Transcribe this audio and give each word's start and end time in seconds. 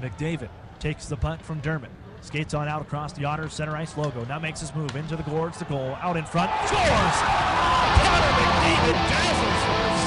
McDavid 0.00 0.48
takes 0.78 1.06
the 1.06 1.16
punt 1.16 1.42
from 1.42 1.60
Dermott. 1.60 1.90
Skates 2.22 2.54
on 2.54 2.68
out 2.68 2.82
across 2.82 3.12
the 3.12 3.24
Otters 3.24 3.52
center 3.52 3.76
ice 3.76 3.96
logo. 3.96 4.24
Now 4.26 4.38
makes 4.38 4.60
his 4.60 4.74
move 4.74 4.94
into 4.96 5.16
the 5.16 5.22
goal. 5.22 5.48
the 5.48 5.64
goal. 5.64 5.96
Out 6.00 6.16
in 6.16 6.24
front. 6.24 6.50
Scores! 6.66 6.80
Connor 6.80 8.32
McDavid 8.36 8.94
dazzles 9.08 9.99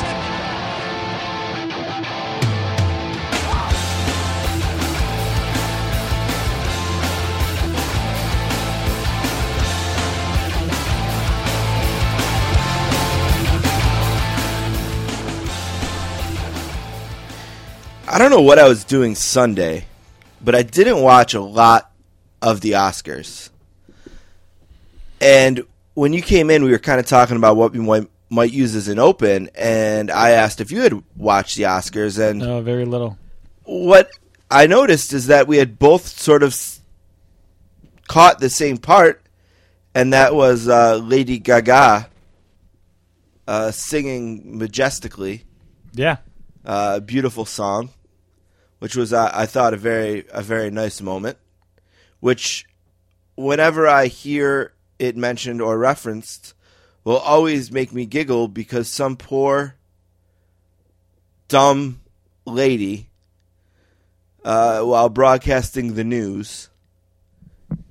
I 18.13 18.19
don't 18.19 18.29
know 18.29 18.41
what 18.41 18.59
I 18.59 18.67
was 18.67 18.83
doing 18.83 19.15
Sunday, 19.15 19.85
but 20.39 20.53
I 20.53 20.61
didn't 20.61 21.01
watch 21.01 21.33
a 21.33 21.41
lot 21.41 21.91
of 22.43 22.61
the 22.61 22.73
Oscars. 22.73 23.49
And 25.19 25.63
when 25.95 26.13
you 26.13 26.21
came 26.21 26.51
in, 26.51 26.63
we 26.63 26.69
were 26.69 26.77
kind 26.77 26.99
of 26.99 27.07
talking 27.07 27.37
about 27.37 27.55
what 27.55 27.71
we 27.71 27.79
might, 27.79 28.07
might 28.29 28.51
use 28.51 28.75
as 28.75 28.87
an 28.87 28.99
open, 28.99 29.49
and 29.55 30.11
I 30.11 30.31
asked 30.31 30.61
if 30.61 30.69
you 30.71 30.81
had 30.81 31.01
watched 31.15 31.57
the 31.57 31.63
Oscars, 31.63 32.19
and 32.19 32.37
No, 32.37 32.61
very 32.61 32.85
little. 32.85 33.17
what 33.63 34.11
I 34.51 34.67
noticed 34.67 35.11
is 35.11 35.25
that 35.27 35.47
we 35.47 35.57
had 35.57 35.79
both 35.79 36.05
sort 36.07 36.43
of 36.43 36.55
caught 38.07 38.37
the 38.39 38.49
same 38.51 38.77
part, 38.77 39.23
and 39.95 40.13
that 40.13 40.35
was 40.35 40.67
uh, 40.67 40.97
Lady 40.97 41.39
Gaga 41.39 42.09
uh, 43.47 43.71
singing 43.71 44.59
majestically 44.59 45.45
Yeah. 45.93 46.17
uh, 46.63 46.99
beautiful 46.99 47.45
song, 47.45 47.89
which 48.83 48.97
was 48.97 49.13
uh, 49.13 49.31
I 49.33 49.45
thought 49.45 49.73
a 49.73 49.77
very 49.77 50.25
a 50.29 50.41
very 50.41 50.69
nice 50.69 50.99
moment. 50.99 51.37
Which, 52.19 52.65
whenever 53.37 53.87
I 53.87 54.07
hear 54.07 54.73
it 54.99 55.15
mentioned 55.15 55.61
or 55.61 55.77
referenced, 55.77 56.53
will 57.05 57.15
always 57.15 57.71
make 57.71 57.93
me 57.93 58.05
giggle 58.05 58.49
because 58.49 58.89
some 58.89 59.15
poor, 59.15 59.75
dumb 61.47 62.01
lady, 62.43 63.07
uh, 64.43 64.81
while 64.81 65.07
broadcasting 65.07 65.93
the 65.93 66.03
news 66.03 66.67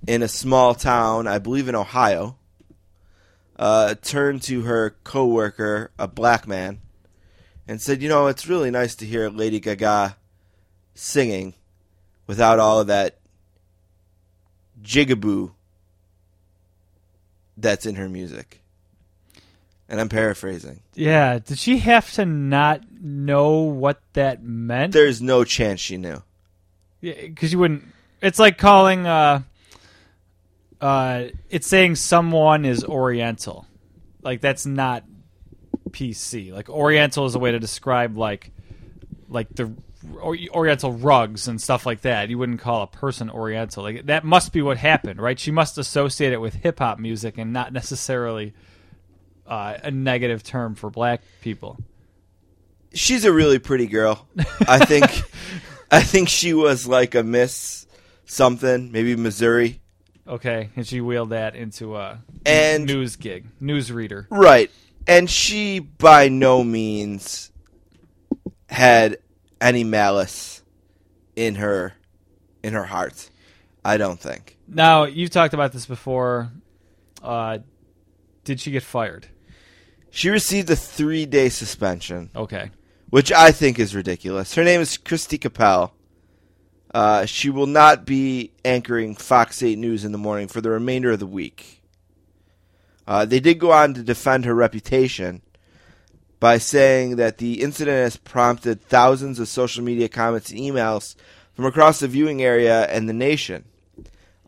in 0.07 0.23
a 0.23 0.29
small 0.29 0.75
town, 0.75 1.27
I 1.27 1.39
believe 1.39 1.69
in 1.69 1.75
Ohio, 1.75 2.37
uh, 3.57 3.95
turned 4.03 4.43
to 4.43 4.61
her 4.65 4.95
coworker, 5.05 5.91
a 5.99 6.07
black 6.07 6.47
man 6.47 6.83
and 7.67 7.81
said, 7.81 8.03
"You 8.03 8.11
know, 8.11 8.27
it's 8.27 8.47
really 8.47 8.71
nice 8.71 8.95
to 8.97 9.07
hear 9.07 9.31
Lady 9.31 9.59
Gaga 9.59 10.19
singing 10.95 11.55
without 12.27 12.59
all 12.59 12.81
of 12.81 12.87
that 12.89 13.19
jigaboo 14.83 15.53
that's 17.57 17.87
in 17.87 17.97
her 17.97 18.09
music." 18.09 18.63
And 19.89 20.01
I'm 20.01 20.09
paraphrasing. 20.09 20.81
Yeah. 20.95 21.39
Did 21.39 21.59
she 21.59 21.77
have 21.79 22.11
to 22.13 22.25
not 22.25 22.81
know 22.99 23.59
what 23.59 24.01
that 24.15 24.43
meant? 24.43 24.95
There's 24.95 25.21
no 25.21 25.45
chance 25.45 25.81
she 25.81 25.99
knew. 25.99 26.23
Yeah, 27.03 27.13
Because 27.21 27.53
you 27.53 27.59
wouldn't. 27.59 27.85
It's 28.23 28.39
like 28.39 28.57
calling. 28.57 29.07
Uh, 29.07 29.43
uh, 30.81 31.25
it's 31.51 31.67
saying 31.67 31.97
someone 31.97 32.65
is 32.65 32.85
Oriental. 32.85 33.67
Like 34.23 34.41
that's 34.41 34.65
not 34.65 35.05
PC. 35.91 36.53
Like 36.55 36.71
Oriental 36.71 37.27
is 37.27 37.35
a 37.35 37.39
way 37.39 37.53
to 37.53 37.59
describe 37.59 38.17
like, 38.17 38.51
like 39.29 39.49
the 39.55 39.73
Oriental 40.21 40.93
rugs 40.93 41.49
and 41.49 41.61
stuff 41.61 41.87
like 41.87 42.01
that. 42.03 42.29
You 42.29 42.39
wouldn't 42.39 42.61
call 42.61 42.83
a 42.83 42.87
person 42.87 43.31
Oriental. 43.31 43.83
Like 43.83 44.07
that 44.07 44.25
must 44.25 44.53
be 44.53 44.63
what 44.63 44.77
happened, 44.77 45.21
right? 45.21 45.39
She 45.39 45.51
must 45.51 45.79
associate 45.79 46.33
it 46.33 46.41
with 46.41 46.55
hip 46.55 46.79
hop 46.79 46.99
music 46.99 47.39
and 47.39 47.53
not 47.53 47.73
necessarily 47.73 48.55
uh, 49.47 49.75
a 49.83 49.91
negative 49.91 50.43
term 50.43 50.75
for 50.75 50.91
black 50.91 51.23
people. 51.41 51.79
She's 52.95 53.25
a 53.25 53.33
really 53.33 53.59
pretty 53.59 53.87
girl. 53.87 54.27
I 54.69 54.85
think 54.85 55.05
I 55.91 56.03
think 56.03 56.29
she 56.29 56.53
was 56.55 56.87
like 56.87 57.15
a 57.15 57.23
Miss 57.23 57.87
something, 58.25 58.93
maybe 58.93 59.15
Missouri. 59.17 59.81
Okay, 60.27 60.71
and 60.77 60.87
she 60.87 61.01
wheeled 61.01 61.31
that 61.31 61.57
into 61.57 61.97
a 61.97 62.21
And- 62.47 62.87
news 62.87 63.17
gig, 63.17 63.47
news 63.61 63.91
reader. 63.91 64.27
Right. 64.31 64.71
And 65.07 65.29
she 65.29 65.81
by 65.81 66.29
no 66.29 66.63
means 66.63 67.51
had 68.69 69.19
any 69.63 69.85
malice 69.85 70.63
in 71.37 71.55
her 71.57 71.95
in 72.63 72.75
her 72.75 72.85
heart. 72.85 73.31
I 73.85 73.97
don't 73.97 74.21
think. 74.21 74.59
Now 74.69 75.05
you've 75.05 75.31
talked 75.31 75.55
about 75.55 75.73
this 75.73 75.87
before. 75.87 76.51
Uh, 77.23 77.59
did 78.45 78.61
she 78.61 78.71
get 78.71 78.83
fired? 78.83 79.27
She 80.11 80.29
received 80.29 80.69
a 80.71 80.75
3-day 80.75 81.49
suspension, 81.49 82.31
Okay. 82.37 82.71
which 83.11 83.33
I 83.33 83.51
think 83.51 83.79
is 83.79 83.95
ridiculous. 83.95 84.55
Her 84.55 84.63
name 84.65 84.81
is 84.81 84.99
Kristi 84.99 85.41
Capel. 85.41 85.95
Uh, 86.93 87.25
she 87.25 87.49
will 87.49 87.67
not 87.67 88.05
be 88.05 88.53
anchoring 88.65 89.15
Fox 89.17 89.63
8 89.63 89.79
News 89.79 90.05
in 90.05 90.13
the 90.13 90.19
morning 90.19 90.49
for 90.49 90.61
the 90.61 90.69
remainder 90.71 91.11
of 91.13 91.19
the 91.21 91.27
week. 91.27 91.83
Uh, 93.07 93.25
they 93.25 93.41
did 93.41 93.59
go 93.59 93.73
on 93.73 93.95
to 93.95 94.03
defend 94.03 94.45
her 94.45 94.55
reputation 94.55 95.41
by 96.43 96.59
saying 96.59 97.15
that 97.15 97.39
the 97.39 97.63
incident 97.63 97.99
has 97.99 98.17
prompted 98.17 98.83
thousands 98.83 99.39
of 99.39 99.47
social 99.47 99.85
media 99.85 100.09
comments 100.09 100.51
and 100.51 100.59
emails 100.59 101.15
from 101.55 101.67
across 101.67 102.01
the 102.01 102.09
viewing 102.09 102.43
area 102.43 102.85
and 102.87 103.09
the 103.09 103.13
nation. 103.13 103.65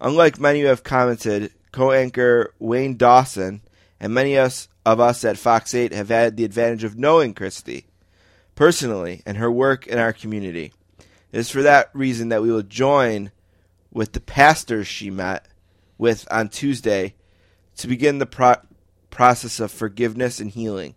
Unlike 0.01 0.41
many 0.41 0.63
who 0.63 0.67
have 0.67 0.83
commented, 0.83 1.53
co 1.71 1.93
anchor 1.93 2.53
Wayne 2.59 2.97
Dawson 2.97 3.61
and 4.01 4.13
many 4.13 4.37
of 4.37 4.67
us, 4.85 5.25
at 5.25 5.39
Fox 5.39 5.73
8 5.73 5.93
have 5.93 6.09
had 6.09 6.37
the 6.37 6.45
advantage 6.45 6.83
of 6.83 6.99
knowing 6.99 7.33
Kristi 7.33 7.85
personally 8.57 9.23
and 9.25 9.37
her 9.37 9.49
work 9.49 9.87
in 9.87 9.97
our 9.97 10.13
community. 10.13 10.73
It 10.99 11.39
is 11.39 11.49
for 11.49 11.63
that 11.63 11.91
reason 11.93 12.29
that 12.31 12.43
we 12.43 12.51
will 12.51 12.63
join 12.63 13.31
with 13.93 14.15
the 14.15 14.21
pastors 14.21 14.89
she 14.89 15.11
met 15.11 15.47
with 15.97 16.27
on 16.29 16.49
Tuesday 16.49 17.15
to 17.77 17.87
begin 17.87 18.19
the 18.19 18.27
pro- 18.27 18.57
process 19.11 19.61
of 19.61 19.71
forgiveness 19.71 20.41
and 20.41 20.51
healing. 20.51 20.97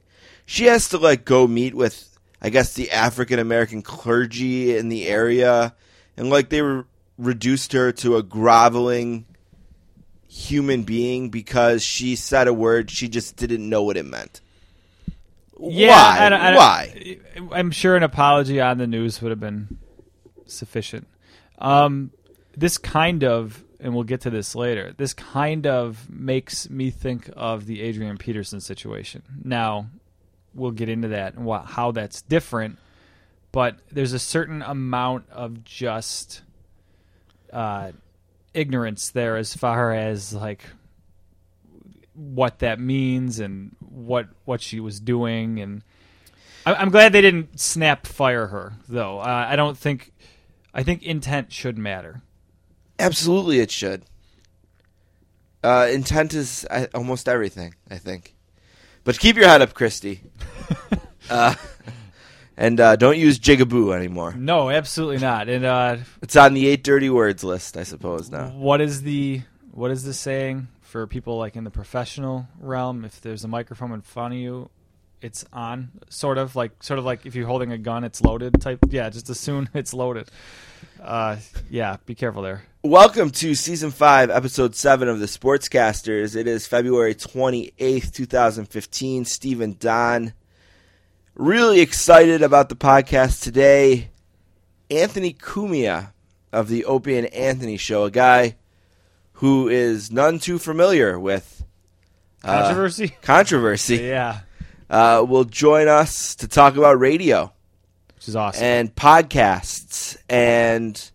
She 0.49 0.65
has 0.65 0.87
to 0.89 0.97
like 0.97 1.25
go 1.25 1.45
meet 1.45 1.75
with 1.75 2.17
I 2.41 2.49
guess 2.49 2.73
the 2.73 2.89
African 2.91 3.37
American 3.37 3.81
clergy 3.81 4.75
in 4.77 4.87
the 4.89 5.07
area 5.07 5.75
and 6.15 6.29
like 6.29 6.49
they 6.49 6.61
were 6.61 6.87
reduced 7.17 7.73
her 7.73 7.91
to 7.91 8.15
a 8.15 8.23
groveling 8.23 9.25
human 10.29 10.83
being 10.83 11.29
because 11.29 11.83
she 11.83 12.15
said 12.15 12.47
a 12.47 12.53
word 12.53 12.89
she 12.89 13.07
just 13.09 13.35
didn't 13.35 13.67
know 13.67 13.83
what 13.83 13.97
it 13.97 14.05
meant. 14.05 14.39
Yeah, 15.59 15.87
Why? 15.89 16.25
I 16.25 16.29
don't- 16.29 16.39
I 16.41 16.51
don't- 16.51 16.57
Why? 16.57 17.17
I'm 17.57 17.71
sure 17.71 17.95
an 17.97 18.03
apology 18.03 18.61
on 18.61 18.77
the 18.77 18.87
news 18.87 19.21
would 19.21 19.31
have 19.31 19.39
been 19.39 19.79
sufficient. 20.45 21.07
Um, 21.59 22.11
this 22.55 22.77
kind 22.77 23.23
of, 23.23 23.63
and 23.79 23.93
we'll 23.95 24.03
get 24.03 24.21
to 24.21 24.29
this 24.29 24.53
later. 24.55 24.93
This 24.95 25.13
kind 25.13 25.65
of 25.65 26.07
makes 26.09 26.69
me 26.69 26.91
think 26.91 27.29
of 27.35 27.65
the 27.65 27.81
Adrian 27.81 28.17
Peterson 28.17 28.61
situation. 28.61 29.23
Now, 29.43 29.87
we'll 30.57 30.71
get 30.71 30.89
into 30.89 31.09
that 31.09 31.35
and 31.35 31.45
wha- 31.45 31.63
how 31.63 31.91
that's 31.91 32.21
different. 32.23 32.77
But 33.53 33.79
there's 33.91 34.13
a 34.13 34.19
certain 34.19 34.61
amount 34.61 35.29
of 35.31 35.63
just 35.63 36.41
uh, 37.53 37.91
ignorance 38.53 39.11
there 39.11 39.37
as 39.37 39.53
far 39.55 39.93
as 39.93 40.33
like 40.33 40.61
what 42.13 42.59
that 42.59 42.79
means 42.79 43.39
and 43.39 43.75
what 43.79 44.27
what 44.45 44.59
she 44.61 44.79
was 44.79 44.99
doing 44.99 45.59
and 45.59 45.83
I- 46.65 46.73
I'm 46.75 46.89
glad 46.89 47.13
they 47.13 47.21
didn't 47.21 47.59
snap 47.59 48.05
fire 48.07 48.47
her 48.47 48.73
though. 48.89 49.19
Uh, 49.19 49.45
I 49.49 49.55
don't 49.55 49.77
think 49.77 50.11
I 50.73 50.83
think 50.83 51.03
intent 51.03 51.53
should 51.53 51.77
matter. 51.77 52.21
Absolutely, 52.99 53.59
it 53.59 53.69
should. 53.71 54.03
Uh, 55.63 55.87
intent 55.91 56.33
is 56.33 56.65
uh, 56.69 56.87
almost 56.93 57.27
everything, 57.29 57.75
I 57.89 57.97
think. 57.97 58.33
But 59.07 59.19
keep 59.19 59.37
your 59.37 59.47
head 59.47 59.61
up, 59.61 59.73
Kristi. 59.73 60.19
uh, 61.29 61.55
and 62.57 62.77
uh, 62.77 62.97
don't 62.97 63.17
use 63.17 63.39
jigaboo 63.39 63.95
anymore. 63.95 64.33
No, 64.33 64.69
absolutely 64.69 65.19
not. 65.19 65.47
And 65.47 65.63
uh, 65.63 65.95
It's 66.21 66.35
on 66.35 66.53
the 66.53 66.67
eight 66.67 66.83
dirty 66.83 67.09
words 67.09 67.41
list, 67.41 67.77
I 67.77 67.83
suppose. 67.83 68.29
Now, 68.29 68.49
what 68.49 68.81
is 68.81 69.03
the 69.03 69.43
what 69.71 69.91
is 69.91 70.03
the 70.03 70.13
saying 70.13 70.67
for 70.81 71.07
people 71.07 71.37
like 71.37 71.55
in 71.55 71.63
the 71.63 71.69
professional 71.71 72.49
realm? 72.59 73.05
If 73.05 73.21
there's 73.21 73.45
a 73.45 73.47
microphone 73.47 73.93
in 73.93 74.01
front 74.01 74.33
of 74.33 74.41
you, 74.41 74.69
it's 75.21 75.45
on. 75.53 75.89
Sort 76.09 76.37
of 76.37 76.57
like 76.57 76.83
sort 76.83 76.99
of 76.99 77.05
like 77.05 77.25
if 77.25 77.33
you're 77.33 77.47
holding 77.47 77.71
a 77.71 77.77
gun, 77.77 78.03
it's 78.03 78.21
loaded. 78.21 78.59
Type. 78.59 78.79
Yeah, 78.89 79.09
just 79.09 79.29
assume 79.29 79.69
it's 79.73 79.93
loaded. 79.93 80.27
Uh, 81.01 81.37
yeah, 81.69 81.95
be 82.05 82.13
careful 82.13 82.41
there. 82.41 82.65
Welcome 82.87 83.29
to 83.29 83.53
season 83.53 83.91
five, 83.91 84.29
episode 84.29 84.73
seven 84.73 85.09
of 85.09 85.19
the 85.19 85.25
Sportscasters. 85.25 86.37
It 86.37 86.47
is 86.47 86.65
February 86.65 87.15
twenty 87.15 87.73
eighth, 87.79 88.13
two 88.13 88.25
thousand 88.25 88.67
fifteen. 88.67 89.25
Stephen 89.25 89.75
Don, 89.77 90.33
really 91.35 91.81
excited 91.81 92.41
about 92.41 92.69
the 92.69 92.75
podcast 92.75 93.43
today. 93.43 94.09
Anthony 94.89 95.33
Cumia 95.33 96.13
of 96.53 96.69
the 96.69 96.85
Opie 96.85 97.17
and 97.17 97.27
Anthony 97.33 97.75
show, 97.75 98.05
a 98.05 98.11
guy 98.11 98.55
who 99.33 99.67
is 99.67 100.09
none 100.09 100.39
too 100.39 100.57
familiar 100.57 101.19
with 101.19 101.65
uh, 102.43 102.63
Controversy. 102.63 103.09
controversy, 103.21 103.97
yeah, 103.97 104.39
uh, 104.89 105.25
will 105.27 105.43
join 105.43 105.89
us 105.89 106.35
to 106.35 106.47
talk 106.47 106.77
about 106.77 106.99
radio 106.99 107.51
which 108.15 108.29
is 108.29 108.35
awesome. 108.35 108.63
and 108.63 108.95
podcasts 108.95 110.15
and 110.29 111.11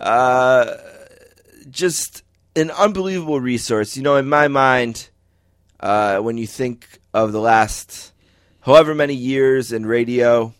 uh, 0.00 0.76
just 1.70 2.22
an 2.56 2.70
unbelievable 2.70 3.40
resource. 3.40 3.96
You 3.96 4.02
know, 4.02 4.16
in 4.16 4.28
my 4.28 4.48
mind, 4.48 5.08
uh, 5.80 6.18
when 6.18 6.38
you 6.38 6.46
think 6.46 7.00
of 7.14 7.32
the 7.32 7.40
last 7.40 8.12
however 8.60 8.94
many 8.94 9.14
years 9.14 9.72
in 9.72 9.86
radio, 9.86 10.54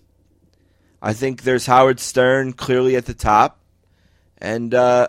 I 1.00 1.12
think 1.12 1.43
there's 1.43 1.67
Howard 1.67 2.00
Stern 2.00 2.52
clearly 2.52 2.96
at 2.96 3.06
the 3.06 3.14
top, 3.14 3.61
and 4.38 4.75
uh, 4.75 5.08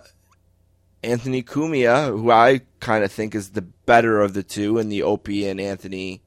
Anthony 1.04 1.44
Cumia, 1.44 2.08
who 2.08 2.32
I 2.32 2.62
kind 2.80 3.04
of 3.04 3.12
think 3.12 3.36
is 3.36 3.52
the 3.52 3.62
better 3.62 4.22
of 4.22 4.34
the 4.34 4.44
two 4.44 4.78
in 4.78 4.90
the 4.90 5.04
Opie 5.04 5.48
and 5.48 5.60
Anthony 5.60 6.22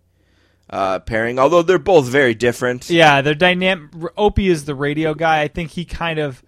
uh, 0.68 0.98
pairing. 1.00 1.38
Although 1.38 1.62
they're 1.62 1.78
both 1.78 2.06
very 2.06 2.34
different. 2.34 2.90
Yeah, 2.90 3.22
they're 3.22 3.34
dynamic. 3.34 3.90
Opie 4.16 4.48
is 4.48 4.64
the 4.64 4.74
radio 4.74 5.14
guy. 5.14 5.42
I 5.42 5.48
think 5.48 5.70
he 5.70 5.84
kind 5.84 6.18
of. 6.18 6.42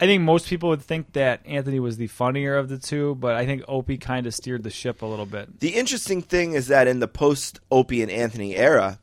I 0.00 0.06
think 0.06 0.22
most 0.22 0.48
people 0.48 0.68
would 0.70 0.82
think 0.82 1.12
that 1.12 1.40
Anthony 1.46 1.78
was 1.80 1.96
the 1.96 2.08
funnier 2.08 2.56
of 2.56 2.68
the 2.68 2.78
two, 2.78 3.14
but 3.14 3.34
I 3.36 3.46
think 3.46 3.62
Opie 3.68 3.98
kind 3.98 4.26
of 4.26 4.34
steered 4.34 4.62
the 4.62 4.70
ship 4.70 5.02
a 5.02 5.06
little 5.06 5.26
bit. 5.26 5.60
The 5.60 5.70
interesting 5.76 6.20
thing 6.22 6.52
is 6.54 6.66
that 6.68 6.88
in 6.88 6.98
the 7.00 7.08
post 7.08 7.60
Opie 7.70 8.02
and 8.02 8.10
Anthony 8.10 8.56
era, 8.56 8.98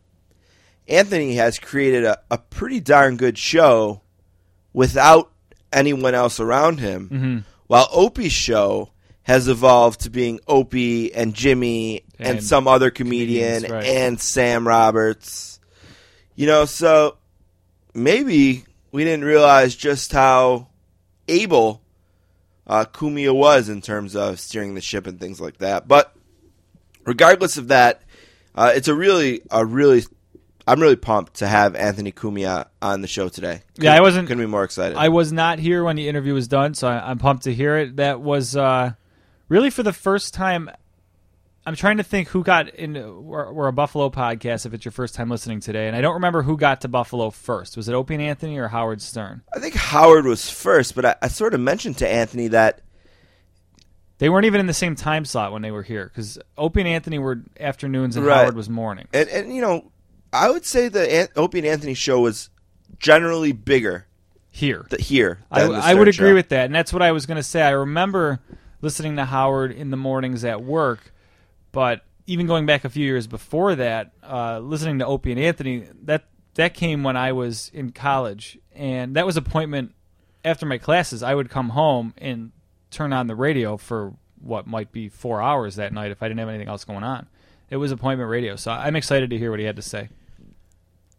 Anthony 0.87 1.35
has 1.35 1.59
created 1.59 2.03
a, 2.03 2.19
a 2.29 2.37
pretty 2.37 2.79
darn 2.79 3.15
good 3.17 3.37
show 3.37 4.01
without 4.73 5.31
anyone 5.71 6.13
else 6.13 6.39
around 6.39 6.79
him, 6.79 7.09
Mm-hmm. 7.09 7.37
while 7.67 7.87
Opie's 7.91 8.33
show 8.33 8.91
has 9.23 9.47
evolved 9.47 10.01
to 10.01 10.09
being 10.09 10.39
Opie 10.47 11.13
and 11.13 11.33
Jimmy 11.33 12.03
and, 12.19 12.37
And 12.37 12.43
some 12.43 12.67
other 12.67 12.89
comedian 12.91 13.63
right. 13.71 13.85
and 13.85 14.19
Sam 14.19 14.67
Roberts. 14.67 15.59
You 16.35 16.47
know, 16.47 16.65
so 16.65 17.17
maybe 17.93 18.65
we 18.91 19.03
didn't 19.03 19.23
realize 19.25 19.75
just 19.75 20.11
how 20.11 20.67
able 21.31 21.81
uh, 22.67 22.85
Cumia 22.85 23.33
was 23.35 23.69
in 23.69 23.81
terms 23.81 24.15
of 24.15 24.39
steering 24.39 24.75
the 24.75 24.81
ship 24.81 25.07
and 25.07 25.19
things 25.19 25.41
like 25.41 25.57
that. 25.57 25.87
But 25.87 26.15
regardless 27.05 27.57
of 27.57 27.69
that, 27.69 28.01
uh, 28.55 28.71
it's 28.75 28.87
a 28.87 28.95
really, 28.95 29.41
a 29.49 29.65
really, 29.65 30.03
I'm 30.67 30.79
really 30.79 30.95
pumped 30.95 31.35
to 31.35 31.47
have 31.47 31.75
Anthony 31.75 32.11
Cumia 32.11 32.67
on 32.81 33.01
the 33.01 33.07
show 33.07 33.29
today. 33.29 33.61
Yeah, 33.77 33.95
I 33.95 34.01
wasn't- 34.01 34.27
couldn't 34.27 34.43
be 34.43 34.47
more 34.47 34.63
excited. 34.63 34.97
I 34.97 35.09
was 35.09 35.31
not 35.31 35.59
here 35.59 35.83
when 35.83 35.95
the 35.95 36.07
interview 36.07 36.33
was 36.33 36.47
done, 36.47 36.73
so 36.73 36.87
I, 36.87 37.09
I'm 37.09 37.17
pumped 37.17 37.43
to 37.43 37.53
hear 37.53 37.77
it. 37.77 37.95
That 37.97 38.21
was 38.21 38.55
uh, 38.55 38.93
really 39.49 39.69
for 39.69 39.83
the 39.83 39.93
first 39.93 40.33
time. 40.33 40.69
I'm 41.65 41.75
trying 41.75 41.97
to 41.97 42.03
think 42.03 42.29
who 42.29 42.43
got 42.43 42.69
in. 42.69 42.93
We're, 43.23 43.51
we're 43.53 43.67
a 43.67 43.73
Buffalo 43.73 44.09
podcast. 44.09 44.65
If 44.65 44.73
it's 44.73 44.83
your 44.83 44.91
first 44.91 45.13
time 45.13 45.29
listening 45.29 45.59
today, 45.59 45.87
and 45.87 45.95
I 45.95 46.01
don't 46.01 46.15
remember 46.15 46.41
who 46.41 46.57
got 46.57 46.81
to 46.81 46.87
Buffalo 46.87 47.29
first. 47.29 47.77
Was 47.77 47.87
it 47.87 47.93
Opie 47.93 48.15
and 48.15 48.23
Anthony 48.23 48.57
or 48.57 48.67
Howard 48.69 49.01
Stern? 49.01 49.43
I 49.55 49.59
think 49.59 49.75
Howard 49.75 50.25
was 50.25 50.49
first, 50.49 50.95
but 50.95 51.05
I, 51.05 51.15
I 51.21 51.27
sort 51.27 51.53
of 51.53 51.59
mentioned 51.59 51.97
to 51.99 52.07
Anthony 52.09 52.47
that 52.47 52.81
They 54.17 54.27
weren't 54.29 54.45
even 54.45 54.59
in 54.59 54.65
the 54.65 54.73
same 54.73 54.95
time 54.95 55.23
slot 55.23 55.51
when 55.51 55.61
they 55.61 55.71
were 55.71 55.83
here 55.83 56.05
because 56.05 56.39
Opie 56.57 56.81
and 56.81 56.87
Anthony 56.87 57.19
were 57.19 57.41
afternoons 57.59 58.15
and 58.17 58.25
Right. 58.25 58.37
Howard 58.41 58.55
was 58.55 58.69
morning. 58.69 59.07
and 59.13 59.29
and 59.29 59.55
you 59.55 59.61
know, 59.61 59.91
I 60.33 60.49
would 60.49 60.65
say 60.65 60.87
the 60.87 61.11
An- 61.13 61.27
Opie 61.35 61.59
and 61.59 61.67
Anthony 61.67 61.93
show 61.93 62.21
was 62.21 62.49
generally 62.97 63.51
bigger 63.51 64.07
Here, 64.49 64.87
th- 64.89 65.07
here. 65.07 65.39
I, 65.51 65.61
I 65.63 65.93
would 65.93 66.11
Stern 66.13 66.25
agree 66.27 66.33
with 66.33 66.49
that, 66.49 66.65
and 66.65 66.73
that's 66.73 66.91
what 66.91 67.01
I 67.03 67.11
was 67.11 67.25
going 67.27 67.37
to 67.37 67.43
say. 67.43 67.61
I 67.61 67.69
remember 67.71 68.39
listening 68.81 69.15
to 69.17 69.25
Howard 69.25 69.71
in 69.71 69.91
the 69.91 69.97
mornings 69.97 70.43
at 70.43 70.63
work, 70.63 71.11
but 71.71 72.03
even 72.27 72.47
going 72.47 72.65
back 72.65 72.85
a 72.85 72.89
few 72.89 73.05
years 73.05 73.27
before 73.27 73.75
that, 73.75 74.11
uh, 74.23 74.59
listening 74.59 74.99
to 74.99 75.05
Opie 75.05 75.31
and 75.31 75.39
Anthony, 75.39 75.87
that 76.03 76.25
that 76.55 76.73
came 76.73 77.03
when 77.03 77.15
I 77.15 77.31
was 77.31 77.71
in 77.73 77.91
college, 77.91 78.59
and 78.73 79.15
that 79.15 79.25
was 79.25 79.37
appointment 79.37 79.93
after 80.43 80.65
my 80.65 80.77
classes. 80.77 81.23
I 81.23 81.35
would 81.35 81.49
come 81.49 81.69
home 81.69 82.13
and 82.17 82.51
turn 82.89 83.13
on 83.13 83.27
the 83.27 83.35
radio 83.35 83.77
for 83.77 84.13
what 84.41 84.67
might 84.67 84.91
be 84.91 85.07
four 85.07 85.41
hours 85.41 85.75
that 85.75 85.93
night 85.93 86.11
if 86.11 86.21
I 86.21 86.27
didn't 86.27 86.39
have 86.39 86.49
anything 86.49 86.67
else 86.67 86.83
going 86.83 87.03
on. 87.03 87.27
It 87.69 87.77
was 87.77 87.91
appointment 87.91 88.29
radio, 88.29 88.55
so 88.55 88.71
I'm 88.71 88.95
excited 88.95 89.29
to 89.29 89.37
hear 89.37 89.49
what 89.49 89.59
he 89.59 89.65
had 89.65 89.77
to 89.77 89.81
say. 89.81 90.09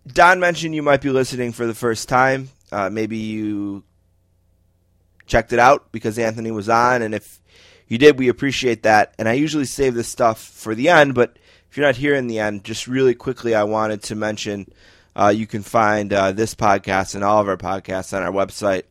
Don 0.06 0.40
mentioned 0.40 0.74
you 0.74 0.82
might 0.82 1.00
be 1.00 1.10
listening 1.10 1.52
for 1.52 1.66
the 1.66 1.74
first 1.74 2.08
time. 2.08 2.50
Uh, 2.70 2.90
maybe 2.90 3.16
you 3.16 3.84
checked 5.26 5.52
it 5.52 5.58
out 5.58 5.92
because 5.92 6.18
Anthony 6.18 6.50
was 6.50 6.68
on, 6.68 7.02
and 7.02 7.14
if 7.14 7.40
you 7.92 7.98
did, 7.98 8.18
we 8.18 8.28
appreciate 8.28 8.84
that. 8.84 9.12
And 9.18 9.28
I 9.28 9.34
usually 9.34 9.66
save 9.66 9.92
this 9.92 10.08
stuff 10.08 10.42
for 10.42 10.74
the 10.74 10.88
end, 10.88 11.14
but 11.14 11.36
if 11.68 11.76
you're 11.76 11.84
not 11.84 11.96
here 11.96 12.14
in 12.14 12.26
the 12.26 12.38
end, 12.38 12.64
just 12.64 12.86
really 12.86 13.14
quickly, 13.14 13.54
I 13.54 13.64
wanted 13.64 14.02
to 14.04 14.14
mention 14.14 14.72
uh, 15.14 15.28
you 15.28 15.46
can 15.46 15.62
find 15.62 16.10
uh, 16.10 16.32
this 16.32 16.54
podcast 16.54 17.14
and 17.14 17.22
all 17.22 17.42
of 17.42 17.48
our 17.48 17.58
podcasts 17.58 18.16
on 18.16 18.22
our 18.22 18.32
website, 18.32 18.84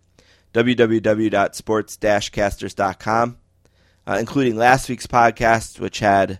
www.sports-casters.com, 0.54 3.38
uh, 4.06 4.18
including 4.20 4.56
last 4.56 4.88
week's 4.88 5.08
podcast, 5.08 5.80
which 5.80 5.98
had 5.98 6.40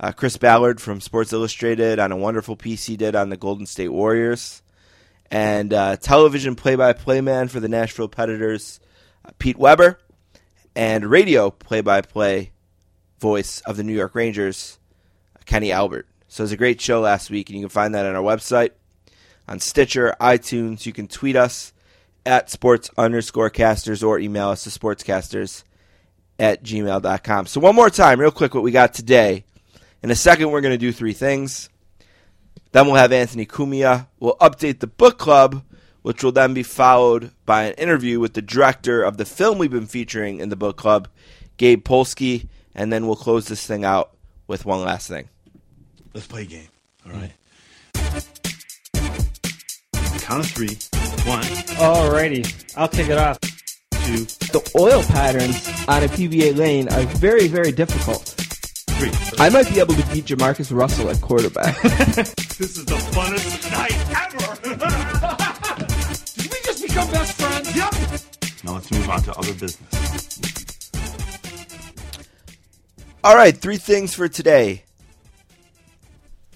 uh, 0.00 0.12
Chris 0.12 0.38
Ballard 0.38 0.80
from 0.80 1.02
Sports 1.02 1.34
Illustrated 1.34 1.98
on 1.98 2.12
a 2.12 2.16
wonderful 2.16 2.56
piece 2.56 2.86
he 2.86 2.96
did 2.96 3.14
on 3.14 3.28
the 3.28 3.36
Golden 3.36 3.66
State 3.66 3.90
Warriors, 3.90 4.62
and 5.30 5.74
uh, 5.74 5.98
television 5.98 6.54
play-by-play 6.54 7.20
man 7.20 7.48
for 7.48 7.60
the 7.60 7.68
Nashville 7.68 8.08
Predators, 8.08 8.80
uh, 9.26 9.32
Pete 9.38 9.58
Weber, 9.58 9.98
and 10.74 11.06
radio 11.06 11.50
play-by-play 11.50 12.52
voice 13.18 13.60
of 13.62 13.76
the 13.76 13.82
New 13.82 13.94
York 13.94 14.14
Rangers, 14.14 14.78
Kenny 15.44 15.72
Albert. 15.72 16.06
So 16.28 16.42
it 16.42 16.44
was 16.44 16.52
a 16.52 16.56
great 16.56 16.80
show 16.80 17.00
last 17.00 17.30
week, 17.30 17.48
and 17.48 17.58
you 17.58 17.62
can 17.64 17.70
find 17.70 17.94
that 17.94 18.06
on 18.06 18.14
our 18.14 18.22
website, 18.22 18.70
on 19.48 19.58
Stitcher, 19.58 20.14
iTunes. 20.20 20.86
You 20.86 20.92
can 20.92 21.08
tweet 21.08 21.36
us 21.36 21.72
at 22.24 22.50
sports 22.50 22.90
underscore 22.96 23.50
casters 23.50 24.02
or 24.02 24.18
email 24.18 24.50
us 24.50 24.64
to 24.64 24.70
sportscasters 24.70 25.64
at 26.38 26.62
gmail.com. 26.62 27.46
So 27.46 27.60
one 27.60 27.74
more 27.74 27.90
time, 27.90 28.20
real 28.20 28.30
quick, 28.30 28.54
what 28.54 28.62
we 28.62 28.70
got 28.70 28.94
today. 28.94 29.44
In 30.02 30.10
a 30.10 30.14
second, 30.14 30.50
we're 30.50 30.60
going 30.60 30.72
to 30.72 30.78
do 30.78 30.92
three 30.92 31.12
things. 31.12 31.68
Then 32.72 32.86
we'll 32.86 32.94
have 32.94 33.12
Anthony 33.12 33.44
Cumia. 33.44 34.06
We'll 34.20 34.36
update 34.36 34.78
the 34.78 34.86
book 34.86 35.18
club, 35.18 35.62
which 36.02 36.22
will 36.24 36.32
then 36.32 36.54
be 36.54 36.62
followed 36.62 37.30
by 37.46 37.64
an 37.64 37.74
interview 37.74 38.20
with 38.20 38.34
the 38.34 38.42
director 38.42 39.02
of 39.02 39.16
the 39.16 39.24
film 39.24 39.58
we've 39.58 39.70
been 39.70 39.86
featuring 39.86 40.40
in 40.40 40.48
the 40.48 40.56
book 40.56 40.76
club, 40.76 41.08
Gabe 41.56 41.84
Polsky. 41.84 42.48
And 42.74 42.92
then 42.92 43.06
we'll 43.06 43.16
close 43.16 43.48
this 43.48 43.66
thing 43.66 43.84
out 43.84 44.12
with 44.46 44.64
one 44.64 44.82
last 44.84 45.08
thing. 45.08 45.28
Let's 46.14 46.26
play 46.26 46.42
a 46.42 46.46
game. 46.46 46.68
All 47.06 47.12
right. 47.12 47.32
Mm-hmm. 47.94 50.18
Count 50.18 50.44
of 50.44 50.50
three. 50.52 50.76
One, 51.28 51.42
Alrighty, 51.42 52.74
I'll 52.76 52.88
take 52.88 53.08
it 53.08 53.18
off. 53.18 53.38
two, 53.40 54.24
The 54.52 54.72
oil 54.78 55.02
patterns 55.02 55.66
on 55.86 56.02
a 56.02 56.08
PBA 56.08 56.56
lane 56.56 56.88
are 56.88 57.02
very, 57.18 57.46
very 57.48 57.72
difficult. 57.72 58.22
three. 58.88 59.10
I 59.38 59.50
might 59.50 59.68
be 59.68 59.80
able 59.80 59.94
to 59.94 60.06
beat 60.12 60.24
JaMarcus 60.26 60.74
Russell 60.74 61.10
at 61.10 61.20
quarterback. 61.20 61.76
This 62.60 62.76
is 62.76 62.84
the 62.84 62.94
funnest 62.94 63.72
night 63.72 64.76
ever. 64.76 64.94
Did 67.00 67.10
we 67.10 67.18
just 67.18 67.38
become 67.38 67.64
best 67.64 67.72
friends? 67.72 67.76
yep. 67.76 68.64
Now 68.64 68.74
let's 68.74 68.90
move 68.90 69.08
on 69.08 69.22
to 69.22 69.32
other 69.34 69.54
business. 69.54 70.40
All 73.22 73.36
right, 73.36 73.56
three 73.56 73.76
things 73.76 74.14
for 74.14 74.28
today. 74.28 74.84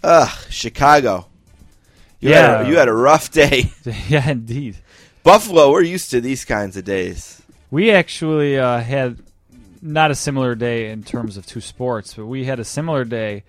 Ugh, 0.02 0.28
Chicago. 0.50 1.26
You 2.20 2.30
Yeah. 2.30 2.58
had 2.58 2.66
a, 2.66 2.68
you 2.70 2.76
had 2.76 2.88
a 2.88 2.92
rough 2.92 3.30
day. 3.30 3.70
yeah, 4.08 4.30
indeed. 4.30 4.76
Buffalo, 5.22 5.70
we're 5.70 5.82
used 5.82 6.10
to 6.10 6.20
these 6.20 6.44
kinds 6.44 6.76
of 6.76 6.84
days. 6.84 7.42
We 7.70 7.90
actually 7.90 8.58
uh, 8.58 8.80
had 8.80 9.18
not 9.82 10.10
a 10.10 10.14
similar 10.14 10.54
day 10.54 10.90
in 10.90 11.02
terms 11.02 11.36
of 11.36 11.46
two 11.46 11.60
sports, 11.60 12.14
but 12.14 12.26
we 12.26 12.44
had 12.44 12.60
a 12.60 12.64
similar 12.64 13.04
day 13.04 13.44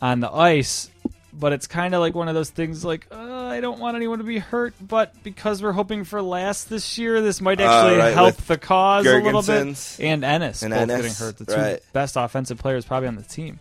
on 0.00 0.20
the 0.20 0.30
ice. 0.30 0.90
But 1.38 1.52
it's 1.52 1.66
kind 1.66 1.94
of 1.94 2.00
like 2.00 2.14
one 2.14 2.28
of 2.28 2.34
those 2.34 2.48
things 2.48 2.82
like, 2.82 3.08
uh, 3.12 3.46
I 3.46 3.60
don't 3.60 3.78
want 3.78 3.94
anyone 3.94 4.18
to 4.18 4.24
be 4.24 4.38
hurt, 4.38 4.72
but 4.80 5.22
because 5.22 5.62
we're 5.62 5.72
hoping 5.72 6.04
for 6.04 6.22
last 6.22 6.70
this 6.70 6.96
year, 6.96 7.20
this 7.20 7.42
might 7.42 7.60
actually 7.60 7.96
Uh, 7.96 8.04
right, 8.04 8.14
help 8.14 8.36
the 8.36 8.56
cause 8.56 9.04
a 9.06 9.18
little 9.18 9.42
bit. 9.42 9.98
And 10.00 10.24
Ennis 10.24 10.62
and 10.62 10.72
both 10.72 10.80
Ennis, 10.80 10.96
getting 10.96 11.12
hurt. 11.14 11.36
The 11.36 11.44
two 11.44 11.60
right. 11.60 11.80
best 11.92 12.16
offensive 12.16 12.56
players 12.58 12.86
probably 12.86 13.08
on 13.08 13.16
the 13.16 13.22
team. 13.22 13.60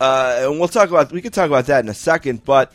Uh, 0.00 0.36
and 0.42 0.58
we'll 0.60 0.68
talk 0.68 0.88
about 0.88 1.10
we 1.10 1.20
could 1.20 1.34
talk 1.34 1.48
about 1.48 1.66
that 1.66 1.84
in 1.84 1.90
a 1.90 1.94
second. 1.94 2.44
But 2.44 2.72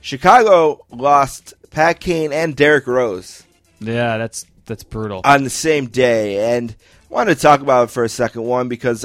Chicago 0.00 0.84
lost 0.90 1.52
Pat 1.70 2.00
Kane 2.00 2.32
and 2.32 2.56
Derrick 2.56 2.86
Rose 2.86 3.44
Yeah, 3.78 4.16
that's 4.18 4.46
that's 4.64 4.84
brutal. 4.84 5.20
on 5.24 5.44
the 5.44 5.50
same 5.50 5.86
day, 5.86 6.56
and 6.56 6.74
I 7.10 7.14
wanted 7.14 7.34
to 7.34 7.40
talk 7.40 7.60
about 7.60 7.84
it 7.84 7.90
for 7.90 8.04
a 8.04 8.08
second. 8.08 8.42
One 8.42 8.68
because 8.68 9.04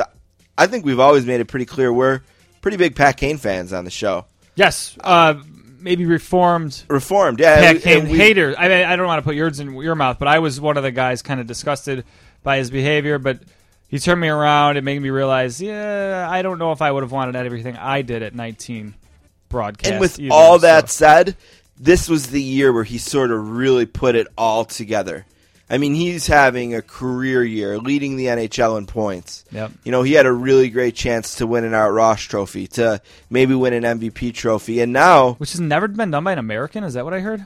I 0.58 0.68
think 0.68 0.86
we've 0.86 1.00
always 1.00 1.26
made 1.26 1.42
it 1.42 1.46
pretty 1.50 1.66
clear 1.66 1.92
we're 1.92 2.22
pretty 2.62 2.78
big 2.78 2.96
Pat 2.96 3.18
Kane 3.18 3.38
fans 3.38 3.74
on 3.74 3.84
the 3.84 3.92
show. 3.92 4.26
Yes, 4.56 4.98
uh, 5.04 5.36
maybe 5.80 6.06
reformed 6.06 6.84
reformed. 6.90 7.40
Yeah, 7.40 7.56
Pat 7.62 7.76
and- 7.78 7.86
and 8.04 8.12
we- 8.12 8.18
hater. 8.18 8.54
I 8.58 8.68
mean, 8.68 8.86
I 8.86 8.96
don't 8.96 9.08
want 9.08 9.20
to 9.20 9.28
put 9.28 9.38
words 9.38 9.60
in 9.60 9.74
your 9.76 9.96
mouth, 9.96 10.18
but 10.20 10.28
I 10.28 10.40
was 10.40 10.60
one 10.60 10.78
of 10.78 10.84
the 10.84 10.92
guys 10.92 11.22
kind 11.22 11.40
of 11.40 11.48
disgusted 11.48 12.04
by 12.44 12.58
his 12.58 12.70
behavior. 12.70 13.18
But 13.18 13.40
he 13.88 13.98
turned 14.00 14.22
me 14.22 14.28
around 14.28 14.78
and 14.78 14.86
made 14.86 15.02
me 15.02 15.10
realize, 15.10 15.62
yeah, 15.62 16.28
I 16.30 16.42
don't 16.42 16.60
know 16.60 16.72
if 16.72 16.82
I 16.82 16.92
would 16.92 17.04
have 17.04 17.12
wanted 17.12 17.36
everything 17.36 17.78
I 17.78 18.02
did 18.02 18.22
at 18.24 18.36
19 18.36 18.94
broadcast. 19.50 19.92
And 19.92 20.00
with 20.00 20.20
either, 20.20 20.34
all 20.34 20.60
so- 20.60 20.66
that 20.68 20.90
said, 20.90 21.36
this 21.80 22.08
was 22.08 22.28
the 22.28 22.42
year 22.42 22.72
where 22.72 22.84
he 22.84 22.98
sort 22.98 23.32
of 23.32 23.52
really 23.52 23.86
put 23.86 24.16
it 24.16 24.28
all 24.38 24.66
together. 24.66 25.26
I 25.72 25.78
mean, 25.78 25.96
he's 25.96 26.28
having 26.28 26.76
a 26.76 26.82
career 26.82 27.46
year, 27.46 27.78
leading 27.80 28.18
the 28.18 28.26
NHL 28.26 28.78
in 28.78 28.88
points. 28.88 29.46
Yep. 29.52 29.72
You 29.86 29.92
know, 29.94 30.04
he 30.04 30.12
had 30.14 30.26
a 30.26 30.32
really 30.34 30.70
great 30.70 30.96
chance 30.96 31.36
to 31.36 31.48
win 31.48 31.64
an 31.64 31.74
Art 31.74 31.94
Ross 31.94 32.22
trophy, 32.22 32.68
to 32.68 33.02
maybe 33.30 33.56
win 33.56 33.74
an 33.74 34.00
MVP 34.00 34.34
trophy, 34.34 34.82
and 34.82 34.92
now 34.92 35.34
which 35.36 35.52
has 35.52 35.62
never 35.62 35.88
been 35.88 36.12
done 36.12 36.26
by 36.26 36.34
an 36.34 36.40
American. 36.40 36.84
Is 36.84 36.96
that 36.96 37.06
what 37.06 37.14
I 37.14 37.22
heard? 37.22 37.46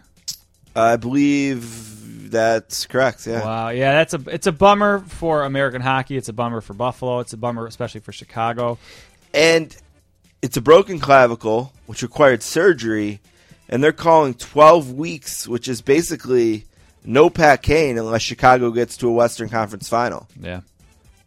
I 0.75 0.95
believe 0.95 2.31
that's 2.31 2.87
correct. 2.87 3.27
Yeah. 3.27 3.45
Wow, 3.45 3.69
yeah, 3.69 3.93
that's 3.93 4.15
a 4.15 4.21
it's 4.27 4.47
a 4.47 4.51
bummer 4.51 4.99
for 5.07 5.43
American 5.43 5.81
hockey. 5.81 6.17
It's 6.17 6.27
a 6.27 6.33
bummer 6.33 6.61
for 6.61 6.73
Buffalo. 6.73 7.19
It's 7.19 7.33
a 7.33 7.37
bummer, 7.37 7.67
especially 7.67 8.01
for 8.01 8.11
Chicago. 8.11 8.79
and 9.33 9.75
it's 10.41 10.57
a 10.57 10.61
broken 10.61 10.99
clavicle, 10.99 11.73
which 11.85 12.01
required 12.03 12.43
surgery, 12.43 13.19
and 13.69 13.83
they're 13.83 13.91
calling 13.91 14.33
12 14.33 14.93
weeks, 14.93 15.47
which 15.47 15.67
is 15.67 15.81
basically 15.81 16.65
no 17.05 17.29
Pat 17.29 17.61
Kane 17.61 17.97
unless 17.97 18.21
Chicago 18.21 18.71
gets 18.71 18.97
to 18.97 19.07
a 19.07 19.11
Western 19.11 19.49
Conference 19.49 19.87
final, 19.89 20.27
Yeah, 20.39 20.61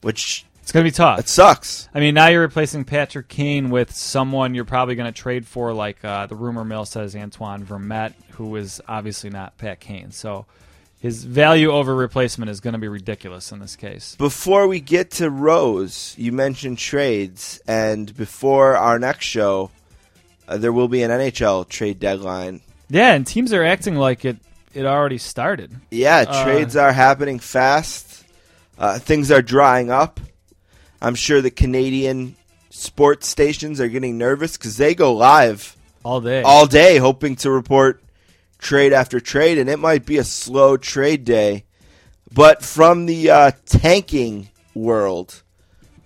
which 0.03 0.45
it's 0.63 0.73
gonna 0.73 0.85
be 0.85 0.91
tough. 0.91 1.19
it 1.19 1.29
sucks. 1.29 1.89
I 1.95 2.01
mean, 2.01 2.15
now 2.15 2.29
you're 2.29 2.43
replacing 2.43 2.85
Patrick 2.85 3.29
Kane 3.29 3.71
with 3.71 3.95
someone 3.95 4.55
you're 4.55 4.65
probably 4.65 4.95
going 4.97 5.13
to 5.13 5.19
trade 5.19 5.47
for, 5.47 5.73
like 5.73 6.05
uh, 6.05 6.27
the 6.27 6.37
rumor 6.37 6.65
mill 6.65 6.85
says 6.85 7.17
Antoine 7.17 7.65
Vermette, 7.65 8.13
who 8.33 8.55
is 8.57 8.81
obviously 8.87 9.31
not 9.31 9.57
Pat 9.57 9.81
Kane. 9.81 10.11
So 10.11 10.45
his 11.01 11.25
value 11.25 11.71
over 11.71 11.95
replacement 11.95 12.51
is 12.51 12.61
going 12.61 12.73
to 12.75 12.79
be 12.79 12.89
ridiculous 12.89 13.51
in 13.53 13.61
this 13.61 13.77
case. 13.77 14.15
Before 14.17 14.67
we 14.69 14.81
get 14.81 15.13
to 15.13 15.31
Rose, 15.31 16.15
you 16.19 16.33
mentioned 16.33 16.77
trades, 16.79 17.61
and 17.67 18.15
before 18.17 18.77
our 18.77 18.99
next 18.99 19.25
show, 19.25 19.71
uh, 20.49 20.59
there 20.59 20.73
will 20.73 20.89
be 20.89 21.03
an 21.03 21.11
NHL 21.11 21.69
trade 21.69 21.99
deadline. 21.99 22.61
Yeah, 22.91 23.15
and 23.15 23.27
teams 23.27 23.53
are 23.53 23.65
acting 23.65 23.95
like 23.97 24.25
it 24.25 24.37
it 24.75 24.85
already 24.87 25.19
started. 25.19 25.73
Yeah, 25.91 26.25
Uh, 26.29 26.45
trades 26.45 26.77
are 26.77 26.93
happening 26.93 27.39
fast. 27.39 28.25
Uh, 28.79 28.99
things 28.99 29.31
are 29.31 29.43
drying 29.43 29.91
up. 29.91 30.21
I'm 31.01 31.15
sure 31.15 31.41
the 31.41 31.51
Canadian 31.51 32.37
sports 32.71 33.29
stations 33.29 33.81
are 33.81 33.89
getting 33.89 34.19
nervous 34.19 34.57
because 34.57 34.77
they 34.77 34.95
go 34.95 35.13
live 35.15 35.77
All 36.05 36.21
day. 36.21 36.43
all 36.43 36.67
day 36.67 36.99
hoping 36.99 37.37
to 37.37 37.51
report 37.51 38.03
trade 38.59 38.93
after 38.93 39.21
trade, 39.21 39.59
and 39.59 39.69
it 39.71 39.79
might 39.79 40.05
be 40.07 40.19
a 40.19 40.25
slow 40.25 40.77
trade 40.77 41.25
day. 41.25 41.65
But 42.33 42.63
from 42.65 43.07
the 43.07 43.31
uh, 43.31 43.51
tanking 43.67 44.51
world, 44.75 45.43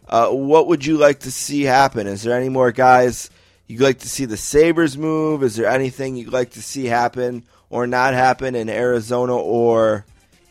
uh, 0.08 0.28
what 0.28 0.66
would 0.68 0.84
you 0.86 0.96
like 0.98 1.20
to 1.20 1.30
see 1.30 1.62
happen? 1.62 2.06
Is 2.06 2.22
there 2.22 2.36
any 2.36 2.48
more 2.48 2.70
guys 2.72 3.28
you'd 3.66 3.80
like 3.80 3.98
to 4.00 4.08
see 4.08 4.24
the 4.26 4.36
Sabres 4.36 4.96
move? 4.96 5.42
Is 5.42 5.56
there 5.56 5.66
anything 5.68 6.16
you'd 6.16 6.32
like 6.32 6.50
to 6.52 6.62
see 6.62 6.84
happen 6.86 7.44
or 7.72 7.86
not 7.86 8.14
happen 8.14 8.54
in 8.54 8.68
Arizona 8.68 9.34
or 9.34 10.04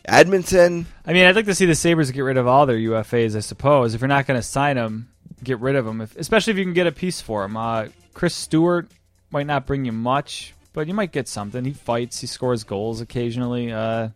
Edmonton? 0.04 0.86
I 1.06 1.12
mean, 1.12 1.24
I'd 1.24 1.36
like 1.36 1.46
to 1.46 1.54
see 1.54 1.66
the 1.66 1.74
Sabres 1.74 2.10
get 2.10 2.20
rid 2.20 2.36
of 2.36 2.46
all 2.46 2.66
their 2.66 2.76
UFAs, 2.76 3.36
I 3.36 3.40
suppose. 3.40 3.94
If 3.94 4.00
you're 4.02 4.08
not 4.08 4.26
going 4.26 4.38
to 4.38 4.46
sign 4.46 4.76
them, 4.76 5.08
get 5.42 5.60
rid 5.60 5.76
of 5.76 5.84
them, 5.84 6.00
if, 6.00 6.16
especially 6.16 6.50
if 6.50 6.58
you 6.58 6.64
can 6.64 6.74
get 6.74 6.88
a 6.88 6.92
piece 6.92 7.20
for 7.20 7.42
them. 7.42 7.56
Uh, 7.56 7.86
Chris 8.12 8.34
Stewart 8.34 8.88
might 9.30 9.46
not 9.46 9.66
bring 9.66 9.84
you 9.84 9.92
much, 9.92 10.52
but 10.72 10.88
you 10.88 10.94
might 10.94 11.12
get 11.12 11.28
something. 11.28 11.64
He 11.64 11.72
fights, 11.72 12.20
he 12.20 12.26
scores 12.26 12.64
goals 12.64 13.00
occasionally. 13.00 13.72
Uh, 13.72 14.08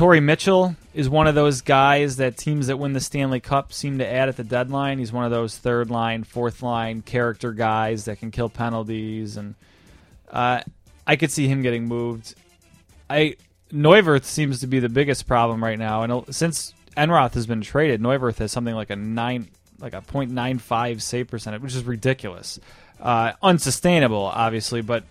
Mitchell 0.00 0.76
is 0.94 1.08
one 1.08 1.26
of 1.26 1.34
those 1.34 1.60
guys 1.62 2.18
that 2.18 2.36
teams 2.36 2.68
that 2.68 2.78
win 2.78 2.92
the 2.92 3.00
Stanley 3.00 3.40
Cup 3.40 3.72
seem 3.72 3.98
to 3.98 4.06
add 4.06 4.28
at 4.28 4.36
the 4.36 4.44
deadline. 4.44 5.00
He's 5.00 5.12
one 5.12 5.24
of 5.24 5.32
those 5.32 5.58
third 5.58 5.90
line, 5.90 6.22
fourth 6.22 6.62
line 6.62 7.02
character 7.02 7.52
guys 7.52 8.04
that 8.04 8.20
can 8.20 8.30
kill 8.30 8.48
penalties, 8.48 9.36
and 9.36 9.56
uh, 10.30 10.60
I 11.08 11.16
could 11.16 11.32
see 11.32 11.48
him 11.48 11.62
getting 11.62 11.86
moved. 11.86 12.34
I 13.08 13.36
Neuvirth 13.72 14.24
seems 14.24 14.60
to 14.60 14.66
be 14.66 14.78
the 14.78 14.90
biggest 14.90 15.26
problem 15.26 15.64
right 15.64 15.78
now, 15.78 16.02
and 16.02 16.34
since 16.34 16.74
Enroth 16.96 17.34
has 17.34 17.46
been 17.46 17.62
traded, 17.62 18.00
Neuvirth 18.00 18.38
has 18.38 18.52
something 18.52 18.74
like 18.74 18.90
a 18.90 18.96
nine, 18.96 19.48
like 19.78 19.94
a 19.94 20.02
.95 20.02 21.00
save 21.00 21.28
percentage, 21.28 21.62
which 21.62 21.74
is 21.74 21.84
ridiculous, 21.84 22.60
uh, 23.00 23.32
unsustainable, 23.42 24.22
obviously. 24.22 24.82
But 24.82 25.04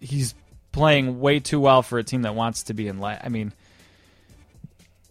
he's 0.00 0.34
playing 0.72 1.20
way 1.20 1.38
too 1.38 1.60
well 1.60 1.82
for 1.82 1.98
a 1.98 2.04
team 2.04 2.22
that 2.22 2.34
wants 2.34 2.64
to 2.64 2.74
be 2.74 2.88
in 2.88 2.98
last. 2.98 3.24
I 3.24 3.28
mean, 3.28 3.52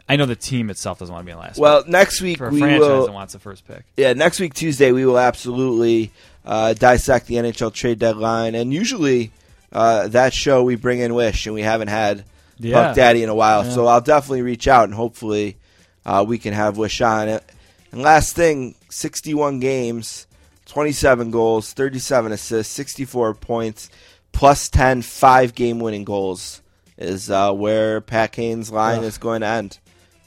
I 0.09 0.17
know 0.17 0.25
the 0.25 0.35
team 0.35 0.69
itself 0.69 0.99
doesn't 0.99 1.13
want 1.13 1.23
to 1.23 1.25
be 1.25 1.31
in 1.31 1.39
last. 1.39 1.57
Well, 1.57 1.83
next 1.87 2.21
week 2.21 2.37
for 2.37 2.47
a 2.47 2.51
we 2.51 2.59
franchise 2.59 2.79
will. 2.81 3.05
that 3.05 3.13
wants 3.13 3.33
the 3.33 3.39
first 3.39 3.65
pick. 3.65 3.83
Yeah, 3.95 4.11
next 4.13 4.41
week 4.41 4.53
Tuesday 4.53 4.91
we 4.91 5.05
will 5.05 5.19
absolutely 5.19 6.11
uh, 6.45 6.73
dissect 6.73 7.27
the 7.27 7.35
NHL 7.35 7.73
trade 7.73 7.99
deadline, 7.99 8.55
and 8.55 8.73
usually 8.73 9.31
uh, 9.71 10.07
that 10.09 10.33
show 10.33 10.63
we 10.63 10.75
bring 10.75 10.99
in 10.99 11.13
Wish, 11.13 11.45
and 11.45 11.53
we 11.55 11.61
haven't 11.61 11.89
had 11.89 12.23
Yeah. 12.57 12.73
Buck 12.73 12.95
Daddy 12.95 13.23
in 13.23 13.29
a 13.29 13.35
while, 13.35 13.65
Yeah. 13.65 13.71
so 13.73 13.87
I'll 13.87 14.01
definitely 14.01 14.41
reach 14.41 14.67
out 14.67 14.85
and 14.85 14.93
hopefully 14.93 15.57
uh, 16.05 16.23
we 16.27 16.37
can 16.37 16.53
have 16.53 16.77
Wish 16.77 17.01
on 17.01 17.27
it. 17.29 17.43
And 17.91 18.01
last 18.01 18.35
thing, 18.35 18.75
sixty-one 18.89 19.59
games, 19.59 20.25
twenty-seven 20.65 21.31
goals, 21.31 21.73
thirty-seven 21.73 22.31
assists, 22.31 22.73
sixty-four 22.73 23.33
points, 23.35 23.89
plus 24.31 24.69
10 24.69 25.01
five-game 25.01 25.79
winning 25.79 26.03
goals 26.03 26.61
is 26.97 27.29
uh, 27.29 27.51
where 27.53 28.01
Pat 28.01 28.31
Kane's 28.31 28.71
line 28.71 28.99
Ugh. 28.99 29.03
is 29.05 29.17
going 29.17 29.41
to 29.41 29.47
end 29.47 29.77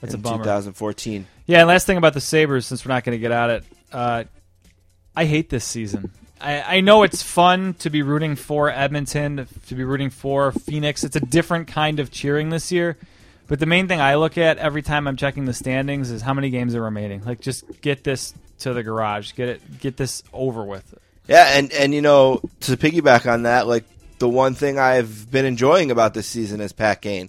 That's 0.01 0.15
in 0.15 0.21
a 0.21 0.23
2014. 0.23 1.27
Yeah, 1.47 1.59
and 1.61 1.69
last 1.69 1.87
thing 1.87 1.97
about 1.99 2.15
the 2.15 2.21
Sabres, 2.21 2.65
since 2.67 2.85
we're 2.85 2.93
not 2.95 3.03
going 3.05 3.17
to 3.17 3.21
get 3.21 3.33
at 3.33 3.51
it, 3.51 3.65
uh, 3.93 4.25
I 5.17 5.25
hate 5.25 5.51
this 5.51 5.65
season. 5.65 6.11
I, 6.41 6.77
I 6.77 6.81
know 6.81 7.03
it's 7.03 7.23
fun 7.23 7.75
to 7.81 7.91
be 7.91 8.03
rooting 8.03 8.37
for 8.37 8.71
Edmonton, 8.71 9.47
to 9.67 9.75
be 9.75 9.85
rooting 9.85 10.11
for 10.11 10.53
Phoenix. 10.53 11.05
It's 11.05 11.17
a 11.17 11.21
different 11.21 11.69
kind 11.69 12.01
of 12.01 12.11
cheering 12.11 12.51
this 12.51 12.73
year. 12.73 12.97
But 13.49 13.59
the 13.59 13.67
main 13.67 13.89
thing 13.89 14.01
I 14.01 14.15
look 14.15 14.39
at 14.39 14.59
every 14.59 14.83
time 14.83 15.09
I'm 15.09 15.17
checking 15.17 15.45
the 15.45 15.53
standings 15.53 16.11
is 16.11 16.23
how 16.23 16.33
many 16.35 16.51
games 16.51 16.75
are 16.75 16.83
remaining. 16.83 17.25
Like, 17.25 17.41
just 17.41 17.65
get 17.81 18.05
this 18.05 18.33
to 18.61 18.73
the 18.73 18.83
garage, 18.83 19.33
get 19.33 19.49
it, 19.49 19.81
get 19.81 19.97
this 19.97 20.23
over 20.33 20.63
with. 20.65 20.95
Yeah, 21.27 21.59
and 21.59 21.73
and 21.73 21.93
you 21.95 22.01
know 22.01 22.41
to 22.61 22.77
piggyback 22.77 23.31
on 23.31 23.43
that, 23.45 23.67
like 23.67 23.85
the 24.19 24.29
one 24.29 24.55
thing 24.55 24.79
I've 24.79 25.31
been 25.31 25.45
enjoying 25.45 25.91
about 25.91 26.15
this 26.15 26.27
season 26.27 26.61
is 26.61 26.73
Pat 26.73 27.01
Kane, 27.03 27.29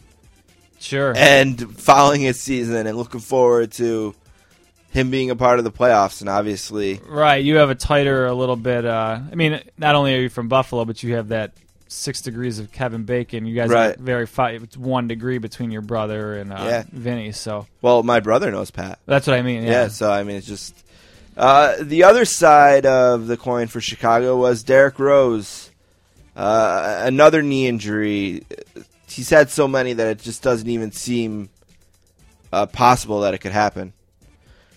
Sure. 0.80 1.13
and 1.15 1.77
following 1.80 2.22
his 2.22 2.39
season 2.39 2.88
and 2.88 2.98
looking 2.98 3.20
forward 3.20 3.72
to 3.74 4.13
him 4.91 5.10
being 5.10 5.29
a 5.31 5.36
part 5.36 5.57
of 5.57 5.65
the 5.65 5.71
playoffs, 5.71 6.21
and 6.21 6.29
obviously, 6.29 7.00
Right, 7.07 7.43
you 7.43 7.55
have 7.57 7.69
a 7.69 7.75
tighter, 7.75 8.25
a 8.27 8.33
little 8.33 8.55
bit. 8.55 8.86
Uh, 8.86 9.19
I 9.31 9.36
mean, 9.36 9.60
not 9.77 9.95
only 9.95 10.13
are 10.15 10.19
you 10.21 10.29
from 10.29 10.48
Buffalo, 10.48 10.86
but 10.86 11.01
you 11.01 11.15
have 11.15 11.29
that 11.29 11.53
six 11.88 12.21
degrees 12.21 12.60
of 12.60 12.71
Kevin 12.71 13.03
Bacon. 13.03 13.45
You 13.45 13.53
guys 13.55 13.69
Right. 13.69 13.98
are 13.98 14.01
very 14.01 14.25
five. 14.25 14.63
It's 14.63 14.77
one 14.77 15.07
degree 15.07 15.39
between 15.39 15.71
your 15.71 15.81
brother 15.81 16.36
and 16.38 16.53
uh, 16.53 16.57
Yeah. 16.60 16.83
Vinny. 16.91 17.31
So 17.33 17.67
well, 17.81 18.01
my 18.03 18.19
brother 18.21 18.50
knows 18.51 18.71
Pat. 18.71 19.00
that's 19.05 19.27
what 19.27 19.38
I 19.38 19.41
mean. 19.41 19.63
Yeah, 19.63 19.69
Yeah. 19.71 19.88
so 19.89 20.10
I 20.12 20.24
mean, 20.24 20.38
it's 20.38 20.48
just 20.48 20.74
uh, 21.36 21.75
the 21.81 22.03
other 22.05 22.24
side 22.25 22.86
of 22.86 23.27
the 23.27 23.36
coin 23.38 23.67
for 23.67 23.81
Chicago 23.81 24.38
was 24.38 24.63
Derrick 24.63 25.00
Rose, 25.00 25.69
uh, 26.36 27.01
another 27.05 27.41
knee 27.41 27.67
injury. 27.67 28.43
He's 29.07 29.29
had 29.29 29.50
so 29.50 29.67
many 29.67 29.93
that 29.93 30.07
it 30.07 30.19
just 30.19 30.41
doesn't 30.43 30.67
even 30.69 30.91
seem 30.91 31.50
uh, 32.53 32.65
possible 32.67 33.21
that 33.21 33.33
it 33.33 33.39
could 33.39 33.51
happen. 33.53 33.93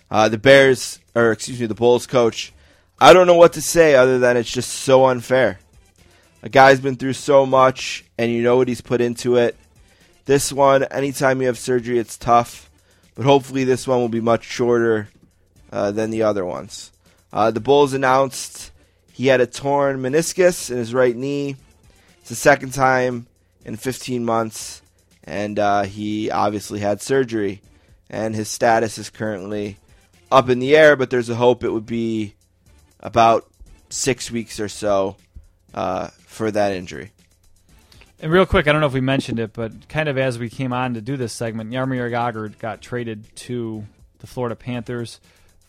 Uh, 0.09 0.29
the 0.29 0.37
Bears, 0.37 0.99
or 1.15 1.31
excuse 1.31 1.59
me, 1.59 1.65
the 1.65 1.75
Bulls 1.75 2.07
coach. 2.07 2.53
I 2.99 3.11
don't 3.13 3.27
know 3.27 3.35
what 3.35 3.53
to 3.53 3.61
say 3.61 3.95
other 3.95 4.19
than 4.19 4.37
it's 4.37 4.51
just 4.51 4.69
so 4.69 5.05
unfair. 5.05 5.59
A 6.43 6.49
guy's 6.49 6.79
been 6.79 6.95
through 6.95 7.13
so 7.13 7.45
much, 7.45 8.05
and 8.17 8.31
you 8.31 8.43
know 8.43 8.57
what 8.57 8.67
he's 8.67 8.81
put 8.81 9.01
into 9.01 9.35
it. 9.35 9.57
This 10.25 10.53
one, 10.53 10.83
anytime 10.83 11.41
you 11.41 11.47
have 11.47 11.57
surgery, 11.57 11.99
it's 11.99 12.17
tough, 12.17 12.69
but 13.15 13.25
hopefully 13.25 13.63
this 13.63 13.87
one 13.87 13.99
will 13.99 14.09
be 14.09 14.21
much 14.21 14.43
shorter 14.43 15.09
uh, 15.71 15.91
than 15.91 16.11
the 16.11 16.23
other 16.23 16.45
ones. 16.45 16.91
Uh, 17.33 17.51
the 17.51 17.59
Bulls 17.59 17.93
announced 17.93 18.71
he 19.11 19.27
had 19.27 19.41
a 19.41 19.47
torn 19.47 20.01
meniscus 20.01 20.69
in 20.69 20.77
his 20.77 20.93
right 20.93 21.15
knee. 21.15 21.55
It's 22.19 22.29
the 22.29 22.35
second 22.35 22.73
time 22.73 23.27
in 23.65 23.75
15 23.75 24.23
months, 24.23 24.81
and 25.23 25.57
uh, 25.57 25.83
he 25.83 26.31
obviously 26.31 26.79
had 26.79 27.01
surgery. 27.01 27.61
And 28.09 28.35
his 28.35 28.49
status 28.49 28.97
is 28.97 29.09
currently 29.09 29.77
up 30.31 30.49
in 30.49 30.59
the 30.59 30.75
air, 30.75 30.95
but 30.95 31.09
there's 31.09 31.29
a 31.29 31.35
hope 31.35 31.63
it 31.63 31.69
would 31.71 31.85
be 31.85 32.35
about 32.99 33.47
six 33.89 34.31
weeks 34.31 34.59
or 34.59 34.67
so 34.67 35.15
uh, 35.73 36.07
for 36.25 36.51
that 36.51 36.73
injury. 36.73 37.11
And 38.19 38.31
real 38.31 38.45
quick, 38.45 38.67
I 38.67 38.71
don't 38.71 38.81
know 38.81 38.87
if 38.87 38.93
we 38.93 39.01
mentioned 39.01 39.39
it, 39.39 39.53
but 39.53 39.87
kind 39.89 40.09
of 40.09 40.17
as 40.17 40.39
we 40.39 40.49
came 40.49 40.73
on 40.73 40.93
to 40.93 41.01
do 41.01 41.17
this 41.17 41.33
segment, 41.33 41.71
Jaromir 41.71 42.09
Jagr 42.09 42.57
got 42.59 42.81
traded 42.81 43.35
to 43.35 43.85
the 44.19 44.27
Florida 44.27 44.55
Panthers 44.55 45.19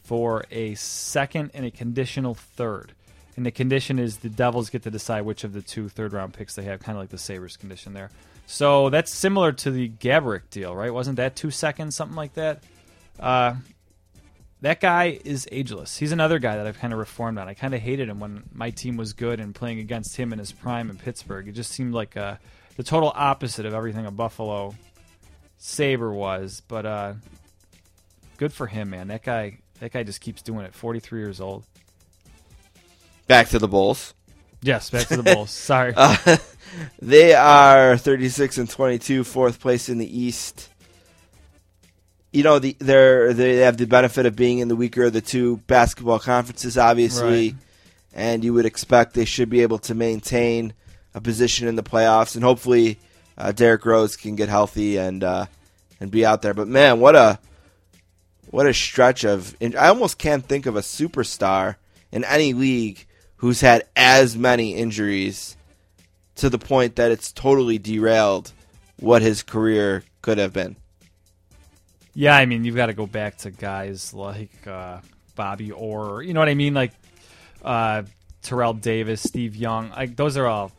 for 0.04 0.44
a 0.50 0.74
second 0.76 1.50
and 1.54 1.66
a 1.66 1.70
conditional 1.70 2.34
third. 2.34 2.92
and 3.36 3.44
the 3.44 3.50
condition 3.50 3.98
is 3.98 4.18
the 4.18 4.30
Devils 4.30 4.70
get 4.70 4.82
to 4.84 4.90
decide 4.90 5.22
which 5.22 5.44
of 5.44 5.52
the 5.52 5.60
two 5.60 5.88
third 5.88 6.12
round 6.12 6.32
picks 6.32 6.54
they 6.54 6.62
have, 6.62 6.80
kind 6.80 6.96
of 6.96 7.02
like 7.02 7.10
the 7.10 7.18
Sabres 7.18 7.56
condition 7.56 7.92
there. 7.92 8.10
So 8.46 8.88
that's 8.88 9.12
similar 9.12 9.52
to 9.52 9.70
the 9.70 9.88
Gabrick 9.88 10.48
deal, 10.50 10.74
right? 10.74 10.94
Wasn't 10.94 11.16
that 11.16 11.36
two 11.36 11.50
seconds, 11.50 11.96
something 11.96 12.16
like 12.16 12.34
that? 12.34 12.62
Uh, 13.18 13.56
that 14.66 14.80
guy 14.80 15.20
is 15.24 15.46
ageless. 15.52 15.96
He's 15.96 16.10
another 16.10 16.40
guy 16.40 16.56
that 16.56 16.66
I've 16.66 16.80
kind 16.80 16.92
of 16.92 16.98
reformed 16.98 17.38
on. 17.38 17.48
I 17.48 17.54
kind 17.54 17.72
of 17.72 17.80
hated 17.80 18.08
him 18.08 18.18
when 18.18 18.42
my 18.52 18.70
team 18.70 18.96
was 18.96 19.12
good 19.12 19.38
and 19.38 19.54
playing 19.54 19.78
against 19.78 20.16
him 20.16 20.32
in 20.32 20.40
his 20.40 20.50
prime 20.50 20.90
in 20.90 20.96
Pittsburgh. 20.96 21.46
It 21.46 21.52
just 21.52 21.70
seemed 21.70 21.94
like 21.94 22.16
uh, 22.16 22.38
the 22.76 22.82
total 22.82 23.12
opposite 23.14 23.64
of 23.64 23.74
everything 23.74 24.06
a 24.06 24.10
Buffalo 24.10 24.74
Saber 25.56 26.12
was. 26.12 26.62
But 26.66 26.84
uh, 26.84 27.14
good 28.38 28.52
for 28.52 28.66
him, 28.66 28.90
man. 28.90 29.06
That 29.06 29.22
guy, 29.22 29.58
that 29.78 29.92
guy 29.92 30.02
just 30.02 30.20
keeps 30.20 30.42
doing 30.42 30.66
it. 30.66 30.74
Forty 30.74 30.98
three 30.98 31.20
years 31.20 31.40
old. 31.40 31.62
Back 33.28 33.50
to 33.50 33.60
the 33.60 33.68
Bulls. 33.68 34.14
Yes, 34.62 34.90
back 34.90 35.06
to 35.06 35.16
the 35.16 35.22
Bulls. 35.22 35.50
Sorry. 35.52 35.92
Uh, 35.96 36.38
they 37.00 37.34
are 37.34 37.96
36 37.96 38.58
and 38.58 38.68
22, 38.68 39.22
fourth 39.22 39.60
place 39.60 39.88
in 39.88 39.98
the 39.98 40.20
East. 40.20 40.70
You 42.36 42.42
know, 42.42 42.58
the, 42.58 42.76
they're 42.78 43.32
they 43.32 43.56
have 43.58 43.78
the 43.78 43.86
benefit 43.86 44.26
of 44.26 44.36
being 44.36 44.58
in 44.58 44.68
the 44.68 44.76
weaker 44.76 45.04
of 45.04 45.14
the 45.14 45.22
two 45.22 45.56
basketball 45.66 46.18
conferences, 46.18 46.76
obviously, 46.76 47.48
Right. 47.52 47.54
and 48.12 48.44
you 48.44 48.52
would 48.52 48.66
expect 48.66 49.14
they 49.14 49.24
should 49.24 49.48
be 49.48 49.62
able 49.62 49.78
to 49.78 49.94
maintain 49.94 50.74
a 51.14 51.20
position 51.22 51.66
in 51.66 51.76
the 51.76 51.82
playoffs, 51.82 52.34
and 52.34 52.44
hopefully, 52.44 52.98
uh, 53.38 53.52
Derrick 53.52 53.86
Rose 53.86 54.16
can 54.18 54.36
get 54.36 54.50
healthy 54.50 54.98
and 54.98 55.24
uh, 55.24 55.46
and 55.98 56.10
be 56.10 56.26
out 56.26 56.42
there. 56.42 56.52
But 56.52 56.68
man, 56.68 57.00
what 57.00 57.16
a 57.16 57.38
what 58.50 58.66
a 58.66 58.74
stretch 58.74 59.24
of! 59.24 59.56
I 59.62 59.88
almost 59.88 60.18
can't 60.18 60.44
think 60.46 60.66
of 60.66 60.76
a 60.76 60.80
superstar 60.80 61.76
in 62.12 62.22
any 62.24 62.52
league 62.52 63.06
who's 63.36 63.62
had 63.62 63.84
as 63.96 64.36
many 64.36 64.74
injuries 64.74 65.56
to 66.34 66.50
the 66.50 66.58
point 66.58 66.96
that 66.96 67.10
it's 67.10 67.32
totally 67.32 67.78
derailed 67.78 68.52
what 68.98 69.22
his 69.22 69.42
career 69.42 70.04
could 70.20 70.36
have 70.36 70.52
been. 70.52 70.76
Yeah, 72.18 72.34
I 72.34 72.46
mean, 72.46 72.64
you've 72.64 72.76
got 72.76 72.86
to 72.86 72.94
go 72.94 73.06
back 73.06 73.36
to 73.38 73.50
guys 73.50 74.14
like 74.14 74.66
uh, 74.66 75.00
Bobby 75.34 75.70
Orr. 75.70 76.22
You 76.22 76.32
know 76.32 76.40
what 76.40 76.48
I 76.48 76.54
mean? 76.54 76.72
Like 76.72 76.92
uh, 77.62 78.04
Terrell 78.42 78.72
Davis, 78.72 79.20
Steve 79.22 79.54
Young. 79.54 79.90
Like 79.90 80.16
those 80.16 80.38
are 80.38 80.46
all. 80.46 80.72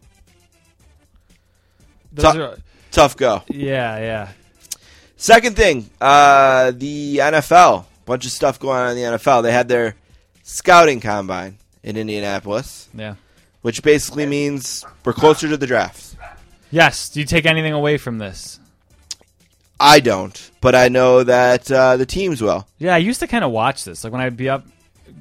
Those 2.11 2.33
Tou- 2.33 2.41
are, 2.41 2.57
Tough 2.91 3.15
go. 3.17 3.43
yeah, 3.49 3.99
yeah. 3.99 4.29
Second 5.17 5.55
thing, 5.55 5.89
uh, 6.01 6.71
the 6.75 7.17
NFL. 7.17 7.85
Bunch 8.05 8.25
of 8.25 8.31
stuff 8.31 8.59
going 8.59 8.79
on 8.79 8.91
in 8.91 8.95
the 8.95 9.17
NFL. 9.17 9.43
They 9.43 9.51
had 9.51 9.67
their 9.67 9.95
scouting 10.43 10.99
combine 11.01 11.57
in 11.83 11.97
Indianapolis, 11.97 12.87
Yeah. 12.95 13.15
which 13.61 13.83
basically 13.83 14.25
means 14.25 14.85
we're 15.03 15.13
closer 15.13 15.47
to 15.49 15.57
the 15.57 15.67
draft. 15.67 16.15
Yes. 16.71 17.09
Do 17.09 17.19
you 17.19 17.25
take 17.25 17.45
anything 17.45 17.73
away 17.73 17.97
from 17.97 18.17
this? 18.17 18.59
I 19.79 19.99
don't, 19.99 20.51
but 20.61 20.75
I 20.75 20.89
know 20.89 21.23
that 21.23 21.71
uh, 21.71 21.97
the 21.97 22.05
teams 22.05 22.41
will. 22.41 22.67
Yeah, 22.79 22.95
I 22.95 22.97
used 22.99 23.19
to 23.19 23.27
kind 23.27 23.43
of 23.43 23.51
watch 23.51 23.83
this. 23.83 24.03
Like 24.03 24.11
when 24.11 24.21
I'd 24.21 24.37
be 24.37 24.49
up 24.49 24.65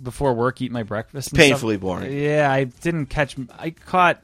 before 0.03 0.35
work, 0.35 0.61
eat 0.63 0.73
my 0.73 0.83
breakfast. 0.83 1.29
And 1.29 1.39
Painfully 1.39 1.75
stuff. 1.75 1.83
boring. 1.83 2.13
Yeah, 2.19 2.51
I 2.51 2.65
didn't 2.65 3.07
catch. 3.07 3.37
I 3.59 3.71
caught 3.71 4.23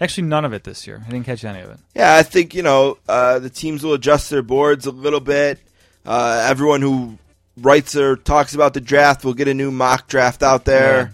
actually 0.00 0.28
none 0.28 0.44
of 0.44 0.52
it 0.52 0.64
this 0.64 0.86
year. 0.86 1.02
I 1.06 1.10
didn't 1.10 1.26
catch 1.26 1.44
any 1.44 1.60
of 1.60 1.70
it. 1.70 1.78
Yeah, 1.94 2.14
I 2.14 2.22
think 2.22 2.54
you 2.54 2.62
know 2.62 2.98
uh, 3.08 3.38
the 3.38 3.50
teams 3.50 3.82
will 3.82 3.94
adjust 3.94 4.30
their 4.30 4.42
boards 4.42 4.86
a 4.86 4.90
little 4.92 5.20
bit. 5.20 5.58
Uh, 6.04 6.46
everyone 6.48 6.82
who 6.82 7.18
writes 7.56 7.96
or 7.96 8.16
talks 8.16 8.54
about 8.54 8.74
the 8.74 8.80
draft 8.80 9.24
will 9.24 9.34
get 9.34 9.48
a 9.48 9.54
new 9.54 9.70
mock 9.70 10.08
draft 10.08 10.42
out 10.42 10.64
there. 10.64 11.12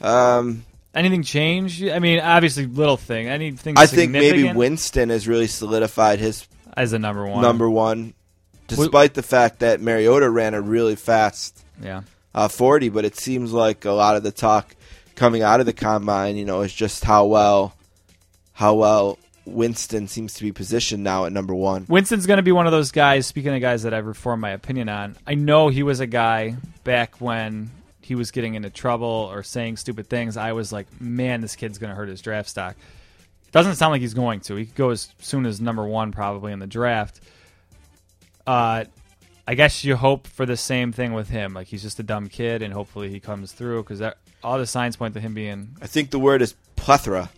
Um, 0.00 0.64
Anything 0.94 1.22
change? 1.22 1.84
I 1.84 2.00
mean, 2.00 2.18
obviously, 2.20 2.66
little 2.66 2.96
thing. 2.96 3.28
Anything? 3.28 3.78
I 3.78 3.86
think 3.86 4.10
maybe 4.10 4.52
Winston 4.52 5.10
has 5.10 5.28
really 5.28 5.46
solidified 5.46 6.18
his 6.18 6.46
as 6.76 6.92
a 6.92 6.98
number 6.98 7.26
one. 7.26 7.42
number 7.42 7.68
one, 7.68 8.14
despite 8.66 9.14
the 9.14 9.22
fact 9.22 9.60
that 9.60 9.80
Mariota 9.80 10.28
ran 10.30 10.54
a 10.54 10.60
really 10.60 10.96
fast 10.96 11.64
Yeah. 11.82 12.02
uh, 12.34 12.48
40. 12.48 12.88
But 12.88 13.04
it 13.04 13.16
seems 13.16 13.52
like 13.52 13.84
a 13.84 13.92
lot 13.92 14.16
of 14.16 14.22
the 14.22 14.32
talk 14.32 14.74
coming 15.16 15.42
out 15.42 15.60
of 15.60 15.66
the 15.66 15.72
combine, 15.72 16.36
you 16.36 16.44
know, 16.44 16.60
is 16.62 16.72
just 16.72 17.04
how 17.04 17.26
well, 17.26 17.74
how 18.52 18.74
well 18.74 19.18
Winston 19.44 20.06
seems 20.06 20.34
to 20.34 20.42
be 20.42 20.52
positioned 20.52 21.02
now 21.02 21.24
at 21.24 21.32
number 21.32 21.54
one. 21.54 21.84
Winston's 21.88 22.26
going 22.26 22.36
to 22.36 22.42
be 22.42 22.52
one 22.52 22.66
of 22.66 22.72
those 22.72 22.92
guys. 22.92 23.26
Speaking 23.26 23.54
of 23.54 23.60
guys 23.60 23.82
that 23.82 23.92
I've 23.94 24.06
reformed 24.06 24.40
my 24.40 24.50
opinion 24.50 24.88
on, 24.88 25.16
I 25.26 25.34
know 25.34 25.68
he 25.68 25.82
was 25.82 26.00
a 26.00 26.06
guy 26.06 26.56
back 26.84 27.20
when 27.20 27.70
he 28.00 28.14
was 28.14 28.30
getting 28.30 28.54
into 28.54 28.70
trouble 28.70 29.06
or 29.32 29.42
saying 29.42 29.76
stupid 29.76 30.08
things. 30.08 30.36
I 30.36 30.52
was 30.52 30.72
like, 30.72 30.86
man, 31.00 31.40
this 31.40 31.56
kid's 31.56 31.78
going 31.78 31.90
to 31.90 31.96
hurt 31.96 32.08
his 32.08 32.20
draft 32.20 32.48
stock. 32.48 32.76
Doesn't 33.52 33.74
sound 33.76 33.92
like 33.92 34.00
he's 34.00 34.14
going 34.14 34.40
to. 34.42 34.54
He 34.56 34.66
could 34.66 34.74
go 34.76 34.90
as 34.90 35.12
soon 35.20 35.44
as 35.46 35.60
number 35.60 35.84
one 35.86 36.12
probably 36.12 36.52
in 36.52 36.58
the 36.60 36.66
draft. 36.66 37.20
Uh, 38.46 38.84
I 39.46 39.54
guess 39.54 39.84
you 39.84 39.96
hope 39.96 40.26
for 40.28 40.46
the 40.46 40.56
same 40.56 40.92
thing 40.92 41.12
with 41.12 41.28
him. 41.28 41.54
Like 41.54 41.66
he's 41.66 41.82
just 41.82 41.98
a 41.98 42.02
dumb 42.04 42.28
kid, 42.28 42.62
and 42.62 42.72
hopefully 42.72 43.10
he 43.10 43.18
comes 43.20 43.52
through 43.52 43.82
because 43.82 44.00
all 44.44 44.58
the 44.58 44.66
signs 44.66 44.96
point 44.96 45.14
to 45.14 45.20
him 45.20 45.34
being 45.34 45.76
I 45.82 45.86
think 45.86 46.10
the 46.10 46.18
word 46.18 46.40
is 46.42 46.54
plethora 46.76 47.30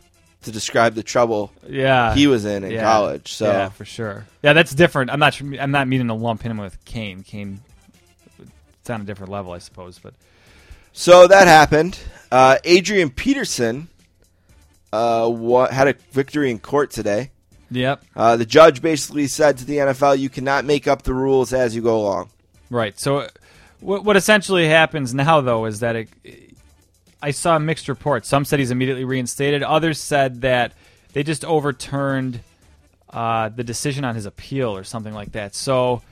to 0.43 0.51
describe 0.53 0.95
the 0.95 1.03
trouble 1.03 1.53
yeah 1.69 2.15
he 2.15 2.27
was 2.27 2.45
in 2.45 2.65
in 2.65 2.73
Yeah. 2.73 2.83
college. 2.83 3.33
So 3.33 3.47
yeah, 3.51 3.69
for 3.71 3.85
sure. 3.85 4.27
Yeah, 4.43 4.53
that's 4.53 4.75
different. 4.75 5.11
I'm 5.11 5.19
not. 5.21 5.41
I'm 5.41 5.71
not 5.71 5.89
meaning 5.89 6.09
to 6.09 6.15
lump 6.15 6.43
him 6.43 6.59
with 6.59 6.85
Kane. 6.85 7.23
Kane, 7.23 7.61
it's 8.81 8.91
on 8.91 9.01
a 9.01 9.05
different 9.05 9.33
level, 9.33 9.53
I 9.53 9.59
suppose. 9.59 9.99
But 9.99 10.15
So 10.93 11.27
that 11.27 11.47
happened. 11.47 11.99
Uh, 12.31 12.59
Adrian 12.65 13.09
Peterson 13.11 13.89
uh, 14.93 15.29
wa- 15.31 15.71
had 15.71 15.89
a 15.89 15.95
victory 16.13 16.51
in 16.51 16.59
court 16.59 16.91
today. 16.91 17.31
yep, 17.71 18.03
Uh, 18.15 18.37
the 18.37 18.45
judge 18.47 18.83
basically 18.83 19.27
said 19.27 19.57
to 19.59 19.65
the 19.65 19.79
NFL, 19.79 20.19
"You 20.19 20.29
cannot 20.29 20.65
make 20.65 20.87
up 20.87 21.03
the 21.03 21.15
rules 21.15 21.53
as 21.53 21.75
you 21.75 21.83
go 21.83 21.99
along." 22.01 22.31
right. 22.71 22.99
So, 22.99 23.19
uh, 23.19 23.29
what 23.81 24.05
what 24.05 24.17
essentially 24.17 24.69
happens 24.69 25.13
now, 25.15 25.41
though, 25.41 25.65
is 25.67 25.81
that 25.81 25.97
it, 25.97 26.09
I 27.23 27.31
saw 27.31 27.59
mixed 27.59 27.89
reports. 27.89 28.29
Some 28.29 28.45
said 28.45 28.59
he's 28.59 28.71
immediately 28.71 29.05
reinstated. 29.05 29.63
Others 29.63 30.01
said 30.01 30.41
that 30.43 30.73
they 31.13 31.23
just 31.23 31.45
overturned 31.45 32.41
uh, 33.11 33.49
the 33.51 33.63
decision 33.65 34.05
on 34.05 34.15
his 34.15 34.27
appeal 34.27 34.75
or 34.77 34.85
something 34.85 35.13
like 35.15 35.33
that. 35.33 35.55
So, 35.55 36.03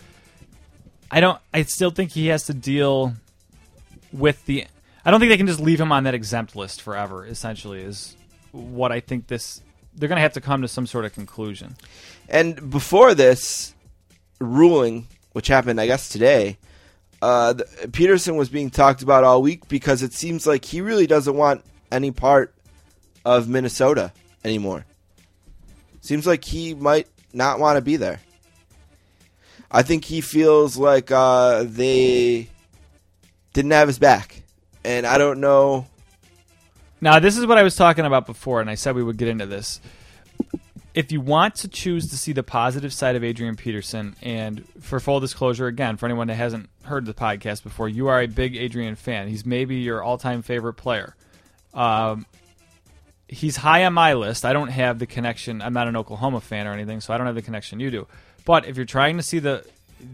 I 1.11 1.21
don't. 1.21 1.39
I 1.53 1.63
still 1.65 1.91
think 1.91 2.13
he 2.13 2.29
has 2.29 2.45
to 2.47 2.55
deal 2.55 3.15
with 4.13 4.45
the. 4.47 4.67
I 5.05 5.11
don't 5.11 5.19
think 5.21 5.31
they 5.31 5.37
can 5.39 5.47
just 5.47 5.61
leave 5.61 5.81
him 5.81 5.93
on 5.93 6.05
that 6.05 6.15
exempt 6.15 6.55
list 6.57 6.83
forever. 6.83 7.27
Essentially, 7.27 7.81
is 7.81 8.17
what 8.53 8.93
I 8.93 9.01
think 9.01 9.27
this. 9.27 9.63
They're 9.95 10.09
going 10.09 10.17
to 10.17 10.23
have 10.23 10.35
to 10.35 10.41
come 10.41 10.63
to 10.63 10.69
some 10.69 10.87
sort 10.87 11.05
of 11.05 11.13
conclusion. 11.13 11.77
And 12.29 12.71
before 12.71 13.15
this 13.15 13.75
ruling, 14.39 15.09
which 15.33 15.49
happened, 15.49 15.81
I 15.81 15.87
guess 15.87 16.09
today, 16.09 16.59
uh, 17.21 17.55
the, 17.55 17.89
Peterson 17.93 18.37
was 18.37 18.49
being 18.49 18.71
talked 18.71 19.03
about 19.03 19.25
all 19.25 19.43
week 19.43 19.69
because 19.69 20.03
it 20.03 20.13
seems 20.13 20.47
like 20.47 20.65
he 20.65 20.81
really 20.81 21.07
doesn't 21.07 21.37
want 21.37 21.65
any 21.91 22.11
part 22.11 22.55
of 23.25 23.49
Minnesota 23.49 24.13
anymore. 24.45 24.87
Seems 26.01 26.27
like 26.27 26.45
he 26.45 26.75
might 26.75 27.09
not 27.33 27.59
want 27.59 27.77
to 27.77 27.83
be 27.83 27.97
there. 27.97 28.21
I 29.71 29.83
think 29.83 30.05
he 30.05 30.21
feels 30.21 30.77
like 30.77 31.11
uh, 31.11 31.65
they 31.67 32.49
didn't 33.53 33.71
have 33.71 33.89
his 33.89 33.99
back, 33.99 34.43
and 34.85 35.07
I 35.07 35.19
don't 35.19 35.41
know. 35.41 35.87
Now, 37.01 37.19
this 37.19 37.37
is 37.37 37.47
what 37.47 37.59
I 37.59 37.63
was 37.63 37.77
talking 37.77 38.05
about 38.05 38.27
before, 38.27 38.61
and 38.61 38.69
I 38.69 38.75
said 38.75 38.95
we 38.95 39.03
would 39.03 39.17
get 39.17 39.29
into 39.29 39.47
this. 39.47 39.81
If 40.93 41.13
you 41.13 41.21
want 41.21 41.55
to 41.57 41.69
choose 41.69 42.11
to 42.11 42.19
see 42.19 42.33
the 42.33 42.43
positive 42.43 42.93
side 42.93 43.17
of 43.17 43.25
Adrian 43.25 43.57
Peterson, 43.57 44.17
and 44.23 44.65
for 44.81 45.01
full 45.01 45.21
disclosure, 45.21 45.67
again, 45.67 45.97
for 45.97 46.07
anyone 46.07 46.27
that 46.27 46.35
hasn't 46.35 46.69
heard 46.83 47.07
the 47.07 47.15
podcast 47.15 47.63
before, 47.63 47.89
you 47.89 48.09
are 48.09 48.21
a 48.21 48.27
big 48.27 48.57
Adrian 48.57 48.97
fan. 48.97 49.29
He's 49.29 49.47
maybe 49.47 49.77
your 49.77 50.03
all 50.03 50.19
time 50.19 50.43
favorite 50.43 50.75
player. 50.75 51.15
Um, 51.73 52.27
he's 53.29 53.57
high 53.57 53.85
on 53.85 53.95
my 53.95 54.15
list. 54.15 54.45
I 54.45 54.53
don't 54.53 54.69
have 54.69 54.99
the 54.99 55.07
connection. 55.07 55.63
I'm 55.63 55.73
not 55.73 55.87
an 55.87 55.97
Oklahoma 55.97 56.41
fan 56.41 56.67
or 56.67 56.73
anything, 56.73 57.01
so 57.01 57.15
I 57.15 57.19
don't 57.19 57.27
have 57.27 57.37
the 57.37 57.43
connection 57.43 57.79
you 57.81 57.91
do. 57.91 58.09
But 58.45 58.67
if 58.67 58.77
you're 58.77 58.85
trying 58.85 59.17
to 59.17 59.23
see 59.23 59.39
the 59.39 59.65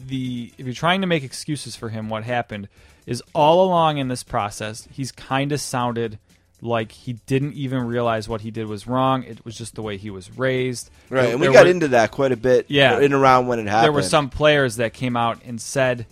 the 0.08 0.52
if 0.58 0.66
you're 0.66 0.74
trying 0.74 1.00
to 1.00 1.06
make 1.06 1.24
excuses 1.24 1.74
for 1.74 1.88
him, 1.88 2.10
what 2.10 2.24
happened 2.24 2.68
is 3.06 3.22
all 3.34 3.64
along 3.64 3.98
in 3.98 4.08
this 4.08 4.22
process, 4.22 4.86
he's 4.90 5.10
kind 5.10 5.52
of 5.52 5.60
sounded 5.60 6.18
like 6.62 6.90
he 6.92 7.14
didn't 7.26 7.52
even 7.54 7.84
realize 7.84 8.28
what 8.28 8.40
he 8.40 8.50
did 8.50 8.66
was 8.66 8.86
wrong. 8.86 9.22
It 9.24 9.44
was 9.44 9.56
just 9.56 9.74
the 9.74 9.82
way 9.82 9.96
he 9.98 10.10
was 10.10 10.36
raised. 10.38 10.90
Right, 11.10 11.22
There- 11.22 11.32
and 11.32 11.40
we 11.40 11.52
got 11.52 11.64
were- 11.66 11.70
into 11.70 11.88
that 11.88 12.10
quite 12.10 12.32
a 12.32 12.36
bit. 12.36 12.66
Yeah. 12.68 12.98
in 13.00 13.12
around 13.12 13.46
when 13.46 13.58
it 13.58 13.66
happened. 13.66 13.84
there 13.84 13.92
were 13.92 14.02
some 14.02 14.30
players 14.30 14.76
that 14.76 14.92
came 14.94 15.16
out 15.16 15.40
and 15.44 15.60
said 15.60 16.06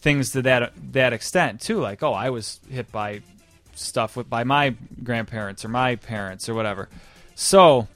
things 0.00 0.32
to 0.32 0.42
that 0.42 0.72
that 0.92 1.12
extent 1.12 1.60
too, 1.60 1.80
like, 1.80 2.02
"Oh, 2.02 2.12
I 2.12 2.30
was 2.30 2.60
hit 2.70 2.90
by 2.92 3.20
stuff 3.74 4.16
with 4.16 4.28
by 4.28 4.44
my 4.44 4.74
grandparents 5.02 5.64
or 5.64 5.68
my 5.68 5.96
parents 5.96 6.48
or 6.48 6.54
whatever." 6.54 6.88
So 7.34 7.88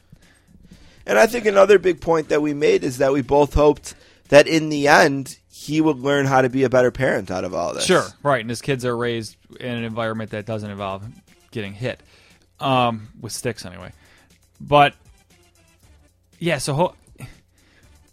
And 1.08 1.18
I 1.18 1.26
think 1.28 1.46
another 1.46 1.78
big 1.78 2.00
point 2.00 2.30
that 2.30 2.42
we 2.42 2.52
made 2.54 2.82
is 2.82 2.98
that 2.98 3.12
we 3.12 3.22
both 3.22 3.54
hoped 3.54 3.94
that 4.28 4.48
in 4.48 4.70
the 4.70 4.88
end 4.88 5.38
he 5.48 5.80
would 5.80 5.98
learn 6.00 6.26
how 6.26 6.42
to 6.42 6.48
be 6.48 6.64
a 6.64 6.68
better 6.68 6.90
parent 6.90 7.30
out 7.30 7.44
of 7.44 7.54
all 7.54 7.74
this. 7.74 7.84
sure, 7.84 8.04
right, 8.22 8.40
and 8.40 8.50
his 8.50 8.60
kids 8.62 8.84
are 8.84 8.96
raised 8.96 9.36
in 9.60 9.68
an 9.70 9.84
environment 9.84 10.30
that 10.30 10.46
doesn't 10.46 10.70
involve 10.70 11.02
getting 11.56 11.72
hit 11.74 12.00
um, 12.60 13.08
with 13.20 13.32
sticks 13.32 13.64
anyway. 13.66 13.90
But 14.60 14.94
yeah, 16.38 16.58
so 16.58 16.74
ho- 16.74 16.94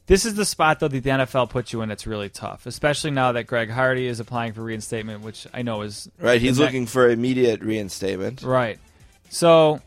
this 0.08 0.26
is 0.26 0.34
the 0.36 0.46
spot 0.46 0.80
though 0.80 0.88
that 0.88 1.04
the 1.04 1.10
NFL 1.10 1.50
puts 1.50 1.72
you 1.74 1.82
in. 1.82 1.92
It's 1.92 2.08
really 2.08 2.30
tough, 2.30 2.66
especially 2.66 3.12
now 3.12 3.34
that 3.34 3.46
Greg 3.48 3.70
Hardy 3.70 4.08
is 4.08 4.20
applying 4.20 4.54
for 4.54 4.62
reinstatement, 4.64 5.22
which 5.24 5.46
I 5.54 5.62
know 5.62 5.82
is 5.82 6.10
Right, 6.20 6.42
he's 6.42 6.58
next- 6.58 6.60
looking 6.60 6.86
for 6.88 7.10
immediate 7.10 7.62
reinstatement. 7.62 8.42
Right. 8.44 8.80
So 9.30 9.80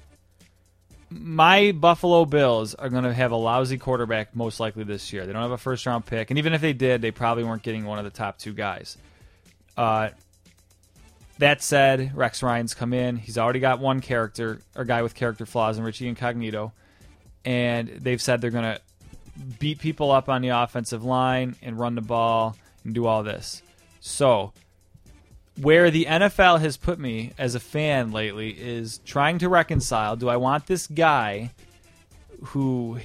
my 1.10 1.72
Buffalo 1.72 2.24
Bills 2.24 2.74
are 2.74 2.88
going 2.88 3.04
to 3.04 3.14
have 3.14 3.30
a 3.30 3.36
lousy 3.36 3.78
quarterback 3.78 4.34
most 4.34 4.58
likely 4.60 4.84
this 4.84 5.12
year. 5.12 5.24
They 5.26 5.32
don't 5.32 5.42
have 5.42 5.50
a 5.52 5.58
first 5.58 5.86
round 5.86 6.04
pick, 6.06 6.30
and 6.30 6.38
even 6.38 6.52
if 6.52 6.60
they 6.60 6.72
did, 6.72 7.00
they 7.02 7.10
probably 7.10 7.44
weren't 7.44 7.62
getting 7.62 7.84
one 7.84 7.98
of 7.98 8.04
the 8.04 8.10
top 8.10 8.38
two 8.38 8.52
guys. 8.52 8.96
Uh, 9.76 10.10
that 11.38 11.62
said, 11.62 12.12
Rex 12.14 12.42
Ryan's 12.42 12.74
come 12.74 12.92
in. 12.92 13.16
He's 13.16 13.38
already 13.38 13.60
got 13.60 13.78
one 13.78 14.00
character 14.00 14.60
or 14.74 14.84
guy 14.84 15.02
with 15.02 15.14
character 15.14 15.46
flaws 15.46 15.78
in 15.78 15.84
Richie 15.84 16.08
Incognito, 16.08 16.72
and 17.44 17.88
they've 17.88 18.20
said 18.20 18.40
they're 18.40 18.50
going 18.50 18.76
to 18.76 18.80
beat 19.58 19.78
people 19.78 20.10
up 20.10 20.28
on 20.28 20.42
the 20.42 20.48
offensive 20.48 21.04
line 21.04 21.56
and 21.62 21.78
run 21.78 21.94
the 21.94 22.00
ball 22.00 22.56
and 22.84 22.94
do 22.94 23.06
all 23.06 23.22
this. 23.22 23.62
So 24.00 24.52
where 25.60 25.90
the 25.90 26.04
NFL 26.04 26.60
has 26.60 26.76
put 26.76 26.98
me 26.98 27.32
as 27.38 27.54
a 27.54 27.60
fan 27.60 28.12
lately 28.12 28.50
is 28.50 28.98
trying 29.04 29.38
to 29.38 29.48
reconcile 29.48 30.16
do 30.16 30.28
I 30.28 30.36
want 30.36 30.66
this 30.66 30.86
guy 30.86 31.50
who 32.44 32.98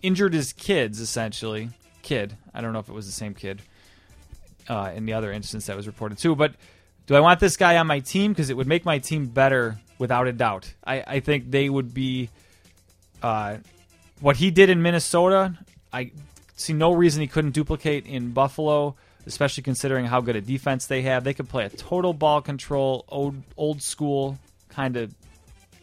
injured 0.00 0.32
his 0.32 0.52
kids 0.52 1.00
essentially 1.00 1.70
kid 2.00 2.36
I 2.54 2.62
don't 2.62 2.72
know 2.72 2.78
if 2.78 2.88
it 2.88 2.94
was 2.94 3.06
the 3.06 3.12
same 3.12 3.34
kid 3.34 3.60
uh, 4.68 4.92
in 4.94 5.04
the 5.04 5.12
other 5.12 5.30
instance 5.30 5.66
that 5.66 5.76
was 5.76 5.86
reported 5.86 6.16
too 6.16 6.34
but 6.34 6.54
do 7.06 7.14
I 7.14 7.20
want 7.20 7.40
this 7.40 7.56
guy 7.56 7.76
on 7.78 7.86
my 7.86 8.00
team 8.00 8.32
because 8.32 8.50
it 8.50 8.56
would 8.56 8.66
make 8.66 8.84
my 8.84 8.98
team 8.98 9.26
better 9.26 9.78
without 9.98 10.26
a 10.26 10.32
doubt 10.32 10.72
I, 10.84 11.02
I 11.06 11.20
think 11.20 11.50
they 11.50 11.68
would 11.68 11.94
be 11.94 12.30
uh, 13.22 13.58
what 14.20 14.36
he 14.36 14.50
did 14.50 14.70
in 14.70 14.82
Minnesota 14.82 15.56
I 15.92 16.12
see 16.56 16.72
no 16.72 16.92
reason 16.92 17.20
he 17.20 17.28
couldn't 17.28 17.52
duplicate 17.52 18.06
in 18.06 18.32
Buffalo 18.32 18.96
especially 19.26 19.62
considering 19.62 20.04
how 20.06 20.20
good 20.20 20.36
a 20.36 20.40
defense 20.40 20.86
they 20.86 21.02
have. 21.02 21.24
They 21.24 21.34
could 21.34 21.48
play 21.48 21.64
a 21.64 21.68
total 21.68 22.12
ball 22.12 22.40
control, 22.42 23.04
old, 23.08 23.36
old 23.56 23.82
school 23.82 24.38
kind 24.68 24.96
of 24.96 25.14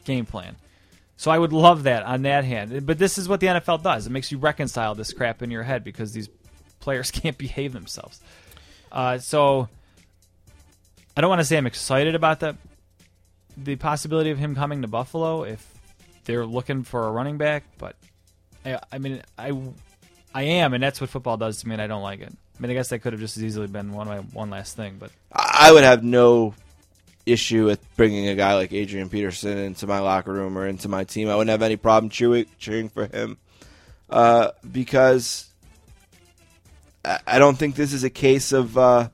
game 0.05 0.25
plan. 0.25 0.55
So 1.17 1.31
I 1.31 1.37
would 1.37 1.53
love 1.53 1.83
that 1.83 2.03
on 2.03 2.21
that 2.23 2.45
hand. 2.45 2.85
But 2.85 2.97
this 2.97 3.17
is 3.17 3.27
what 3.27 3.39
the 3.39 3.47
NFL 3.47 3.83
does. 3.83 4.07
It 4.07 4.11
makes 4.11 4.31
you 4.31 4.37
reconcile 4.37 4.95
this 4.95 5.11
crap 5.13 5.41
in 5.41 5.51
your 5.51 5.63
head 5.63 5.83
because 5.83 6.13
these 6.13 6.29
players 6.79 7.11
can't 7.11 7.37
behave 7.37 7.73
themselves. 7.73 8.21
Uh, 8.91 9.17
so 9.17 9.69
I 11.19 11.21
don't 11.21 11.27
want 11.27 11.41
to 11.41 11.45
say 11.45 11.57
I'm 11.57 11.67
excited 11.67 12.15
about 12.15 12.39
the 12.39 12.55
the 13.57 13.75
possibility 13.75 14.29
of 14.29 14.37
him 14.37 14.55
coming 14.55 14.83
to 14.83 14.87
Buffalo 14.87 15.43
if 15.43 15.69
they're 16.23 16.45
looking 16.45 16.83
for 16.83 17.05
a 17.05 17.11
running 17.11 17.37
back, 17.37 17.65
but 17.77 17.97
I, 18.65 18.79
I 18.89 18.99
mean 18.99 19.21
I 19.37 19.51
I 20.33 20.43
am, 20.43 20.73
and 20.73 20.81
that's 20.81 21.01
what 21.01 21.09
football 21.09 21.35
does 21.35 21.59
to 21.59 21.67
me, 21.67 21.73
and 21.73 21.81
I 21.81 21.87
don't 21.87 22.03
like 22.03 22.21
it. 22.21 22.31
I 22.31 22.61
mean, 22.61 22.71
I 22.71 22.73
guess 22.73 22.87
that 22.87 22.99
could 22.99 23.11
have 23.11 23.19
just 23.19 23.35
as 23.35 23.43
easily 23.43 23.67
been 23.67 23.91
one 23.91 24.07
one 24.31 24.49
last 24.49 24.77
thing, 24.77 24.95
but 24.97 25.11
I 25.33 25.73
would 25.73 25.83
have 25.83 26.05
no 26.05 26.53
issue 27.25 27.65
with 27.65 27.81
bringing 27.97 28.29
a 28.29 28.35
guy 28.35 28.55
like 28.55 28.71
Adrian 28.71 29.09
Peterson 29.09 29.57
into 29.57 29.87
my 29.87 29.99
locker 29.99 30.31
room 30.31 30.57
or 30.57 30.67
into 30.67 30.87
my 30.87 31.03
team. 31.03 31.27
I 31.27 31.35
wouldn't 31.35 31.51
have 31.51 31.61
any 31.61 31.75
problem 31.75 32.09
cheering, 32.11 32.45
cheering 32.59 32.87
for 32.87 33.07
him 33.07 33.37
uh, 34.09 34.51
because 34.71 35.49
I, 37.03 37.19
I 37.27 37.39
don't 37.39 37.57
think 37.57 37.75
this 37.75 37.91
is 37.91 38.05
a 38.05 38.09
case 38.09 38.53
of. 38.53 38.77
Uh, 38.77 39.09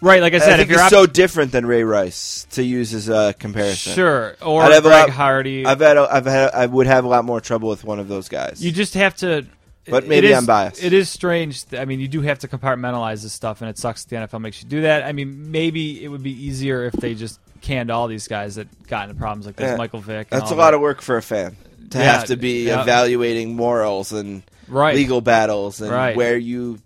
right, 0.00 0.20
like 0.22 0.32
I 0.32 0.36
I, 0.36 0.38
said, 0.40 0.50
if 0.60 0.66
think 0.66 0.70
you're 0.70 0.80
op- 0.80 0.90
so 0.90 1.06
different 1.06 1.52
than 1.52 1.66
Ray 1.66 1.82
Rice 1.84 2.46
to 2.52 2.62
use 2.62 2.94
as 2.94 3.08
a 3.08 3.14
uh, 3.16 3.32
comparison. 3.32 3.94
sure, 3.94 4.36
or 4.42 4.62
I'd 4.62 4.72
have 4.72 4.84
a 4.86 4.88
Greg 4.88 5.08
lot- 5.08 5.10
Hardy, 5.10 5.64
I've 5.66 5.80
had, 5.80 5.96
a, 5.96 6.08
I've 6.10 6.26
had, 6.26 6.50
I 6.52 6.66
would 6.66 6.86
have 6.86 7.04
a 7.04 7.08
lot 7.08 7.24
more 7.24 7.40
trouble 7.40 7.68
with 7.68 7.84
one 7.84 7.98
of 7.98 8.08
those 8.08 8.28
guys. 8.28 8.64
you 8.64 8.72
just 8.72 8.94
have 8.94 9.16
to. 9.16 9.46
But 9.90 10.06
maybe 10.06 10.26
is- 10.26 10.36
I'm 10.36 10.44
biased. 10.44 10.84
It 10.84 10.92
is 10.92 11.08
strange. 11.08 11.64
I 11.72 11.86
mean, 11.86 11.98
you 11.98 12.08
do 12.08 12.20
have 12.20 12.40
to 12.40 12.48
compartmentalize 12.48 13.22
this 13.22 13.32
stuff, 13.32 13.62
and 13.62 13.70
it 13.70 13.78
sucks 13.78 14.04
the 14.04 14.16
NFL 14.16 14.40
makes 14.42 14.62
you 14.62 14.68
do 14.68 14.82
that. 14.82 15.02
I 15.04 15.12
mean, 15.12 15.50
maybe 15.50 16.04
it 16.04 16.08
would 16.08 16.22
be 16.22 16.32
easier 16.44 16.84
if 16.84 16.92
they 16.92 17.14
just 17.14 17.40
canned 17.62 17.90
all 17.90 18.06
these 18.06 18.28
guys 18.28 18.56
that 18.56 18.68
got 18.86 19.08
into 19.08 19.18
problems 19.18 19.46
like 19.46 19.56
this, 19.56 19.70
Yeah. 19.70 19.76
Michael 19.76 20.00
Vick. 20.00 20.28
and 20.30 20.40
That's 20.42 20.50
a 20.50 20.54
lot 20.54 20.72
that. 20.72 20.74
of 20.74 20.80
work 20.82 21.00
for 21.00 21.16
a 21.16 21.22
fan 21.22 21.56
to 21.90 21.98
Yeah, 21.98 22.04
have 22.04 22.24
to 22.26 22.36
be 22.36 22.66
yeah. 22.66 22.82
evaluating 22.82 23.56
morals 23.56 24.12
and 24.12 24.42
right. 24.68 24.94
legal 24.94 25.22
battles 25.22 25.80
and 25.80 25.90
Right. 25.90 26.14
where 26.14 26.36
you 26.36 26.80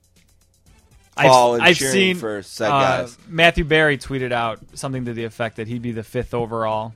I've, 1.17 1.61
I've 1.61 1.77
seen 1.77 2.17
for 2.17 2.43
said 2.43 2.71
uh, 2.71 3.03
guys. 3.03 3.19
Matthew 3.29 3.65
Berry 3.65 3.99
tweeted 3.99 4.33
out 4.33 4.61
something 4.75 5.05
to 5.05 5.13
the 5.13 5.25
effect 5.25 5.57
that 5.57 5.69
he'd 5.69 5.83
be 5.83 5.93
the 5.93 6.03
fifth 6.03 6.33
overall 6.35 6.95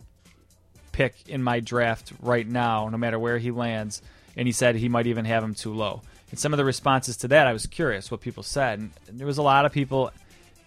pick 0.97 1.15
in 1.29 1.43
my 1.43 1.61
draft 1.61 2.13
right 2.23 2.49
now, 2.49 2.89
no 2.89 2.97
matter 2.97 3.19
where 3.19 3.37
he 3.37 3.51
lands. 3.51 4.01
And 4.37 4.49
he 4.49 4.53
said 4.53 4.77
he 4.77 4.89
might 4.89 5.07
even 5.07 5.27
have 5.27 5.45
him 5.45 5.55
too 5.55 5.75
low. 5.75 6.03
And 6.31 6.41
some 6.41 6.53
of 6.53 6.57
the 6.57 6.65
responses 6.65 7.19
to 7.19 7.29
that, 7.29 7.47
I 7.47 7.53
was 7.53 7.67
curious 7.67 8.11
what 8.11 8.21
people 8.23 8.43
said. 8.43 8.79
And 8.79 8.91
there 9.13 9.27
was 9.27 9.39
a 9.39 9.43
lot 9.43 9.67
of 9.67 9.73
people. 9.73 10.11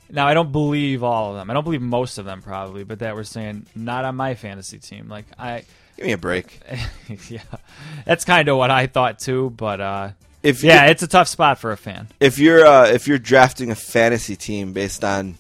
Now 0.10 0.28
I 0.28 0.34
don't 0.34 0.52
believe 0.52 1.04
all 1.04 1.32
of 1.32 1.36
them. 1.36 1.50
I 1.50 1.54
don't 1.54 1.64
believe 1.64 1.82
most 1.82 2.18
of 2.18 2.26
them 2.26 2.42
probably, 2.42 2.84
but 2.84 3.00
that 3.00 3.16
were 3.16 3.24
saying 3.24 3.66
not 3.76 4.06
on 4.06 4.16
my 4.16 4.36
fantasy 4.36 4.78
team. 4.78 5.10
Like 5.10 5.26
I, 5.38 5.64
Give 5.98 6.06
me 6.06 6.14
a 6.14 6.18
break. 6.18 6.62
yeah, 7.30 7.42
that's 8.06 8.24
kind 8.24 8.48
of 8.48 8.58
what 8.58 8.72
I 8.72 8.88
thought 8.88 9.20
too. 9.20 9.50
But 9.50 9.82
uh, 9.82 10.10
If 10.42 10.64
yeah, 10.64 10.86
it's 10.86 11.04
a 11.04 11.08
tough 11.08 11.28
spot 11.28 11.60
for 11.60 11.72
a 11.72 11.78
fan. 11.78 12.08
if 12.20 12.40
you're 12.40 12.66
uh, 12.66 12.88
if 12.88 13.08
you're 13.08 13.18
drafting 13.20 13.72
a 13.72 13.76
fantasy 13.76 14.36
team 14.36 14.72
based 14.74 15.04
on 15.04 15.38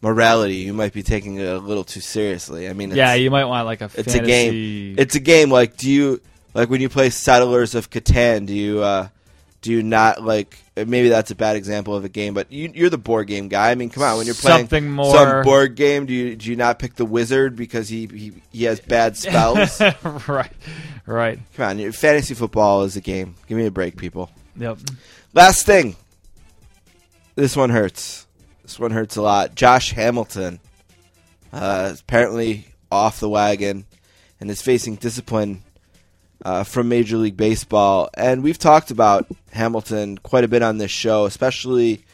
morality, 0.00 0.56
you 0.56 0.72
might 0.72 0.92
be 0.92 1.02
taking 1.02 1.36
it 1.36 1.46
a 1.46 1.58
little 1.58 1.84
too 1.84 2.00
seriously. 2.00 2.68
I 2.68 2.72
mean, 2.74 2.90
it's, 2.90 2.96
Yeah, 2.96 3.14
you 3.14 3.30
might 3.30 3.46
want 3.46 3.66
like 3.66 3.80
a 3.80 3.86
it's 3.94 4.12
fantasy. 4.14 4.18
a 4.18 4.22
game. 4.26 4.94
It's 4.98 5.14
a 5.14 5.20
game. 5.20 5.50
Like, 5.50 5.76
do 5.76 5.90
you 5.90 6.20
like 6.54 6.70
when 6.70 6.80
you 6.80 6.88
play 6.88 7.10
Settlers 7.10 7.74
of 7.74 7.90
Catan? 7.90 8.46
Do 8.46 8.54
you 8.54 8.82
uh, 8.82 9.08
do 9.64 9.72
you 9.72 9.82
not 9.82 10.22
like? 10.22 10.58
Maybe 10.76 11.08
that's 11.08 11.30
a 11.30 11.34
bad 11.34 11.56
example 11.56 11.96
of 11.96 12.04
a 12.04 12.10
game, 12.10 12.34
but 12.34 12.52
you, 12.52 12.70
you're 12.74 12.90
the 12.90 12.98
board 12.98 13.28
game 13.28 13.48
guy. 13.48 13.70
I 13.70 13.74
mean, 13.76 13.88
come 13.88 14.02
on, 14.02 14.18
when 14.18 14.26
you're 14.26 14.34
playing 14.34 14.58
Something 14.64 14.90
more- 14.90 15.14
some 15.14 15.42
board 15.42 15.74
game, 15.74 16.04
do 16.04 16.12
you 16.12 16.36
do 16.36 16.50
you 16.50 16.56
not 16.56 16.78
pick 16.78 16.96
the 16.96 17.06
wizard 17.06 17.56
because 17.56 17.88
he 17.88 18.06
he, 18.06 18.32
he 18.52 18.64
has 18.64 18.78
bad 18.78 19.16
spells? 19.16 19.80
right, 20.28 20.52
right. 21.06 21.38
come 21.56 21.80
on, 21.80 21.92
fantasy 21.92 22.34
football 22.34 22.82
is 22.82 22.94
a 22.96 23.00
game. 23.00 23.36
Give 23.48 23.56
me 23.56 23.64
a 23.64 23.70
break, 23.70 23.96
people. 23.96 24.30
Yep. 24.56 24.80
Last 25.32 25.64
thing. 25.64 25.96
This 27.34 27.56
one 27.56 27.70
hurts. 27.70 28.26
This 28.62 28.78
one 28.78 28.90
hurts 28.90 29.16
a 29.16 29.22
lot. 29.22 29.54
Josh 29.54 29.92
Hamilton, 29.92 30.60
uh, 31.54 31.94
apparently 31.98 32.66
off 32.92 33.18
the 33.18 33.30
wagon 33.30 33.86
and 34.38 34.50
is 34.50 34.60
facing 34.60 34.96
discipline 34.96 35.62
uh, 36.44 36.64
from 36.64 36.88
Major 36.88 37.16
League 37.16 37.36
Baseball. 37.36 38.10
And 38.14 38.42
we've 38.42 38.58
talked 38.58 38.90
about 38.90 39.26
Hamilton 39.52 40.18
quite 40.18 40.44
a 40.44 40.48
bit 40.48 40.62
on 40.62 40.78
this 40.78 40.90
show, 40.90 41.24
especially 41.24 42.04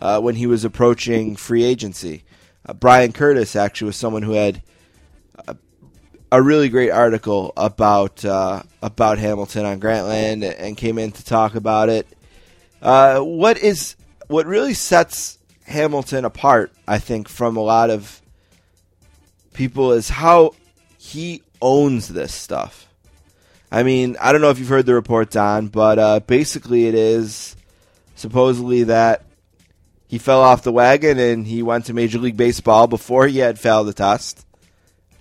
uh, 0.00 0.20
when 0.20 0.34
he 0.34 0.46
was 0.46 0.64
approaching 0.64 1.36
free 1.36 1.64
agency. 1.64 2.24
Uh, 2.66 2.72
Bryan 2.72 3.12
Curtis 3.12 3.56
actually 3.56 3.86
was 3.86 3.96
someone 3.96 4.22
who 4.22 4.32
had 4.32 4.62
a, 5.46 5.56
a 6.32 6.42
really 6.42 6.68
great 6.68 6.90
article 6.90 7.52
about 7.56 8.24
uh, 8.24 8.62
about 8.82 9.18
Hamilton 9.18 9.64
on 9.64 9.80
Grantland 9.80 10.42
and 10.58 10.76
came 10.76 10.98
in 10.98 11.12
to 11.12 11.24
talk 11.24 11.54
about 11.54 11.88
it. 11.88 12.06
Uh, 12.82 13.20
what 13.20 13.58
is 13.58 13.96
what 14.26 14.46
really 14.46 14.74
sets 14.74 15.38
Hamilton 15.66 16.24
apart, 16.24 16.72
I 16.86 16.98
think, 16.98 17.28
from 17.28 17.56
a 17.56 17.62
lot 17.62 17.90
of 17.90 18.20
people 19.52 19.92
is 19.92 20.08
how 20.08 20.54
he 20.98 21.42
owns 21.62 22.08
this 22.08 22.34
stuff. 22.34 22.85
I 23.70 23.82
mean, 23.82 24.16
I 24.20 24.32
don't 24.32 24.40
know 24.40 24.50
if 24.50 24.58
you've 24.58 24.68
heard 24.68 24.86
the 24.86 24.94
reports 24.94 25.36
on, 25.36 25.68
but 25.68 25.98
uh, 25.98 26.20
basically 26.20 26.86
it 26.86 26.94
is 26.94 27.56
supposedly 28.14 28.84
that 28.84 29.24
he 30.08 30.18
fell 30.18 30.40
off 30.40 30.62
the 30.62 30.72
wagon 30.72 31.18
and 31.18 31.46
he 31.46 31.62
went 31.62 31.86
to 31.86 31.92
Major 31.94 32.18
League 32.18 32.36
Baseball 32.36 32.86
before 32.86 33.26
he 33.26 33.38
had 33.38 33.58
failed 33.58 33.88
the 33.88 33.92
test 33.92 34.46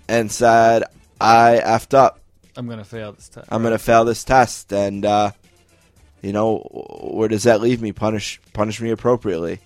and 0.07 0.31
said, 0.31 0.83
I 1.19 1.59
effed 1.63 1.93
up. 1.95 2.19
I'm 2.55 2.67
gonna 2.67 2.85
fail 2.85 3.11
this 3.13 3.27
test. 3.29 3.47
I'm 3.49 3.61
going 3.63 3.73
to 3.73 3.79
fail 3.79 4.05
this 4.05 4.23
test. 4.23 4.71
And, 4.71 5.03
uh, 5.05 5.31
you 6.21 6.31
know, 6.31 6.59
where 6.59 7.27
does 7.27 7.43
that 7.43 7.61
leave 7.61 7.81
me? 7.81 7.91
Punish, 7.91 8.39
punish 8.53 8.79
me 8.79 8.91
appropriately. 8.91 9.59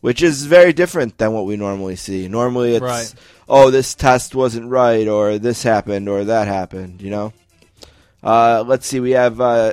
Which 0.00 0.22
is 0.22 0.44
very 0.46 0.72
different 0.72 1.18
than 1.18 1.32
what 1.32 1.46
we 1.46 1.56
normally 1.56 1.96
see. 1.96 2.28
Normally 2.28 2.74
it's, 2.74 2.82
Right. 2.82 3.14
oh, 3.48 3.70
this 3.70 3.94
test 3.94 4.34
wasn't 4.34 4.70
right, 4.70 5.08
or 5.08 5.38
this 5.38 5.62
happened, 5.64 6.08
or 6.08 6.24
that 6.24 6.46
happened, 6.46 7.00
you 7.00 7.10
know? 7.10 7.32
Uh, 8.22 8.64
let's 8.66 8.86
see, 8.86 9.00
we 9.00 9.12
have 9.12 9.40
uh, 9.40 9.72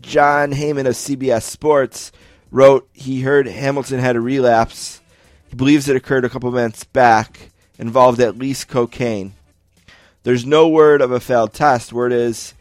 Jon 0.00 0.52
Heyman 0.52 0.86
of 0.86 0.94
CBS 0.94 1.42
Sports 1.42 2.12
wrote 2.50 2.88
he 2.92 3.20
heard 3.20 3.46
Hamilton 3.46 4.00
had 4.00 4.16
a 4.16 4.20
relapse. 4.20 5.00
He 5.48 5.56
believes 5.56 5.88
it 5.88 5.96
occurred 5.96 6.24
a 6.24 6.28
couple 6.28 6.50
months 6.50 6.84
back, 6.84 7.50
involved 7.78 8.20
at 8.20 8.38
least 8.38 8.68
cocaine. 8.68 9.34
There's 10.22 10.44
no 10.44 10.68
word 10.68 11.00
of 11.00 11.12
a 11.12 11.20
failed 11.20 11.52
test. 11.52 11.92
Word 11.92 12.12
is 12.12 12.54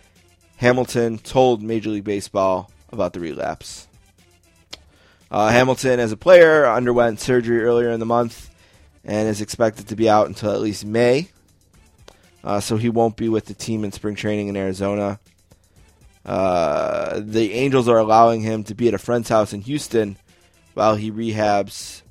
Hamilton 0.57 1.17
told 1.17 1.61
Major 1.61 1.89
League 1.89 2.03
Baseball 2.03 2.71
about 2.91 3.13
the 3.13 3.19
relapse. 3.19 3.87
Uh, 5.31 5.49
Hamilton, 5.49 5.99
as 5.99 6.11
a 6.11 6.17
player, 6.17 6.67
underwent 6.67 7.19
surgery 7.19 7.61
earlier 7.61 7.89
in 7.89 7.99
the 7.99 8.05
month 8.05 8.49
and 9.03 9.27
is 9.27 9.41
expected 9.41 9.87
to 9.87 9.95
be 9.95 10.09
out 10.09 10.27
until 10.27 10.51
at 10.51 10.61
least 10.61 10.85
May. 10.85 11.29
Uh, 12.43 12.59
so 12.59 12.77
he 12.77 12.89
won't 12.89 13.17
be 13.17 13.29
with 13.29 13.45
the 13.45 13.53
team 13.53 13.83
in 13.83 13.91
spring 13.91 14.15
training 14.15 14.47
in 14.47 14.55
Arizona. 14.55 15.19
Uh, 16.25 17.19
the 17.23 17.53
Angels 17.53 17.87
are 17.87 17.97
allowing 17.97 18.41
him 18.41 18.63
to 18.65 18.75
be 18.75 18.87
at 18.87 18.93
a 18.93 18.97
friend's 18.97 19.29
house 19.29 19.53
in 19.53 19.61
Houston 19.61 20.17
while 20.73 20.95
he 20.95 21.11
rehabs 21.11 22.01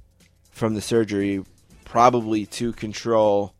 from 0.50 0.74
the 0.74 0.80
surgery, 0.80 1.44
probably 1.84 2.46
to 2.46 2.72
control. 2.72 3.54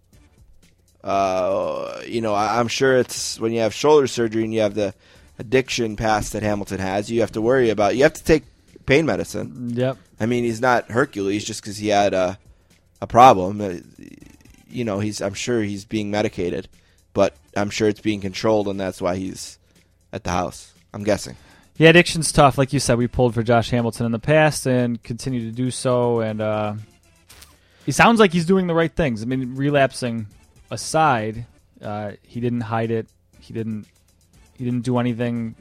Uh, 1.03 2.01
you 2.07 2.21
know, 2.21 2.35
I, 2.35 2.59
I'm 2.59 2.69
sure 2.69 2.99
it's 2.99 3.39
when 3.39 3.53
you 3.53 3.61
have 3.61 3.73
shoulder 3.73 4.07
surgery 4.07 4.45
and 4.45 4.53
you 4.53 4.61
have 4.61 4.75
the 4.75 4.95
addiction 5.39 5.97
past 5.97 6.33
that 6.33 6.43
Hamilton 6.43 6.81
has, 6.81 7.11
you 7.11 7.21
have 7.21 7.33
to 7.33 7.41
worry 7.41 7.71
about. 7.71 7.97
You 7.97 8.03
have 8.03 8.15
to 8.15 8.25
take 8.25 8.45
pain 8.85 9.07
medicine. 9.07 9.71
Yep. 9.75 9.97
I 10.19 10.27
mean, 10.27 10.45
he's 10.45 10.61
not 10.61 10.91
Hercules 10.91 11.45
just 11.45 11.63
because 11.63 11.77
he 11.79 11.89
had 11.89 12.15
a 12.15 12.39
a 13.01 13.07
problem. 13.07 13.61
You 14.69 14.85
know, 14.85 15.01
he's. 15.01 15.21
I'm 15.21 15.35
sure 15.35 15.63
he's 15.63 15.85
being 15.85 16.11
medicated, 16.11 16.69
but 17.15 17.35
I'm 17.57 17.71
sure 17.71 17.89
it's 17.89 18.01
being 18.01 18.21
controlled, 18.21 18.69
and 18.69 18.79
that's 18.79 19.01
why 19.01 19.17
he's 19.17 19.59
at 20.13 20.25
the 20.25 20.31
house. 20.31 20.73
I'm 20.93 21.05
guessing. 21.05 21.37
Yeah, 21.77 21.91
addiction's 21.91 22.33
tough. 22.33 22.59
Like 22.59 22.73
you 22.73 22.81
said, 22.81 22.99
we 22.99 23.07
pulled 23.07 23.35
for 23.35 23.43
Josh 23.43 23.71
Hamilton 23.71 24.07
in 24.07 24.13
the 24.13 24.19
past 24.19 24.67
and 24.67 25.01
continue 25.03 25.49
to 25.49 25.53
do 25.53 25.71
so. 25.71 26.21
And 26.21 26.41
uh, 26.41 26.75
he 27.87 27.93
sounds 27.93 28.19
like 28.19 28.33
he's 28.33 28.47
doing 28.47 28.67
the 28.67 28.75
right 28.75 28.93
things. 28.93 29.23
I 29.23 29.27
mean, 29.27 29.55
relapsing 29.55 30.27
aside, 30.73 31.47
uh, 31.81 32.13
he 32.23 32.41
didn't 32.41 32.63
hide 32.63 32.91
it. 32.91 33.07
He 33.39 33.55
didn't. 33.55 33.87
He 34.57 34.65
didn't 34.65 34.83
do 34.83 34.99
anything 34.99 35.55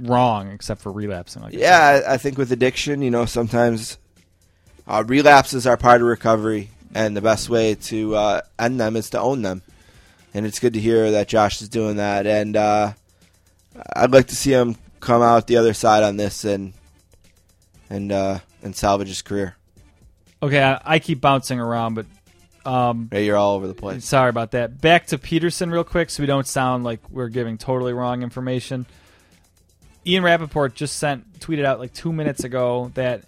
wrong 0.00 0.50
except 0.50 0.80
for 0.80 0.90
relapsing. 0.90 1.42
Like 1.42 1.54
Yeah, 1.54 2.02
I, 2.06 2.14
I 2.14 2.16
think 2.16 2.36
with 2.36 2.50
addiction, 2.50 3.00
you 3.00 3.12
know, 3.12 3.26
sometimes 3.26 3.98
uh, 4.88 5.04
relapses 5.06 5.68
are 5.68 5.76
part 5.76 6.00
of 6.00 6.08
recovery, 6.08 6.70
and 6.96 7.14
the 7.14 7.20
best 7.20 7.50
way 7.50 7.74
to 7.74 8.16
uh, 8.16 8.40
end 8.58 8.80
them 8.80 8.96
is 8.96 9.10
to 9.10 9.20
own 9.20 9.42
them. 9.42 9.62
And 10.32 10.46
it's 10.46 10.58
good 10.58 10.72
to 10.72 10.80
hear 10.80 11.10
that 11.10 11.28
Josh 11.28 11.60
is 11.60 11.68
doing 11.68 11.96
that. 11.96 12.26
And 12.26 12.56
uh, 12.56 12.94
I'd 13.94 14.12
like 14.12 14.28
to 14.28 14.34
see 14.34 14.50
him 14.50 14.76
come 15.00 15.20
out 15.20 15.46
the 15.46 15.58
other 15.58 15.74
side 15.74 16.02
on 16.02 16.16
this 16.16 16.44
and 16.44 16.72
and 17.90 18.10
uh, 18.10 18.38
and 18.62 18.74
salvage 18.74 19.08
his 19.08 19.20
career. 19.20 19.56
Okay, 20.42 20.62
I, 20.62 20.80
I 20.84 20.98
keep 20.98 21.20
bouncing 21.20 21.60
around, 21.60 21.94
but 21.94 22.06
um, 22.68 23.08
Hey, 23.12 23.26
you're 23.26 23.36
all 23.36 23.56
over 23.56 23.66
the 23.66 23.74
place. 23.74 24.04
Sorry 24.06 24.30
about 24.30 24.52
that. 24.52 24.80
Back 24.80 25.08
to 25.08 25.18
Peterson 25.18 25.70
real 25.70 25.84
quick 25.84 26.08
so 26.08 26.22
we 26.22 26.26
don't 26.26 26.46
sound 26.46 26.82
like 26.82 27.00
we're 27.10 27.28
giving 27.28 27.58
totally 27.58 27.92
wrong 27.92 28.22
information. 28.22 28.86
Ian 30.06 30.22
Rapoport 30.22 30.74
just 30.74 30.96
sent 30.96 31.40
tweeted 31.40 31.66
out 31.66 31.78
like 31.78 31.92
two 31.92 32.12
minutes 32.12 32.42
ago 32.44 32.90
that 32.94 33.22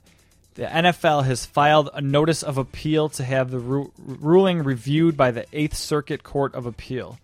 the 0.59 0.65
NFL 0.65 1.25
has 1.25 1.47
filed 1.47 1.89
a 1.95 2.01
notice 2.01 2.43
of 2.43 2.59
appeal 2.59 3.09
to 3.11 3.23
have 3.23 3.53
the 3.53 3.61
ru- 3.61 3.93
ruling 3.97 4.65
reviewed 4.65 5.17
by 5.17 5.31
the 5.31 5.47
Eighth 5.53 5.77
Circuit 5.77 6.25
Court 6.25 6.53
of 6.53 6.67
Appeal. 6.67 7.17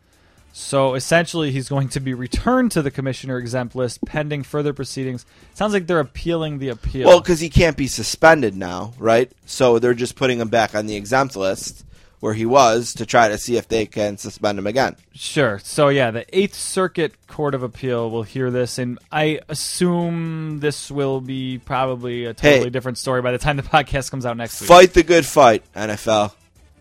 So 0.53 0.94
essentially, 0.94 1.51
he's 1.51 1.68
going 1.68 1.88
to 1.88 2.01
be 2.01 2.14
returned 2.14 2.70
to 2.73 2.83
the 2.83 2.92
commissioner 2.92 3.37
exempt 3.38 3.75
list 3.75 3.99
pending 4.07 4.44
further 4.44 4.73
proceedings. 4.73 5.27
Sounds 5.53 5.73
like 5.73 5.88
they're 5.88 5.99
appealing 5.99 6.61
the 6.61 6.68
appeal. 6.68 7.09
Well, 7.09 7.20
because 7.20 7.40
he 7.40 7.51
can't 7.51 7.77
be 7.77 7.88
suspended 7.88 8.55
now, 8.55 8.92
right? 9.01 9.33
So 9.47 9.81
they're 9.81 9.94
just 9.94 10.14
putting 10.14 10.38
him 10.38 10.47
back 10.47 10.77
on 10.77 10.87
the 10.87 10.94
exempt 10.94 11.35
list 11.35 11.85
where 12.24 12.32
he 12.32 12.46
was 12.46 12.94
to 12.94 13.04
try 13.04 13.28
to 13.28 13.37
see 13.37 13.58
if 13.58 13.68
they 13.68 13.84
can 13.84 14.16
suspend 14.16 14.58
him 14.58 14.66
again. 14.66 14.96
Sure. 15.12 15.58
So 15.58 15.90
yeah, 15.90 16.10
the 16.10 16.24
Eighth 16.34 16.54
Circuit 16.54 17.12
Court 17.26 17.54
of 17.54 17.62
Appeal 17.62 18.10
will 18.10 18.22
hear 18.22 18.50
this, 18.50 18.78
and 18.78 18.98
I 19.12 19.40
assume 19.50 20.60
this 20.60 20.90
will 20.90 21.20
be 21.20 21.58
probably 21.58 22.24
a 22.24 22.32
totally 22.32 22.64
Hey. 22.64 22.70
different 22.70 22.96
story 22.96 23.20
by 23.20 23.30
the 23.32 23.37
time 23.37 23.58
the 23.58 23.62
podcast 23.76 24.10
comes 24.10 24.24
out 24.24 24.38
next 24.38 24.58
week. 24.58 24.68
Fight 24.68 24.94
the 24.94 25.02
good 25.02 25.26
fight, 25.26 25.64
NFL. 25.74 26.32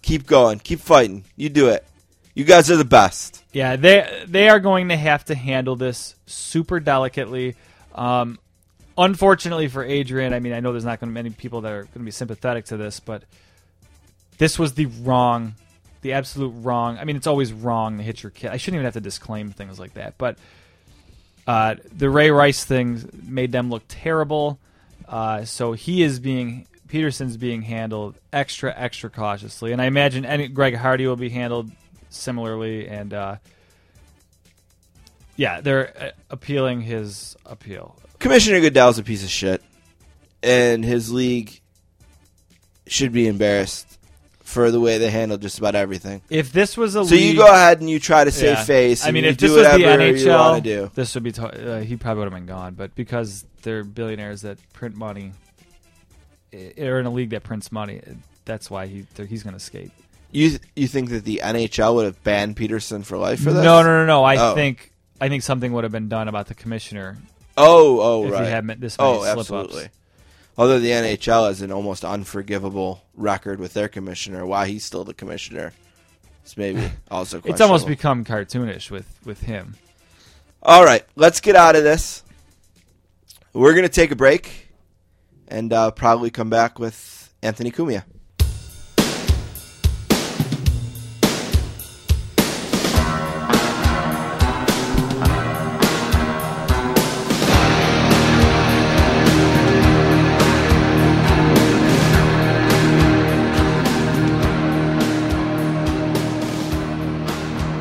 Keep 0.01 0.27
going. 0.27 0.60
Keep 0.60 0.79
fighting. 0.79 1.25
You 1.36 1.49
do 1.49 1.67
it. 1.67 1.86
You 2.36 2.45
guys 2.45 2.71
are 2.71 2.77
the 2.77 2.86
best. 2.86 3.43
Yeah, 3.51 3.75
they 3.75 4.23
they 4.25 4.47
are 4.47 4.62
going 4.62 4.88
to 4.89 4.95
have 4.95 5.25
to 5.25 5.36
handle 5.36 5.75
this 5.75 6.15
super 6.25 6.79
delicately. 6.79 7.56
Um, 7.93 8.39
unfortunately 8.97 9.67
for 9.67 9.84
Adrian, 9.84 10.34
I 10.34 10.39
mean, 10.39 10.53
I 10.53 10.62
know 10.62 10.71
there's 10.71 10.86
not 10.86 11.01
going 11.01 11.10
to 11.10 11.13
be 11.13 11.21
many 11.21 11.29
people 11.32 11.60
that 11.62 11.71
are 11.73 11.82
going 11.84 11.99
to 11.99 11.99
be 11.99 12.12
sympathetic 12.12 12.63
to 12.67 12.77
this, 12.77 13.01
but 13.01 13.23
this 14.38 14.58
was 14.60 14.74
the 14.74 14.86
wrong, 14.86 15.56
the 16.02 16.13
absolute 16.13 16.54
wrong. 16.58 16.98
I 16.98 17.06
mean, 17.06 17.15
it's 17.15 17.28
always 17.28 17.54
wrong 17.54 17.98
to 17.98 18.04
hit 18.04 18.24
your 18.24 18.30
kid. 18.30 18.52
I 18.52 18.58
shouldn't 18.58 18.76
even 18.76 18.86
have 18.86 18.93
to 18.96 19.02
disclaim 19.02 19.52
things 19.52 19.80
like 19.80 19.93
that, 19.96 20.17
but 20.17 20.38
uh, 21.46 21.76
the 21.91 22.10
Ray 22.10 22.32
Rice 22.32 22.63
thing 22.63 23.10
made 23.24 23.52
them 23.52 23.69
look 23.69 23.84
terrible. 23.88 24.60
Uh, 25.08 25.46
so 25.46 25.74
he 25.74 26.04
is 26.04 26.19
being 26.19 26.67
Peterson's 26.88 27.38
being 27.38 27.62
handled 27.62 28.15
extra 28.32 28.74
extra 28.76 29.10
cautiously, 29.10 29.72
and 29.72 29.82
I 29.82 29.86
imagine 29.86 30.26
any 30.26 30.48
Greg 30.48 30.76
Hardy 30.76 31.08
will 31.08 31.15
be 31.15 31.30
handled 31.30 31.72
similarly. 32.10 32.88
And 32.88 33.13
uh, 33.13 33.38
yeah, 35.36 35.62
they're 35.62 35.93
uh, 36.00 36.12
appealing 36.30 36.82
his 36.82 37.36
appeal. 37.46 37.96
Commissioner 38.19 38.62
Goodell's 38.62 39.00
a 39.00 39.04
piece 39.04 39.24
of 39.24 39.30
shit, 39.30 39.62
and 40.41 40.86
his 40.86 41.12
league 41.12 41.60
should 42.88 43.12
be 43.12 43.28
embarrassed 43.28 43.92
for 44.54 44.70
the 44.72 44.80
way 44.80 44.98
they 45.00 45.10
handle 45.10 45.38
just 45.38 45.58
about 45.58 45.74
everything. 45.76 46.22
If 46.30 46.54
this 46.54 46.78
was 46.78 46.96
a 46.96 47.02
league 47.02 47.10
So 47.10 47.16
you 47.16 47.36
go 47.36 47.48
ahead 47.52 47.80
and 47.82 47.89
you 47.89 48.00
try 48.00 48.24
to 48.24 48.32
save 48.32 48.58
Yeah. 48.58 48.63
face. 48.63 49.06
I 49.06 49.12
mean, 49.12 49.26
if 49.26 49.38
do 49.38 49.48
this 49.48 49.58
was 49.58 49.66
the 49.66 49.84
NHL, 49.86 50.94
this 50.94 51.13
would 51.16 51.24
be 51.24 51.32
to- 51.34 51.78
uh, 51.78 51.80
he 51.82 51.98
probably 51.98 52.20
would 52.20 52.32
have 52.32 52.39
been 52.39 52.46
gone. 52.46 52.76
But 52.76 52.94
because 52.96 53.46
they're 53.63 53.84
billionaires 53.84 54.42
that 54.42 54.58
print 54.74 54.96
money, 54.96 55.34
or 56.78 57.00
in 57.00 57.06
a 57.06 57.10
league 57.10 57.32
that 57.32 57.44
prints 57.44 57.72
money, 57.72 58.02
that's 58.46 58.70
why 58.70 58.86
he 58.88 59.06
he's 59.28 59.44
going 59.44 59.56
to 59.56 59.60
skate. 59.60 59.92
You 60.32 60.58
you 60.76 60.88
think 60.88 61.10
that 61.10 61.26
the 61.26 61.42
NHL 61.44 61.96
would 61.96 62.06
have 62.06 62.24
banned 62.24 62.56
Peterson 62.56 63.04
for 63.04 63.18
life 63.18 63.39
for 63.39 63.52
this? 63.54 63.63
No, 63.63 63.82
no, 63.84 63.89
no, 63.89 64.06
no. 64.06 64.24
I 64.24 64.38
Oh. 64.52 64.56
think 64.56 64.92
I 65.22 65.30
think 65.30 65.44
something 65.44 65.72
would 65.74 65.84
have 65.84 65.92
been 65.94 66.10
done 66.10 66.28
about 66.28 66.48
the 66.48 66.56
commissioner 66.56 67.18
Oh, 67.56 68.00
oh, 68.02 68.26
if 68.28 68.32
right. 68.34 68.46
he 68.46 68.50
had 68.52 68.68
this 68.82 68.98
many 68.98 69.10
oh, 69.10 69.18
slip-ups. 69.24 69.39
absolutely. 69.39 69.89
Although 70.58 70.80
the 70.80 70.92
NHL 70.92 71.48
has 71.48 71.62
an 71.62 71.72
almost 71.72 72.06
unforgivable 72.06 73.04
record 73.16 73.60
with 73.60 73.74
their 73.74 73.88
commissioner, 73.88 74.46
why 74.46 74.68
he's 74.68 74.86
still 74.86 75.04
the 75.04 75.13
commissioner, 75.13 75.74
it's 76.44 76.58
maybe 76.58 76.92
also 77.12 77.42
It's 77.44 77.62
almost 77.62 77.88
become 77.88 78.24
cartoonish 78.24 78.92
with 78.92 79.20
with 79.26 79.42
him. 79.42 79.76
All 80.62 80.86
right, 80.86 81.06
let's 81.16 81.42
get 81.42 81.56
out 81.56 81.76
of 81.76 81.84
this. 81.84 82.24
We're 83.52 83.74
going 83.74 83.84
to 83.84 83.89
take 83.89 84.12
a 84.12 84.16
break 84.16 84.70
and 85.48 85.74
uh, 85.74 85.92
probably 85.92 86.30
come 86.32 86.50
back 86.50 86.80
with 86.80 87.34
Anthony 87.42 87.72
Cumia. 87.72 88.04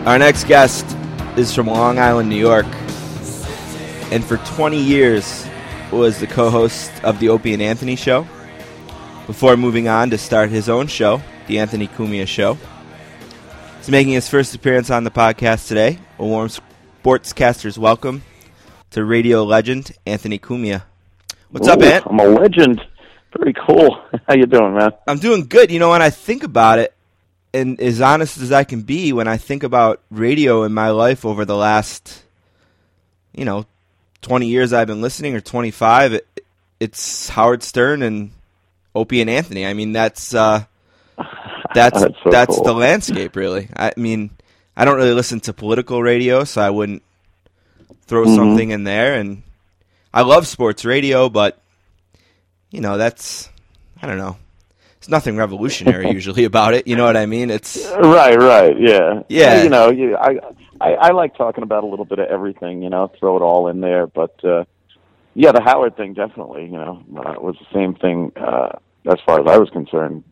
Our 0.05 0.19
next 0.19 0.49
guest 0.49 0.85
is 1.37 1.55
from 1.55 1.69
Long 1.69 2.01
Island, 2.01 2.29
New 2.29 2.35
York, 2.35 2.67
and 4.11 4.25
for 4.25 4.37
20 4.39 4.77
years 4.77 5.47
was 5.93 6.19
the 6.19 6.27
co-host 6.27 6.91
of 7.05 7.21
the 7.21 7.29
Opie 7.29 7.53
and 7.53 7.63
Anthony 7.63 7.95
Show. 7.95 8.27
Before 9.29 9.57
moving 9.57 9.87
on 9.87 10.11
to 10.11 10.19
start 10.19 10.51
his 10.51 10.69
own 10.69 10.89
show, 10.89 11.23
the 11.47 11.61
Anthony 11.61 11.87
Cumia 11.87 12.27
Show, 12.27 12.59
he's 13.79 13.91
making 13.91 14.15
his 14.15 14.29
first 14.29 14.57
appearance 14.57 14.91
on 14.91 15.05
the 15.05 15.11
podcast 15.13 15.69
today. 15.69 16.01
A 16.19 16.25
warm 16.25 16.49
sportscaster's 17.05 17.79
welcome 17.79 18.23
to 18.91 19.05
radio 19.05 19.45
legend 19.45 19.93
Anthony 20.05 20.41
Cumia. 20.41 20.83
What's 21.51 21.69
up, 21.69 21.81
Ooh, 21.81 21.85
Ant? 21.85 22.07
I'm 22.09 22.19
a 22.19 22.25
legend. 22.25 22.83
Very 23.39 23.53
cool. 23.53 24.03
How 24.27 24.35
you 24.35 24.47
doing, 24.47 24.75
man? 24.75 24.91
I'm 25.07 25.21
doing 25.21 25.47
good. 25.47 25.71
You 25.71 25.79
know, 25.79 25.91
when 25.91 26.03
I 26.03 26.11
think 26.11 26.43
about 26.43 26.81
it, 26.81 26.93
and 27.55 27.81
as 27.81 28.01
honest 28.01 28.39
as 28.39 28.53
I 28.53 28.65
can 28.65 28.83
be, 28.83 29.13
when 29.13 29.29
I 29.29 29.37
think 29.37 29.63
about 29.63 30.01
radio 30.11 30.63
in 30.65 30.73
my 30.75 30.91
life 30.91 31.25
over 31.25 31.45
the 31.45 31.57
last, 31.57 32.23
you 33.35 33.45
know, 33.45 33.67
20 34.23 34.47
years 34.47 34.73
I've 34.73 34.87
been 34.87 35.01
listening, 35.03 35.35
or 35.35 35.41
25, 35.41 36.15
it, 36.15 36.27
it's 36.81 37.29
Howard 37.29 37.63
Stern 37.63 38.03
and 38.03 38.31
Opie 38.95 39.21
and 39.21 39.29
Anthony. 39.31 39.67
I 39.67 39.75
mean, 39.75 39.93
that's 39.93 40.35
uh, 40.35 40.65
that's 41.75 42.01
That's 42.01 42.15
so 42.25 42.31
that's 42.31 42.55
cool. 42.57 42.65
the 42.65 42.75
landscape, 42.75 43.37
really. 43.37 43.69
I 43.77 43.93
mean, 43.97 44.31
I 44.77 44.85
don't 44.85 44.97
really 44.97 45.13
listen 45.15 45.41
to 45.41 45.53
political 45.53 46.03
radio, 46.03 46.45
so 46.45 46.61
I 46.63 46.71
wouldn't 46.71 47.03
throw 48.07 48.25
Mhm. 48.27 48.35
something 48.37 48.71
in 48.71 48.85
there. 48.85 49.15
And 49.15 49.43
I 50.15 50.23
love 50.23 50.47
sports 50.47 50.85
radio, 50.85 51.29
but 51.29 51.59
you 52.71 52.81
know, 52.81 52.97
that's 52.99 53.49
I 54.03 54.07
don't 54.07 54.19
know. 54.19 54.37
There's 55.03 55.09
nothing 55.09 55.37
revolutionary 55.37 56.13
usually 56.13 56.45
about 56.45 56.75
it. 56.75 56.87
You 56.87 56.95
know 56.95 57.05
what 57.05 57.17
I 57.17 57.27
mean? 57.27 57.51
It's 57.51 57.91
Right, 57.99 58.39
right, 58.39 58.79
yeah, 58.79 59.23
Yeah. 59.29 59.65
You 59.65 59.69
know, 59.69 59.91
you, 59.91 60.17
I, 60.17 60.39
I, 60.81 60.93
I 60.93 61.11
like 61.11 61.37
talking 61.37 61.65
about 61.65 61.83
a 61.83 61.89
little 61.89 62.05
bit 62.05 62.21
of 62.21 62.29
everything. 62.29 62.85
You 62.85 62.89
know, 62.89 63.11
throw 63.19 63.37
it 63.37 63.43
all 63.43 63.67
in 63.67 63.81
there. 63.81 64.07
But 64.07 64.45
uh, 64.45 64.63
yeah, 65.35 65.51
the 65.51 65.61
Howard 65.61 65.97
thing 65.97 66.15
definitely. 66.15 66.67
You 66.67 66.79
know, 66.79 67.05
uh, 67.17 67.35
was 67.41 67.57
the 67.59 67.67
same 67.75 67.97
thing. 67.97 68.31
Uh, 68.37 68.79
as 69.11 69.19
far 69.27 69.41
as 69.41 69.47
I 69.49 69.59
was 69.59 69.71
concerned, 69.71 70.23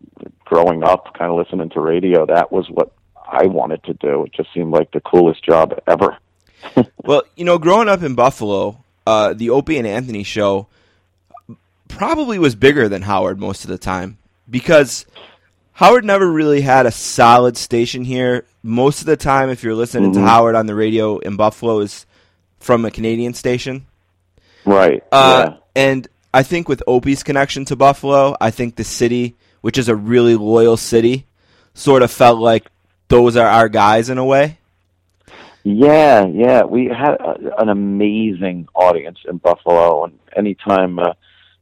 growing 0.44 0.85
up, 0.85 1.14
kind 1.18 1.33
of 1.33 1.37
listening 1.37 1.70
to 1.70 1.80
radio, 1.80 2.24
that 2.26 2.52
was 2.52 2.70
what 2.70 2.92
I 3.26 3.46
wanted 3.46 3.83
to 3.85 3.94
do. 3.94 4.22
It 4.26 4.33
just 4.33 4.54
seemed 4.54 4.70
like 4.70 4.92
the 4.92 5.00
coolest 5.00 5.44
job 5.44 5.80
ever. 5.88 6.16
Well, 7.02 7.22
you 7.35 7.46
know, 7.46 7.59
growing 7.59 7.88
up 7.88 8.02
in 8.02 8.14
Buffalo, 8.14 8.85
uh, 9.06 9.33
the 9.33 9.48
Opie 9.48 9.78
and 9.78 9.87
Anthony 9.87 10.22
show 10.22 10.68
probably 11.88 12.38
was 12.38 12.54
bigger 12.54 12.88
than 12.88 13.00
Howard 13.02 13.40
most 13.40 13.64
of 13.64 13.70
the 13.70 13.78
time 13.78 14.18
because 14.50 15.06
Howard 15.72 16.04
never 16.04 16.30
really 16.30 16.60
had 16.60 16.86
a 16.86 16.90
solid 16.90 17.56
station 17.56 18.04
here. 18.04 18.44
Most 18.62 19.00
of 19.00 19.06
the 19.06 19.16
time, 19.16 19.48
if 19.48 19.62
you're 19.62 19.74
listening 19.74 20.12
to 20.12 20.18
Mhm. 20.18 20.26
Howard 20.26 20.54
on 20.54 20.66
the 20.66 20.74
radio 20.74 21.18
in 21.18 21.36
Buffalo, 21.36 21.80
is 21.80 22.04
from 22.58 22.84
a 22.84 22.90
Canadian 22.90 23.32
station. 23.32 23.86
Right. 24.66 25.02
Uh, 25.10 25.46
yeah. 25.48 25.56
And 25.74 26.08
I 26.34 26.42
think 26.42 26.68
with 26.68 26.82
Opie's 26.86 27.22
connection 27.22 27.64
to 27.66 27.76
Buffalo, 27.76 28.36
I 28.40 28.50
think 28.50 28.76
the 28.76 28.84
city, 28.84 29.34
which 29.62 29.78
is 29.78 29.88
a 29.88 29.96
really 29.96 30.36
loyal 30.36 30.76
city, 30.76 31.26
sort 31.74 32.02
of 32.02 32.10
felt 32.10 32.38
like 32.38 32.70
those 33.08 33.36
are 33.36 33.46
our 33.46 33.68
guys 33.68 34.10
in 34.10 34.18
a 34.18 34.24
way. 34.24 34.58
Yeah, 35.62 36.26
yeah, 36.26 36.64
we 36.64 36.86
had 36.86 37.14
a, 37.14 37.60
an 37.60 37.68
amazing 37.68 38.68
audience 38.74 39.18
in 39.28 39.36
Buffalo, 39.38 40.04
and 40.04 40.18
anytime 40.34 40.98
uh, 40.98 41.12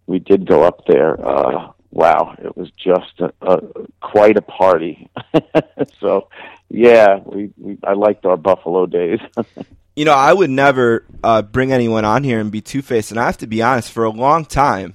we 0.07 0.21
did 0.21 0.47
go 0.47 0.63
up 0.63 0.87
there, 0.87 1.19
uh, 1.27 1.73
wow, 1.91 2.37
it 2.39 2.57
was 2.57 2.71
just 2.73 3.21
a, 3.21 3.33
a, 3.41 3.61
quite 4.01 4.37
a 4.37 4.43
party. 4.43 5.09
so, 6.01 6.29
yeah, 6.69 7.19
we, 7.25 7.51
we 7.57 7.79
I 7.83 7.95
liked 7.95 8.25
our 8.27 8.37
Buffalo 8.37 8.87
days. 8.87 9.21
you 9.97 10.05
know, 10.05 10.15
I 10.15 10.33
would 10.33 10.51
never 10.51 11.05
uh, 11.25 11.43
bring 11.43 11.73
anyone 11.73 12.05
on 12.05 12.25
here 12.25 12.41
and 12.41 12.53
be 12.53 12.61
two 12.61 12.83
faced. 12.83 13.11
And 13.11 13.19
I 13.19 13.27
have 13.27 13.39
to 13.39 13.47
be 13.47 13.63
honest, 13.63 13.91
for 13.91 14.05
a 14.05 14.11
long 14.11 14.45
time, 14.45 14.95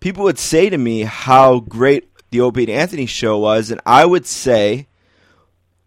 people 0.00 0.24
would 0.24 0.38
say 0.38 0.70
to 0.70 0.78
me 0.78 1.02
how 1.02 1.60
great 1.60 2.08
the 2.30 2.40
Opie 2.40 2.62
and 2.62 2.72
Anthony 2.72 3.06
show 3.06 3.38
was, 3.38 3.70
and 3.70 3.80
I 3.84 4.06
would 4.06 4.26
say, 4.26 4.86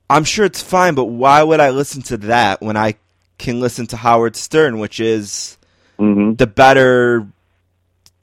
I'm 0.09 0.23
sure 0.23 0.45
it's 0.45 0.61
fine, 0.61 0.93
but 0.93 1.05
why 1.05 1.41
would 1.41 1.59
I 1.59 1.71
listen 1.71 2.03
to 2.03 2.17
that 2.17 2.61
when 2.61 2.77
I 2.77 2.95
can 3.37 3.59
listen 3.59 3.87
to 3.87 3.97
Howard 3.97 4.35
Stern, 4.35 4.79
which 4.79 4.99
is 4.99 5.57
hmm 5.97 6.33
the 6.33 6.47
better 6.47 7.25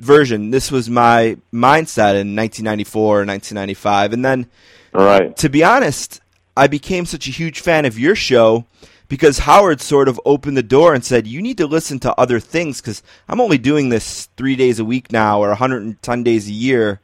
version? 0.03 0.51
This 0.51 0.71
was 0.71 0.91
my 0.91 1.37
mindset 1.53 2.21
in 2.21 2.37
1994 2.37 3.03
or 3.03 3.25
1995. 3.25 4.13
And 4.13 4.25
then 4.25 4.47
Right. 4.93 5.37
to 5.39 5.49
be 5.49 5.65
honest, 5.65 6.21
I 6.57 6.67
became 6.67 7.07
such 7.07 7.27
a 7.27 7.31
huge 7.31 7.61
fan 7.61 7.85
of 7.87 7.99
your 7.99 8.15
show 8.15 8.67
because 9.09 9.41
Howard 9.41 9.81
sort 9.81 10.09
of 10.09 10.21
opened 10.25 10.57
the 10.57 10.63
door 10.63 10.95
and 10.95 11.05
said, 11.05 11.27
"You 11.27 11.41
need 11.41 11.57
to 11.59 11.67
listen 11.67 11.99
to 12.01 12.15
other 12.19 12.41
things 12.41 12.81
because 12.81 13.03
I'm 13.29 13.41
only 13.41 13.59
doing 13.59 13.89
this 13.89 14.29
three 14.37 14.57
days 14.57 14.79
a 14.79 14.85
week 14.85 15.13
now, 15.13 15.43
or 15.43 15.49
110 15.51 16.23
days 16.23 16.49
a 16.49 16.53
year." 16.53 17.01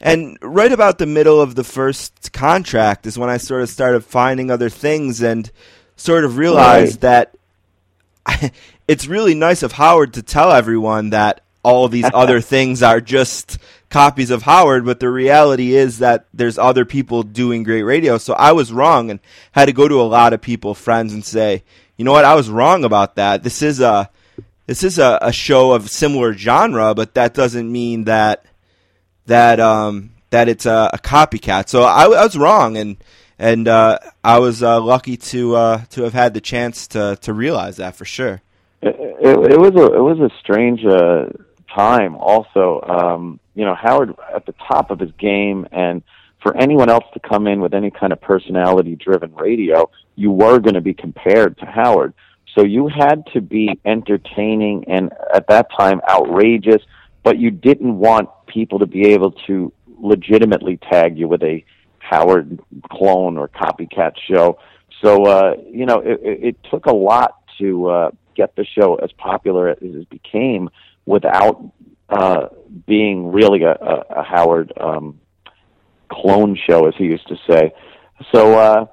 And 0.00 0.36
right 0.42 0.72
about 0.72 0.98
the 0.98 1.06
middle 1.06 1.40
of 1.40 1.54
the 1.54 1.64
first 1.64 2.32
contract 2.32 3.06
is 3.06 3.18
when 3.18 3.30
I 3.30 3.36
sort 3.36 3.62
of 3.62 3.70
started 3.70 4.04
finding 4.04 4.50
other 4.50 4.68
things 4.68 5.22
and 5.22 5.50
sort 5.96 6.24
of 6.24 6.36
realized 6.36 7.00
that 7.00 7.34
it's 8.88 9.06
really 9.06 9.34
nice 9.34 9.62
of 9.62 9.72
Howard 9.72 10.12
to 10.14 10.22
tell 10.22 10.52
everyone 10.52 11.10
that 11.10 11.40
all 11.62 11.88
these 11.88 12.10
other 12.14 12.40
things 12.40 12.82
are 12.82 13.00
just 13.00 13.58
copies 13.90 14.30
of 14.30 14.42
Howard, 14.42 14.84
but 14.84 15.00
the 15.00 15.10
reality 15.10 15.74
is 15.74 15.98
that 15.98 16.26
there's 16.32 16.58
other 16.58 16.84
people 16.84 17.22
doing 17.22 17.62
great 17.62 17.82
radio. 17.82 18.18
So 18.18 18.34
I 18.34 18.52
was 18.52 18.72
wrong 18.72 19.10
and 19.10 19.20
had 19.52 19.66
to 19.66 19.72
go 19.72 19.86
to 19.86 20.00
a 20.00 20.02
lot 20.02 20.32
of 20.32 20.40
people, 20.40 20.74
friends, 20.74 21.12
and 21.12 21.24
say, 21.24 21.62
you 21.96 22.04
know 22.04 22.12
what, 22.12 22.24
I 22.24 22.34
was 22.34 22.48
wrong 22.48 22.84
about 22.84 23.16
that. 23.16 23.42
This 23.42 23.62
is 23.62 23.80
a 23.80 24.10
this 24.66 24.82
is 24.82 24.98
a, 24.98 25.18
a 25.20 25.32
show 25.32 25.72
of 25.72 25.90
similar 25.90 26.32
genre, 26.32 26.94
but 26.94 27.14
that 27.14 27.34
doesn't 27.34 27.70
mean 27.70 28.04
that 28.04 28.44
that 29.26 29.60
um 29.60 30.10
that 30.30 30.48
it's 30.48 30.66
a, 30.66 30.90
a 30.92 30.98
copycat. 30.98 31.68
So 31.68 31.82
I, 31.82 32.04
I 32.04 32.24
was 32.24 32.36
wrong, 32.36 32.76
and 32.76 32.96
and 33.38 33.68
uh, 33.68 33.98
I 34.24 34.38
was 34.38 34.62
uh, 34.62 34.80
lucky 34.80 35.16
to 35.16 35.54
uh, 35.54 35.84
to 35.90 36.02
have 36.02 36.14
had 36.14 36.34
the 36.34 36.40
chance 36.40 36.88
to 36.88 37.18
to 37.20 37.32
realize 37.32 37.76
that 37.76 37.94
for 37.94 38.04
sure. 38.04 38.42
It, 38.80 38.96
it, 38.98 39.52
it 39.52 39.60
was 39.60 39.74
a 39.76 39.94
it 39.94 40.02
was 40.02 40.18
a 40.18 40.30
strange 40.40 40.84
uh, 40.84 41.26
time. 41.74 42.16
Also, 42.16 42.80
um, 42.82 43.40
you 43.54 43.64
know, 43.64 43.74
Howard 43.74 44.14
at 44.34 44.46
the 44.46 44.54
top 44.68 44.90
of 44.90 44.98
his 44.98 45.10
game, 45.18 45.66
and 45.72 46.02
for 46.42 46.56
anyone 46.56 46.90
else 46.90 47.04
to 47.14 47.20
come 47.20 47.46
in 47.46 47.60
with 47.60 47.74
any 47.74 47.90
kind 47.90 48.12
of 48.12 48.20
personality-driven 48.20 49.34
radio, 49.34 49.88
you 50.16 50.30
were 50.30 50.58
going 50.58 50.74
to 50.74 50.80
be 50.80 50.94
compared 50.94 51.56
to 51.58 51.66
Howard. 51.66 52.14
So 52.54 52.64
you 52.64 52.88
had 52.88 53.24
to 53.32 53.40
be 53.40 53.80
entertaining 53.84 54.84
and 54.88 55.12
at 55.34 55.46
that 55.48 55.68
time 55.78 56.00
outrageous, 56.08 56.82
but 57.22 57.38
you 57.38 57.50
didn't 57.50 57.96
want 57.98 58.28
people 58.46 58.78
to 58.80 58.86
be 58.86 59.08
able 59.10 59.32
to 59.46 59.72
legitimately 60.00 60.78
tag 60.90 61.16
you 61.16 61.28
with 61.28 61.42
a 61.42 61.64
Howard 61.98 62.60
clone 62.90 63.38
or 63.38 63.48
copycat 63.48 64.12
show. 64.28 64.58
So 65.02 65.24
uh, 65.24 65.54
you 65.70 65.86
know, 65.86 66.00
it, 66.00 66.20
it 66.22 66.56
took 66.70 66.86
a 66.86 66.92
lot 66.92 67.36
to 67.58 67.86
uh, 67.86 68.10
get 68.34 68.54
the 68.56 68.64
show 68.64 68.96
as 68.96 69.10
popular 69.12 69.68
as 69.68 69.78
it 69.80 70.10
became 70.10 70.68
without 71.06 71.72
uh, 72.08 72.48
being 72.86 73.32
really 73.32 73.62
a, 73.62 73.72
a, 73.72 74.22
Howard 74.22 74.72
um, 74.78 75.20
clone 76.10 76.56
show, 76.56 76.86
as 76.86 76.94
he 76.96 77.04
used 77.04 77.26
to 77.28 77.36
say. 77.48 77.72
So, 78.32 78.58
uh, 78.58 78.86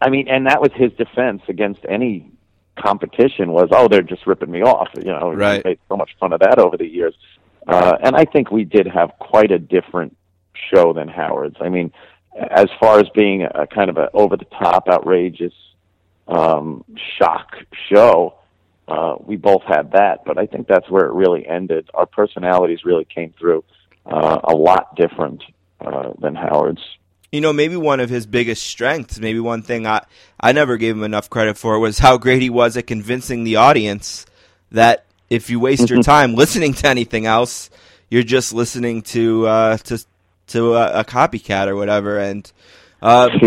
I 0.00 0.10
mean, 0.10 0.28
and 0.28 0.46
that 0.46 0.60
was 0.60 0.70
his 0.74 0.92
defense 0.92 1.42
against 1.48 1.80
any 1.88 2.30
competition 2.78 3.52
was, 3.52 3.68
oh, 3.72 3.88
they're 3.88 4.02
just 4.02 4.26
ripping 4.26 4.50
me 4.50 4.62
off. 4.62 4.88
You 4.96 5.12
know, 5.12 5.32
Right. 5.32 5.64
made 5.64 5.78
so 5.88 5.96
much 5.96 6.10
fun 6.20 6.32
of 6.32 6.40
that 6.40 6.58
over 6.58 6.76
the 6.76 6.86
years. 6.86 7.14
Uh, 7.66 7.96
and 8.02 8.14
I 8.14 8.24
think 8.24 8.50
we 8.50 8.64
did 8.64 8.86
have 8.86 9.12
quite 9.18 9.50
a 9.50 9.58
different 9.58 10.16
show 10.72 10.92
than 10.92 11.08
Howard's. 11.08 11.56
I 11.60 11.68
mean, 11.68 11.92
as 12.38 12.66
far 12.78 13.00
as 13.00 13.08
being 13.14 13.42
a 13.42 13.66
kind 13.66 13.90
of 13.90 13.96
a 13.96 14.10
over 14.12 14.36
the 14.36 14.44
top, 14.44 14.88
outrageous 14.88 15.54
um, 16.28 16.84
shock 17.18 17.56
show, 17.90 18.34
uh, 18.88 19.16
we 19.20 19.36
both 19.36 19.62
had 19.62 19.92
that. 19.92 20.24
But 20.24 20.38
I 20.38 20.46
think 20.46 20.66
that's 20.68 20.88
where 20.90 21.06
it 21.06 21.12
really 21.12 21.46
ended. 21.46 21.90
Our 21.94 22.06
personalities 22.06 22.84
really 22.84 23.04
came 23.04 23.34
through 23.38 23.64
uh, 24.04 24.40
a 24.44 24.54
lot 24.54 24.96
different 24.96 25.42
uh, 25.80 26.12
than 26.20 26.34
Howard's. 26.34 26.82
you 27.32 27.40
know, 27.40 27.52
maybe 27.52 27.76
one 27.76 28.00
of 28.00 28.08
his 28.08 28.26
biggest 28.26 28.62
strengths, 28.64 29.18
maybe 29.18 29.40
one 29.40 29.62
thing 29.62 29.86
I, 29.86 30.04
I 30.40 30.52
never 30.52 30.76
gave 30.76 30.96
him 30.96 31.02
enough 31.02 31.28
credit 31.28 31.58
for 31.58 31.78
was 31.78 31.98
how 31.98 32.16
great 32.18 32.42
he 32.42 32.50
was 32.50 32.76
at 32.76 32.86
convincing 32.86 33.44
the 33.44 33.56
audience 33.56 34.26
that 34.70 35.04
if 35.28 35.50
you 35.50 35.60
waste 35.60 35.90
your 35.90 36.02
time 36.02 36.34
listening 36.42 36.72
to 36.74 36.86
anything 36.86 37.26
else, 37.26 37.70
you're 38.10 38.22
just 38.22 38.52
listening 38.52 39.02
to 39.02 39.46
uh, 39.46 39.76
to 39.78 40.04
to 40.48 40.74
a, 40.74 41.00
a 41.00 41.04
copycat 41.04 41.66
or 41.66 41.76
whatever. 41.76 42.18
And 42.18 42.50
uh, 43.02 43.28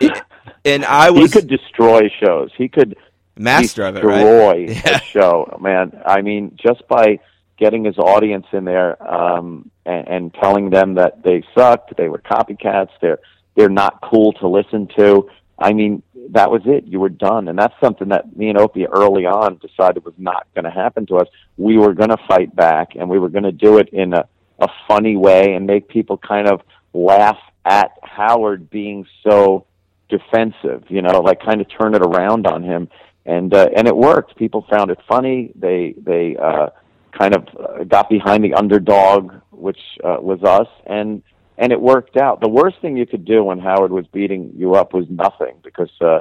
yeah. 0.00 0.20
and 0.64 0.84
I 0.84 1.12
he 1.12 1.28
could 1.28 1.48
destroy 1.48 2.08
shows. 2.24 2.50
He 2.56 2.68
could 2.68 2.96
master 3.38 3.84
of 3.84 3.96
it, 3.96 4.04
right? 4.04 4.66
destroy 4.66 4.80
Yeah. 4.92 5.00
show, 5.00 5.58
man. 5.60 6.00
I 6.04 6.22
mean, 6.22 6.56
just 6.62 6.86
by 6.88 7.20
getting 7.58 7.84
his 7.84 7.98
audience 7.98 8.46
in 8.52 8.64
there 8.64 9.02
um, 9.02 9.70
and, 9.84 10.08
and 10.08 10.34
telling 10.34 10.70
them 10.70 10.94
that 10.94 11.22
they 11.22 11.42
sucked, 11.56 11.96
they 11.96 12.08
were 12.08 12.18
copycats, 12.18 12.90
they're 13.00 13.18
they're 13.56 13.68
not 13.70 14.00
cool 14.02 14.32
to 14.34 14.48
listen 14.48 14.88
to. 14.98 15.30
I 15.58 15.72
mean, 15.72 16.02
that 16.30 16.50
was 16.50 16.60
it. 16.66 16.84
You 16.86 17.00
were 17.00 17.08
done, 17.08 17.48
and 17.48 17.58
that's 17.58 17.72
something 17.80 18.08
that 18.08 18.36
me 18.36 18.50
and 18.50 18.58
Opie 18.58 18.86
early 18.86 19.24
on 19.24 19.56
decided 19.56 20.04
was 20.04 20.12
not 20.18 20.46
going 20.54 20.66
to 20.66 20.70
happen 20.70 21.06
to 21.06 21.16
us. 21.16 21.28
We 21.56 21.78
were 21.78 21.94
going 21.94 22.10
to 22.10 22.18
fight 22.28 22.54
back, 22.54 22.96
and 22.96 23.08
we 23.08 23.18
were 23.18 23.30
going 23.30 23.44
to 23.44 23.52
do 23.52 23.78
it 23.78 23.88
in 23.90 24.12
a 24.12 24.28
a 24.58 24.68
funny 24.88 25.16
way 25.16 25.54
and 25.54 25.66
make 25.66 25.88
people 25.88 26.16
kind 26.16 26.48
of 26.48 26.62
laugh 26.94 27.38
at 27.64 27.90
Howard 28.02 28.70
being 28.70 29.06
so 29.22 29.66
defensive, 30.08 30.84
you 30.88 31.02
know, 31.02 31.20
like 31.20 31.40
kind 31.42 31.60
of 31.60 31.66
turn 31.68 31.94
it 31.94 32.02
around 32.02 32.46
on 32.46 32.62
him. 32.62 32.88
And 33.26 33.52
uh, 33.52 33.68
and 33.76 33.88
it 33.88 33.96
worked. 33.96 34.36
People 34.36 34.64
found 34.70 34.90
it 34.90 34.98
funny. 35.08 35.52
They 35.56 35.94
they 35.98 36.36
uh, 36.36 36.68
kind 37.12 37.34
of 37.34 37.48
uh, 37.58 37.84
got 37.84 38.08
behind 38.08 38.44
the 38.44 38.54
underdog, 38.54 39.32
which 39.50 39.80
uh, 40.04 40.18
was 40.20 40.42
us, 40.44 40.68
and 40.86 41.22
and 41.58 41.72
it 41.72 41.80
worked 41.80 42.16
out. 42.16 42.40
The 42.40 42.48
worst 42.48 42.76
thing 42.80 42.96
you 42.96 43.06
could 43.06 43.24
do 43.24 43.42
when 43.42 43.58
Howard 43.58 43.90
was 43.90 44.06
beating 44.06 44.52
you 44.56 44.74
up 44.74 44.92
was 44.94 45.06
nothing 45.08 45.56
because 45.64 45.90
uh, 46.00 46.20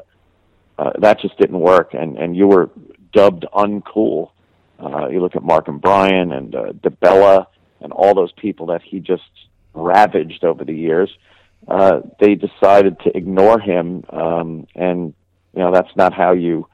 uh, 0.80 0.92
that 1.00 1.20
just 1.20 1.38
didn't 1.38 1.60
work, 1.60 1.94
and 1.94 2.18
and 2.18 2.36
you 2.36 2.48
were 2.48 2.70
dubbed 3.14 3.46
uncool. 3.54 4.32
Uh, 4.80 5.08
you 5.08 5.22
look 5.22 5.36
at 5.36 5.44
Mark 5.44 5.68
and 5.68 5.80
Brian 5.80 6.32
and 6.32 6.56
uh, 6.56 6.74
DeBella 6.74 7.46
and 7.82 7.94
all 7.94 8.14
those 8.14 8.32
people 8.34 8.66
that 8.68 8.82
he 8.82 9.00
just 9.00 9.30
ravaged 9.74 10.44
over 10.44 10.66
the 10.66 10.74
years. 10.74 11.10
Uh, 11.68 12.02
they 12.20 12.36
decided 12.36 13.00
to 13.00 13.16
ignore 13.16 13.60
him, 13.60 14.04
um, 14.10 14.68
and 14.76 15.14
you 15.54 15.60
know 15.62 15.72
that's 15.72 15.96
not 15.96 16.14
how 16.14 16.32
you 16.32 16.68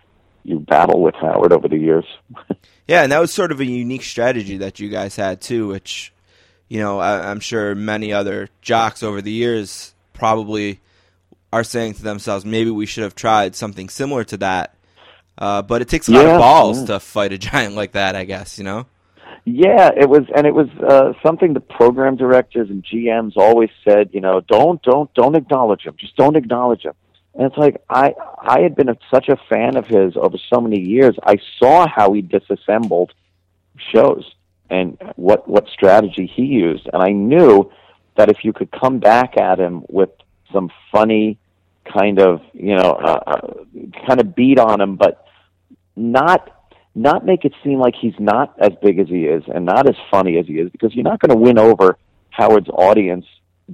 you 0.44 0.60
battle 0.60 1.02
with 1.02 1.16
Howard 1.16 1.54
over 1.54 1.68
the 1.68 1.78
years. 1.78 2.06
Yeah, 2.88 3.04
and 3.04 3.12
that 3.14 3.20
was 3.20 3.34
sort 3.34 3.54
of 3.54 3.62
a 3.62 3.66
unique 3.66 4.04
strategy 4.04 4.58
that 4.58 4.82
you 4.82 4.89
guys 4.89 5.16
had 5.16 5.39
too, 5.39 5.68
which 5.68 6.12
you 6.68 6.80
know 6.80 7.00
I, 7.00 7.30
I'm 7.30 7.39
sure 7.39 7.74
many 7.74 8.12
other 8.12 8.50
jocks 8.62 9.02
over 9.02 9.22
the 9.22 9.32
years 9.32 9.94
probably 10.12 10.82
are 11.54 11.64
saying 11.64 11.94
to 11.94 12.04
themselves, 12.04 12.44
maybe 12.44 12.70
we 12.70 12.86
should 12.86 13.04
have 13.04 13.16
tried 13.16 13.56
something 13.56 13.88
similar 13.88 14.26
to 14.26 14.38
that. 14.38 14.76
Uh, 15.38 15.62
but 15.62 15.82
it 15.82 15.88
takes 15.88 16.10
a 16.10 16.12
lot 16.12 16.26
Yeah, 16.26 16.34
of 16.34 16.39
balls 16.39 16.80
yeah. 16.82 16.86
to 16.88 17.00
fight 17.00 17.32
a 17.32 17.38
giant 17.38 17.76
like 17.76 17.94
that, 17.94 18.16
I 18.18 18.26
guess. 18.26 18.58
You 18.58 18.66
know. 18.66 18.88
Yeah, 19.46 19.89
it 19.96 20.10
was, 20.10 20.24
and 20.36 20.46
it 20.46 20.54
was 20.54 20.68
uh, 20.88 21.14
something 21.24 21.54
the 21.54 21.62
program 21.62 22.16
directors 22.18 22.70
and 22.70 22.84
GMs 22.84 23.38
always 23.38 23.70
said. 23.88 24.10
You 24.12 24.20
know, 24.22 24.42
don't, 24.42 24.82
don't, 24.82 25.14
don't 25.14 25.36
acknowledge 25.36 25.84
him. 25.84 25.96
Just 25.98 26.16
don't 26.18 26.36
acknowledge 26.36 26.84
him. 26.84 26.94
And 27.34 27.48
it's 27.48 27.58
like 27.58 27.82
I, 27.90 28.14
I 28.42 28.60
had 28.60 28.76
been 28.76 28.90
a, 28.90 28.98
such 29.14 29.30
a 29.30 29.38
fan 29.50 29.78
of 29.78 29.88
his 29.88 30.16
over 30.16 30.38
so 30.54 30.60
many 30.60 30.80
years. 30.80 31.16
I 31.24 31.38
saw 31.60 31.88
how 31.88 32.14
he 32.14 32.22
disassembled 32.22 33.14
shows 33.94 34.30
and 34.70 34.98
what 35.16 35.48
what 35.48 35.68
strategy 35.70 36.32
he 36.34 36.44
used, 36.44 36.90
and 36.92 37.02
I 37.02 37.12
knew 37.12 37.72
that 38.18 38.30
if 38.30 38.44
you 38.44 38.54
could 38.54 38.70
come 38.72 39.00
back 39.00 39.38
at 39.38 39.60
him 39.60 39.84
with 39.90 40.10
some 40.52 40.70
funny 40.92 41.38
kind 41.86 42.20
of, 42.20 42.42
you 42.54 42.76
know, 42.76 42.92
uh, 42.92 43.20
uh, 43.28 43.48
kind 44.08 44.20
of 44.20 44.36
beat 44.36 44.60
on 44.60 44.82
him, 44.82 44.96
but 44.96 45.26
not 45.96 46.68
not 46.94 47.26
make 47.26 47.46
it 47.46 47.54
seem 47.64 47.80
like 47.80 47.96
he's 48.00 48.14
not 48.20 48.54
as 48.60 48.72
big 48.82 49.00
as 49.00 49.08
he 49.08 49.24
is 49.24 49.44
and 49.54 49.66
not 49.66 49.88
as 49.88 49.96
funny 50.10 50.38
as 50.38 50.46
he 50.46 50.54
is 50.54 50.70
because 50.72 50.94
you're 50.94 51.06
not 51.06 51.20
going 51.22 51.30
to 51.30 51.38
win 51.38 51.58
over 51.58 51.98
Howard's 52.32 52.68
audience 52.70 53.26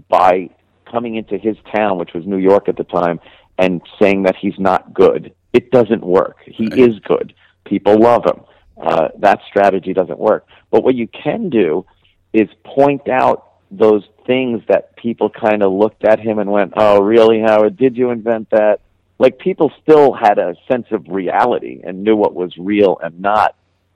by 0.07 0.49
coming 0.89 1.15
into 1.15 1.37
his 1.37 1.57
town, 1.75 1.97
which 1.97 2.13
was 2.13 2.25
New 2.27 2.37
York 2.37 2.69
at 2.69 2.77
the 2.77 2.83
time, 2.83 3.19
and 3.57 3.81
saying 3.99 4.23
that 4.23 4.35
he's 4.35 4.57
not 4.57 4.93
good. 4.93 5.33
It 5.53 5.71
doesn't 5.71 6.03
work. 6.03 6.37
He 6.45 6.67
right. 6.67 6.79
is 6.79 6.99
good. 6.99 7.33
People 7.65 7.99
love 7.99 8.25
him. 8.25 8.41
Uh, 8.81 9.09
that 9.19 9.39
strategy 9.49 9.93
doesn't 9.93 10.19
work. 10.19 10.45
But 10.69 10.83
what 10.83 10.95
you 10.95 11.07
can 11.07 11.49
do 11.49 11.85
is 12.33 12.47
point 12.63 13.09
out 13.09 13.45
those 13.71 14.03
things 14.25 14.61
that 14.67 14.95
people 14.95 15.29
kind 15.29 15.63
of 15.63 15.71
looked 15.71 16.05
at 16.05 16.19
him 16.19 16.39
and 16.39 16.51
went, 16.51 16.73
"Oh, 16.77 17.01
really, 17.01 17.41
Howard? 17.41 17.77
Did 17.77 17.97
you 17.97 18.11
invent 18.11 18.49
that?" 18.51 18.81
like 19.19 19.39
people 19.39 19.71
still 19.81 20.13
had 20.13 20.37
a 20.37 20.55
sense 20.69 20.87
of 20.91 21.07
reality 21.07 21.81
and 21.83 22.03
knew 22.03 22.15
what 22.15 22.35
was 22.35 22.55
real 22.57 22.99
and 23.01 23.19
not 23.19 23.55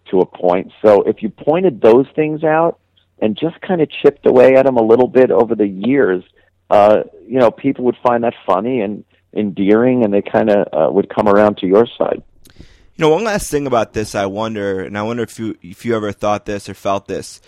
to 0.10 0.20
a 0.20 0.26
point. 0.26 0.72
So 0.84 1.04
if 1.04 1.22
you 1.22 1.30
pointed 1.30 1.82
those 1.82 2.08
things 2.16 2.44
out 2.44 2.80
and 3.20 3.38
just 3.38 3.62
kind 3.62 3.82
of 3.82 3.90
chipped 3.90 4.26
away 4.26 4.56
at 4.56 4.66
them 4.66 4.78
a 4.78 4.84
little 4.84 5.08
bit 5.08 5.30
over 5.30 5.54
the 5.54 5.68
years, 5.68 6.24
uh, 6.70 7.04
you 7.28 7.38
know, 7.38 7.52
people 7.52 7.86
would 7.86 7.98
find 8.02 8.24
that 8.24 8.34
funny 8.46 8.82
and 8.82 9.04
endearing, 9.34 10.04
and 10.04 10.14
they 10.14 10.22
kind 10.22 10.50
of 10.50 10.68
uh, 10.74 10.92
would 10.92 11.10
come 11.10 11.28
around 11.28 11.58
to 11.58 11.68
your 11.68 11.88
side. 11.98 12.22
You 12.58 13.08
know, 13.08 13.10
one 13.10 13.24
last 13.24 13.50
thing 13.50 13.68
about 13.68 13.94
this, 13.94 14.16
I 14.16 14.26
wonder, 14.26 14.82
and 14.82 14.98
I 14.98 15.04
wonder 15.04 15.24
if 15.24 15.40
you 15.40 15.58
if 15.62 15.86
you 15.86 15.96
ever 15.96 16.12
thought 16.12 16.46
this 16.46 16.70
or 16.70 16.74
felt 16.74 17.08
this 17.08 17.42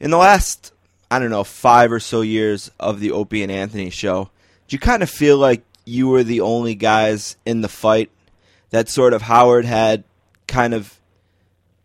in 0.00 0.10
the 0.10 0.16
last, 0.16 0.72
I 1.10 1.18
don't 1.18 1.30
know, 1.30 1.44
five 1.44 1.92
or 1.92 2.00
so 2.00 2.22
years 2.22 2.70
of 2.80 3.00
the 3.00 3.12
Opie 3.12 3.42
and 3.42 3.52
Anthony 3.52 3.90
show. 3.90 4.30
Do 4.66 4.74
you 4.74 4.80
kind 4.80 5.02
of 5.02 5.10
feel 5.10 5.36
like 5.36 5.62
you 5.84 6.08
were 6.08 6.24
the 6.24 6.40
only 6.40 6.74
guys 6.74 7.36
in 7.44 7.60
the 7.60 7.68
fight 7.68 8.10
that 8.70 8.88
sort 8.88 9.12
of 9.12 9.22
Howard 9.22 9.64
had 9.64 10.04
kind 10.46 10.74
of 10.74 10.98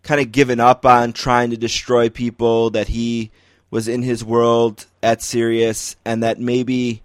kind 0.04 0.22
of 0.22 0.32
given 0.32 0.60
up 0.60 0.86
on 0.86 1.14
trying 1.14 1.50
to 1.50 1.58
destroy 1.58 2.10
people 2.10 2.70
that 2.70 2.88
he 2.88 3.32
was 3.72 3.88
in 3.88 4.04
his 4.04 4.24
world 4.24 4.86
at 5.02 5.22
Sirius 5.22 5.96
and 6.06 6.24
that 6.24 6.40
maybe 6.40 7.02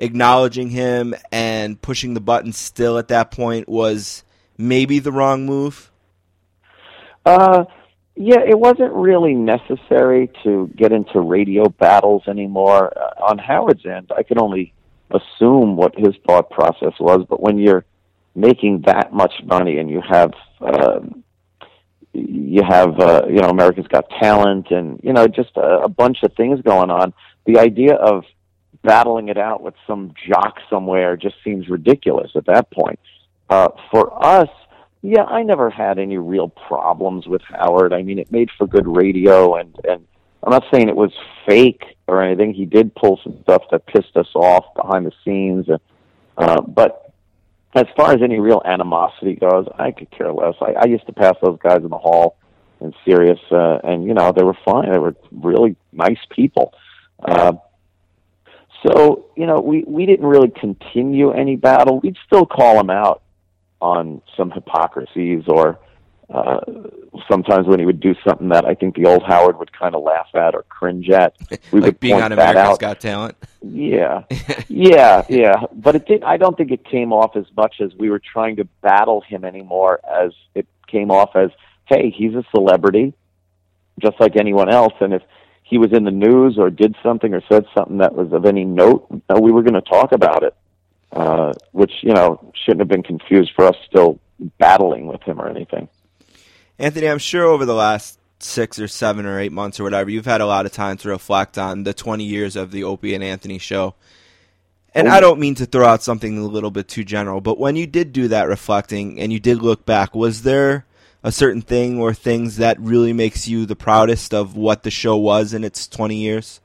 acknowledging 0.00 0.70
him 0.70 1.14
and 1.30 1.80
pushing 1.80 2.14
the 2.14 2.20
button 2.20 2.52
still 2.52 2.98
at 2.98 3.08
that 3.08 3.30
point 3.30 3.68
was 3.68 4.24
maybe 4.58 4.98
the 4.98 5.12
wrong 5.12 5.46
move? 5.46 5.92
Uh 7.24 7.64
yeah, 8.16 8.40
it 8.46 8.58
wasn't 8.58 8.92
really 8.92 9.34
necessary 9.34 10.30
to 10.42 10.70
get 10.76 10.92
into 10.92 11.20
radio 11.20 11.68
battles 11.68 12.24
anymore. 12.28 12.92
Uh, 12.94 13.24
on 13.30 13.38
Howard's 13.38 13.86
end, 13.86 14.10
I 14.14 14.24
could 14.24 14.38
only 14.38 14.74
assume 15.10 15.76
what 15.76 15.94
his 15.96 16.14
thought 16.26 16.50
process 16.50 16.92
was, 17.00 17.24
but 17.28 17.40
when 17.40 17.56
you're 17.56 17.84
making 18.34 18.82
that 18.82 19.12
much 19.12 19.32
money 19.44 19.78
and 19.78 19.88
you 19.88 20.02
have 20.06 20.32
uh, 20.60 21.00
you 22.12 22.62
have 22.62 22.98
uh, 22.98 23.22
you 23.28 23.40
know 23.40 23.48
America's 23.48 23.86
Got 23.86 24.10
Talent 24.20 24.70
and 24.70 25.00
you 25.02 25.12
know 25.12 25.26
just 25.26 25.56
a, 25.56 25.82
a 25.84 25.88
bunch 25.88 26.18
of 26.22 26.34
things 26.34 26.60
going 26.62 26.90
on, 26.90 27.14
the 27.46 27.58
idea 27.58 27.94
of 27.94 28.24
battling 28.82 29.28
it 29.28 29.38
out 29.38 29.62
with 29.62 29.74
some 29.86 30.14
jock 30.28 30.58
somewhere 30.68 31.16
just 31.16 31.36
seems 31.44 31.68
ridiculous 31.68 32.30
at 32.34 32.46
that 32.46 32.70
point. 32.70 32.98
Uh, 33.48 33.68
for 33.90 34.24
us, 34.24 34.48
yeah, 35.02 35.24
I 35.24 35.42
never 35.42 35.70
had 35.70 35.98
any 35.98 36.18
real 36.18 36.48
problems 36.48 37.26
with 37.26 37.42
Howard. 37.42 37.92
I 37.92 38.02
mean, 38.02 38.18
it 38.18 38.30
made 38.30 38.50
for 38.56 38.66
good 38.66 38.86
radio, 38.86 39.56
and 39.56 39.74
and 39.88 40.06
I'm 40.42 40.50
not 40.50 40.64
saying 40.72 40.88
it 40.88 40.96
was 40.96 41.12
fake 41.46 41.82
or 42.06 42.22
anything. 42.22 42.54
He 42.54 42.66
did 42.66 42.94
pull 42.94 43.20
some 43.22 43.38
stuff 43.42 43.62
that 43.70 43.86
pissed 43.86 44.16
us 44.16 44.28
off 44.34 44.64
behind 44.74 45.06
the 45.06 45.12
scenes, 45.24 45.66
uh, 46.36 46.60
but 46.62 47.12
as 47.74 47.86
far 47.96 48.12
as 48.12 48.22
any 48.22 48.40
real 48.40 48.62
animosity 48.64 49.36
goes, 49.36 49.66
I 49.78 49.90
could 49.92 50.10
care 50.10 50.32
less. 50.32 50.54
I, 50.60 50.72
I 50.72 50.86
used 50.86 51.06
to 51.06 51.12
pass 51.12 51.36
those 51.42 51.58
guys 51.62 51.82
in 51.82 51.88
the 51.88 51.98
hall 51.98 52.36
in 52.80 52.92
Sirius, 53.04 53.40
uh, 53.50 53.78
and 53.84 54.04
you 54.04 54.14
know 54.14 54.32
they 54.32 54.42
were 54.42 54.56
fine. 54.64 54.90
They 54.90 54.98
were 54.98 55.14
really 55.30 55.76
nice 55.92 56.18
people. 56.30 56.74
Uh, 57.22 57.52
so 58.86 59.26
you 59.36 59.46
know 59.46 59.60
we 59.60 59.84
we 59.86 60.06
didn't 60.06 60.26
really 60.26 60.50
continue 60.50 61.32
any 61.32 61.56
battle. 61.56 62.00
We'd 62.00 62.16
still 62.26 62.46
call 62.46 62.80
him 62.80 62.90
out 62.90 63.22
on 63.80 64.20
some 64.36 64.50
hypocrisies 64.50 65.44
or 65.46 65.78
uh, 66.32 66.60
sometimes 67.28 67.66
when 67.66 67.80
he 67.80 67.86
would 67.86 67.98
do 67.98 68.14
something 68.26 68.50
that 68.50 68.64
I 68.64 68.74
think 68.74 68.94
the 68.94 69.06
old 69.06 69.24
Howard 69.26 69.58
would 69.58 69.76
kind 69.76 69.94
of 69.96 70.02
laugh 70.02 70.28
at 70.34 70.54
or 70.54 70.62
cringe 70.68 71.10
at, 71.10 71.34
we 71.72 71.80
like 71.80 71.86
would 71.86 72.00
being 72.00 72.22
on 72.22 72.30
America's 72.30 72.62
out. 72.62 72.78
Got 72.78 73.00
Talent. 73.00 73.36
Yeah, 73.62 74.22
yeah, 74.68 75.24
yeah. 75.28 75.64
But 75.72 75.96
it 75.96 76.06
did. 76.06 76.22
I 76.22 76.36
don't 76.36 76.56
think 76.56 76.70
it 76.70 76.84
came 76.84 77.12
off 77.12 77.36
as 77.36 77.46
much 77.56 77.76
as 77.80 77.92
we 77.94 78.10
were 78.10 78.20
trying 78.20 78.56
to 78.56 78.64
battle 78.80 79.22
him 79.22 79.44
anymore. 79.44 80.00
As 80.08 80.32
it 80.54 80.66
came 80.86 81.10
off 81.10 81.34
as, 81.34 81.50
hey, 81.86 82.10
he's 82.16 82.34
a 82.34 82.44
celebrity, 82.54 83.12
just 84.00 84.20
like 84.20 84.36
anyone 84.36 84.72
else, 84.72 84.94
and 85.00 85.12
if 85.12 85.22
he 85.70 85.78
was 85.78 85.92
in 85.92 86.04
the 86.04 86.10
news 86.10 86.58
or 86.58 86.68
did 86.68 86.96
something 87.02 87.32
or 87.32 87.40
said 87.48 87.64
something 87.74 87.98
that 87.98 88.14
was 88.14 88.32
of 88.32 88.44
any 88.44 88.64
note, 88.64 89.06
we 89.40 89.52
were 89.52 89.62
going 89.62 89.74
to 89.74 89.80
talk 89.80 90.12
about 90.12 90.42
it. 90.42 90.54
Uh, 91.12 91.52
which 91.72 91.90
you 92.02 92.12
know 92.12 92.52
shouldn't 92.54 92.78
have 92.78 92.86
been 92.86 93.02
confused 93.02 93.50
for 93.56 93.64
us 93.64 93.74
still 93.84 94.20
battling 94.58 95.08
with 95.08 95.20
him 95.24 95.40
or 95.40 95.48
anything. 95.48 95.88
Anthony, 96.78 97.08
I'm 97.08 97.18
sure 97.18 97.44
over 97.46 97.64
the 97.64 97.74
last 97.74 98.20
six 98.38 98.78
or 98.78 98.86
seven 98.86 99.26
or 99.26 99.40
eight 99.40 99.50
months 99.50 99.80
or 99.80 99.82
whatever, 99.82 100.08
you've 100.08 100.24
had 100.24 100.40
a 100.40 100.46
lot 100.46 100.66
of 100.66 100.72
time 100.72 100.96
to 100.98 101.08
reflect 101.08 101.58
on 101.58 101.82
the 101.82 101.92
20 101.92 102.22
years 102.22 102.54
of 102.54 102.70
the 102.70 102.84
Opie 102.84 103.12
and 103.14 103.24
Anthony 103.24 103.58
show. 103.58 103.96
And 104.94 105.08
I 105.08 105.18
don't 105.18 105.40
mean 105.40 105.56
to 105.56 105.66
throw 105.66 105.84
out 105.84 106.04
something 106.04 106.38
a 106.38 106.44
little 106.44 106.70
bit 106.70 106.86
too 106.86 107.04
general, 107.04 107.40
but 107.40 107.58
when 107.58 107.74
you 107.74 107.88
did 107.88 108.12
do 108.12 108.28
that 108.28 108.48
reflecting 108.48 109.18
and 109.18 109.32
you 109.32 109.40
did 109.40 109.62
look 109.62 109.84
back, 109.84 110.14
was 110.14 110.42
there 110.42 110.86
a 111.22 111.32
certain 111.32 111.62
thing 111.62 111.98
or 111.98 112.14
things 112.14 112.56
that 112.56 112.78
really 112.80 113.12
makes 113.12 113.46
you 113.46 113.66
the 113.66 113.76
proudest 113.76 114.32
of 114.32 114.56
what 114.56 114.82
the 114.82 114.90
show 114.90 115.16
was 115.16 115.52
in 115.52 115.64
its 115.64 115.86
20 115.86 116.16
years? 116.16 116.60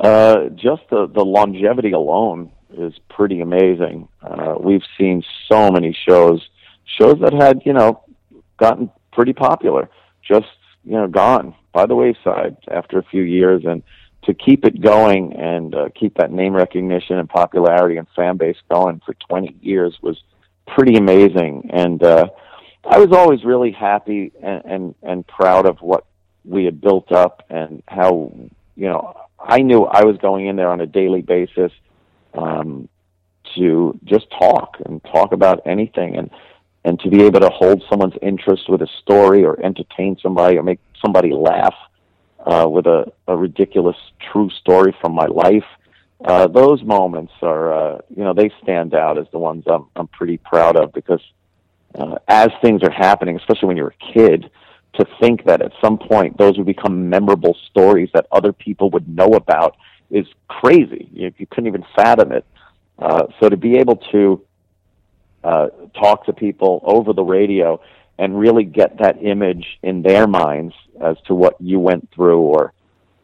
Uh, 0.00 0.48
just 0.54 0.82
the, 0.90 1.06
the 1.06 1.24
longevity 1.24 1.92
alone 1.92 2.50
is 2.76 2.94
pretty 3.08 3.40
amazing. 3.40 4.08
Uh, 4.22 4.54
we've 4.58 4.82
seen 4.98 5.22
so 5.50 5.70
many 5.70 5.96
shows, 6.06 6.46
shows 6.98 7.16
that 7.20 7.32
had, 7.32 7.62
you 7.64 7.72
know, 7.72 8.02
gotten 8.56 8.90
pretty 9.12 9.32
popular, 9.32 9.88
just 10.26 10.46
you 10.84 10.92
know 10.92 11.06
gone 11.06 11.54
by 11.72 11.86
the 11.86 11.94
wayside 11.94 12.56
after 12.70 12.98
a 12.98 13.02
few 13.04 13.22
years, 13.22 13.62
and 13.64 13.82
to 14.24 14.34
keep 14.34 14.64
it 14.64 14.80
going 14.80 15.34
and 15.34 15.74
uh, 15.74 15.88
keep 15.98 16.16
that 16.16 16.32
name 16.32 16.54
recognition 16.54 17.18
and 17.18 17.28
popularity 17.28 17.96
and 17.96 18.06
fan 18.16 18.36
base 18.36 18.56
going 18.70 19.00
for 19.04 19.14
20 19.28 19.54
years 19.60 19.98
was 20.02 20.22
pretty 20.66 20.96
amazing. 20.96 21.68
And 21.72 22.02
uh, 22.02 22.28
I 22.86 22.98
was 22.98 23.12
always 23.12 23.44
really 23.44 23.72
happy 23.72 24.32
and, 24.42 24.62
and 24.64 24.94
and 25.02 25.26
proud 25.26 25.66
of 25.66 25.80
what 25.80 26.04
we 26.44 26.64
had 26.64 26.80
built 26.80 27.12
up 27.12 27.44
and 27.48 27.82
how 27.88 28.32
you 28.76 28.88
know 28.88 29.16
I 29.38 29.62
knew 29.62 29.84
I 29.84 30.04
was 30.04 30.16
going 30.18 30.46
in 30.46 30.56
there 30.56 30.68
on 30.68 30.80
a 30.80 30.86
daily 30.86 31.22
basis 31.22 31.72
um, 32.34 32.88
to 33.56 33.98
just 34.04 34.26
talk 34.30 34.76
and 34.84 35.02
talk 35.04 35.32
about 35.32 35.62
anything 35.66 36.16
and 36.16 36.30
and 36.84 37.00
to 37.00 37.08
be 37.08 37.22
able 37.22 37.40
to 37.40 37.48
hold 37.48 37.82
someone's 37.88 38.14
interest 38.20 38.68
with 38.68 38.82
a 38.82 38.88
story 39.02 39.44
or 39.44 39.58
entertain 39.64 40.18
somebody 40.22 40.58
or 40.58 40.62
make 40.62 40.80
somebody 41.02 41.32
laugh 41.32 41.74
uh, 42.46 42.68
with 42.68 42.86
a, 42.86 43.10
a 43.26 43.36
ridiculous 43.36 43.96
true 44.20 44.50
story 44.50 44.94
from 45.00 45.12
my 45.12 45.26
life. 45.26 45.64
Uh, 46.22 46.46
those 46.46 46.82
moments 46.82 47.32
are, 47.40 47.72
uh, 47.72 47.98
you 48.14 48.22
know, 48.22 48.34
they 48.34 48.50
stand 48.62 48.94
out 48.94 49.18
as 49.18 49.26
the 49.32 49.38
ones 49.38 49.64
I'm, 49.66 49.86
I'm 49.96 50.08
pretty 50.08 50.36
proud 50.36 50.76
of 50.76 50.92
because 50.92 51.20
uh, 51.98 52.16
as 52.28 52.48
things 52.62 52.82
are 52.82 52.90
happening, 52.90 53.36
especially 53.36 53.68
when 53.68 53.76
you're 53.76 53.94
a 54.00 54.12
kid, 54.12 54.50
to 54.94 55.06
think 55.20 55.44
that 55.44 55.60
at 55.60 55.72
some 55.82 55.98
point 55.98 56.36
those 56.38 56.56
would 56.56 56.66
become 56.66 57.08
memorable 57.08 57.56
stories 57.70 58.08
that 58.14 58.26
other 58.30 58.52
people 58.52 58.90
would 58.90 59.08
know 59.08 59.34
about 59.34 59.76
is 60.10 60.26
crazy. 60.48 61.08
You, 61.12 61.32
you 61.36 61.46
couldn't 61.46 61.66
even 61.66 61.84
fathom 61.96 62.32
it. 62.32 62.44
Uh, 62.98 63.26
so 63.40 63.48
to 63.48 63.56
be 63.56 63.76
able 63.78 63.96
to 64.12 64.40
uh, 65.42 65.68
talk 66.00 66.24
to 66.26 66.32
people 66.32 66.80
over 66.84 67.12
the 67.12 67.24
radio 67.24 67.80
and 68.18 68.38
really 68.38 68.64
get 68.64 68.98
that 68.98 69.20
image 69.22 69.78
in 69.82 70.02
their 70.02 70.26
minds 70.26 70.74
as 71.00 71.16
to 71.26 71.34
what 71.34 71.60
you 71.60 71.80
went 71.80 72.08
through 72.14 72.40
or 72.40 72.72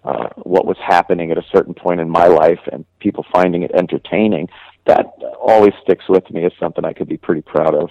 uh, 0.03 0.29
what 0.39 0.67
was 0.67 0.77
happening 0.85 1.31
at 1.31 1.39
a 1.39 1.45
certain 1.53 1.75
point 1.75 2.01
in 2.01 2.09
my 2.09 2.27
life 2.27 2.59
and 2.73 2.85
people 2.99 3.25
finding 3.33 3.63
it 3.63 3.71
entertaining, 3.73 4.49
that 4.87 5.07
always 5.41 5.73
sticks 5.83 6.09
with 6.09 6.29
me 6.31 6.45
as 6.45 6.53
something 6.59 6.85
I 6.85 6.93
could 6.93 7.09
be 7.09 7.17
pretty 7.17 7.43
proud 7.43 7.75
of. 7.75 7.91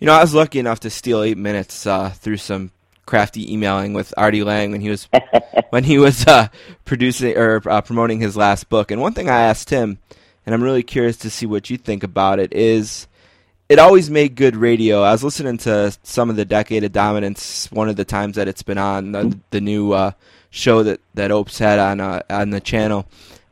You 0.00 0.06
know, 0.06 0.12
I 0.12 0.20
was 0.20 0.34
lucky 0.34 0.58
enough 0.58 0.80
to 0.80 0.90
steal 0.90 1.22
eight 1.22 1.38
minutes 1.38 1.86
uh, 1.86 2.10
through 2.10 2.38
some 2.38 2.72
crafty 3.06 3.52
emailing 3.52 3.92
with 3.92 4.14
Artie 4.16 4.42
Lange 4.42 4.72
when 4.72 4.80
he 4.80 4.90
was 4.90 5.08
when 5.70 5.84
he 5.84 5.98
was 5.98 6.26
uh, 6.26 6.48
producing 6.84 7.36
or 7.36 7.62
uh, 7.68 7.80
promoting 7.80 8.20
his 8.20 8.36
last 8.36 8.68
book. 8.68 8.90
And 8.90 9.00
one 9.00 9.12
thing 9.12 9.28
I 9.28 9.42
asked 9.42 9.70
him, 9.70 9.98
and 10.44 10.54
I'm 10.54 10.62
really 10.62 10.82
curious 10.82 11.16
to 11.18 11.30
see 11.30 11.46
what 11.46 11.70
you 11.70 11.76
think 11.76 12.02
about 12.02 12.38
it, 12.38 12.52
is 12.52 13.06
it 13.68 13.78
always 13.78 14.10
made 14.10 14.34
good 14.34 14.56
radio. 14.56 15.02
I 15.02 15.12
was 15.12 15.24
listening 15.24 15.58
to 15.58 15.96
some 16.02 16.28
of 16.28 16.36
the 16.36 16.44
Decade 16.44 16.84
of 16.84 16.92
Dominance 16.92 17.70
one 17.70 17.88
of 17.88 17.96
the 17.96 18.04
times 18.04 18.36
that 18.36 18.48
it's 18.48 18.62
been 18.62 18.78
on 18.78 19.12
the, 19.12 19.38
the 19.50 19.60
new 19.60 19.92
uh, 19.92 20.12
show 20.50 20.82
that 20.82 21.00
that 21.14 21.30
Opes 21.30 21.58
had 21.58 21.78
on 21.78 22.00
uh, 22.00 22.22
on 22.28 22.50
the 22.50 22.60
channel. 22.60 23.06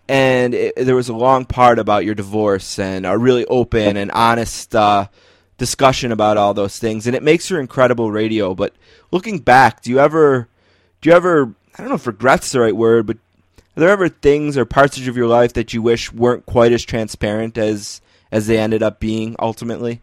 And 0.08 0.52
it, 0.52 0.74
there 0.76 0.96
was 0.96 1.08
a 1.08 1.14
long 1.14 1.44
part 1.46 1.78
about 1.78 2.04
your 2.04 2.14
divorce 2.14 2.78
and 2.78 3.06
a 3.06 3.16
really 3.16 3.46
open 3.46 3.96
and 3.96 4.10
honest 4.10 4.74
uh, 4.74 5.06
discussion 5.62 6.10
about 6.10 6.36
all 6.36 6.54
those 6.54 6.76
things, 6.80 7.06
and 7.06 7.14
it 7.14 7.22
makes 7.22 7.46
for 7.46 7.60
incredible 7.60 8.10
radio. 8.10 8.52
But 8.52 8.74
looking 9.12 9.38
back, 9.38 9.80
do 9.80 9.92
you 9.92 10.00
ever, 10.00 10.48
do 11.00 11.08
you 11.08 11.14
ever, 11.14 11.54
I 11.74 11.82
don't 11.82 11.88
know 11.88 11.94
if 11.94 12.04
regret's 12.04 12.50
the 12.50 12.58
right 12.58 12.74
word, 12.74 13.06
but 13.06 13.16
are 13.76 13.80
there 13.80 13.90
ever 13.90 14.08
things 14.08 14.58
or 14.58 14.64
parts 14.64 14.98
of 14.98 15.16
your 15.16 15.28
life 15.28 15.52
that 15.52 15.72
you 15.72 15.80
wish 15.80 16.12
weren't 16.12 16.46
quite 16.46 16.72
as 16.72 16.84
transparent 16.84 17.56
as 17.56 18.00
as 18.32 18.48
they 18.48 18.58
ended 18.58 18.82
up 18.82 18.98
being 18.98 19.36
ultimately? 19.38 20.00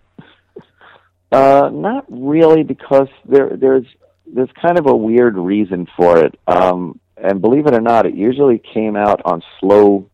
Uh, 1.30 1.70
not 1.74 2.06
really, 2.08 2.64
because 2.64 3.10
there 3.26 3.50
there's 3.58 3.86
there's 4.26 4.50
kind 4.62 4.80
of 4.80 4.88
a 4.88 4.96
weird 4.96 5.36
reason 5.36 5.90
for 5.98 6.24
it. 6.24 6.40
Um, 6.48 7.02
and 7.18 7.42
believe 7.42 7.68
it 7.68 7.74
or 7.74 7.82
not, 7.82 8.06
it 8.06 8.14
usually 8.14 8.60
came 8.60 8.96
out 8.96 9.22
on 9.26 9.44
slow 9.60 10.10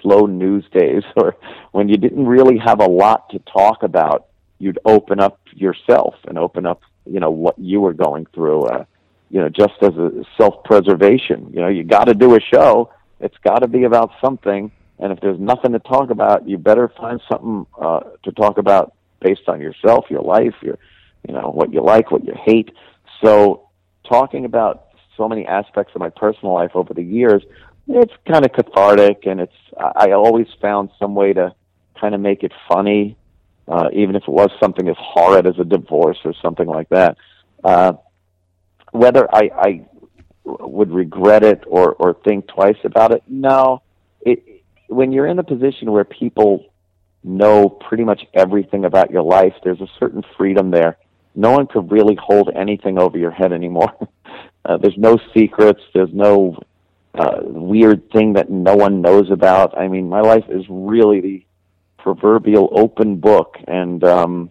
slow 0.00 0.24
news 0.24 0.64
days 0.72 1.02
or 1.16 1.36
when 1.72 1.90
you 1.90 1.98
didn't 1.98 2.26
really 2.26 2.56
have 2.56 2.80
a 2.80 2.88
lot 2.88 3.28
to 3.28 3.38
talk 3.40 3.82
about 3.82 4.28
you'd 4.62 4.78
open 4.84 5.18
up 5.18 5.40
yourself 5.52 6.14
and 6.28 6.38
open 6.38 6.66
up, 6.66 6.82
you 7.04 7.18
know, 7.18 7.32
what 7.32 7.58
you 7.58 7.80
were 7.80 7.92
going 7.92 8.26
through, 8.32 8.62
uh, 8.66 8.84
you 9.28 9.40
know, 9.40 9.48
just 9.48 9.74
as 9.82 9.92
a 9.96 10.22
self-preservation. 10.38 11.50
You 11.52 11.62
know, 11.62 11.68
you 11.68 11.82
got 11.82 12.04
to 12.04 12.14
do 12.14 12.36
a 12.36 12.40
show. 12.40 12.92
It's 13.18 13.36
got 13.42 13.58
to 13.58 13.66
be 13.66 13.82
about 13.82 14.12
something. 14.24 14.70
And 15.00 15.12
if 15.12 15.18
there's 15.20 15.40
nothing 15.40 15.72
to 15.72 15.80
talk 15.80 16.10
about, 16.10 16.48
you 16.48 16.58
better 16.58 16.92
find 16.96 17.20
something 17.28 17.66
uh, 17.76 18.00
to 18.22 18.30
talk 18.30 18.58
about 18.58 18.94
based 19.20 19.48
on 19.48 19.60
yourself, 19.60 20.04
your 20.08 20.22
life, 20.22 20.54
your, 20.62 20.78
you 21.26 21.34
know, 21.34 21.50
what 21.50 21.72
you 21.72 21.82
like, 21.82 22.12
what 22.12 22.24
you 22.24 22.34
hate. 22.46 22.70
So, 23.20 23.68
talking 24.08 24.44
about 24.44 24.90
so 25.16 25.28
many 25.28 25.44
aspects 25.44 25.92
of 25.96 26.00
my 26.00 26.10
personal 26.10 26.54
life 26.54 26.70
over 26.74 26.94
the 26.94 27.02
years, 27.02 27.42
it's 27.88 28.12
kind 28.30 28.44
of 28.44 28.52
cathartic, 28.52 29.26
and 29.26 29.40
it's 29.40 29.52
I 29.76 30.12
always 30.12 30.46
found 30.60 30.90
some 31.00 31.16
way 31.16 31.32
to 31.32 31.52
kind 32.00 32.14
of 32.14 32.20
make 32.20 32.44
it 32.44 32.52
funny 32.68 33.16
uh, 33.68 33.88
even 33.92 34.16
if 34.16 34.22
it 34.22 34.28
was 34.28 34.50
something 34.60 34.88
as 34.88 34.96
horrid 34.98 35.46
as 35.46 35.58
a 35.58 35.64
divorce 35.64 36.18
or 36.24 36.34
something 36.42 36.66
like 36.66 36.88
that. 36.90 37.16
Uh, 37.62 37.94
whether 38.92 39.32
I, 39.34 39.50
I 39.54 39.86
would 40.44 40.90
regret 40.90 41.44
it 41.44 41.64
or, 41.66 41.92
or 41.92 42.14
think 42.24 42.48
twice 42.48 42.76
about 42.84 43.12
it, 43.12 43.22
no. 43.28 43.82
It, 44.20 44.64
when 44.88 45.12
you're 45.12 45.26
in 45.26 45.38
a 45.38 45.44
position 45.44 45.90
where 45.90 46.04
people 46.04 46.66
know 47.24 47.68
pretty 47.68 48.04
much 48.04 48.22
everything 48.34 48.84
about 48.84 49.10
your 49.10 49.22
life, 49.22 49.54
there's 49.64 49.80
a 49.80 49.88
certain 49.98 50.22
freedom 50.36 50.70
there. 50.70 50.98
No 51.34 51.52
one 51.52 51.66
could 51.66 51.90
really 51.90 52.16
hold 52.20 52.50
anything 52.54 52.98
over 52.98 53.16
your 53.16 53.30
head 53.30 53.52
anymore. 53.52 53.92
uh, 54.64 54.76
there's 54.76 54.98
no 54.98 55.18
secrets. 55.32 55.80
There's 55.94 56.12
no 56.12 56.58
uh, 57.14 57.38
weird 57.42 58.10
thing 58.10 58.34
that 58.34 58.50
no 58.50 58.74
one 58.74 59.00
knows 59.00 59.30
about. 59.30 59.78
I 59.78 59.88
mean, 59.88 60.08
my 60.08 60.20
life 60.20 60.44
is 60.48 60.64
really 60.68 61.20
the 61.20 61.44
proverbial 62.02 62.68
open 62.72 63.16
book 63.16 63.56
and 63.66 64.04
um 64.04 64.50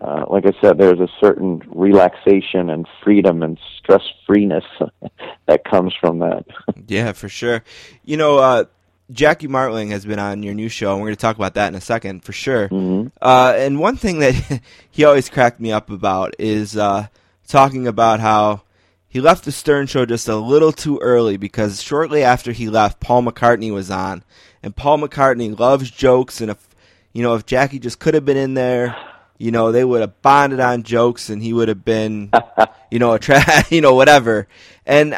uh, 0.00 0.24
like 0.30 0.46
I 0.46 0.52
said, 0.62 0.78
there's 0.78 0.98
a 0.98 1.08
certain 1.20 1.62
relaxation 1.68 2.70
and 2.70 2.88
freedom 3.04 3.42
and 3.42 3.58
stress 3.78 4.02
freeness 4.26 4.64
that 5.46 5.64
comes 5.64 5.94
from 6.00 6.20
that. 6.20 6.46
yeah, 6.86 7.12
for 7.12 7.28
sure. 7.28 7.62
You 8.02 8.16
know, 8.16 8.38
uh, 8.38 8.64
Jackie 9.10 9.48
Martling 9.48 9.90
has 9.90 10.06
been 10.06 10.18
on 10.18 10.42
your 10.42 10.54
new 10.54 10.70
show, 10.70 10.92
and 10.92 11.00
we're 11.00 11.08
going 11.08 11.16
to 11.16 11.20
talk 11.20 11.36
about 11.36 11.54
that 11.54 11.68
in 11.68 11.74
a 11.74 11.82
second 11.82 12.24
for 12.24 12.32
sure. 12.32 12.68
Mm-hmm. 12.68 13.08
Uh, 13.20 13.54
and 13.56 13.78
one 13.78 13.96
thing 13.96 14.20
that 14.20 14.62
he 14.90 15.04
always 15.04 15.28
cracked 15.28 15.60
me 15.60 15.70
up 15.70 15.90
about 15.90 16.34
is 16.38 16.78
uh, 16.78 17.08
talking 17.46 17.86
about 17.86 18.20
how 18.20 18.62
he 19.06 19.20
left 19.20 19.44
the 19.44 19.52
Stern 19.52 19.86
Show 19.86 20.06
just 20.06 20.28
a 20.28 20.36
little 20.36 20.72
too 20.72 20.98
early 21.02 21.36
because 21.36 21.82
shortly 21.82 22.22
after 22.22 22.52
he 22.52 22.70
left, 22.70 23.00
Paul 23.00 23.24
McCartney 23.24 23.70
was 23.70 23.90
on, 23.90 24.24
and 24.62 24.74
Paul 24.74 24.98
McCartney 24.98 25.58
loves 25.58 25.90
jokes 25.90 26.40
and. 26.40 26.52
If, 26.52 26.69
you 27.12 27.22
know, 27.22 27.34
if 27.34 27.46
Jackie 27.46 27.78
just 27.78 27.98
could 27.98 28.14
have 28.14 28.24
been 28.24 28.36
in 28.36 28.54
there, 28.54 28.96
you 29.38 29.50
know, 29.50 29.72
they 29.72 29.84
would 29.84 30.00
have 30.00 30.20
bonded 30.22 30.60
on 30.60 30.82
jokes 30.82 31.30
and 31.30 31.42
he 31.42 31.52
would 31.52 31.68
have 31.68 31.84
been, 31.84 32.30
you 32.90 32.98
know, 32.98 33.12
a 33.12 33.18
tra- 33.18 33.42
you 33.70 33.80
know, 33.80 33.94
whatever. 33.94 34.46
And 34.86 35.14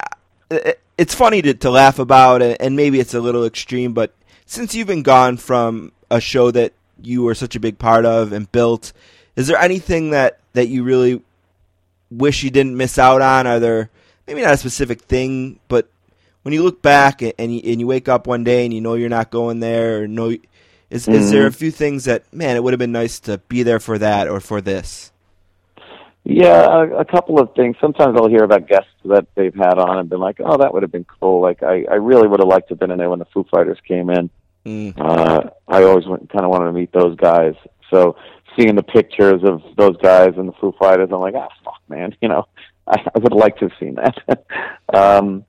uh, 0.51 0.73
it's 0.97 1.15
funny 1.15 1.43
to, 1.43 1.55
to 1.55 1.71
laugh 1.71 1.99
about 1.99 2.43
and 2.43 2.77
maybe 2.77 3.01
it's 3.01 3.15
a 3.15 3.21
little 3.21 3.45
extreme, 3.45 3.93
but 3.93 4.15
since 4.47 4.75
you've 4.75 4.87
been 4.87 5.03
gone 5.03 5.37
from 5.37 5.93
a 6.11 6.21
show 6.21 6.51
that 6.51 6.73
you 7.03 7.23
were 7.23 7.35
such 7.35 7.57
a 7.57 7.61
big 7.61 7.79
part 7.79 8.05
of 8.05 8.33
and 8.33 8.51
built, 8.53 8.93
is 9.35 9.47
there 9.47 9.59
anything 9.59 10.11
that, 10.11 10.39
that 10.53 10.69
you 10.69 10.85
really 10.85 11.23
wish 12.11 12.43
you 12.43 12.51
didn't 12.51 12.77
miss 12.77 12.99
out 12.99 13.23
on? 13.23 13.47
Are 13.47 13.59
there 13.59 13.91
maybe 14.27 14.43
not 14.43 14.55
a 14.55 14.59
specific 14.59 15.03
thing, 15.03 15.59
but 15.69 15.89
when 16.43 16.55
you 16.55 16.63
look 16.63 16.83
back 16.83 17.23
and 17.23 17.55
you, 17.55 17.61
and 17.65 17.81
you 17.81 17.87
wake 17.87 18.09
up 18.09 18.27
one 18.27 18.45
day 18.45 18.65
and 18.65 18.75
you 18.75 18.81
know 18.81 18.95
you're 18.95 19.09
not 19.09 19.31
going 19.31 19.61
there 19.61 20.03
or 20.03 20.09
know 20.09 20.37
is 20.93 21.07
mm-hmm. 21.07 21.15
is 21.15 21.31
there 21.31 21.47
a 21.47 21.51
mm-hmm. 21.51 21.57
few 21.57 21.71
things 21.71 22.05
that 22.05 22.33
man, 22.33 22.57
it 22.57 22.63
would 22.63 22.73
have 22.73 22.79
been 22.79 22.93
nice 22.93 23.19
to 23.21 23.39
be 23.49 23.63
there 23.63 23.81
for 23.81 23.99
that 23.99 24.29
or 24.29 24.41
for 24.41 24.61
this? 24.61 25.11
Yeah, 26.25 26.67
a, 26.67 26.99
a 26.99 27.05
couple 27.05 27.41
of 27.41 27.53
things. 27.55 27.77
Sometimes 27.81 28.17
I'll 28.17 28.29
hear 28.29 28.45
about 28.45 28.69
guests 28.69 28.91
that 29.07 29.27
they've 29.35 29.55
had 29.55 29.79
on 29.79 29.99
and 29.99 30.09
been 30.09 30.21
like, 30.21 30.37
"Oh, 30.39 30.57
that 30.59 30.73
would 30.73 30.83
have 30.83 30.93
been 30.93 31.07
cool." 31.21 31.41
Like 31.41 31.63
I, 31.63 31.85
I 31.91 31.95
really 31.95 32.29
would 32.29 32.41
have 32.41 32.49
liked 32.49 32.69
to 32.69 32.75
have 32.75 32.79
been 32.79 32.91
in 32.91 32.99
there 32.99 33.11
when 33.11 33.19
the 33.19 33.25
Foo 33.25 33.45
Fighters 33.51 33.79
came 33.89 34.11
in. 34.11 34.31
Mm. 34.65 34.95
Uh, 34.97 35.51
I 35.67 35.83
always 35.83 36.07
went, 36.07 36.31
kind 36.31 36.45
of 36.45 36.51
wanted 36.51 36.67
to 36.67 36.73
meet 36.73 36.93
those 36.93 37.17
guys. 37.17 37.55
So 37.91 38.17
seeing 38.57 38.77
the 38.77 38.83
pictures 38.83 39.43
of 39.43 39.63
those 39.77 39.97
guys 39.97 40.35
and 40.37 40.49
the 40.49 40.53
Foo 40.61 40.73
Fighters, 40.79 41.09
I'm 41.11 41.21
like, 41.21 41.35
ah, 41.37 41.49
fuck, 41.65 41.81
man. 41.89 42.15
You 42.23 42.29
know, 42.29 42.47
I, 42.87 43.01
I 43.15 43.19
would 43.19 43.33
like 43.33 43.57
to 43.57 43.69
have 43.69 43.79
seen 43.81 43.97
that. 43.97 44.45
um, 44.95 45.45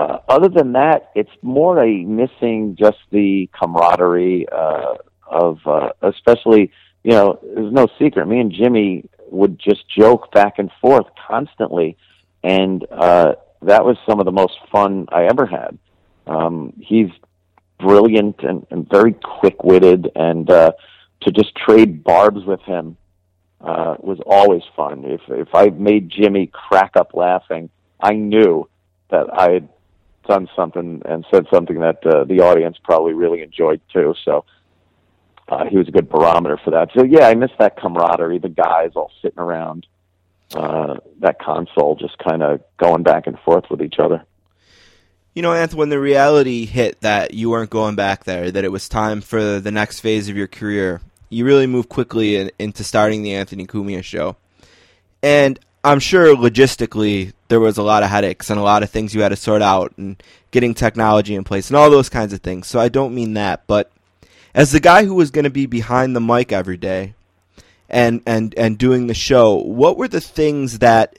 uh, 0.00 0.18
other 0.28 0.48
than 0.48 0.72
that, 0.72 1.10
it's 1.14 1.30
more 1.42 1.82
a 1.82 2.04
missing 2.04 2.74
just 2.78 2.96
the 3.10 3.50
camaraderie 3.58 4.46
uh, 4.50 4.94
of, 5.26 5.58
uh, 5.66 5.90
especially, 6.00 6.72
you 7.04 7.10
know, 7.10 7.38
there's 7.54 7.72
no 7.72 7.86
secret. 7.98 8.26
Me 8.26 8.40
and 8.40 8.50
Jimmy 8.50 9.04
would 9.28 9.58
just 9.58 9.82
joke 9.94 10.32
back 10.32 10.58
and 10.58 10.70
forth 10.80 11.04
constantly, 11.28 11.98
and 12.42 12.86
uh, 12.90 13.34
that 13.60 13.84
was 13.84 13.98
some 14.08 14.20
of 14.20 14.24
the 14.24 14.32
most 14.32 14.54
fun 14.72 15.06
I 15.10 15.24
ever 15.24 15.44
had. 15.44 15.78
Um, 16.26 16.72
he's 16.80 17.10
brilliant 17.78 18.36
and, 18.42 18.66
and 18.70 18.88
very 18.88 19.12
quick-witted, 19.12 20.12
and 20.14 20.50
uh, 20.50 20.72
to 21.22 21.30
just 21.30 21.54
trade 21.56 22.02
barbs 22.02 22.44
with 22.46 22.62
him 22.62 22.96
uh, 23.60 23.96
was 23.98 24.18
always 24.24 24.62
fun. 24.74 25.04
If 25.04 25.20
if 25.28 25.54
I 25.54 25.66
made 25.66 26.08
Jimmy 26.08 26.46
crack 26.46 26.92
up 26.96 27.12
laughing, 27.12 27.68
I 28.00 28.14
knew 28.14 28.66
that 29.10 29.26
I 29.30 29.50
had 29.52 29.68
done 30.26 30.48
something 30.54 31.02
and 31.04 31.24
said 31.30 31.46
something 31.52 31.80
that 31.80 32.04
uh, 32.06 32.24
the 32.24 32.40
audience 32.40 32.76
probably 32.82 33.14
really 33.14 33.42
enjoyed 33.42 33.80
too. 33.92 34.14
So 34.24 34.44
uh, 35.48 35.64
he 35.66 35.76
was 35.76 35.88
a 35.88 35.90
good 35.90 36.08
barometer 36.08 36.58
for 36.64 36.70
that. 36.70 36.90
So 36.94 37.04
yeah, 37.04 37.26
I 37.26 37.34
miss 37.34 37.50
that 37.58 37.76
camaraderie, 37.76 38.38
the 38.38 38.48
guys 38.48 38.92
all 38.94 39.10
sitting 39.20 39.38
around 39.38 39.86
uh, 40.54 40.96
that 41.20 41.38
console, 41.38 41.96
just 41.96 42.18
kind 42.18 42.42
of 42.42 42.60
going 42.76 43.02
back 43.02 43.26
and 43.26 43.38
forth 43.40 43.64
with 43.70 43.82
each 43.82 43.98
other. 43.98 44.24
You 45.34 45.42
know, 45.42 45.52
Anthony, 45.52 45.78
when 45.78 45.88
the 45.90 46.00
reality 46.00 46.66
hit 46.66 47.00
that 47.02 47.34
you 47.34 47.50
weren't 47.50 47.70
going 47.70 47.94
back 47.94 48.24
there, 48.24 48.50
that 48.50 48.64
it 48.64 48.72
was 48.72 48.88
time 48.88 49.20
for 49.20 49.60
the 49.60 49.70
next 49.70 50.00
phase 50.00 50.28
of 50.28 50.36
your 50.36 50.48
career, 50.48 51.00
you 51.28 51.44
really 51.44 51.68
moved 51.68 51.88
quickly 51.88 52.36
in, 52.36 52.50
into 52.58 52.82
starting 52.82 53.22
the 53.22 53.34
Anthony 53.34 53.66
Cumia 53.66 54.02
show. 54.02 54.36
And 55.22 55.58
I'm 55.82 56.00
sure 56.00 56.36
logistically 56.36 57.32
there 57.48 57.60
was 57.60 57.78
a 57.78 57.82
lot 57.82 58.02
of 58.02 58.10
headaches 58.10 58.50
and 58.50 58.60
a 58.60 58.62
lot 58.62 58.82
of 58.82 58.90
things 58.90 59.14
you 59.14 59.22
had 59.22 59.30
to 59.30 59.36
sort 59.36 59.62
out 59.62 59.92
and 59.96 60.22
getting 60.50 60.74
technology 60.74 61.34
in 61.34 61.44
place 61.44 61.68
and 61.68 61.76
all 61.76 61.90
those 61.90 62.08
kinds 62.08 62.32
of 62.32 62.40
things. 62.40 62.66
So 62.66 62.78
I 62.78 62.88
don't 62.88 63.14
mean 63.14 63.34
that, 63.34 63.66
but 63.66 63.90
as 64.54 64.72
the 64.72 64.80
guy 64.80 65.04
who 65.04 65.14
was 65.14 65.30
going 65.30 65.44
to 65.44 65.50
be 65.50 65.66
behind 65.66 66.14
the 66.14 66.20
mic 66.20 66.52
every 66.52 66.76
day 66.76 67.14
and 67.88 68.22
and 68.26 68.54
and 68.56 68.78
doing 68.78 69.06
the 69.06 69.14
show, 69.14 69.54
what 69.54 69.96
were 69.96 70.08
the 70.08 70.20
things 70.20 70.80
that 70.80 71.18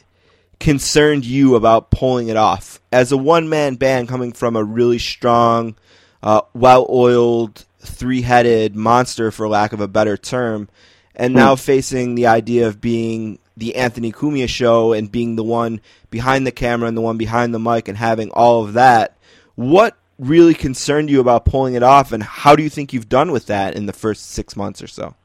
concerned 0.59 1.25
you 1.25 1.55
about 1.55 1.89
pulling 1.89 2.27
it 2.27 2.37
off 2.37 2.79
as 2.91 3.11
a 3.11 3.17
one 3.17 3.49
man 3.49 3.75
band 3.75 4.07
coming 4.07 4.31
from 4.31 4.55
a 4.55 4.63
really 4.63 4.99
strong, 4.99 5.75
uh, 6.21 6.41
well 6.53 6.85
oiled, 6.89 7.65
three 7.79 8.21
headed 8.21 8.75
monster, 8.75 9.31
for 9.31 9.47
lack 9.47 9.73
of 9.73 9.81
a 9.81 9.87
better 9.87 10.15
term, 10.15 10.69
and 11.15 11.33
now 11.33 11.55
hmm. 11.55 11.59
facing 11.59 12.15
the 12.15 12.27
idea 12.27 12.67
of 12.67 12.79
being 12.79 13.39
the 13.57 13.75
Anthony 13.75 14.11
Cumia 14.11 14.47
show 14.47 14.93
and 14.93 15.11
being 15.11 15.35
the 15.35 15.43
one 15.43 15.81
behind 16.09 16.47
the 16.47 16.51
camera 16.51 16.87
and 16.87 16.97
the 16.97 17.01
one 17.01 17.17
behind 17.17 17.53
the 17.53 17.59
mic 17.59 17.87
and 17.87 17.97
having 17.97 18.29
all 18.31 18.63
of 18.63 18.73
that. 18.73 19.17
What 19.55 19.97
really 20.17 20.53
concerned 20.53 21.09
you 21.09 21.19
about 21.19 21.45
pulling 21.45 21.73
it 21.73 21.83
off, 21.83 22.11
and 22.11 22.23
how 22.23 22.55
do 22.55 22.63
you 22.63 22.69
think 22.69 22.93
you've 22.93 23.09
done 23.09 23.31
with 23.31 23.47
that 23.47 23.75
in 23.75 23.87
the 23.87 23.93
first 23.93 24.27
six 24.29 24.55
months 24.55 24.81
or 24.81 24.87
so? 24.87 25.15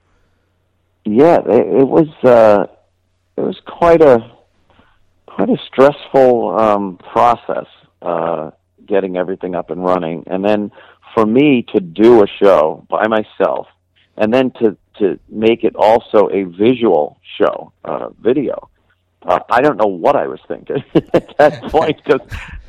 Yeah, 1.04 1.38
it, 1.46 1.80
it 1.80 1.88
was 1.88 2.08
uh, 2.24 2.66
it 3.36 3.42
was 3.42 3.60
quite 3.66 4.02
a 4.02 4.32
quite 5.26 5.50
a 5.50 5.58
stressful 5.66 6.58
um, 6.58 6.98
process 6.98 7.66
uh, 8.02 8.50
getting 8.86 9.16
everything 9.16 9.54
up 9.54 9.70
and 9.70 9.84
running, 9.84 10.24
and 10.26 10.44
then 10.44 10.72
for 11.14 11.24
me 11.24 11.64
to 11.74 11.80
do 11.80 12.22
a 12.22 12.26
show 12.42 12.86
by 12.88 13.06
myself, 13.06 13.68
and 14.16 14.32
then 14.32 14.50
to 14.62 14.76
to 14.98 15.18
make 15.28 15.64
it 15.64 15.76
also 15.76 16.28
a 16.30 16.44
visual 16.44 17.18
show, 17.38 17.72
uh, 17.84 18.08
video. 18.20 18.70
Uh, 19.22 19.40
I 19.50 19.60
don't 19.60 19.76
know 19.76 19.88
what 19.88 20.16
I 20.16 20.26
was 20.26 20.40
thinking 20.46 20.84
at 20.94 21.36
that 21.38 21.62
point 21.70 22.02
because 22.04 22.20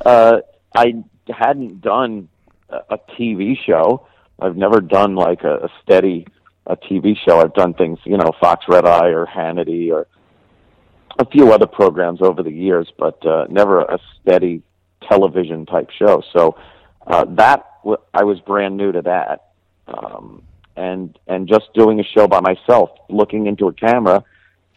uh, 0.04 0.38
I 0.74 1.04
hadn't 1.28 1.80
done 1.80 2.28
a, 2.68 2.98
TV 3.18 3.56
show. 3.64 4.06
I've 4.40 4.56
never 4.56 4.80
done 4.80 5.14
like 5.14 5.42
a, 5.42 5.56
a 5.56 5.68
steady 5.82 6.26
a 6.66 6.76
TV 6.76 7.16
show. 7.26 7.40
I've 7.40 7.54
done 7.54 7.74
things, 7.74 7.98
you 8.04 8.16
know, 8.16 8.30
Fox 8.40 8.66
Red 8.68 8.84
Eye 8.84 9.08
or 9.08 9.26
Hannity 9.26 9.90
or 9.90 10.06
a 11.18 11.24
few 11.24 11.52
other 11.52 11.66
programs 11.66 12.20
over 12.22 12.42
the 12.42 12.52
years, 12.52 12.92
but 12.96 13.24
uh, 13.26 13.46
never 13.48 13.80
a 13.80 13.98
steady 14.20 14.62
television 15.08 15.66
type 15.66 15.90
show. 15.90 16.22
So 16.32 16.56
uh, 17.06 17.24
that 17.30 17.64
w- 17.82 18.00
I 18.14 18.24
was 18.24 18.38
brand 18.40 18.76
new 18.76 18.92
to 18.92 19.02
that, 19.02 19.48
um, 19.88 20.42
and 20.78 21.18
and 21.26 21.48
just 21.48 21.72
doing 21.74 21.98
a 22.00 22.04
show 22.04 22.28
by 22.28 22.40
myself, 22.40 22.90
looking 23.10 23.46
into 23.46 23.66
a 23.66 23.72
camera 23.72 24.24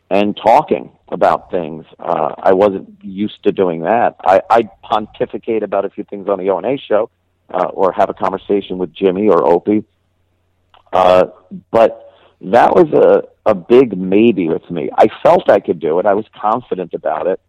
and 0.10 0.36
talking 0.36 0.92
about 1.10 1.52
things. 1.52 1.86
Uh, 2.00 2.34
I 2.38 2.54
wasn't 2.54 2.98
used 3.02 3.44
to 3.44 3.52
doing 3.52 3.82
that. 3.82 4.16
I, 4.26 4.42
I 4.50 4.70
pontificate 4.82 5.64
about 5.64 5.86
a 5.86 5.90
few 5.90 6.04
things 6.04 6.28
on 6.28 6.40
the 6.40 6.50
O 6.50 6.58
and 6.58 6.66
A 6.66 6.78
show, 6.78 7.10
uh, 7.54 7.66
or 7.66 7.92
have 7.92 8.10
a 8.10 8.14
conversation 8.14 8.78
with 8.78 8.92
Jimmy 8.94 9.30
or 9.30 9.46
Opie. 9.46 9.84
Uh, 10.92 11.28
but 11.70 12.14
that 12.42 12.76
was 12.76 12.92
a 12.94 13.30
a 13.50 13.56
big 13.56 13.98
maybe 13.98 14.48
with 14.48 14.70
me. 14.70 14.90
I 14.98 15.08
felt 15.24 15.50
I 15.50 15.60
could 15.60 15.80
do 15.80 16.00
it. 16.00 16.06
I 16.06 16.14
was 16.14 16.26
confident 16.36 16.94
about 16.94 17.28
it, 17.28 17.40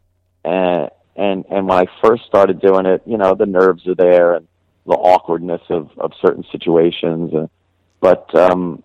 and 0.44 0.90
and 1.16 1.44
and 1.50 1.66
when 1.68 1.78
I 1.78 1.86
first 2.04 2.24
started 2.26 2.60
doing 2.60 2.84
it, 2.84 3.02
you 3.06 3.16
know, 3.16 3.34
the 3.34 3.46
nerves 3.46 3.86
are 3.86 3.94
there 3.94 4.34
and 4.34 4.46
the 4.86 4.94
awkwardness 4.94 5.62
of 5.70 5.90
of 5.96 6.12
certain 6.20 6.44
situations. 6.52 7.32
Uh, 7.32 7.46
but 8.02 8.34
um, 8.34 8.82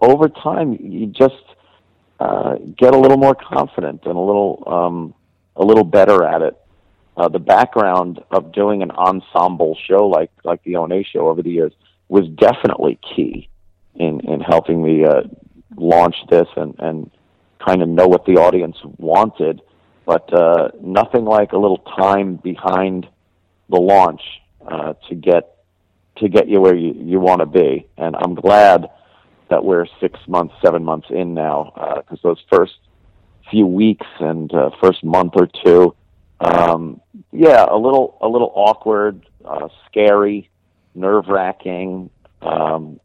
over 0.00 0.28
time, 0.28 0.78
you 0.80 1.06
just 1.06 1.34
uh, 2.20 2.54
get 2.76 2.94
a 2.94 2.98
little 2.98 3.18
more 3.18 3.34
confident 3.34 4.04
and 4.04 4.16
a 4.16 4.20
little 4.20 4.62
um, 4.66 5.14
a 5.56 5.64
little 5.64 5.84
better 5.84 6.24
at 6.24 6.40
it. 6.40 6.56
Uh, 7.16 7.28
the 7.28 7.40
background 7.40 8.22
of 8.30 8.52
doing 8.52 8.80
an 8.80 8.92
ensemble 8.92 9.76
show 9.86 10.06
like 10.06 10.30
like 10.44 10.62
the 10.62 10.76
ONA 10.76 11.02
show 11.02 11.28
over 11.28 11.42
the 11.42 11.50
years 11.50 11.72
was 12.08 12.28
definitely 12.28 12.98
key 13.14 13.48
in 13.96 14.20
in 14.20 14.40
helping 14.40 14.82
me 14.82 15.04
uh, 15.04 15.22
launch 15.76 16.14
this 16.30 16.46
and 16.56 16.76
and 16.78 17.10
kind 17.58 17.82
of 17.82 17.88
know 17.88 18.06
what 18.06 18.24
the 18.24 18.36
audience 18.36 18.76
wanted. 18.98 19.60
But 20.06 20.32
uh, 20.32 20.70
nothing 20.80 21.24
like 21.24 21.52
a 21.52 21.58
little 21.58 21.78
time 21.78 22.36
behind 22.36 23.08
the 23.68 23.80
launch 23.80 24.22
uh, 24.64 24.94
to 25.08 25.14
get 25.16 25.57
to 26.20 26.28
get 26.28 26.48
you 26.48 26.60
where 26.60 26.74
you, 26.74 26.94
you 26.96 27.20
want 27.20 27.40
to 27.40 27.46
be. 27.46 27.86
And 27.96 28.16
I'm 28.16 28.34
glad 28.34 28.88
that 29.50 29.64
we're 29.64 29.86
six 30.00 30.18
months, 30.26 30.54
seven 30.62 30.84
months 30.84 31.08
in 31.10 31.34
now, 31.34 31.72
because 31.96 32.20
those 32.22 32.42
first 32.50 32.74
few 33.50 33.66
weeks 33.66 34.06
and 34.20 34.52
uh, 34.52 34.70
first 34.80 35.02
month 35.02 35.32
or 35.36 35.48
two, 35.64 35.94
um, 36.40 37.00
yeah, 37.32 37.64
a 37.68 37.76
little 37.76 38.18
a 38.20 38.28
little 38.28 38.52
awkward, 38.54 39.26
uh, 39.44 39.68
scary, 39.86 40.50
nerve 40.94 41.26
wracking. 41.28 42.10
Um, 42.42 43.00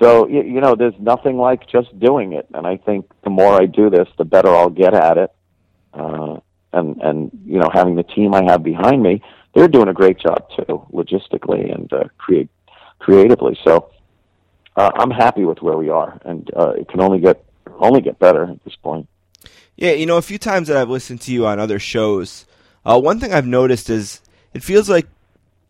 so 0.00 0.28
you, 0.28 0.42
you 0.42 0.60
know, 0.60 0.76
there's 0.76 0.94
nothing 1.00 1.36
like 1.38 1.68
just 1.68 1.98
doing 1.98 2.34
it, 2.34 2.46
and 2.54 2.66
I 2.66 2.76
think 2.76 3.10
the 3.24 3.30
more 3.30 3.60
I 3.60 3.66
do 3.66 3.90
this, 3.90 4.08
the 4.18 4.24
better 4.24 4.48
I'll 4.48 4.70
get 4.70 4.94
at 4.94 5.18
it. 5.18 5.32
Uh, 5.92 6.36
and 6.72 7.00
and 7.02 7.30
you 7.44 7.58
know, 7.58 7.70
having 7.72 7.96
the 7.96 8.02
team 8.02 8.34
I 8.34 8.44
have 8.44 8.62
behind 8.62 9.02
me, 9.02 9.22
they're 9.54 9.68
doing 9.68 9.88
a 9.88 9.92
great 9.92 10.18
job 10.18 10.48
too, 10.56 10.86
logistically 10.92 11.74
and 11.74 11.92
uh, 11.92 12.04
create 12.18 12.48
creatively. 12.98 13.58
So 13.64 13.90
uh, 14.76 14.90
I'm 14.94 15.10
happy 15.10 15.44
with 15.44 15.62
where 15.62 15.76
we 15.76 15.88
are, 15.88 16.20
and 16.24 16.50
uh, 16.56 16.70
it 16.70 16.88
can 16.88 17.00
only 17.00 17.18
get 17.18 17.44
only 17.78 18.00
get 18.00 18.18
better 18.18 18.44
at 18.44 18.62
this 18.64 18.76
point. 18.76 19.08
Yeah, 19.76 19.92
you 19.92 20.06
know, 20.06 20.16
a 20.16 20.22
few 20.22 20.38
times 20.38 20.68
that 20.68 20.76
I've 20.76 20.90
listened 20.90 21.20
to 21.22 21.32
you 21.32 21.46
on 21.46 21.60
other 21.60 21.78
shows, 21.78 22.46
uh, 22.84 23.00
one 23.00 23.20
thing 23.20 23.32
I've 23.32 23.46
noticed 23.46 23.88
is 23.90 24.20
it 24.52 24.62
feels 24.64 24.88
like 24.88 25.06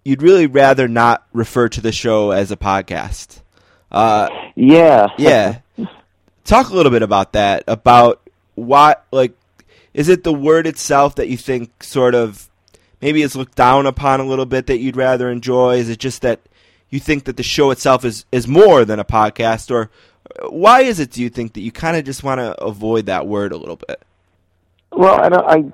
you'd 0.05 0.23
really 0.23 0.47
rather 0.47 0.89
not 0.89 1.27
refer 1.33 1.69
to 1.69 1.81
the 1.81 1.93
show 1.93 2.31
as 2.31 2.51
a 2.51 2.57
podcast. 2.57 3.41
Uh, 3.93 4.29
Yeah, 4.55 5.09
yeah. 5.19 5.59
Talk 6.45 6.71
a 6.71 6.75
little 6.75 6.91
bit 6.91 7.03
about 7.03 7.35
that. 7.35 7.65
About 7.69 8.27
why, 8.55 8.97
like, 9.13 9.33
is 9.93 10.09
it 10.09 10.25
the 10.25 10.33
word 10.33 10.67
itself 10.67 11.15
that 11.17 11.29
you 11.29 11.37
think 11.37 11.83
sort 11.83 12.15
of 12.15 12.49
maybe 13.01 13.23
is 13.23 13.37
looked 13.37 13.57
down 13.57 13.87
upon 13.87 14.21
a 14.21 14.25
little 14.25 14.47
bit 14.47 14.67
that 14.67 14.79
you'd 14.79 14.97
rather 14.97 15.31
enjoy? 15.31 15.77
Is 15.77 15.89
it 15.89 15.99
just 15.99 16.23
that 16.23 16.41
you 16.91 17.01
think 17.01 17.25
that 17.25 17.37
the 17.37 17.43
show 17.43 17.71
itself 17.71 18.05
is, 18.05 18.25
is 18.33 18.49
more 18.49 18.85
than 18.85 18.99
a 18.99 19.05
podcast? 19.05 19.71
Or 19.71 19.91
why 20.49 20.83
is 20.83 21.01
it, 21.01 21.11
do 21.11 21.23
you 21.23 21.31
think, 21.31 21.55
that 21.55 21.61
you 21.61 21.73
kind 21.73 21.97
of 21.97 22.05
just 22.05 22.23
want 22.23 22.39
to 22.41 22.61
avoid 22.63 23.07
that 23.07 23.27
word 23.27 23.53
a 23.53 23.57
little 23.57 23.77
bit? 23.77 24.03
Well, 24.91 25.21
I, 25.21 25.55
I 25.55 25.65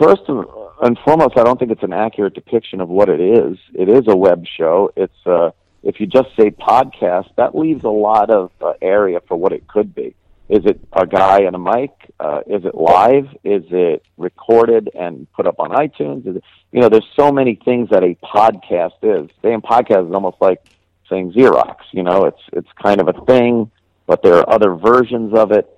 first 0.00 0.22
and 0.28 0.98
foremost, 1.04 1.36
I 1.36 1.44
don't 1.44 1.58
think 1.58 1.70
it's 1.70 1.82
an 1.82 1.92
accurate 1.92 2.34
depiction 2.34 2.80
of 2.80 2.88
what 2.88 3.08
it 3.08 3.20
is. 3.20 3.58
It 3.74 3.88
is 3.88 4.04
a 4.06 4.16
web 4.16 4.44
show. 4.56 4.92
It's 4.96 5.26
uh, 5.26 5.50
if 5.82 6.00
you 6.00 6.06
just 6.06 6.28
say 6.38 6.50
podcast, 6.50 7.28
that 7.36 7.56
leaves 7.56 7.84
a 7.84 7.90
lot 7.90 8.30
of 8.30 8.50
uh, 8.60 8.74
area 8.80 9.20
for 9.26 9.36
what 9.36 9.52
it 9.52 9.66
could 9.66 9.94
be. 9.94 10.14
Is 10.48 10.66
it 10.66 10.80
a 10.92 11.06
guy 11.06 11.42
and 11.42 11.54
a 11.54 11.58
mic? 11.58 11.90
Uh, 12.20 12.40
is 12.46 12.64
it 12.64 12.74
live? 12.74 13.26
Is 13.44 13.62
it 13.70 14.04
recorded 14.16 14.90
and 14.94 15.26
put 15.32 15.46
up 15.46 15.58
on 15.58 15.70
iTunes? 15.70 16.26
Is 16.26 16.36
it, 16.36 16.44
you 16.72 16.80
know, 16.80 16.88
there's 16.88 17.08
so 17.16 17.32
many 17.32 17.54
things 17.54 17.88
that 17.90 18.02
a 18.02 18.14
podcast 18.16 18.92
is. 19.02 19.30
Saying 19.40 19.62
podcast 19.62 20.08
is 20.08 20.14
almost 20.14 20.36
like 20.40 20.62
saying 21.08 21.32
Xerox. 21.32 21.76
You 21.92 22.02
know, 22.02 22.24
it's 22.24 22.42
it's 22.52 22.68
kind 22.82 23.00
of 23.00 23.08
a 23.08 23.24
thing, 23.24 23.70
but 24.06 24.22
there 24.22 24.34
are 24.34 24.50
other 24.50 24.74
versions 24.74 25.32
of 25.34 25.52
it. 25.52 25.68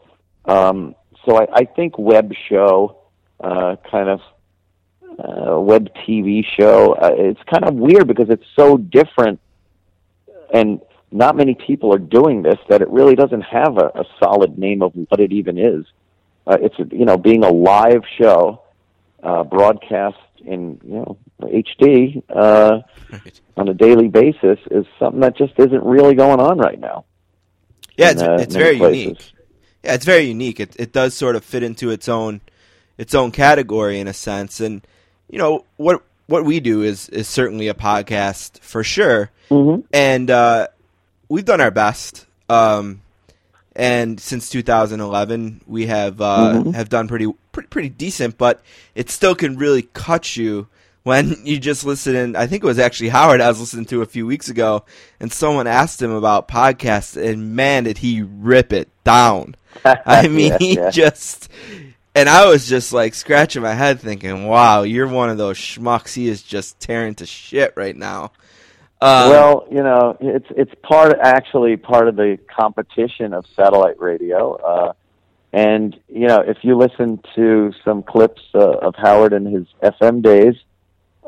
Um, 0.44 0.94
so 1.24 1.36
I, 1.36 1.46
I 1.52 1.64
think 1.64 1.98
web 1.98 2.32
show, 2.48 2.98
uh, 3.40 3.76
kind 3.90 4.08
of 4.08 4.20
uh, 5.18 5.60
web 5.60 5.88
TV 6.06 6.44
show. 6.44 6.94
Uh, 6.94 7.10
it's 7.16 7.40
kind 7.52 7.64
of 7.64 7.74
weird 7.74 8.06
because 8.06 8.30
it's 8.30 8.46
so 8.56 8.76
different, 8.76 9.40
and 10.52 10.80
not 11.14 11.36
many 11.36 11.54
people 11.54 11.94
are 11.94 11.98
doing 11.98 12.42
this. 12.42 12.58
That 12.68 12.82
it 12.82 12.90
really 12.90 13.14
doesn't 13.14 13.42
have 13.42 13.78
a, 13.78 13.86
a 13.94 14.04
solid 14.18 14.58
name 14.58 14.82
of 14.82 14.92
what 14.94 15.20
it 15.20 15.32
even 15.32 15.58
is. 15.58 15.84
Uh, 16.46 16.58
it's 16.60 16.76
you 16.92 17.04
know 17.04 17.16
being 17.16 17.44
a 17.44 17.50
live 17.50 18.02
show, 18.18 18.62
uh, 19.22 19.44
broadcast 19.44 20.18
in 20.44 20.80
you 20.84 20.94
know 20.94 21.16
HD 21.40 22.22
uh, 22.28 22.80
on 23.56 23.68
a 23.68 23.74
daily 23.74 24.08
basis 24.08 24.58
is 24.70 24.84
something 24.98 25.20
that 25.20 25.36
just 25.36 25.54
isn't 25.58 25.84
really 25.84 26.14
going 26.14 26.40
on 26.40 26.58
right 26.58 26.78
now. 26.78 27.04
Yeah, 27.96 28.10
in, 28.10 28.16
it's, 28.16 28.22
uh, 28.22 28.36
it's 28.40 28.54
very 28.56 28.78
places. 28.78 29.02
unique. 29.02 29.32
Yeah, 29.84 29.94
it's 29.94 30.04
very 30.04 30.24
unique. 30.24 30.60
It 30.60 30.76
it 30.78 30.92
does 30.92 31.14
sort 31.14 31.36
of 31.36 31.44
fit 31.44 31.62
into 31.62 31.90
its 31.90 32.08
own 32.08 32.40
its 32.98 33.14
own 33.14 33.30
category 33.30 34.00
in 34.00 34.08
a 34.08 34.12
sense. 34.12 34.60
And 34.60 34.84
you 35.30 35.38
know 35.38 35.64
what 35.76 36.02
what 36.26 36.44
we 36.44 36.58
do 36.58 36.82
is 36.82 37.08
is 37.10 37.28
certainly 37.28 37.68
a 37.68 37.74
podcast 37.74 38.58
for 38.60 38.82
sure. 38.82 39.30
Mhm. 39.50 39.84
And 39.92 40.30
uh, 40.30 40.68
we've 41.35 41.45
done 41.45 41.61
our 41.61 41.70
best. 41.70 42.26
Um, 42.49 43.01
and 43.76 44.20
since 44.20 44.49
2011, 44.51 45.62
we 45.66 45.87
have 45.87 46.20
uh, 46.20 46.55
Mhm. 46.55 46.74
have 46.74 46.89
done 46.89 47.09
pretty, 47.09 47.26
pretty 47.53 47.68
pretty 47.68 47.89
decent. 47.89 48.39
But 48.39 48.62
it 48.95 49.11
still 49.11 49.35
can 49.35 49.57
really 49.57 49.82
cut 49.82 50.37
you 50.37 50.68
when 51.03 51.37
you 51.45 51.59
just 51.59 51.85
listen. 51.85 52.14
In, 52.14 52.37
I 52.37 52.47
think 52.47 52.62
it 52.62 52.66
was 52.66 52.78
actually 52.78 53.09
Howard 53.09 53.41
I 53.41 53.49
was 53.49 53.61
listening 53.61 53.87
to 53.87 54.03
a 54.03 54.07
few 54.07 54.26
weeks 54.26 54.49
ago, 54.49 54.85
and 55.18 55.32
someone 55.32 55.66
asked 55.66 56.01
him 56.01 56.12
about 56.12 56.47
podcasts, 56.49 57.16
and 57.20 57.57
man, 57.57 57.85
did 57.85 57.99
he 57.99 58.22
rip 58.22 58.72
it 58.72 58.89
down! 59.03 59.57
I 59.85 60.28
mean, 60.28 60.53
Yeah, 60.53 60.59
he 60.59 60.74
yeah. 60.76 60.91
just. 60.91 61.49
And 62.16 62.28
I 62.28 62.47
was 62.47 62.68
just 62.68 62.93
like 62.93 63.12
scratching 63.12 63.62
my 63.62 63.74
head, 63.74 63.99
thinking, 63.99 64.47
"Wow, 64.47 64.82
you're 64.85 65.09
one 65.09 65.30
of 65.30 65.37
those 65.37 65.59
schmucks. 65.59 66.14
He 66.14 66.28
is 66.28 66.43
just 66.43 66.78
tearing 66.78 67.16
to 67.16 67.26
shit 67.26 67.72
right 67.76 67.97
now." 67.97 68.30
Um, 69.05 69.28
well, 69.28 69.66
you 69.70 69.82
know, 69.82 70.16
it's 70.18 70.46
it's 70.57 70.72
part 70.82 71.18
actually 71.20 71.76
part 71.76 72.09
of 72.09 72.16
the 72.16 72.38
competition 72.48 73.34
of 73.34 73.44
satellite 73.55 74.00
radio. 74.00 74.55
Uh, 74.55 74.92
and 75.52 75.94
you 76.09 76.26
know, 76.26 76.38
if 76.40 76.57
you 76.62 76.78
listen 76.78 77.20
to 77.34 77.74
some 77.84 78.02
clips 78.02 78.40
uh, 78.55 78.78
of 78.78 78.94
Howard 78.96 79.34
in 79.34 79.44
his 79.44 79.66
FM 79.82 80.22
days, 80.22 80.55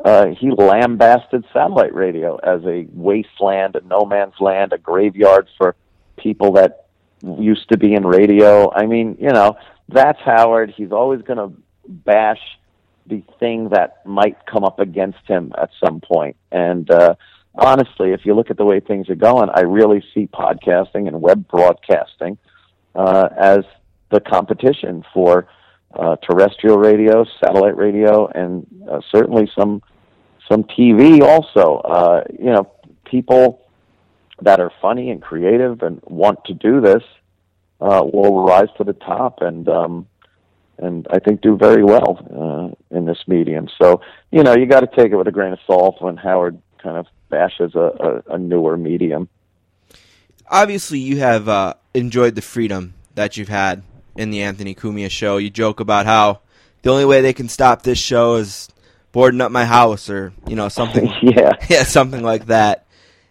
uh, 0.03 0.25
he 0.39 0.49
lambasted 0.49 1.45
satellite 1.53 1.93
radio 1.93 2.37
as 2.37 2.63
a 2.65 2.87
wasteland, 2.93 3.75
a 3.75 3.81
no 3.81 4.05
man's 4.05 4.39
land, 4.39 4.73
a 4.73 4.79
graveyard 4.79 5.47
for 5.55 5.75
people 6.17 6.53
that 6.53 6.87
used 7.21 7.69
to 7.69 7.77
be 7.77 7.93
in 7.93 8.07
radio. 8.07 8.73
I 8.73 8.87
mean, 8.87 9.17
you 9.19 9.29
know, 9.29 9.55
that's 9.87 10.19
Howard. 10.25 10.73
He's 10.75 10.91
always 10.91 11.21
going 11.21 11.37
to 11.37 11.55
bash 11.87 12.41
the 13.05 13.21
thing 13.39 13.69
that 13.69 14.03
might 14.03 14.47
come 14.47 14.63
up 14.63 14.79
against 14.79 15.19
him 15.27 15.53
at 15.55 15.69
some. 15.79 16.01
And 16.51 16.89
uh, 16.89 17.15
honestly, 17.57 18.11
if 18.11 18.25
you 18.25 18.33
look 18.33 18.49
at 18.49 18.57
the 18.57 18.65
way 18.65 18.79
things 18.79 19.09
are 19.09 19.15
going, 19.15 19.49
I 19.53 19.61
really 19.61 20.03
see 20.13 20.27
podcasting 20.27 21.07
and 21.07 21.21
web 21.21 21.47
broadcasting 21.47 22.37
uh, 22.95 23.29
as 23.37 23.59
the 24.11 24.19
competition 24.19 25.03
for 25.13 25.47
uh, 25.93 26.15
terrestrial 26.17 26.77
radio, 26.77 27.25
satellite 27.43 27.77
radio, 27.77 28.27
and 28.27 28.65
uh, 28.89 28.99
certainly 29.11 29.49
some 29.57 29.81
some 30.49 30.63
TV 30.63 31.21
also. 31.21 31.77
Uh, 31.79 32.23
you 32.37 32.51
know, 32.51 32.71
people 33.05 33.65
that 34.41 34.59
are 34.59 34.71
funny 34.81 35.09
and 35.09 35.21
creative 35.21 35.81
and 35.81 36.01
want 36.05 36.43
to 36.45 36.53
do 36.53 36.79
this 36.79 37.03
uh, 37.81 38.03
will 38.03 38.43
rise 38.43 38.69
to 38.77 38.83
the 38.83 38.93
top 38.93 39.41
and 39.41 39.67
um, 39.67 40.07
and 40.79 41.07
I 41.09 41.17
think 41.17 41.41
do 41.41 41.57
very 41.57 41.83
well 41.83 42.19
uh, 42.91 42.95
in 42.95 43.05
this 43.05 43.17
medium. 43.27 43.67
So 43.81 44.01
you 44.31 44.43
know, 44.43 44.55
you 44.55 44.65
got 44.67 44.81
to 44.81 44.95
take 44.95 45.11
it 45.11 45.15
with 45.15 45.27
a 45.27 45.31
grain 45.31 45.53
of 45.53 45.59
salt 45.65 46.01
when 46.01 46.17
Howard 46.17 46.61
kind 46.81 46.97
of 46.97 47.07
bashes 47.29 47.75
a, 47.75 48.23
a, 48.27 48.35
a 48.35 48.37
newer 48.37 48.77
medium. 48.77 49.29
Obviously, 50.49 50.99
you 50.99 51.17
have 51.19 51.49
uh, 51.49 51.73
enjoyed 51.93 52.35
the 52.35 52.41
freedom 52.41 52.93
that 53.15 53.37
you've 53.37 53.49
had 53.49 53.83
in 54.15 54.31
the 54.31 54.41
Anthony 54.41 54.73
Cumia 54.73 55.09
show. 55.09 55.37
You 55.37 55.49
joke 55.49 55.79
about 55.79 56.05
how 56.05 56.41
the 56.83 56.91
only 56.91 57.05
way 57.05 57.21
they 57.21 57.33
can 57.33 57.49
stop 57.49 57.83
this 57.83 57.99
show 57.99 58.35
is 58.35 58.69
boarding 59.11 59.41
up 59.41 59.51
my 59.51 59.65
house 59.65 60.09
or 60.09 60.31
you 60.47 60.55
know 60.55 60.69
something 60.69 61.11
yeah. 61.21 61.53
Yeah 61.69 61.83
something 61.83 62.23
like 62.23 62.47
that. 62.47 62.85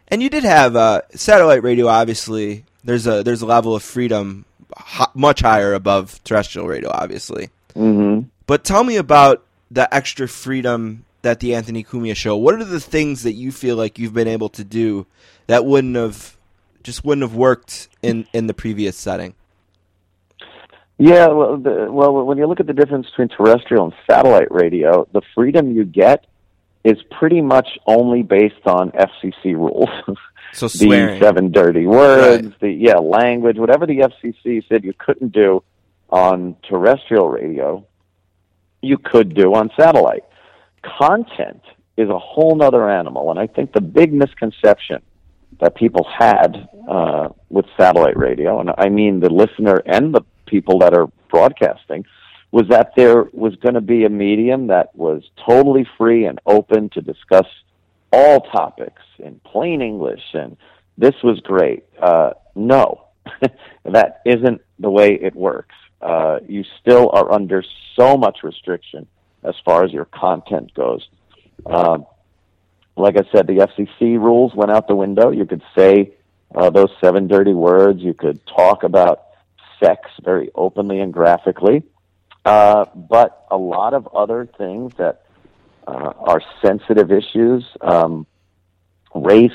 And 0.09 0.23
you 0.23 0.31
did 0.31 0.45
have 0.45 0.77
uh, 0.77 1.03
satellite 1.15 1.63
radio 1.63 1.87
obviously. 1.89 2.65
There's 2.85 3.07
a 3.07 3.23
there's 3.23 3.43
a 3.43 3.47
level 3.47 3.75
of 3.75 3.83
freedom 3.83 4.45
ho- 4.77 5.11
much 5.15 5.41
higher 5.41 5.75
above 5.75 6.23
terrestrial 6.25 6.69
radio 6.69 6.91
obviously. 6.93 7.51
Hmm 7.75 8.23
but 8.47 8.65
tell 8.65 8.85
me 8.85 8.97
about 8.97 9.45
the 9.71 9.93
extra 9.95 10.29
freedom 10.29 11.05
that 11.23 11.41
the 11.41 11.55
Anthony 11.55 11.83
Cumia 11.85 12.15
show 12.15 12.37
what 12.37 12.55
are 12.55 12.65
the 12.65 12.81
things 12.81 13.23
that 13.23 13.33
you 13.33 13.53
feel 13.53 13.77
like 13.77 13.99
you've 13.99 14.15
been 14.15 14.29
able 14.29 14.49
to 14.51 14.65
do 14.65 15.07
that 15.47 15.65
wouldn't 15.65 15.97
have 15.97 16.37
just 16.83 17.05
wouldn't 17.05 17.23
have 17.23 17.35
worked 17.35 17.89
in 18.03 18.27
in 18.33 18.47
the 18.47 18.55
previous 18.55 18.97
setting 18.97 19.35
Yeah, 20.99 21.29
well, 21.29 21.59
the, 21.59 21.89
well, 21.91 22.25
when 22.25 22.39
you 22.39 22.47
look 22.47 22.61
at 22.61 22.67
the 22.67 22.73
difference 22.73 23.07
between 23.11 23.29
terrestrial 23.29 23.85
and 23.85 23.95
satellite 24.11 24.51
radio, 24.51 25.07
the 25.13 25.21
freedom 25.35 25.77
you 25.77 25.85
get 25.85 26.27
is 26.87 26.97
pretty 27.11 27.41
much 27.41 27.69
only 27.87 28.23
based 28.23 28.65
on 28.65 28.93
FCC 28.93 29.55
rules. 29.57 29.89
so 30.53 30.69
the 30.69 31.19
seven 31.21 31.51
dirty 31.51 31.85
words, 31.85 32.55
the 32.61 32.71
yeah 32.71 32.99
language, 32.99 33.59
whatever 33.59 33.87
the 33.87 33.99
FCC 33.99 34.67
said 34.69 34.85
you 34.85 34.95
couldn't 34.97 35.33
do 35.33 35.63
on 36.09 36.57
terrestrial 36.69 37.29
radio, 37.29 37.85
you 38.81 38.97
could 38.97 39.35
do 39.35 39.53
on 39.55 39.71
satellite. 39.79 40.25
Content 40.83 41.63
is 41.97 42.09
a 42.09 42.19
whole 42.19 42.55
nother 42.55 42.89
animal, 42.89 43.31
and 43.31 43.39
I 43.39 43.47
think 43.47 43.73
the 43.73 43.81
big 43.81 44.13
misconception 44.13 45.03
that 45.61 45.75
people 45.75 46.07
had 46.19 46.69
uh, 46.89 47.29
with 47.49 47.65
satellite 47.79 48.17
radio, 48.17 48.61
and 48.61 48.71
I 48.77 48.89
mean 48.89 49.21
the 49.21 49.31
listener 49.31 49.83
and 49.87 50.15
the 50.15 50.23
people 50.47 50.79
that 50.81 50.95
are 50.95 51.07
broadcasting, 51.31 52.05
was 52.53 52.67
that 52.69 52.93
there 52.97 53.25
was 53.33 53.57
going 53.57 53.75
to 53.75 53.81
be 53.81 54.05
a 54.05 54.09
medium 54.09 54.69
that 54.69 54.95
was 54.95 55.23
totally 55.47 55.87
free 55.99 56.27
and 56.27 56.39
open 56.47 56.89
to 56.91 57.01
discuss 57.01 57.47
all 58.13 58.41
topics 58.41 59.03
in 59.19 59.41
plain 59.45 59.83
English, 59.83 60.23
and 60.35 60.57
this 60.97 61.15
was 61.25 61.41
great. 61.41 61.85
Uh, 62.01 62.31
no, 62.55 63.07
that 63.85 64.21
isn't 64.25 64.61
the 64.79 64.91
way 64.91 65.19
it 65.21 65.35
works. 65.35 65.75
Uh, 66.01 66.39
you 66.47 66.63
still 66.81 67.11
are 67.13 67.33
under 67.33 67.65
so 67.97 68.17
much 68.17 68.39
restriction 68.43 69.07
as 69.47 69.55
far 69.65 69.85
as 69.85 69.93
your 69.93 70.07
content 70.07 70.75
goes. 70.75 71.09
Uh, 71.65 71.99
like 72.97 73.17
I 73.17 73.23
said, 73.33 73.47
the 73.47 73.67
FCC 73.69 74.19
rules 74.19 74.55
went 74.55 74.71
out 74.71 74.89
the 74.89 74.97
window. 74.97 75.31
You 75.31 75.47
could 75.47 75.63
say 75.77 76.13
uh, 76.55 76.71
those 76.71 76.91
seven 77.01 77.29
dirty 77.29 77.53
words. 77.53 78.01
You 78.01 78.15
could 78.15 78.45
talk 78.47 78.83
about 78.83 79.27
sex 79.83 80.11
very 80.23 80.51
openly 80.55 81.01
and 81.01 81.13
graphically. 81.13 81.83
Uh, 82.45 82.87
but 82.95 83.47
a 83.51 83.57
lot 83.57 83.93
of 83.93 84.09
other 84.15 84.49
things 84.57 84.93
that 84.97 85.27
uh, 85.87 86.13
are 86.17 86.41
sensitive 86.65 87.13
issues, 87.13 87.65
um, 87.81 88.27
race, 89.15 89.51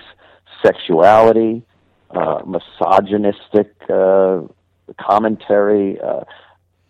sexuality, 0.64 1.64
uh, 2.12 2.42
misogynistic 2.46 3.74
uh, 3.90 4.42
commentary, 5.00 6.00
uh, 6.00 6.22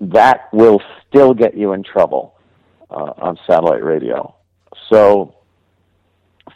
that 0.02 0.52
will 0.52 0.82
still 1.08 1.34
get 1.34 1.56
you 1.56 1.74
in 1.74 1.84
trouble 1.84 2.36
uh, 2.92 3.14
on 3.18 3.40
satellite 3.48 3.84
radio. 3.84 4.36
So, 4.90 5.36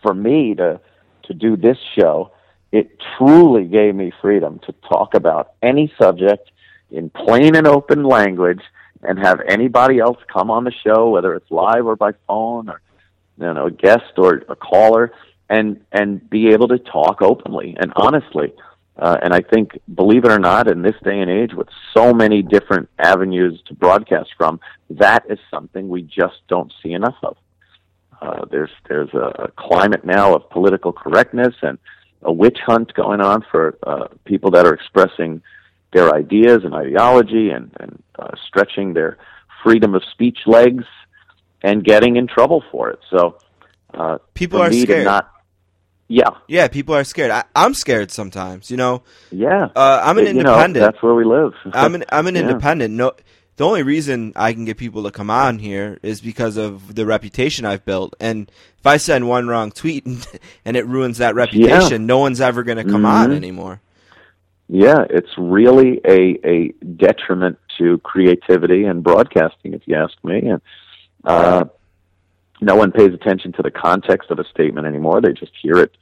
for 0.01 0.13
me 0.13 0.55
to 0.55 0.79
to 1.23 1.33
do 1.33 1.55
this 1.57 1.77
show, 1.97 2.31
it 2.71 2.99
truly 3.17 3.65
gave 3.65 3.95
me 3.95 4.11
freedom 4.21 4.59
to 4.59 4.73
talk 4.87 5.15
about 5.15 5.53
any 5.63 5.91
subject 5.99 6.51
in 6.91 7.09
plain 7.09 7.55
and 7.55 7.65
open 7.65 8.03
language 8.03 8.61
and 9.01 9.17
have 9.19 9.41
anybody 9.47 9.99
else 9.99 10.17
come 10.31 10.51
on 10.51 10.63
the 10.63 10.71
show, 10.71 11.09
whether 11.09 11.33
it's 11.33 11.49
live 11.49 11.85
or 11.85 11.95
by 11.95 12.11
phone 12.27 12.69
or 12.69 12.81
you 13.37 13.53
know 13.53 13.67
a 13.67 13.71
guest 13.71 14.13
or 14.17 14.43
a 14.49 14.55
caller, 14.55 15.11
and 15.49 15.81
and 15.91 16.29
be 16.29 16.49
able 16.49 16.67
to 16.67 16.79
talk 16.79 17.21
openly 17.21 17.75
and 17.79 17.91
honestly. 17.95 18.53
Uh, 18.97 19.17
and 19.21 19.33
I 19.33 19.41
think, 19.41 19.79
believe 19.93 20.23
it 20.23 20.31
or 20.31 20.39
not, 20.39 20.69
in 20.69 20.81
this 20.81 20.95
day 21.03 21.19
and 21.19 21.29
age, 21.29 21.53
with 21.53 21.67
so 21.93 22.13
many 22.13 22.41
different 22.41 22.89
avenues 22.97 23.61
to 23.67 23.73
broadcast 23.73 24.29
from, 24.37 24.59
that 24.89 25.25
is 25.29 25.37
something 25.51 25.89
we 25.89 26.01
just 26.01 26.35
don't 26.47 26.71
see 26.81 26.93
enough 26.93 27.17
of. 27.23 27.35
Uh, 28.21 28.45
there's 28.49 28.71
there's 28.87 29.13
a, 29.13 29.51
climate 29.57 30.05
now 30.05 30.33
of 30.33 30.49
political 30.49 30.93
correctness 30.93 31.53
and 31.61 31.77
a 32.21 32.31
witch 32.31 32.57
hunt 32.65 32.93
going 32.93 33.19
on 33.19 33.45
for 33.51 33.77
uh, 33.83 34.07
people 34.23 34.51
that 34.51 34.65
are 34.65 34.73
expressing 34.73 35.41
their 35.91 36.13
ideas 36.15 36.63
and 36.63 36.73
ideology 36.73 37.49
and, 37.49 37.71
and 37.79 38.01
uh, 38.17 38.31
stretching 38.47 38.93
their 38.93 39.17
freedom 39.63 39.95
of 39.95 40.03
speech 40.11 40.39
legs 40.45 40.85
and 41.61 41.83
getting 41.83 42.15
in 42.15 42.27
trouble 42.27 42.63
for 42.71 42.89
it. 42.89 42.99
So 43.09 43.37
uh, 43.93 44.17
people 44.33 44.61
are 44.61 44.69
me 44.69 44.81
scared 44.81 45.05
not, 45.05 45.31
yeah, 46.07 46.29
yeah 46.47 46.67
people 46.67 46.93
are 46.95 47.03
scared 47.03 47.31
I, 47.31 47.43
i'm 47.55 47.73
scared 47.73 48.11
sometimes 48.11 48.69
you 48.69 48.77
know 48.77 49.01
yeah. 49.31 49.69
uh, 49.75 50.01
i'm 50.03 50.17
an 50.17 50.25
You 50.25 50.33
know, 50.33 50.39
independent 50.39 50.83
that's 50.85 51.01
where 51.01 51.15
we 51.15 51.23
live. 51.25 51.53
I'm 51.73 51.95
an 51.95 52.05
I'm 52.11 52.27
an 52.27 52.35
Yeah. 52.35 52.41
independent. 52.41 52.93
No, 52.93 53.13
the 53.57 53.65
only 53.65 53.83
reason 53.83 54.33
I 54.35 54.51
can 54.53 54.65
get 54.65 54.77
people 54.77 55.03
to 55.03 55.11
come 55.11 55.29
on 55.29 55.59
here 55.59 55.97
is 56.03 56.19
because 56.21 56.57
of 56.57 56.93
the 56.95 57.05
reputation 57.05 57.65
I've 57.65 57.85
built. 57.85 58.13
And 58.19 58.51
if 58.77 58.85
I 58.85 58.97
send 58.97 59.29
one 59.29 59.47
wrong 59.47 59.71
tweet 59.71 60.05
and, 60.05 60.27
and 60.65 60.75
it 60.75 60.85
ruins 60.85 61.19
that 61.19 61.35
reputation, 61.35 62.05
no 62.05 62.19
one's 62.19 62.41
ever 62.41 62.63
going 62.63 62.77
to 62.77 62.83
come 62.83 63.05
on 63.05 63.29
Mhm. 63.29 63.35
anymore. 63.35 63.81
Yeah, 64.67 65.05
it's 65.09 65.29
really 65.37 66.01
a 66.05 66.37
a 66.45 66.73
detriment 66.97 67.57
to 67.77 67.97
creativity 67.99 68.83
and 68.83 69.03
broadcasting, 69.03 69.73
if 69.73 69.81
you 69.85 69.95
ask 69.95 70.13
me. 70.23 70.39
And 70.49 70.61
uh, 71.23 71.65
no 72.61 72.75
one 72.75 72.91
pays 72.91 73.13
attention 73.13 73.51
to 73.53 73.61
the 73.61 73.71
context 73.71 74.31
of 74.31 74.39
a 74.39 74.45
statement 74.45 74.87
anymore. 74.87 75.21
They 75.21 75.33
just 75.33 75.51
hear 75.61 75.77
it. 75.77 75.95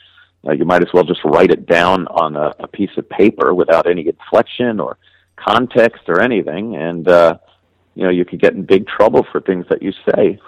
Uh, 0.46 0.52
you 0.52 0.66
might 0.66 0.82
as 0.82 0.90
well 0.94 1.04
just 1.04 1.24
write 1.24 1.52
it 1.52 1.66
down 1.66 2.08
on 2.08 2.36
a, 2.36 2.54
a 2.60 2.68
piece 2.68 2.92
of 2.98 3.10
paper 3.10 3.54
without 3.54 3.90
any 3.90 4.08
inflection 4.08 4.80
or 4.80 4.98
context 5.36 6.04
or 6.08 6.22
anything, 6.22 6.76
and 6.76 7.08
uh, 7.08 7.38
you 7.96 8.04
know 8.04 8.10
you 8.10 8.26
could 8.26 8.42
get 8.42 8.54
in 8.54 8.64
big 8.64 8.88
trouble 8.88 9.26
for 9.32 9.42
things 9.42 9.66
that 9.70 9.82
you 9.82 9.94
say, 10.10 10.40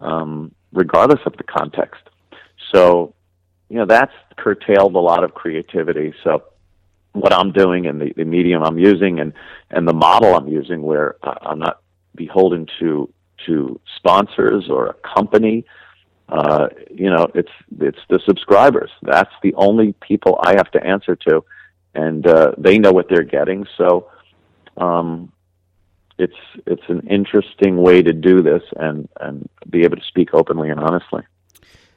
um, 0.00 0.52
regardless 0.72 1.20
of 1.26 1.36
the 1.36 1.44
context. 1.44 2.02
So, 2.72 3.14
you 3.68 3.76
know 3.76 3.86
that's 3.86 4.12
curtailed 4.36 4.94
a 4.94 4.98
lot 4.98 5.22
of 5.22 5.34
creativity. 5.34 6.14
So 6.24 6.44
what 7.12 7.32
I'm 7.32 7.52
doing 7.52 7.86
and 7.86 8.00
the, 8.00 8.12
the 8.16 8.24
medium 8.24 8.62
I'm 8.62 8.78
using 8.78 9.20
and, 9.20 9.32
and 9.70 9.86
the 9.86 9.92
model 9.92 10.34
I'm 10.34 10.48
using 10.48 10.82
where 10.82 11.16
uh, 11.22 11.34
I'm 11.42 11.58
not 11.58 11.82
beholden 12.14 12.66
to 12.80 13.12
to 13.46 13.80
sponsors 13.96 14.68
or 14.68 14.86
a 14.86 14.94
company. 15.14 15.64
Uh, 16.28 16.68
you 16.90 17.10
know, 17.10 17.26
it's 17.34 17.50
it's 17.78 17.98
the 18.08 18.20
subscribers. 18.26 18.90
That's 19.02 19.32
the 19.42 19.54
only 19.54 19.94
people 20.00 20.40
I 20.42 20.54
have 20.56 20.70
to 20.72 20.84
answer 20.84 21.16
to, 21.28 21.44
and 21.94 22.26
uh, 22.26 22.52
they 22.56 22.78
know 22.78 22.92
what 22.92 23.08
they're 23.08 23.22
getting. 23.22 23.66
So, 23.76 24.10
um, 24.76 25.32
it's 26.18 26.36
it's 26.66 26.82
an 26.88 27.06
interesting 27.08 27.76
way 27.76 28.02
to 28.02 28.12
do 28.12 28.42
this 28.42 28.62
and 28.76 29.08
and 29.20 29.48
be 29.68 29.82
able 29.82 29.96
to 29.96 30.04
speak 30.04 30.32
openly 30.32 30.70
and 30.70 30.80
honestly. 30.80 31.22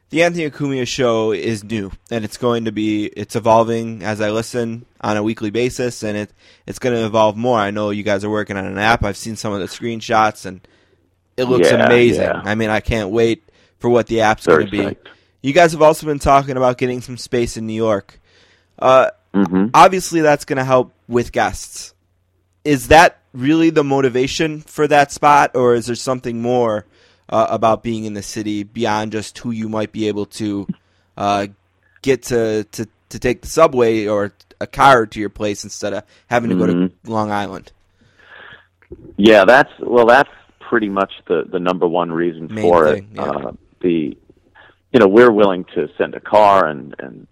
The 0.10 0.24
Anthony 0.24 0.50
Acumia 0.50 0.88
show 0.88 1.32
is 1.32 1.64
new, 1.64 1.91
and 2.12 2.24
it's 2.24 2.38
going 2.38 2.66
to 2.66 2.72
be 2.72 3.06
it's 3.06 3.36
evolving 3.36 4.04
as 4.04 4.22
I 4.22 4.30
listen 4.30 4.86
on 5.02 5.18
a 5.18 5.24
weekly 5.24 5.50
basis, 5.50 6.04
and 6.04 6.16
it 6.16 6.32
it's 6.68 6.80
going 6.80 6.96
to 6.96 7.06
evolve 7.06 7.36
more. 7.36 7.60
I 7.60 7.72
know 7.72 7.89
you 7.89 8.04
guys 8.04 8.24
are 8.24 8.30
working 8.30 8.56
on 8.56 8.66
an 8.66 8.78
app. 8.78 9.04
I've 9.04 9.18
seen 9.18 9.36
some 9.36 9.54
of 9.54 9.60
the 9.60 9.66
screenshots, 9.66 10.46
and 10.46 10.66
it 11.38 11.46
looks 11.46 11.70
Yeah, 11.70 11.86
amazing. 11.86 12.22
yeah. 12.24 12.42
I 12.44 12.56
mean, 12.56 12.70
I 12.70 12.80
can't 12.80 13.10
wait 13.10 13.44
for 13.80 13.90
what 13.90 14.08
the 14.08 14.22
app's 14.22 14.46
going 14.46 14.66
to 14.66 14.72
be. 14.72 14.98
You 15.42 15.54
guys 15.54 15.74
have 15.74 15.82
also 15.82 16.06
been 16.08 16.20
talking 16.20 16.58
about 16.58 16.78
getting 16.78 17.02
some 17.02 17.18
space 17.18 17.58
in 17.58 17.68
New 17.68 17.74
York. 17.74 18.20
Uh, 18.80 19.10
hmm 19.34 19.68
obviously 19.74 20.22
that's 20.22 20.46
going 20.46 20.58
to 20.58 20.64
help 20.64 20.94
with 21.08 21.32
guests. 21.32 21.94
Is 22.64 22.88
that 22.88 23.20
really 23.34 23.70
the 23.70 23.84
motivation 23.84 24.62
for 24.62 24.88
that 24.88 25.12
spot, 25.12 25.52
or 25.56 25.76
is 25.76 25.86
there 25.88 25.96
something 25.96 26.42
more 26.42 26.86
uh, 27.30 27.48
about 27.50 27.84
being 27.84 28.06
in 28.06 28.14
the 28.14 28.24
city 28.24 28.64
beyond 28.64 29.12
just 29.12 29.38
who 29.40 29.52
you 29.52 29.68
might 29.70 29.92
be 29.92 30.08
able 30.08 30.26
to 30.28 30.68
uh, 31.18 31.48
get 32.02 32.24
to, 32.24 32.64
to 32.72 32.88
to 33.10 33.20
take 33.20 33.42
the 33.42 33.48
subway 33.48 34.08
or 34.08 34.34
a 34.60 34.68
car 34.68 35.06
to 35.06 35.20
your 35.20 35.30
place 35.30 35.64
instead 35.64 35.94
of 35.94 36.04
having 36.28 36.50
to 36.50 36.56
go 36.56 36.66
to 36.66 36.74
Mhm. 36.74 36.92
Long 37.06 37.30
Island? 37.32 37.72
Yeah, 39.18 39.46
that's 39.46 39.72
well. 39.80 40.06
That's 40.06 40.30
pretty 40.70 40.89
much 40.89 41.11
the 41.28 41.43
the 41.49 41.59
number 41.59 41.88
one 41.88 42.11
reason 42.11 42.47
Main 42.51 42.63
for 42.63 42.93
thing, 42.93 43.09
it. 43.11 43.16
yeah. 43.16 43.24
Uh, 43.24 43.51
the 43.82 44.18
you 44.91 44.99
know 44.99 45.07
we're 45.07 45.32
willing 45.32 45.66
to 45.76 45.89
send 45.97 46.16
a 46.16 46.20
car 46.20 46.68
and 46.68 46.95
and 46.99 47.28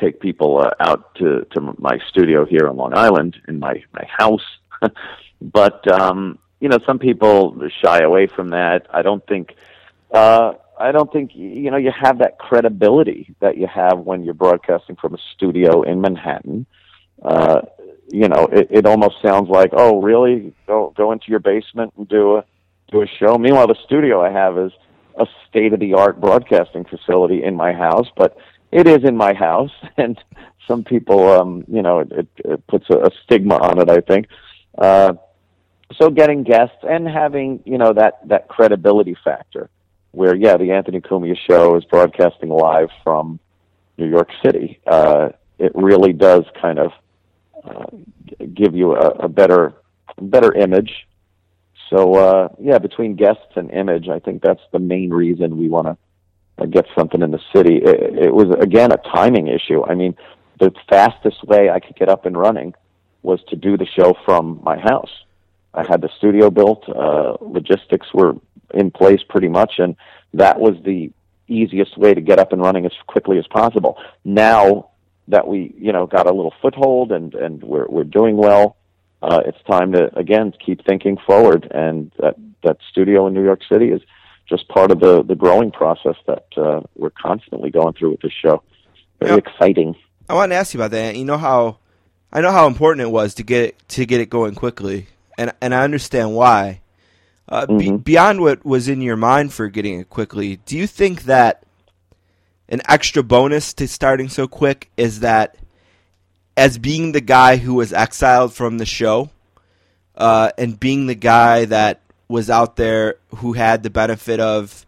take 0.00 0.20
people 0.20 0.58
uh, 0.58 0.70
out 0.80 1.14
to 1.16 1.46
to 1.52 1.74
my 1.78 1.98
studio 2.08 2.44
here 2.44 2.68
on 2.68 2.76
Long 2.76 2.94
Island 2.94 3.36
in 3.48 3.58
my 3.58 3.82
my 3.92 4.04
house, 4.06 4.46
but 5.40 5.86
um, 5.90 6.38
you 6.60 6.68
know 6.68 6.78
some 6.86 6.98
people 6.98 7.56
shy 7.82 8.00
away 8.00 8.26
from 8.26 8.50
that. 8.50 8.86
I 8.90 9.02
don't 9.02 9.26
think. 9.26 9.54
Uh, 10.12 10.52
I 10.78 10.90
don't 10.90 11.12
think 11.12 11.30
you 11.34 11.70
know 11.70 11.76
you 11.76 11.92
have 11.92 12.18
that 12.18 12.38
credibility 12.38 13.34
that 13.40 13.56
you 13.56 13.66
have 13.66 13.98
when 14.00 14.24
you're 14.24 14.34
broadcasting 14.34 14.96
from 14.96 15.14
a 15.14 15.18
studio 15.34 15.82
in 15.82 16.00
Manhattan. 16.00 16.66
Uh, 17.22 17.62
you 18.08 18.28
know, 18.28 18.48
it, 18.52 18.68
it 18.70 18.86
almost 18.86 19.16
sounds 19.22 19.48
like, 19.48 19.70
oh, 19.72 20.00
really? 20.00 20.54
Go 20.66 20.92
go 20.96 21.12
into 21.12 21.26
your 21.28 21.40
basement 21.40 21.92
and 21.96 22.08
do 22.08 22.36
a 22.36 22.44
do 22.90 23.02
a 23.02 23.06
show. 23.06 23.38
Meanwhile, 23.38 23.68
the 23.68 23.76
studio 23.84 24.22
I 24.22 24.30
have 24.30 24.58
is 24.58 24.72
a 25.18 25.26
state 25.48 25.72
of 25.72 25.80
the 25.80 25.94
art 25.94 26.20
broadcasting 26.20 26.84
facility 26.84 27.42
in 27.42 27.54
my 27.56 27.72
house, 27.72 28.08
but 28.16 28.36
it 28.70 28.86
is 28.86 29.04
in 29.04 29.16
my 29.16 29.34
house, 29.34 29.72
and 29.96 30.18
some 30.66 30.84
people, 30.84 31.28
um, 31.30 31.64
you 31.68 31.82
know, 31.82 32.00
it, 32.00 32.12
it, 32.12 32.28
it 32.44 32.66
puts 32.66 32.86
a, 32.90 32.98
a 32.98 33.10
stigma 33.24 33.56
on 33.56 33.80
it. 33.80 33.90
I 33.90 34.00
think. 34.00 34.26
Uh, 34.76 35.14
so 36.00 36.08
getting 36.08 36.42
guests 36.42 36.78
and 36.82 37.06
having 37.06 37.60
you 37.64 37.78
know 37.78 37.92
that 37.92 38.26
that 38.28 38.48
credibility 38.48 39.16
factor, 39.24 39.68
where 40.12 40.34
yeah, 40.34 40.56
the 40.56 40.72
Anthony 40.72 41.00
Cumia 41.00 41.36
show 41.48 41.76
is 41.76 41.84
broadcasting 41.84 42.48
live 42.48 42.88
from 43.04 43.38
New 43.98 44.08
York 44.08 44.30
City. 44.44 44.80
Uh, 44.86 45.30
it 45.58 45.72
really 45.74 46.12
does 46.12 46.44
kind 46.60 46.78
of 46.78 46.92
uh, 47.64 47.86
give 48.54 48.74
you 48.74 48.94
a, 48.94 49.08
a 49.26 49.28
better 49.28 49.74
better 50.20 50.52
image. 50.54 51.06
So 51.90 52.14
uh, 52.14 52.48
yeah, 52.60 52.78
between 52.78 53.16
guests 53.16 53.52
and 53.56 53.70
image, 53.70 54.08
I 54.08 54.18
think 54.18 54.42
that's 54.42 54.62
the 54.72 54.78
main 54.78 55.10
reason 55.10 55.58
we 55.58 55.68
want 55.68 55.86
to 55.86 55.96
uh, 56.58 56.66
get 56.66 56.86
something 56.96 57.22
in 57.22 57.30
the 57.30 57.40
city. 57.54 57.76
It, 57.76 58.24
it 58.26 58.34
was 58.34 58.48
again 58.60 58.92
a 58.92 58.96
timing 58.96 59.48
issue. 59.48 59.84
I 59.84 59.94
mean, 59.94 60.16
the 60.58 60.72
fastest 60.88 61.44
way 61.44 61.70
I 61.70 61.80
could 61.80 61.96
get 61.96 62.08
up 62.08 62.26
and 62.26 62.36
running 62.36 62.74
was 63.22 63.40
to 63.48 63.56
do 63.56 63.76
the 63.76 63.86
show 63.86 64.14
from 64.24 64.60
my 64.62 64.78
house. 64.78 65.10
I 65.74 65.84
had 65.86 66.00
the 66.00 66.10
studio 66.18 66.50
built, 66.50 66.86
uh, 66.88 67.36
logistics 67.40 68.12
were 68.12 68.34
in 68.74 68.90
place 68.90 69.20
pretty 69.28 69.48
much, 69.48 69.74
and 69.78 69.96
that 70.34 70.58
was 70.58 70.74
the 70.84 71.10
easiest 71.48 71.96
way 71.96 72.14
to 72.14 72.20
get 72.20 72.38
up 72.38 72.52
and 72.52 72.60
running 72.60 72.84
as 72.86 72.92
quickly 73.06 73.38
as 73.38 73.46
possible. 73.46 73.98
Now 74.24 74.90
that 75.28 75.46
we, 75.46 75.74
you 75.78 75.92
know, 75.92 76.06
got 76.06 76.26
a 76.26 76.32
little 76.32 76.54
foothold 76.60 77.12
and 77.12 77.34
and 77.34 77.62
we're 77.62 77.86
we're 77.88 78.04
doing 78.04 78.36
well, 78.36 78.76
uh, 79.22 79.40
it's 79.46 79.62
time 79.70 79.92
to 79.92 80.16
again 80.18 80.52
keep 80.64 80.84
thinking 80.84 81.16
forward. 81.26 81.68
And 81.70 82.12
that 82.18 82.36
that 82.64 82.78
studio 82.90 83.26
in 83.26 83.34
New 83.34 83.44
York 83.44 83.60
City 83.70 83.88
is 83.90 84.02
just 84.48 84.68
part 84.68 84.90
of 84.90 85.00
the 85.00 85.22
the 85.22 85.34
growing 85.34 85.70
process 85.70 86.16
that 86.26 86.46
uh, 86.56 86.80
we're 86.96 87.10
constantly 87.10 87.70
going 87.70 87.94
through 87.94 88.12
with 88.12 88.20
this 88.20 88.32
show. 88.32 88.62
Very 89.20 89.38
exciting. 89.38 89.94
I 90.28 90.34
want 90.34 90.50
to 90.52 90.56
ask 90.56 90.74
you 90.74 90.80
about 90.80 90.90
that. 90.92 91.16
You 91.16 91.24
know 91.24 91.38
how 91.38 91.78
I 92.32 92.40
know 92.40 92.50
how 92.50 92.66
important 92.66 93.06
it 93.06 93.10
was 93.10 93.34
to 93.34 93.42
get 93.42 93.62
it, 93.68 93.88
to 93.90 94.06
get 94.06 94.20
it 94.20 94.30
going 94.30 94.54
quickly, 94.54 95.06
and 95.38 95.52
and 95.60 95.74
I 95.74 95.84
understand 95.84 96.34
why. 96.34 96.80
Uh, 97.48 97.66
be, 97.66 97.90
Mhm. 97.90 98.04
beyond 98.04 98.40
what 98.40 98.64
was 98.64 98.88
in 98.88 99.02
your 99.02 99.16
mind 99.16 99.52
for 99.52 99.68
getting 99.68 100.00
it 100.00 100.08
quickly, 100.08 100.56
do 100.64 100.78
you 100.78 100.86
think 100.86 101.24
that 101.24 101.64
an 102.72 102.80
extra 102.88 103.22
bonus 103.22 103.72
to 103.74 103.86
starting 103.86 104.28
so 104.28 104.48
quick 104.48 104.90
is 104.96 105.20
that 105.20 105.56
as 106.56 106.78
being 106.78 107.12
the 107.12 107.20
guy 107.20 107.56
who 107.58 107.74
was 107.74 107.92
exiled 107.92 108.52
from 108.52 108.78
the 108.78 108.86
show, 108.86 109.30
uh, 110.16 110.50
and 110.58 110.78
being 110.80 111.06
the 111.06 111.14
guy 111.14 111.64
that 111.66 112.00
was 112.28 112.50
out 112.50 112.76
there 112.76 113.16
who 113.36 113.52
had 113.52 113.82
the 113.82 113.90
benefit 113.90 114.40
of 114.40 114.84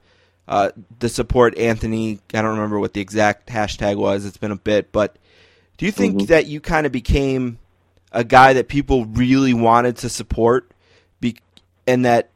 uh, 0.49 0.71
the 0.99 1.09
support 1.09 1.57
Anthony. 1.57 2.19
I 2.35 2.43
don't 2.43 2.57
remember 2.57 2.79
what 2.79 2.93
the 2.93 3.01
exact 3.01 3.49
hashtag 3.49 3.97
was. 3.97 4.27
It's 4.27 4.37
been 4.37 4.51
a 4.51 4.57
bit, 4.57 4.93
but 4.93 5.17
do 5.79 5.87
you 5.87 5.93
think 5.93 6.17
Mhm. 6.23 6.27
that 6.29 6.47
you 6.47 6.61
kind 6.61 6.85
of 6.85 6.93
became 6.93 7.59
a 8.13 8.25
guy 8.25 8.53
that 8.53 8.69
people 8.69 9.07
really 9.07 9.55
wanted 9.55 9.97
to 9.99 10.09
support, 10.11 10.71
be- 11.21 11.39
and 11.87 12.05
that 12.05 12.29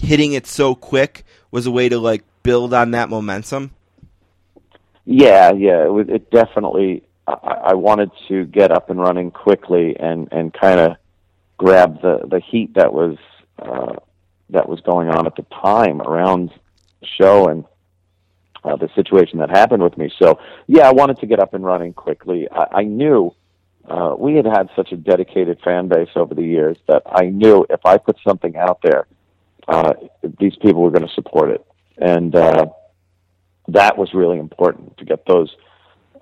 hitting 0.00 0.32
it 0.32 0.46
so 0.48 0.74
quick 0.74 1.24
was 1.52 1.66
a 1.66 1.70
way 1.70 1.88
to 1.88 1.98
like 1.98 2.24
build 2.42 2.74
on 2.74 2.90
that 2.90 3.08
momentum? 3.08 3.70
Yeah, 5.04 5.52
yeah, 5.52 5.84
it 5.84 5.92
was. 5.92 6.06
It 6.08 6.30
definitely. 6.30 7.02
I, 7.26 7.32
I 7.32 7.74
wanted 7.74 8.10
to 8.28 8.44
get 8.46 8.70
up 8.70 8.90
and 8.90 9.00
running 9.00 9.30
quickly 9.30 9.96
and 9.98 10.28
and 10.32 10.52
kind 10.52 10.80
of 10.80 10.96
grab 11.58 12.00
the 12.02 12.20
the 12.28 12.40
heat 12.40 12.74
that 12.74 12.92
was 12.92 13.16
uh, 13.58 13.94
that 14.50 14.68
was 14.68 14.80
going 14.80 15.08
on 15.08 15.26
at 15.26 15.36
the 15.36 15.46
time 15.62 16.00
around 16.02 16.50
the 17.00 17.06
show 17.18 17.48
and 17.48 17.64
uh, 18.64 18.76
the 18.76 18.88
situation 18.94 19.38
that 19.38 19.50
happened 19.50 19.82
with 19.82 19.96
me. 19.98 20.12
So 20.20 20.38
yeah, 20.66 20.88
I 20.88 20.92
wanted 20.92 21.18
to 21.20 21.26
get 21.26 21.40
up 21.40 21.54
and 21.54 21.64
running 21.64 21.92
quickly. 21.92 22.48
I, 22.50 22.66
I 22.80 22.82
knew 22.84 23.34
uh, 23.88 24.14
we 24.16 24.34
had 24.34 24.46
had 24.46 24.70
such 24.76 24.92
a 24.92 24.96
dedicated 24.96 25.60
fan 25.64 25.88
base 25.88 26.10
over 26.14 26.34
the 26.34 26.44
years 26.44 26.76
that 26.86 27.02
I 27.06 27.26
knew 27.26 27.66
if 27.68 27.84
I 27.84 27.98
put 27.98 28.16
something 28.26 28.56
out 28.56 28.80
there, 28.82 29.06
uh, 29.66 29.94
these 30.38 30.54
people 30.56 30.82
were 30.82 30.90
going 30.90 31.06
to 31.06 31.14
support 31.14 31.50
it, 31.50 31.66
and 31.98 32.34
uh, 32.36 32.66
that 33.72 33.96
was 33.98 34.14
really 34.14 34.38
important 34.38 34.96
to 34.98 35.04
get 35.04 35.24
those 35.26 35.54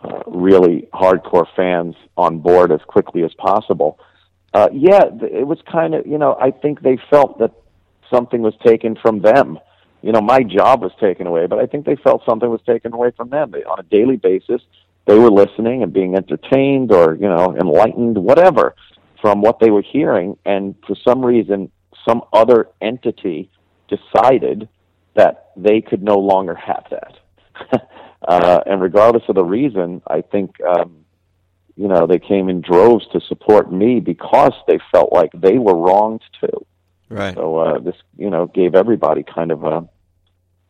uh, 0.03 0.23
really 0.27 0.89
hardcore 0.93 1.47
fans 1.55 1.95
on 2.17 2.39
board 2.39 2.73
as 2.73 2.81
quickly 2.87 3.23
as 3.23 3.33
possible. 3.35 3.99
Uh, 4.53 4.69
yeah, 4.73 5.05
it 5.23 5.47
was 5.47 5.59
kind 5.71 5.95
of 5.95 6.07
you 6.07 6.19
know 6.19 6.37
I 6.41 6.51
think 6.51 6.83
they 6.83 6.99
felt 7.11 7.39
that 7.39 7.53
something 8.13 8.43
was 8.43 8.55
taken 8.65 8.97
from 8.97 9.21
them. 9.21 9.59
You 10.03 10.13
know, 10.13 10.21
my 10.21 10.43
job 10.43 10.81
was 10.83 10.93
taken 10.99 11.27
away, 11.27 11.47
but 11.47 11.59
I 11.59 11.67
think 11.67 11.85
they 11.85 11.97
felt 11.97 12.23
something 12.25 12.49
was 12.49 12.63
taken 12.67 12.93
away 12.93 13.11
from 13.17 13.29
them. 13.29 13.51
They, 13.51 13.63
on 13.65 13.79
a 13.79 13.83
daily 13.83 14.17
basis, 14.17 14.63
they 15.07 15.19
were 15.19 15.31
listening 15.31 15.83
and 15.83 15.93
being 15.93 16.15
entertained 16.17 16.93
or 16.93 17.15
you 17.15 17.29
know 17.29 17.55
enlightened, 17.61 18.17
whatever, 18.17 18.75
from 19.21 19.43
what 19.43 19.61
they 19.61 19.71
were 19.71 19.83
hearing, 19.83 20.37
and 20.45 20.75
for 20.87 20.97
some 21.05 21.25
reason, 21.25 21.71
some 22.09 22.23
other 22.33 22.69
entity 22.81 23.51
decided 23.89 24.69
that 25.15 25.51
they 25.57 25.81
could 25.81 26.03
no 26.03 26.17
longer 26.17 26.55
have 26.55 26.85
that. 26.91 27.20
uh, 28.29 28.61
and 28.67 28.81
regardless 28.81 29.25
of 29.29 29.35
the 29.35 29.45
reason, 29.45 30.03
I 30.07 30.21
think 30.21 30.61
um, 30.63 31.05
you 31.77 31.89
know 31.89 32.07
they 32.07 32.19
came 32.19 32.49
in 32.49 32.61
droves 32.61 33.07
to 33.13 33.21
support 33.21 33.73
me 33.73 34.01
because 34.01 34.53
they 34.67 34.79
felt 34.93 35.13
like 35.13 35.31
they 35.33 35.59
were 35.59 35.77
wronged 35.77 36.23
too. 36.41 36.67
Right. 37.09 37.35
So 37.35 37.59
uh, 37.59 37.79
this, 37.81 37.97
you 38.17 38.31
know, 38.31 38.47
gave 38.47 38.75
everybody 38.75 39.25
kind 39.25 39.51
of 39.51 39.65
a 39.65 39.89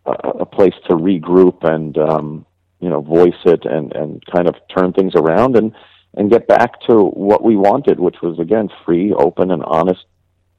a, 0.07 0.13
a 0.41 0.47
place 0.47 0.75
to 0.89 0.97
regroup 0.97 1.65
and 1.65 1.97
um, 1.99 2.47
you 2.81 2.89
know 2.89 3.01
voice 3.01 3.41
it 3.45 3.65
and 3.65 3.93
and 3.93 4.25
kind 4.27 4.49
of 4.49 4.55
turn 4.77 4.93
things 4.93 5.15
around 5.15 5.57
and 5.57 5.73
and 6.15 6.31
get 6.31 6.49
back 6.49 6.81
to 6.89 7.05
what 7.05 7.45
we 7.45 7.57
wanted, 7.57 8.01
which 8.01 8.17
was 8.23 8.39
again 8.39 8.69
free, 8.85 9.13
open, 9.13 9.51
and 9.51 9.63
honest 9.63 10.05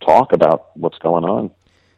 talk 0.05 0.33
about 0.33 0.75
what's 0.75 0.97
going 0.99 1.23
on. 1.23 1.51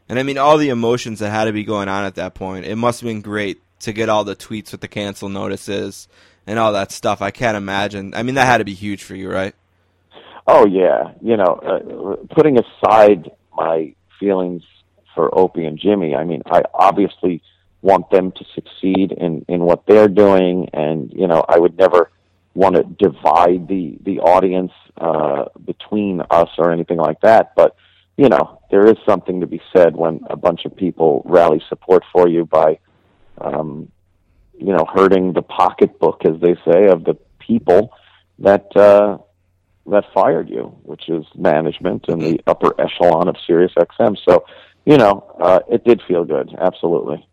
And 0.09 0.19
I 0.19 0.23
mean, 0.23 0.37
all 0.37 0.57
the 0.57 0.69
emotions 0.69 1.19
that 1.19 1.29
had 1.29 1.45
to 1.45 1.53
be 1.53 1.63
going 1.63 1.87
on 1.87 2.05
at 2.05 2.15
that 2.15 2.33
point. 2.33 2.65
It 2.65 2.75
must 2.75 3.01
have 3.01 3.07
been 3.07 3.21
great 3.21 3.61
to 3.83 3.93
get 3.93 4.09
all 4.09 4.23
the 4.23 4.35
tweets 4.35 4.71
with 4.71 4.81
the 4.81 4.87
cancel 4.87 5.29
notices 5.29 6.07
and 6.45 6.59
all 6.59 6.73
that 6.73 6.91
stuff. 6.91 7.21
I 7.21 7.31
can't 7.31 7.57
imagine. 7.57 8.13
I 8.13 8.23
mean, 8.23 8.35
that 8.35 8.45
had 8.45 8.57
to 8.57 8.65
be 8.65 8.73
huge 8.73 9.03
for 9.03 9.15
you, 9.15 9.29
right? 9.29 9.55
Oh 10.47 10.65
yeah, 10.65 11.13
you 11.21 11.37
know, 11.37 11.43
uh, 11.45 12.35
putting 12.35 12.57
aside 12.59 13.31
my 13.55 13.93
feelings 14.19 14.63
for 15.15 15.37
Opie 15.37 15.65
and 15.65 15.79
Jimmy, 15.79 16.15
I 16.15 16.23
mean, 16.25 16.41
I 16.45 16.63
obviously 16.73 17.41
want 17.81 18.09
them 18.09 18.31
to 18.31 18.45
succeed 18.55 19.11
in 19.11 19.45
in 19.47 19.61
what 19.61 19.85
they're 19.87 20.09
doing, 20.09 20.69
and 20.73 21.11
you 21.13 21.27
know, 21.27 21.45
I 21.47 21.59
would 21.59 21.77
never 21.77 22.09
want 22.55 22.75
to 22.75 22.83
divide 22.83 23.67
the 23.67 23.97
the 24.03 24.19
audience 24.19 24.71
uh, 24.97 25.45
between 25.65 26.21
us 26.29 26.49
or 26.57 26.71
anything 26.71 26.97
like 26.97 27.21
that. 27.21 27.55
But 27.55 27.75
you 28.17 28.29
know, 28.29 28.59
there 28.69 28.85
is 28.85 28.97
something 29.07 29.41
to 29.41 29.47
be 29.47 29.61
said 29.75 29.95
when 29.95 30.19
a 30.29 30.35
bunch 30.35 30.65
of 30.65 30.75
people 30.75 31.23
rally 31.25 31.61
support 31.69 32.03
for 32.11 32.27
you 32.27 32.45
by, 32.45 32.79
um, 33.39 33.91
you 34.57 34.73
know, 34.73 34.85
hurting 34.93 35.33
the 35.33 35.41
pocketbook, 35.41 36.25
as 36.25 36.39
they 36.41 36.55
say, 36.65 36.87
of 36.87 37.03
the 37.03 37.17
people 37.39 37.93
that. 38.39 38.75
Uh, 38.75 39.17
that 39.85 40.05
fired 40.13 40.49
you, 40.49 40.75
which 40.83 41.09
is 41.09 41.25
management 41.35 42.05
and 42.07 42.21
the 42.21 42.39
upper 42.47 42.79
echelon 42.79 43.27
of 43.27 43.35
Sirius 43.45 43.73
XM. 43.77 44.17
So, 44.23 44.45
you 44.85 44.97
know, 44.97 45.29
uh, 45.39 45.59
it 45.69 45.83
did 45.83 46.01
feel 46.07 46.23
good. 46.23 46.55
Absolutely. 46.57 47.27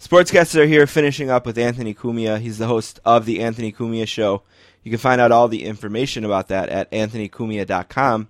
Sportscasters 0.00 0.56
are 0.56 0.66
here 0.66 0.86
finishing 0.86 1.30
up 1.30 1.46
with 1.46 1.58
Anthony 1.58 1.94
Cumia. 1.94 2.38
He's 2.38 2.58
the 2.58 2.66
host 2.66 3.00
of 3.04 3.24
the 3.24 3.40
Anthony 3.40 3.72
Cumia 3.72 4.06
Show. 4.06 4.42
You 4.82 4.90
can 4.90 4.98
find 4.98 5.20
out 5.20 5.32
all 5.32 5.48
the 5.48 5.64
information 5.64 6.24
about 6.24 6.48
that 6.48 6.68
at 6.68 6.90
anthonycumia.com. 6.90 8.28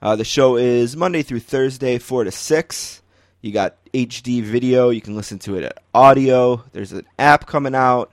Uh, 0.00 0.16
the 0.16 0.24
show 0.24 0.56
is 0.56 0.96
Monday 0.96 1.22
through 1.22 1.40
Thursday, 1.40 1.98
4 1.98 2.24
to 2.24 2.30
6. 2.30 3.02
You 3.40 3.52
got 3.52 3.76
HD 3.94 4.42
video. 4.42 4.90
You 4.90 5.00
can 5.00 5.16
listen 5.16 5.38
to 5.40 5.56
it 5.56 5.64
at 5.64 5.82
audio. 5.94 6.64
There's 6.72 6.92
an 6.92 7.06
app 7.18 7.46
coming 7.46 7.74
out. 7.74 8.10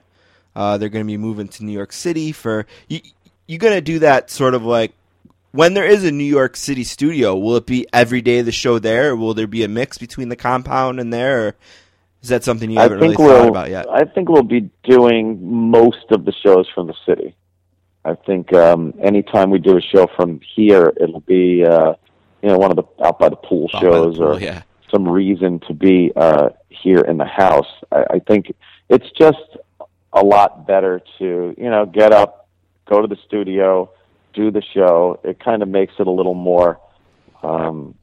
Uh, 0.54 0.78
they're 0.78 0.88
going 0.88 1.04
to 1.04 1.06
be 1.06 1.16
moving 1.16 1.48
to 1.48 1.64
New 1.64 1.72
York 1.72 1.92
City 1.92 2.32
for. 2.32 2.66
You, 2.88 3.00
you're 3.46 3.58
going 3.58 3.74
to 3.74 3.80
do 3.80 4.00
that 4.00 4.30
sort 4.30 4.54
of 4.54 4.64
like 4.64 4.92
when 5.56 5.74
there 5.74 5.86
is 5.86 6.04
a 6.04 6.12
New 6.12 6.24
York 6.24 6.56
City 6.56 6.84
studio, 6.84 7.36
will 7.36 7.56
it 7.56 7.66
be 7.66 7.86
every 7.92 8.20
day 8.20 8.38
of 8.38 8.46
the 8.46 8.52
show 8.52 8.78
there, 8.78 9.10
or 9.10 9.16
will 9.16 9.34
there 9.34 9.46
be 9.46 9.64
a 9.64 9.68
mix 9.68 9.98
between 9.98 10.28
the 10.28 10.36
compound 10.36 11.00
and 11.00 11.12
there? 11.12 11.46
Or 11.46 11.56
is 12.22 12.28
that 12.28 12.44
something 12.44 12.70
you 12.70 12.78
haven't 12.78 13.00
really 13.00 13.14
thought 13.14 13.22
we'll. 13.24 13.48
about 13.48 13.70
yet? 13.70 13.88
I 13.88 14.04
think 14.04 14.28
we'll 14.28 14.42
be 14.42 14.70
doing 14.84 15.70
most 15.70 16.10
of 16.10 16.24
the 16.24 16.32
shows 16.32 16.68
from 16.74 16.88
the 16.88 16.94
city. 17.06 17.34
I 18.04 18.14
think 18.14 18.52
um, 18.52 18.94
anytime 19.02 19.50
we 19.50 19.58
do 19.58 19.76
a 19.76 19.80
show 19.80 20.06
from 20.14 20.40
here, 20.54 20.92
it'll 21.00 21.20
be 21.20 21.64
uh, 21.64 21.94
you 22.42 22.48
know 22.48 22.58
one 22.58 22.70
of 22.70 22.76
the 22.76 23.04
out 23.04 23.18
by 23.18 23.28
the 23.28 23.36
pool 23.36 23.68
Out 23.74 23.82
by 23.82 23.88
the 23.88 23.94
shows 23.94 24.16
pool, 24.18 24.34
or 24.34 24.40
yeah. 24.40 24.62
Some 24.90 25.08
reason 25.08 25.60
to 25.68 25.74
be 25.74 26.12
uh, 26.16 26.50
here 26.68 27.00
in 27.00 27.16
the 27.16 27.24
house. 27.24 27.68
I, 27.90 28.04
I 28.10 28.18
think 28.20 28.54
it's 28.88 29.10
just 29.18 29.56
a 30.12 30.24
lot 30.24 30.66
better 30.66 31.00
to 31.18 31.54
you 31.56 31.70
know 31.70 31.86
get 31.86 32.12
up, 32.12 32.48
go 32.88 33.02
to 33.02 33.08
the 33.08 33.20
studio, 33.26 33.90
do 34.34 34.50
the 34.50 34.62
show. 34.74 35.20
It 35.24 35.40
kind 35.40 35.62
of 35.62 35.68
makes 35.68 35.94
it 35.98 36.06
a 36.06 36.10
little 36.10 36.34
more. 36.34 36.80
Um, 37.42 37.94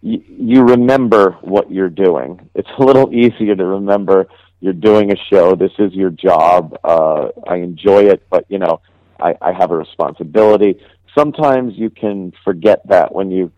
you, 0.00 0.22
you 0.28 0.62
remember 0.62 1.32
what 1.42 1.70
you're 1.70 1.90
doing. 1.90 2.48
It's 2.54 2.68
a 2.78 2.82
little 2.82 3.12
easier 3.14 3.54
to 3.54 3.64
remember 3.64 4.28
you're 4.60 4.72
doing 4.72 5.12
a 5.12 5.16
show. 5.30 5.54
This 5.54 5.72
is 5.78 5.92
your 5.92 6.10
job. 6.10 6.78
Uh, 6.82 7.28
I 7.46 7.56
enjoy 7.56 8.04
it, 8.04 8.26
but 8.28 8.44
you 8.48 8.58
know, 8.58 8.80
I, 9.20 9.34
I 9.40 9.52
have 9.52 9.70
a 9.70 9.76
responsibility. 9.76 10.80
Sometimes 11.16 11.74
you 11.76 11.90
can 11.90 12.32
forget 12.44 12.86
that 12.88 13.14
when 13.14 13.30
you 13.30 13.52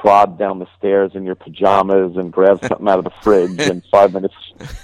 trod 0.00 0.38
down 0.38 0.58
the 0.58 0.66
stairs 0.78 1.12
in 1.14 1.24
your 1.24 1.34
pajamas 1.34 2.16
and 2.16 2.32
grab 2.32 2.60
something 2.66 2.88
out 2.88 2.98
of 2.98 3.04
the 3.04 3.12
fridge, 3.22 3.60
and 3.60 3.82
five 3.90 4.12
minutes 4.12 4.34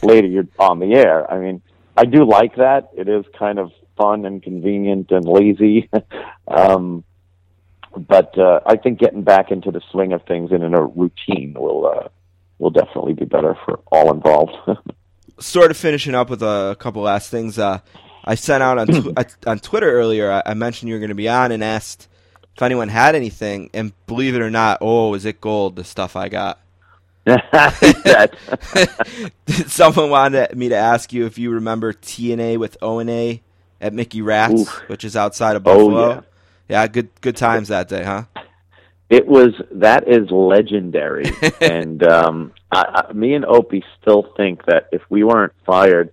later 0.02 0.26
you're 0.26 0.48
on 0.58 0.78
the 0.78 0.94
air. 0.94 1.30
I 1.30 1.38
mean, 1.38 1.62
I 1.96 2.04
do 2.04 2.24
like 2.24 2.56
that. 2.56 2.90
It 2.96 3.08
is 3.08 3.24
kind 3.38 3.58
of 3.58 3.72
fun 3.96 4.24
and 4.24 4.42
convenient 4.42 5.10
and 5.10 5.24
lazy. 5.24 5.90
um, 6.48 7.04
but 7.96 8.38
uh, 8.38 8.60
I 8.66 8.76
think 8.76 8.98
getting 8.98 9.22
back 9.22 9.50
into 9.50 9.70
the 9.70 9.80
swing 9.90 10.12
of 10.12 10.22
things 10.22 10.52
and 10.52 10.62
in 10.62 10.74
a 10.74 10.82
routine 10.82 11.54
will 11.58 11.86
uh, 11.86 12.08
will 12.58 12.70
definitely 12.70 13.14
be 13.14 13.24
better 13.24 13.56
for 13.64 13.80
all 13.90 14.12
involved. 14.12 14.56
sort 15.40 15.70
of 15.70 15.76
finishing 15.76 16.14
up 16.14 16.30
with 16.30 16.42
a 16.42 16.76
couple 16.78 17.02
last 17.02 17.30
things. 17.30 17.58
Uh, 17.58 17.80
I 18.24 18.34
sent 18.34 18.62
out 18.62 18.78
on 18.78 18.86
tw- 18.86 19.46
on 19.46 19.58
Twitter 19.58 19.90
earlier. 19.90 20.30
I, 20.30 20.42
I 20.46 20.54
mentioned 20.54 20.88
you 20.88 20.94
were 20.94 21.00
going 21.00 21.08
to 21.08 21.14
be 21.14 21.28
on 21.28 21.52
and 21.52 21.64
asked 21.64 22.08
if 22.58 22.62
anyone 22.62 22.88
had 22.88 23.14
anything. 23.14 23.70
And 23.72 23.92
believe 24.08 24.34
it 24.34 24.42
or 24.42 24.50
not, 24.50 24.78
oh, 24.80 25.14
is 25.14 25.24
it 25.24 25.40
gold? 25.40 25.76
The 25.76 25.84
stuff 25.84 26.16
I 26.16 26.28
got. 26.28 26.58
Someone 29.68 30.10
wanted 30.10 30.56
me 30.56 30.68
to 30.70 30.74
ask 30.74 31.12
you 31.12 31.24
if 31.24 31.38
you 31.38 31.52
remember 31.52 31.92
TNA 31.92 32.58
with 32.58 32.76
O 32.82 32.98
and 32.98 33.08
A 33.10 33.40
at 33.80 33.92
Mickey 33.92 34.22
Rats, 34.22 34.54
Oof. 34.62 34.88
which 34.88 35.04
is 35.04 35.14
outside 35.14 35.54
of 35.54 35.64
Oh, 35.68 35.88
Buffalo. 35.88 36.08
yeah. 36.14 36.20
yeah, 36.68 36.86
good 36.88 37.10
good 37.20 37.36
times 37.36 37.68
that 37.68 37.88
day, 37.88 38.02
huh? 38.02 38.24
it 39.08 39.26
was 39.26 39.50
that 39.70 40.08
is 40.08 40.28
legendary, 40.30 41.24
and 41.60 42.02
um, 42.02 42.52
I, 42.72 43.04
I, 43.08 43.12
me 43.12 43.34
and 43.34 43.44
Opie 43.44 43.84
still 44.02 44.32
think 44.36 44.64
that 44.66 44.88
if 44.90 45.02
we 45.08 45.22
weren't 45.22 45.52
fired 45.64 46.12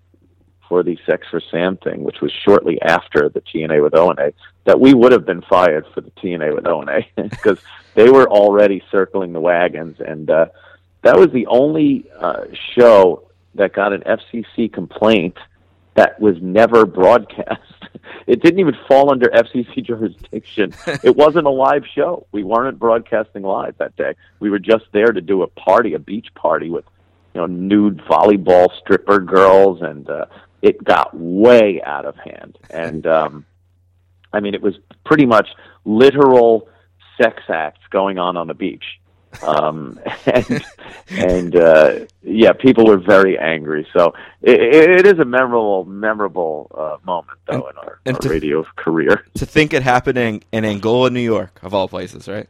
for 0.69 0.83
the 0.83 0.97
Sex 1.07 1.25
for 1.31 1.41
Sam 1.51 1.77
thing, 1.77 2.03
which 2.03 2.21
was 2.21 2.31
shortly 2.31 2.79
after 2.83 3.29
the 3.29 3.41
TNA 3.41 3.81
with 3.81 3.95
O 3.95 4.11
and 4.11 4.19
A, 4.19 4.33
that 4.65 4.79
we 4.79 4.93
would 4.93 5.11
have 5.11 5.25
been 5.25 5.41
fired 5.43 5.85
for 5.93 6.01
the 6.01 6.11
TNA 6.11 6.53
with 6.53 6.67
O 6.67 6.81
and 6.81 6.89
A 6.89 7.07
because 7.29 7.59
they 7.93 8.09
were 8.09 8.29
already 8.29 8.83
circling 8.91 9.33
the 9.33 9.39
wagons, 9.39 9.99
and 9.99 10.29
uh, 10.29 10.47
that 11.03 11.17
was 11.17 11.31
the 11.31 11.47
only 11.47 12.05
uh, 12.19 12.45
show 12.73 13.23
that 13.55 13.73
got 13.73 13.93
an 13.93 14.01
FCC 14.01 14.71
complaint 14.71 15.37
that 15.93 16.19
was 16.19 16.35
never 16.41 16.85
broadcast. 16.85 17.61
It 18.27 18.41
didn't 18.41 18.59
even 18.59 18.75
fall 18.87 19.11
under 19.11 19.29
FCC 19.29 19.83
jurisdiction. 19.83 20.73
It 21.03 21.15
wasn't 21.15 21.45
a 21.45 21.51
live 21.51 21.83
show. 21.93 22.25
We 22.31 22.43
weren't 22.43 22.79
broadcasting 22.79 23.43
live 23.43 23.77
that 23.77 23.95
day. 23.95 24.15
We 24.39 24.49
were 24.49 24.59
just 24.59 24.85
there 24.91 25.11
to 25.11 25.21
do 25.21 25.43
a 25.43 25.47
party, 25.47 25.93
a 25.93 25.99
beach 25.99 26.27
party 26.33 26.71
with, 26.71 26.85
you 27.33 27.41
know, 27.41 27.45
nude 27.45 27.99
volleyball 27.99 28.69
stripper 28.79 29.19
girls, 29.19 29.81
and 29.81 30.09
uh, 30.09 30.25
it 30.63 30.83
got 30.83 31.15
way 31.15 31.81
out 31.83 32.05
of 32.05 32.15
hand. 32.17 32.57
And 32.71 33.05
um, 33.05 33.45
I 34.35 34.39
mean, 34.39 34.53
it 34.53 34.61
was 34.61 34.75
pretty 35.05 35.25
much 35.25 35.47
literal 35.85 36.67
sex 37.21 37.43
acts 37.49 37.81
going 37.89 38.17
on 38.17 38.37
on 38.37 38.47
the 38.47 38.53
beach. 38.53 38.83
Um, 39.43 39.99
and 40.25 40.65
and 41.09 41.55
uh, 41.55 41.99
yeah, 42.21 42.53
people 42.53 42.85
were 42.85 42.97
very 42.97 43.37
angry. 43.37 43.87
So 43.93 44.13
it, 44.41 44.59
it 44.59 45.07
is 45.07 45.19
a 45.19 45.25
memorable, 45.25 45.85
memorable 45.85 46.71
uh, 46.77 46.97
moment, 47.05 47.37
though, 47.47 47.67
in 47.67 47.77
our, 47.77 47.99
and 48.05 48.15
our 48.15 48.21
to- 48.21 48.29
radio 48.29 48.63
career. 48.75 49.25
To 49.35 49.45
think 49.45 49.73
it 49.73 49.83
happened 49.83 50.17
in, 50.17 50.43
in 50.51 50.65
Angola, 50.65 51.09
New 51.09 51.21
York, 51.21 51.59
of 51.63 51.73
all 51.73 51.87
places, 51.87 52.27
right? 52.27 52.47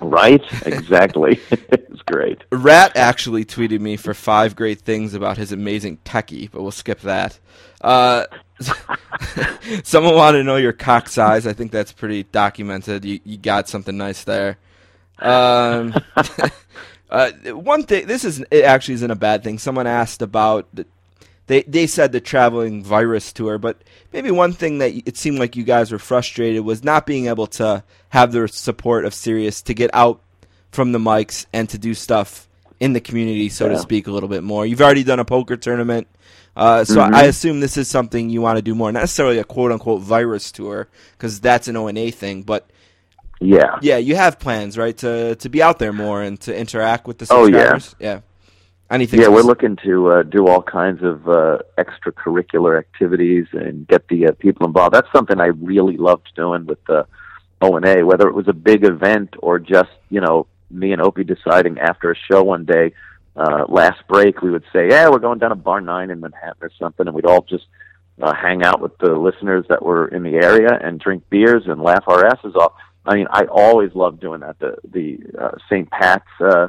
Right? 0.00 0.42
Exactly. 0.64 1.40
it's 1.50 2.02
great. 2.02 2.42
Rat 2.52 2.96
actually 2.96 3.44
tweeted 3.44 3.80
me 3.80 3.96
for 3.96 4.14
five 4.14 4.54
great 4.54 4.80
things 4.80 5.12
about 5.12 5.38
his 5.38 5.50
amazing 5.50 5.98
techie, 6.04 6.48
but 6.50 6.62
we'll 6.62 6.70
skip 6.70 7.00
that. 7.00 7.38
Uh, 7.80 8.24
someone 9.84 10.14
wanted 10.14 10.38
to 10.38 10.44
know 10.44 10.56
your 10.56 10.72
cock 10.72 11.08
size. 11.08 11.46
I 11.46 11.52
think 11.52 11.70
that's 11.70 11.92
pretty 11.92 12.24
documented. 12.24 13.04
You, 13.04 13.20
you 13.24 13.38
got 13.38 13.68
something 13.68 13.96
nice 13.96 14.24
there. 14.24 14.58
Um, 15.18 15.94
uh, 17.10 17.30
one 17.52 17.84
thing, 17.84 18.06
this 18.06 18.24
is 18.24 18.44
it 18.50 18.64
actually 18.64 18.94
isn't 18.94 19.10
a 19.10 19.16
bad 19.16 19.42
thing. 19.44 19.58
Someone 19.58 19.86
asked 19.86 20.22
about 20.22 20.68
the, 20.72 20.86
they 21.46 21.62
they 21.62 21.86
said 21.86 22.12
the 22.12 22.20
traveling 22.20 22.84
virus 22.84 23.32
tour, 23.32 23.58
but 23.58 23.82
maybe 24.12 24.30
one 24.30 24.52
thing 24.52 24.78
that 24.78 24.92
it 25.06 25.16
seemed 25.16 25.38
like 25.38 25.56
you 25.56 25.64
guys 25.64 25.90
were 25.90 25.98
frustrated 25.98 26.64
was 26.64 26.84
not 26.84 27.06
being 27.06 27.26
able 27.26 27.46
to 27.46 27.82
have 28.10 28.32
the 28.32 28.46
support 28.48 29.04
of 29.04 29.14
Sirius 29.14 29.62
to 29.62 29.74
get 29.74 29.90
out 29.94 30.20
from 30.70 30.92
the 30.92 30.98
mics 30.98 31.46
and 31.52 31.68
to 31.70 31.78
do 31.78 31.94
stuff 31.94 32.48
in 32.80 32.92
the 32.92 33.00
community, 33.00 33.48
so 33.48 33.68
to 33.68 33.78
speak, 33.78 34.06
a 34.06 34.10
little 34.10 34.28
bit 34.28 34.44
more. 34.44 34.64
You've 34.64 34.80
already 34.80 35.02
done 35.02 35.18
a 35.18 35.24
poker 35.24 35.56
tournament, 35.56 36.06
uh, 36.58 36.84
so 36.84 36.96
Mhm. 37.00 37.14
I 37.14 37.24
assume 37.24 37.60
this 37.60 37.76
is 37.76 37.88
something 37.88 38.28
you 38.30 38.42
want 38.42 38.56
to 38.56 38.62
do 38.62 38.74
more. 38.74 38.90
Not 38.92 39.00
necessarily 39.00 39.38
a 39.38 39.44
quote 39.44 39.72
unquote 39.72 40.02
virus 40.02 40.52
tour 40.52 40.88
because 41.16 41.40
that's 41.40 41.68
an 41.68 41.76
O 41.76 41.86
and 41.86 41.96
A 41.96 42.10
thing, 42.10 42.42
but 42.42 42.68
Yeah. 43.40 43.76
yeah, 43.80 43.96
you 43.98 44.16
have 44.16 44.38
plans, 44.38 44.76
right, 44.76 44.96
to 44.98 45.36
to 45.36 45.48
be 45.48 45.62
out 45.62 45.78
there 45.78 45.92
more 45.92 46.20
and 46.22 46.38
to 46.40 46.54
interact 46.54 47.06
with 47.06 47.18
the 47.18 47.26
Oh, 47.30 47.46
yeah. 47.46 47.78
yeah. 48.00 48.20
Anything? 48.90 49.20
Yeah, 49.20 49.28
we're 49.28 49.42
looking 49.42 49.76
to 49.84 50.10
uh, 50.12 50.22
do 50.22 50.46
all 50.48 50.62
kinds 50.62 51.02
of 51.02 51.28
uh, 51.28 51.58
extracurricular 51.78 52.78
activities 52.78 53.46
and 53.52 53.86
get 53.86 54.08
the 54.08 54.28
uh, 54.28 54.32
people 54.38 54.66
involved. 54.66 54.94
That's 54.94 55.12
something 55.12 55.38
I 55.40 55.48
really 55.72 55.98
loved 55.98 56.28
doing 56.34 56.64
with 56.66 56.82
the 56.86 57.06
O 57.60 57.76
and 57.76 57.84
A, 57.86 58.02
whether 58.02 58.26
it 58.28 58.34
was 58.34 58.48
a 58.48 58.52
big 58.54 58.84
event 58.84 59.34
or 59.40 59.58
just 59.58 59.90
you 60.10 60.20
know 60.20 60.46
me 60.70 60.92
and 60.92 61.02
Opie 61.02 61.24
deciding 61.24 61.78
after 61.78 62.10
a 62.10 62.14
show 62.16 62.42
one 62.42 62.64
day. 62.64 62.92
Uh, 63.36 63.64
last 63.68 64.00
break, 64.08 64.42
we 64.42 64.50
would 64.50 64.64
say, 64.72 64.88
"Yeah, 64.90 65.08
we're 65.08 65.18
going 65.18 65.38
down 65.38 65.50
to 65.50 65.56
Bar 65.56 65.80
Nine 65.80 66.10
in 66.10 66.20
Manhattan 66.20 66.56
or 66.60 66.70
something," 66.78 67.06
and 67.06 67.14
we'd 67.14 67.26
all 67.26 67.42
just 67.42 67.66
uh, 68.20 68.34
hang 68.34 68.64
out 68.64 68.80
with 68.80 68.96
the 68.98 69.14
listeners 69.14 69.64
that 69.68 69.82
were 69.82 70.08
in 70.08 70.22
the 70.22 70.34
area 70.34 70.78
and 70.82 70.98
drink 70.98 71.22
beers 71.30 71.62
and 71.66 71.80
laugh 71.80 72.04
our 72.08 72.26
asses 72.26 72.54
off. 72.56 72.72
I 73.06 73.14
mean, 73.14 73.26
I 73.30 73.44
always 73.44 73.94
loved 73.94 74.20
doing 74.20 74.40
that. 74.40 74.58
The 74.58 74.76
the 74.90 75.18
uh, 75.38 75.50
St. 75.68 75.90
Pat's. 75.90 76.28
Uh, 76.40 76.68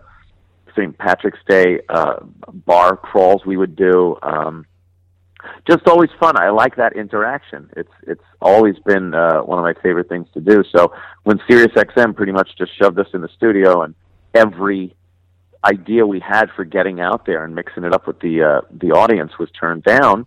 St. 0.76 0.98
Patrick's 0.98 1.40
Day 1.48 1.82
uh, 1.90 2.18
bar 2.66 2.96
crawls 2.96 3.46
we 3.46 3.58
would 3.58 3.76
do. 3.76 4.18
Um, 4.22 4.66
just 5.68 5.88
always 5.88 6.10
fun. 6.20 6.38
I 6.38 6.50
like 6.50 6.76
that 6.76 6.96
interaction. 6.96 7.70
It's 7.78 7.92
it's 8.04 8.24
always 8.42 8.76
been 8.86 9.14
uh, 9.14 9.40
one 9.42 9.58
of 9.58 9.64
my 9.64 9.74
favorite 9.82 10.10
things 10.10 10.28
to 10.34 10.42
do. 10.42 10.64
So 10.76 10.94
when 11.24 11.40
SiriusXM 11.50 12.16
pretty 12.16 12.32
much 12.32 12.50
just 12.58 12.78
shoved 12.78 13.00
us 13.00 13.08
in 13.14 13.22
the 13.22 13.30
studio 13.36 13.84
and 13.84 13.96
every 14.34 14.96
idea 15.64 16.06
we 16.06 16.20
had 16.20 16.50
for 16.56 16.64
getting 16.64 17.00
out 17.00 17.26
there 17.26 17.44
and 17.44 17.54
mixing 17.54 17.84
it 17.84 17.94
up 17.94 18.08
with 18.08 18.20
the 18.20 18.44
uh, 18.44 18.62
the 18.72 18.92
audience 18.92 19.38
was 19.38 19.50
turned 19.52 19.84
down, 19.84 20.26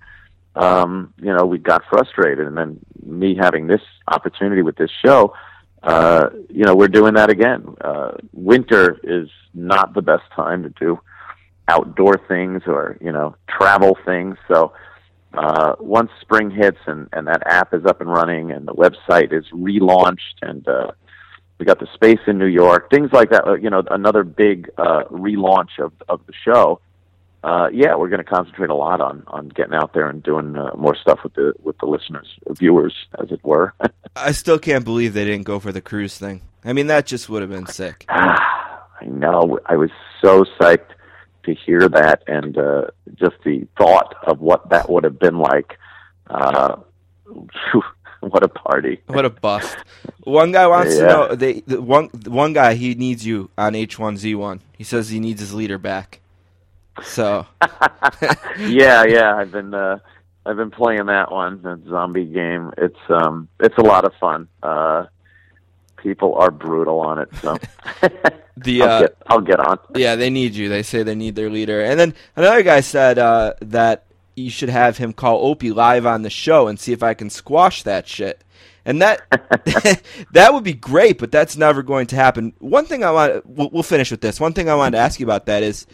um, 0.55 1.15
you 1.19 1.33
know, 1.35 1.47
we 1.47 1.59
got 1.59 1.83
frustrated. 1.89 2.47
And 2.47 2.57
then 2.57 2.79
me 3.05 3.37
having 3.39 3.67
this 3.67 3.81
opportunity 4.09 4.63
with 4.63 4.77
this 4.77 4.91
show, 5.05 5.35
uh, 5.83 6.31
you 6.49 6.65
know, 6.65 6.75
we're 6.75 6.89
doing 6.89 7.15
that 7.15 7.31
again. 7.31 7.75
Uh, 7.81 8.13
winter 8.33 9.01
is 9.03 9.29
not 9.55 9.95
the 9.95 10.03
best 10.03 10.25
time 10.35 10.63
to 10.63 10.69
do 10.71 11.01
outdoor 11.69 12.21
things 12.29 12.63
or, 12.67 12.99
you 13.01 13.13
know, 13.13 13.35
travel 13.49 13.97
things. 14.05 14.37
So, 14.49 14.73
uh, 15.35 15.77
once 15.81 16.11
spring 16.21 16.51
hits 16.51 16.79
and, 16.87 17.09
and 17.15 17.27
that 17.27 17.43
app 17.47 17.73
is 17.73 17.87
up 17.87 18.03
and 18.03 18.11
running 18.11 18.51
and 18.51 18.69
the 18.69 18.75
website 18.75 19.33
is 19.33 19.47
relaunched 19.53 20.43
and, 20.43 20.67
uh, 20.69 20.91
we 21.63 21.67
got 21.67 21.79
the 21.79 21.87
space 21.95 22.19
in 22.27 22.39
New 22.39 22.47
York, 22.47 22.91
things 22.91 23.13
like 23.13 23.31
that, 23.31 23.47
uh, 23.47 23.55
you 23.55 23.71
know, 23.71 23.85
another 23.89 24.25
big, 24.25 24.69
uh, 24.79 25.05
relaunch 25.13 25.79
of, 25.79 25.93
of 26.09 26.21
the 26.27 26.33
show. 26.45 26.81
Uh, 27.45 27.69
yeah, 27.73 27.95
we're 27.95 28.09
going 28.09 28.19
to 28.19 28.29
concentrate 28.29 28.69
a 28.69 28.75
lot 28.75 29.01
on, 29.01 29.23
on 29.29 29.49
getting 29.51 29.73
out 29.73 29.95
there 29.95 30.09
and 30.09 30.25
doing 30.25 30.57
uh, 30.57 30.73
more 30.77 30.97
stuff 30.97 31.21
with 31.23 31.35
the 31.35 31.53
with 31.63 31.79
the 31.79 31.87
listeners, 31.87 32.27
viewers, 32.49 32.93
as 33.23 33.31
it 33.31 33.45
were. 33.45 33.75
I 34.17 34.33
still 34.33 34.59
can't 34.59 34.85
believe 34.85 35.15
they 35.15 35.25
didn't 35.25 35.45
go 35.45 35.61
for 35.61 35.71
the 35.71 35.81
cruise 35.81 36.19
thing. 36.19 36.43
I 36.65 36.73
mean, 36.73 36.89
that 36.89 37.07
just 37.07 37.29
would 37.29 37.43
have 37.43 37.51
been 37.51 37.67
sick. 37.67 38.05
I 38.09 39.05
know. 39.05 39.61
I 39.67 39.77
was 39.77 39.91
so 40.21 40.45
psyched 40.59 40.91
to 41.45 41.55
hear 41.55 41.89
that, 41.89 42.25
and 42.27 42.59
uh, 42.59 42.87
just 43.15 43.37
the 43.45 43.69
thought 43.79 44.17
of 44.27 44.41
what 44.41 44.69
that 44.71 44.91
would 44.91 45.05
have 45.05 45.21
been 45.21 45.39
like. 45.39 45.79
Uh, 46.29 46.79
what 48.31 48.45
a 48.45 48.49
party! 48.49 49.01
What 49.09 49.25
a 49.25 49.31
bust. 49.31 49.77
One 50.23 50.53
guy 50.53 50.69
wants 50.69 50.97
to 50.97 51.07
know 51.07 51.35
they 51.35 51.61
the 51.67 51.83
one 51.83 52.09
one 52.27 52.53
guy 52.53 52.75
he 52.75 52.95
needs 52.95 53.27
you 53.27 53.51
on 53.59 53.73
H1Z1. 53.73 54.61
He 54.79 54.85
says 54.85 55.09
he 55.09 55.19
needs 55.19 55.41
his 55.41 55.53
leader 55.53 55.77
back. 55.77 56.21
So 57.03 57.47
yeah, 58.59 59.03
yeah. 59.05 59.35
I've 59.37 59.51
been 59.51 59.75
uh, 59.75 59.99
I've 60.47 60.57
been 60.57 60.71
playing 60.71 61.07
that 61.07 61.33
one, 61.33 61.63
that 61.63 61.83
zombie 61.89 62.27
game. 62.27 62.71
It's 62.79 62.99
um 63.09 63.49
it's 63.59 63.77
a 63.77 63.83
lot 63.83 64.05
of 64.05 64.13
fun. 64.21 64.47
Uh, 64.63 65.07
people 65.97 66.37
are 66.37 66.53
brutal 66.53 67.01
on 67.01 67.19
it, 67.19 67.29
so 67.41 67.59
the 68.57 68.83
I'll, 68.83 68.89
uh, 68.89 69.01
get, 69.01 69.17
I'll 69.27 69.41
get 69.41 69.59
on. 69.59 69.79
yeah, 69.97 70.15
they 70.15 70.31
need 70.31 70.55
you. 70.55 70.69
They 70.69 70.85
say 70.85 71.03
they 71.03 71.17
need 71.17 71.35
their 71.35 71.51
leader. 71.51 71.81
And 71.81 71.99
then 71.99 72.15
another 72.37 72.63
guy 72.63 72.83
said 72.83 73.19
uh, 73.19 73.55
that 73.63 74.05
you 74.35 74.51
should 74.51 74.69
have 74.69 74.99
him 74.99 75.13
call 75.13 75.47
Opie 75.47 75.73
live 75.73 76.07
on 76.07 76.23
the 76.23 76.31
show 76.31 76.69
and 76.69 76.79
see 76.79 76.93
if 76.93 77.03
I 77.03 77.15
can 77.15 77.31
squash 77.31 77.83
that 77.83 78.07
shit. 78.07 78.43
And 78.85 79.01
that 79.03 79.23
that 80.33 80.53
would 80.53 80.65
be 80.65 80.75
great, 80.75 81.19
but 81.19 81.31
that's 81.31 81.57
never 81.57 81.83
going 81.83 82.07
to 82.09 82.17
happen. 82.17 82.53
One 82.59 82.87
thing 82.87 83.05
I 83.05 83.11
want 83.11 83.47
we'll, 83.47 83.71
we'll 83.71 83.83
finish 83.83 84.11
with 84.11 84.21
this. 84.21 84.41
One 84.41 84.53
thing 84.53 84.69
I 84.69 84.75
wanted 84.75 84.97
to 84.97 85.03
ask 85.03 85.21
you 85.21 85.27
about 85.27 85.47
that 85.47 85.63
is 85.63 85.87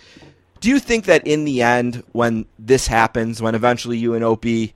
do 0.60 0.68
you 0.68 0.80
think 0.80 1.04
that 1.04 1.26
in 1.26 1.44
the 1.44 1.62
end 1.62 2.02
when 2.12 2.46
this 2.58 2.86
happens, 2.86 3.40
when 3.40 3.54
eventually 3.54 3.98
you 3.98 4.14
and 4.14 4.24
Opie 4.24 4.74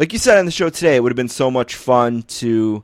like 0.00 0.14
you 0.14 0.18
said 0.18 0.38
on 0.38 0.46
the 0.46 0.50
show 0.50 0.70
today, 0.70 0.96
it 0.96 1.02
would 1.02 1.12
have 1.12 1.16
been 1.16 1.28
so 1.28 1.50
much 1.50 1.74
fun 1.74 2.22
to 2.22 2.82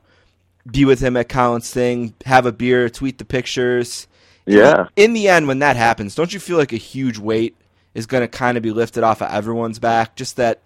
be 0.69 0.85
with 0.85 0.99
him 0.99 1.17
at 1.17 1.27
Collins 1.27 1.71
thing, 1.71 2.13
have 2.25 2.45
a 2.45 2.51
beer, 2.51 2.91
tweet 2.91 3.17
the 3.17 3.25
pictures. 3.25 4.07
Yeah. 4.45 4.89
In 4.95 5.13
the 5.13 5.27
end, 5.27 5.47
when 5.47 5.59
that 5.59 5.75
happens, 5.75 6.13
don't 6.13 6.31
you 6.31 6.39
feel 6.39 6.57
like 6.57 6.73
a 6.73 6.77
huge 6.77 7.17
weight 7.17 7.55
is 7.97 8.05
going 8.05 8.21
to 8.21 8.27
kind 8.27 8.57
of 8.57 8.63
be 8.63 8.71
lifted 8.71 9.03
off 9.03 9.23
of 9.23 9.31
everyone's 9.31 9.79
back? 9.79 10.15
Just 10.15 10.35
that 10.35 10.61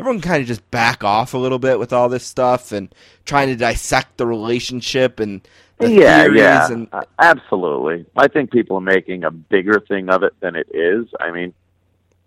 everyone 0.00 0.20
kind 0.20 0.42
of 0.42 0.48
just 0.48 0.68
back 0.72 1.04
off 1.04 1.32
a 1.32 1.38
little 1.38 1.60
bit 1.60 1.78
with 1.78 1.92
all 1.92 2.08
this 2.08 2.26
stuff 2.26 2.72
and 2.72 2.92
trying 3.24 3.46
to 3.46 3.54
dissect 3.54 4.16
the 4.16 4.26
relationship 4.26 5.20
and 5.20 5.46
the 5.78 5.88
yeah, 5.88 6.22
theories 6.24 6.40
yeah, 6.40 6.72
and 6.72 6.88
Uh, 6.92 7.02
absolutely. 7.20 8.04
I 8.16 8.26
think 8.26 8.50
people 8.50 8.78
are 8.78 8.80
making 8.80 9.22
a 9.22 9.30
bigger 9.30 9.78
thing 9.78 10.10
of 10.10 10.24
it 10.24 10.34
than 10.40 10.56
it 10.56 10.66
is. 10.74 11.06
I 11.20 11.30
mean, 11.30 11.54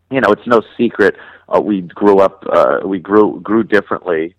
you 0.10 0.22
know, 0.22 0.30
it's 0.30 0.47
no 0.47 0.62
secret. 0.78 1.18
Uh, 1.53 1.60
we 1.60 1.82
grew 1.82 2.20
up, 2.20 2.45
uh, 2.49 2.80
we 2.86 2.99
grew 2.99 3.41
grew 3.41 3.64
differently 3.64 4.36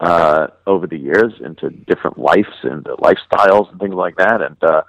uh, 0.00 0.48
over 0.66 0.88
the 0.88 0.98
years 0.98 1.34
into 1.38 1.70
different 1.70 2.18
lives 2.18 2.56
and 2.64 2.84
lifestyles 2.84 3.70
and 3.70 3.78
things 3.78 3.94
like 3.94 4.16
that, 4.16 4.42
and 4.42 4.56
uh, 4.64 4.82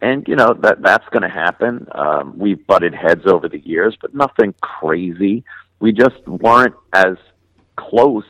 and 0.00 0.26
you 0.28 0.36
know 0.36 0.54
that 0.54 0.82
that's 0.82 1.08
going 1.10 1.22
to 1.22 1.28
happen. 1.28 1.86
Um, 1.92 2.38
we've 2.38 2.66
butted 2.66 2.94
heads 2.94 3.26
over 3.26 3.48
the 3.48 3.60
years, 3.60 3.96
but 4.00 4.14
nothing 4.14 4.54
crazy. 4.60 5.44
We 5.80 5.92
just 5.92 6.26
weren't 6.26 6.74
as 6.92 7.16
close 7.76 8.24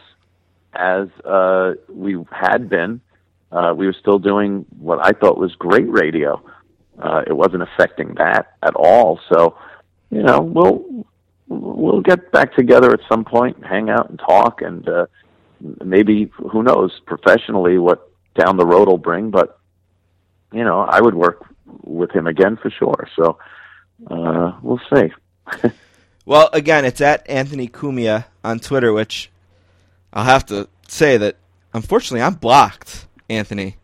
as 0.75 1.09
uh, 1.25 1.75
we 1.89 2.19
had 2.31 2.69
been 2.69 3.01
uh, 3.53 3.73
we 3.77 3.87
were 3.87 3.97
still 3.99 4.19
doing 4.19 4.67
what 4.79 5.05
I 5.05 5.12
thought 5.12 5.39
was 5.39 5.55
great 5.55 5.89
radio. 5.89 6.43
Uh, 6.99 7.23
it 7.27 7.33
wasn't 7.33 7.62
affecting 7.62 8.14
that 8.14 8.57
at 8.62 8.75
all. 8.75 9.21
So, 9.33 9.57
you 10.11 10.23
know, 10.23 10.41
we'll 10.41 11.07
we'll 11.49 12.01
get 12.01 12.33
back 12.33 12.55
together 12.55 12.93
at 12.93 13.01
some 13.09 13.25
point, 13.25 13.64
hang 13.64 13.89
out 13.89 14.11
and 14.11 14.19
talk, 14.19 14.62
and 14.62 14.89
uh, 14.89 15.07
maybe 15.85 16.31
who 16.37 16.62
knows 16.62 17.01
professionally 17.07 17.79
what 17.79 18.11
down 18.35 18.57
the 18.57 18.67
road 18.67 18.89
will 18.89 18.99
bring. 18.99 19.31
But 19.31 19.59
you 20.53 20.64
know, 20.64 20.81
I 20.81 21.01
would 21.01 21.14
work 21.14 21.45
with 21.83 22.11
him 22.12 22.27
again 22.27 22.57
for 22.57 22.71
sure. 22.71 23.09
So 23.17 23.39
uh, 24.11 24.59
we'll 24.62 24.81
see. 24.93 25.12
Well, 26.27 26.51
again, 26.53 26.85
it's 26.85 27.01
at 27.01 27.25
Anthony 27.31 27.69
Cumia 27.69 28.25
on 28.43 28.59
Twitter, 28.59 28.93
which 28.93 29.31
I'll 30.12 30.25
have 30.25 30.45
to 30.47 30.69
say 30.89 31.17
that 31.19 31.37
unfortunately 31.73 32.21
I'm 32.23 32.35
blocked, 32.35 33.07
Anthony. 33.31 33.77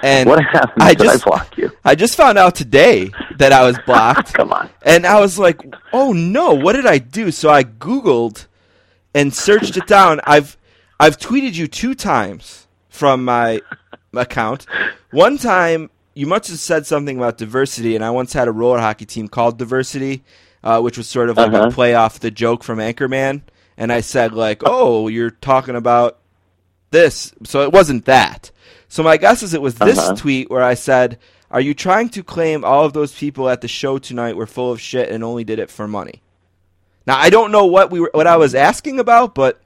And 0.00 0.28
what 0.28 0.40
happened? 0.40 0.82
I 0.84 0.94
Did 0.94 1.02
just 1.06 1.26
I 1.26 1.30
block 1.30 1.58
you? 1.58 1.72
I 1.84 1.96
just 1.96 2.16
found 2.16 2.38
out 2.38 2.54
today 2.54 3.10
that 3.38 3.52
I 3.52 3.64
was 3.64 3.76
blocked. 3.86 4.32
Come 4.34 4.52
on. 4.52 4.70
And 4.82 5.04
I 5.04 5.20
was 5.20 5.36
like, 5.36 5.60
"Oh 5.92 6.12
no, 6.12 6.54
what 6.54 6.74
did 6.74 6.86
I 6.86 6.98
do?" 6.98 7.32
So 7.32 7.50
I 7.50 7.64
googled 7.64 8.46
and 9.12 9.34
searched 9.34 9.76
it 9.76 9.88
down. 9.88 10.20
I've 10.24 10.56
I've 11.00 11.18
tweeted 11.18 11.54
you 11.54 11.66
two 11.66 11.96
times 11.96 12.68
from 12.88 13.24
my 13.24 13.60
account. 14.14 14.64
One 15.10 15.38
time 15.38 15.90
you 16.20 16.26
must 16.26 16.48
have 16.48 16.58
said 16.58 16.86
something 16.86 17.16
about 17.16 17.38
diversity, 17.38 17.94
and 17.96 18.04
I 18.04 18.10
once 18.10 18.34
had 18.34 18.46
a 18.46 18.52
roller 18.52 18.78
hockey 18.78 19.06
team 19.06 19.26
called 19.26 19.56
Diversity, 19.58 20.22
uh, 20.62 20.78
which 20.80 20.98
was 20.98 21.06
sort 21.08 21.30
of 21.30 21.38
like 21.38 21.52
Uh-huh. 21.52 21.68
a 21.68 21.70
play 21.70 21.94
off 21.94 22.20
the 22.20 22.30
joke 22.30 22.62
from 22.62 22.78
Anchorman. 22.78 23.40
And 23.78 23.90
I 23.90 24.02
said 24.02 24.34
like, 24.34 24.60
"Oh, 24.64 25.08
you're 25.08 25.30
talking 25.30 25.76
about 25.76 26.18
this," 26.90 27.32
so 27.44 27.62
it 27.62 27.72
wasn't 27.72 28.04
that. 28.04 28.50
So 28.88 29.02
my 29.02 29.16
guess 29.16 29.42
is 29.42 29.54
it 29.54 29.62
was 29.62 29.76
this 29.76 29.98
Uh-huh. 29.98 30.16
tweet 30.16 30.50
where 30.50 30.62
I 30.62 30.74
said, 30.74 31.18
"Are 31.50 31.60
you 31.62 31.72
trying 31.72 32.10
to 32.10 32.22
claim 32.22 32.64
all 32.66 32.84
of 32.84 32.92
those 32.92 33.12
people 33.14 33.48
at 33.48 33.62
the 33.62 33.68
show 33.68 33.96
tonight 33.98 34.36
were 34.36 34.46
full 34.46 34.70
of 34.70 34.78
shit 34.80 35.08
and 35.08 35.24
only 35.24 35.44
did 35.44 35.58
it 35.58 35.70
for 35.70 35.88
money?" 35.88 36.20
Now 37.06 37.16
I 37.16 37.30
don't 37.30 37.50
know 37.50 37.64
what 37.64 37.90
we 37.90 37.98
were, 38.00 38.10
what 38.12 38.26
I 38.26 38.36
was 38.36 38.54
asking 38.54 39.00
about, 39.00 39.34
but 39.34 39.58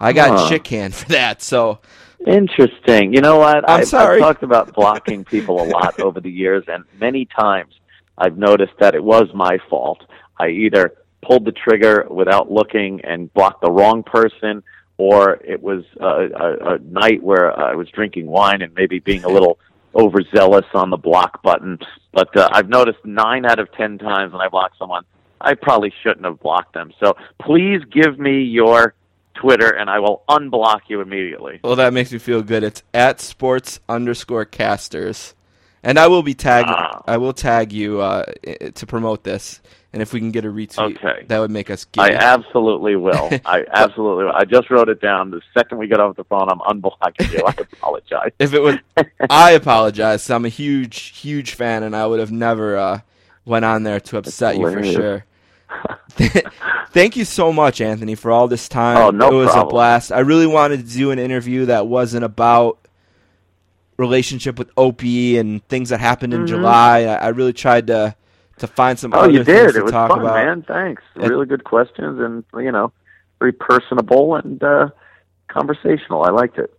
I 0.00 0.14
got 0.14 0.30
Huh. 0.30 0.48
shit 0.48 0.64
canned 0.64 0.94
for 0.94 1.08
that. 1.08 1.42
So 1.42 1.80
Interesting. 2.26 3.12
You 3.12 3.20
know 3.20 3.38
what? 3.38 3.68
I'm 3.68 3.80
I've, 3.80 3.88
sorry. 3.88 4.16
I've 4.16 4.22
talked 4.22 4.42
about 4.42 4.74
blocking 4.74 5.24
people 5.24 5.62
a 5.62 5.66
lot 5.66 6.00
over 6.00 6.20
the 6.20 6.30
years, 6.30 6.64
and 6.68 6.84
many 6.98 7.26
times 7.26 7.74
I've 8.16 8.38
noticed 8.38 8.72
that 8.80 8.94
it 8.94 9.04
was 9.04 9.28
my 9.34 9.58
fault. 9.68 10.02
I 10.38 10.48
either 10.48 10.94
pulled 11.22 11.44
the 11.44 11.52
trigger 11.52 12.06
without 12.10 12.50
looking 12.50 13.00
and 13.04 13.32
blocked 13.34 13.62
the 13.62 13.70
wrong 13.70 14.02
person, 14.02 14.62
or 14.96 15.34
it 15.44 15.62
was 15.62 15.84
uh, 16.00 16.28
a, 16.28 16.74
a 16.74 16.78
night 16.78 17.22
where 17.22 17.58
I 17.58 17.74
was 17.74 17.88
drinking 17.90 18.26
wine 18.26 18.62
and 18.62 18.72
maybe 18.74 19.00
being 19.00 19.24
a 19.24 19.28
little 19.28 19.58
overzealous 19.94 20.66
on 20.74 20.90
the 20.90 20.96
block 20.96 21.42
button. 21.42 21.78
But 22.12 22.34
uh, 22.36 22.48
I've 22.52 22.68
noticed 22.68 23.04
nine 23.04 23.44
out 23.44 23.58
of 23.58 23.70
ten 23.72 23.98
times 23.98 24.32
when 24.32 24.40
I 24.40 24.48
block 24.48 24.72
someone, 24.78 25.04
I 25.40 25.54
probably 25.54 25.92
shouldn't 26.02 26.24
have 26.24 26.40
blocked 26.40 26.72
them. 26.74 26.92
So 27.00 27.16
please 27.42 27.80
give 27.92 28.18
me 28.18 28.42
your 28.42 28.94
Twitter, 29.34 29.70
and 29.70 29.88
I 29.90 29.98
will 29.98 30.22
unblock 30.28 30.80
you 30.88 31.00
immediately. 31.00 31.60
well, 31.62 31.76
that 31.76 31.92
makes 31.92 32.12
me 32.12 32.18
feel 32.18 32.42
good. 32.42 32.62
It's 32.62 32.82
at 32.92 33.20
sports 33.20 33.80
underscore 33.88 34.44
casters, 34.44 35.34
and 35.82 35.98
I 35.98 36.06
will 36.08 36.22
be 36.22 36.34
tagged. 36.34 36.68
Ah. 36.70 37.02
I 37.06 37.16
will 37.18 37.32
tag 37.32 37.72
you 37.72 38.00
uh, 38.00 38.24
to 38.74 38.86
promote 38.86 39.24
this, 39.24 39.60
and 39.92 40.00
if 40.02 40.12
we 40.12 40.20
can 40.20 40.30
get 40.30 40.44
a 40.44 40.48
retweet, 40.48 40.96
Okay. 40.96 41.24
that 41.28 41.38
would 41.38 41.50
make 41.50 41.68
us. 41.70 41.86
I 41.98 42.12
absolutely 42.12 42.96
will. 42.96 43.30
I 43.44 43.64
absolutely 43.72 44.24
will. 44.24 44.32
I 44.32 44.44
just 44.44 44.70
wrote 44.70 44.88
it 44.88 45.00
down. 45.00 45.30
The 45.30 45.40
second 45.56 45.78
we 45.78 45.86
get 45.88 46.00
off 46.00 46.16
the 46.16 46.24
phone, 46.24 46.48
I'm 46.48 46.60
unblocking 46.60 47.32
you. 47.32 47.44
I 47.46 47.54
apologize. 47.58 48.32
If 48.38 48.54
it 48.54 48.60
was, 48.60 48.76
I 49.30 49.52
apologize. 49.52 50.28
I'm 50.30 50.44
a 50.44 50.48
huge, 50.50 51.18
huge 51.18 51.54
fan, 51.54 51.82
and 51.82 51.94
I 51.94 52.06
would 52.06 52.20
have 52.20 52.32
never 52.32 52.76
uh, 52.76 53.00
went 53.44 53.64
on 53.64 53.82
there 53.82 54.00
to 54.00 54.16
upset 54.18 54.56
you 54.56 54.70
for 54.70 54.82
sure. 54.84 55.24
Thank 56.90 57.16
you 57.16 57.24
so 57.24 57.52
much, 57.52 57.80
Anthony, 57.80 58.14
for 58.14 58.30
all 58.30 58.46
this 58.48 58.68
time. 58.68 58.96
Oh, 58.98 59.10
no 59.10 59.28
it 59.40 59.44
was 59.44 59.54
a 59.54 59.64
blast. 59.64 60.12
I 60.12 60.20
really 60.20 60.46
wanted 60.46 60.86
to 60.88 60.92
do 60.96 61.10
an 61.10 61.18
interview 61.18 61.66
that 61.66 61.86
wasn't 61.86 62.24
about 62.24 62.78
relationship 63.96 64.58
with 64.58 64.70
Opie 64.76 65.38
and 65.38 65.66
things 65.68 65.88
that 65.90 66.00
happened 66.00 66.34
in 66.34 66.46
July. 66.46 67.02
I, 67.04 67.14
I 67.14 67.28
really 67.28 67.52
tried 67.52 67.88
to 67.88 68.14
to 68.58 68.66
find 68.68 68.98
some 68.98 69.10
Mm-hmm. 69.10 69.18
Oh, 69.20 69.24
other 69.24 69.32
you 69.32 69.44
did. 69.44 69.72
to 69.72 69.78
It 69.78 69.82
was 69.82 69.92
talk 69.92 70.10
fun, 70.10 70.20
about. 70.20 70.34
man. 70.34 70.62
Thanks. 70.62 71.02
It- 71.16 71.28
really 71.28 71.46
good 71.46 71.64
questions, 71.64 72.20
and 72.20 72.44
you 72.64 72.70
know, 72.72 72.92
very 73.40 73.52
personable 73.52 74.36
and 74.36 74.62
uh, 74.62 74.90
conversational. 75.48 76.22
I 76.22 76.30
liked 76.30 76.58
it. 76.58 76.72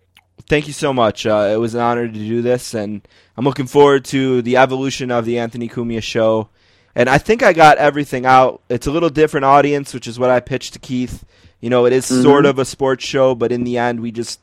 thank 0.47 0.67
you 0.67 0.73
so 0.73 0.93
much. 0.93 1.25
Uh, 1.25 1.49
it 1.53 1.57
was 1.57 1.73
an 1.75 1.81
honor 1.81 2.07
to 2.07 2.13
do 2.13 2.41
this, 2.41 2.73
and 2.73 3.05
I'm 3.35 3.43
looking 3.43 3.67
forward 3.67 4.05
to 4.05 4.41
the 4.41 4.55
evolution 4.57 5.11
of 5.11 5.25
the 5.25 5.39
Anthony 5.39 5.67
Cumia 5.67 6.01
show. 6.01 6.47
And 6.95 7.09
I 7.09 7.17
think 7.17 7.43
I 7.43 7.51
got 7.53 7.77
everything 7.77 8.25
out. 8.25 8.61
It's 8.69 8.87
a 8.87 8.91
little 8.91 9.09
different 9.09 9.45
audience, 9.45 9.93
which 9.93 10.07
is 10.07 10.17
what 10.17 10.29
I 10.29 10.39
pitched 10.39 10.73
to 10.73 10.79
Keith. 10.79 11.25
You 11.59 11.69
know, 11.69 11.85
it 11.85 11.93
is 11.93 12.05
Mm-hmm. 12.09 12.21
sort 12.23 12.45
of 12.45 12.57
a 12.59 12.65
sports 12.65 13.03
show, 13.03 13.35
but 13.35 13.51
in 13.51 13.63
the 13.63 13.77
end, 13.77 13.99
we 13.99 14.11
just 14.11 14.39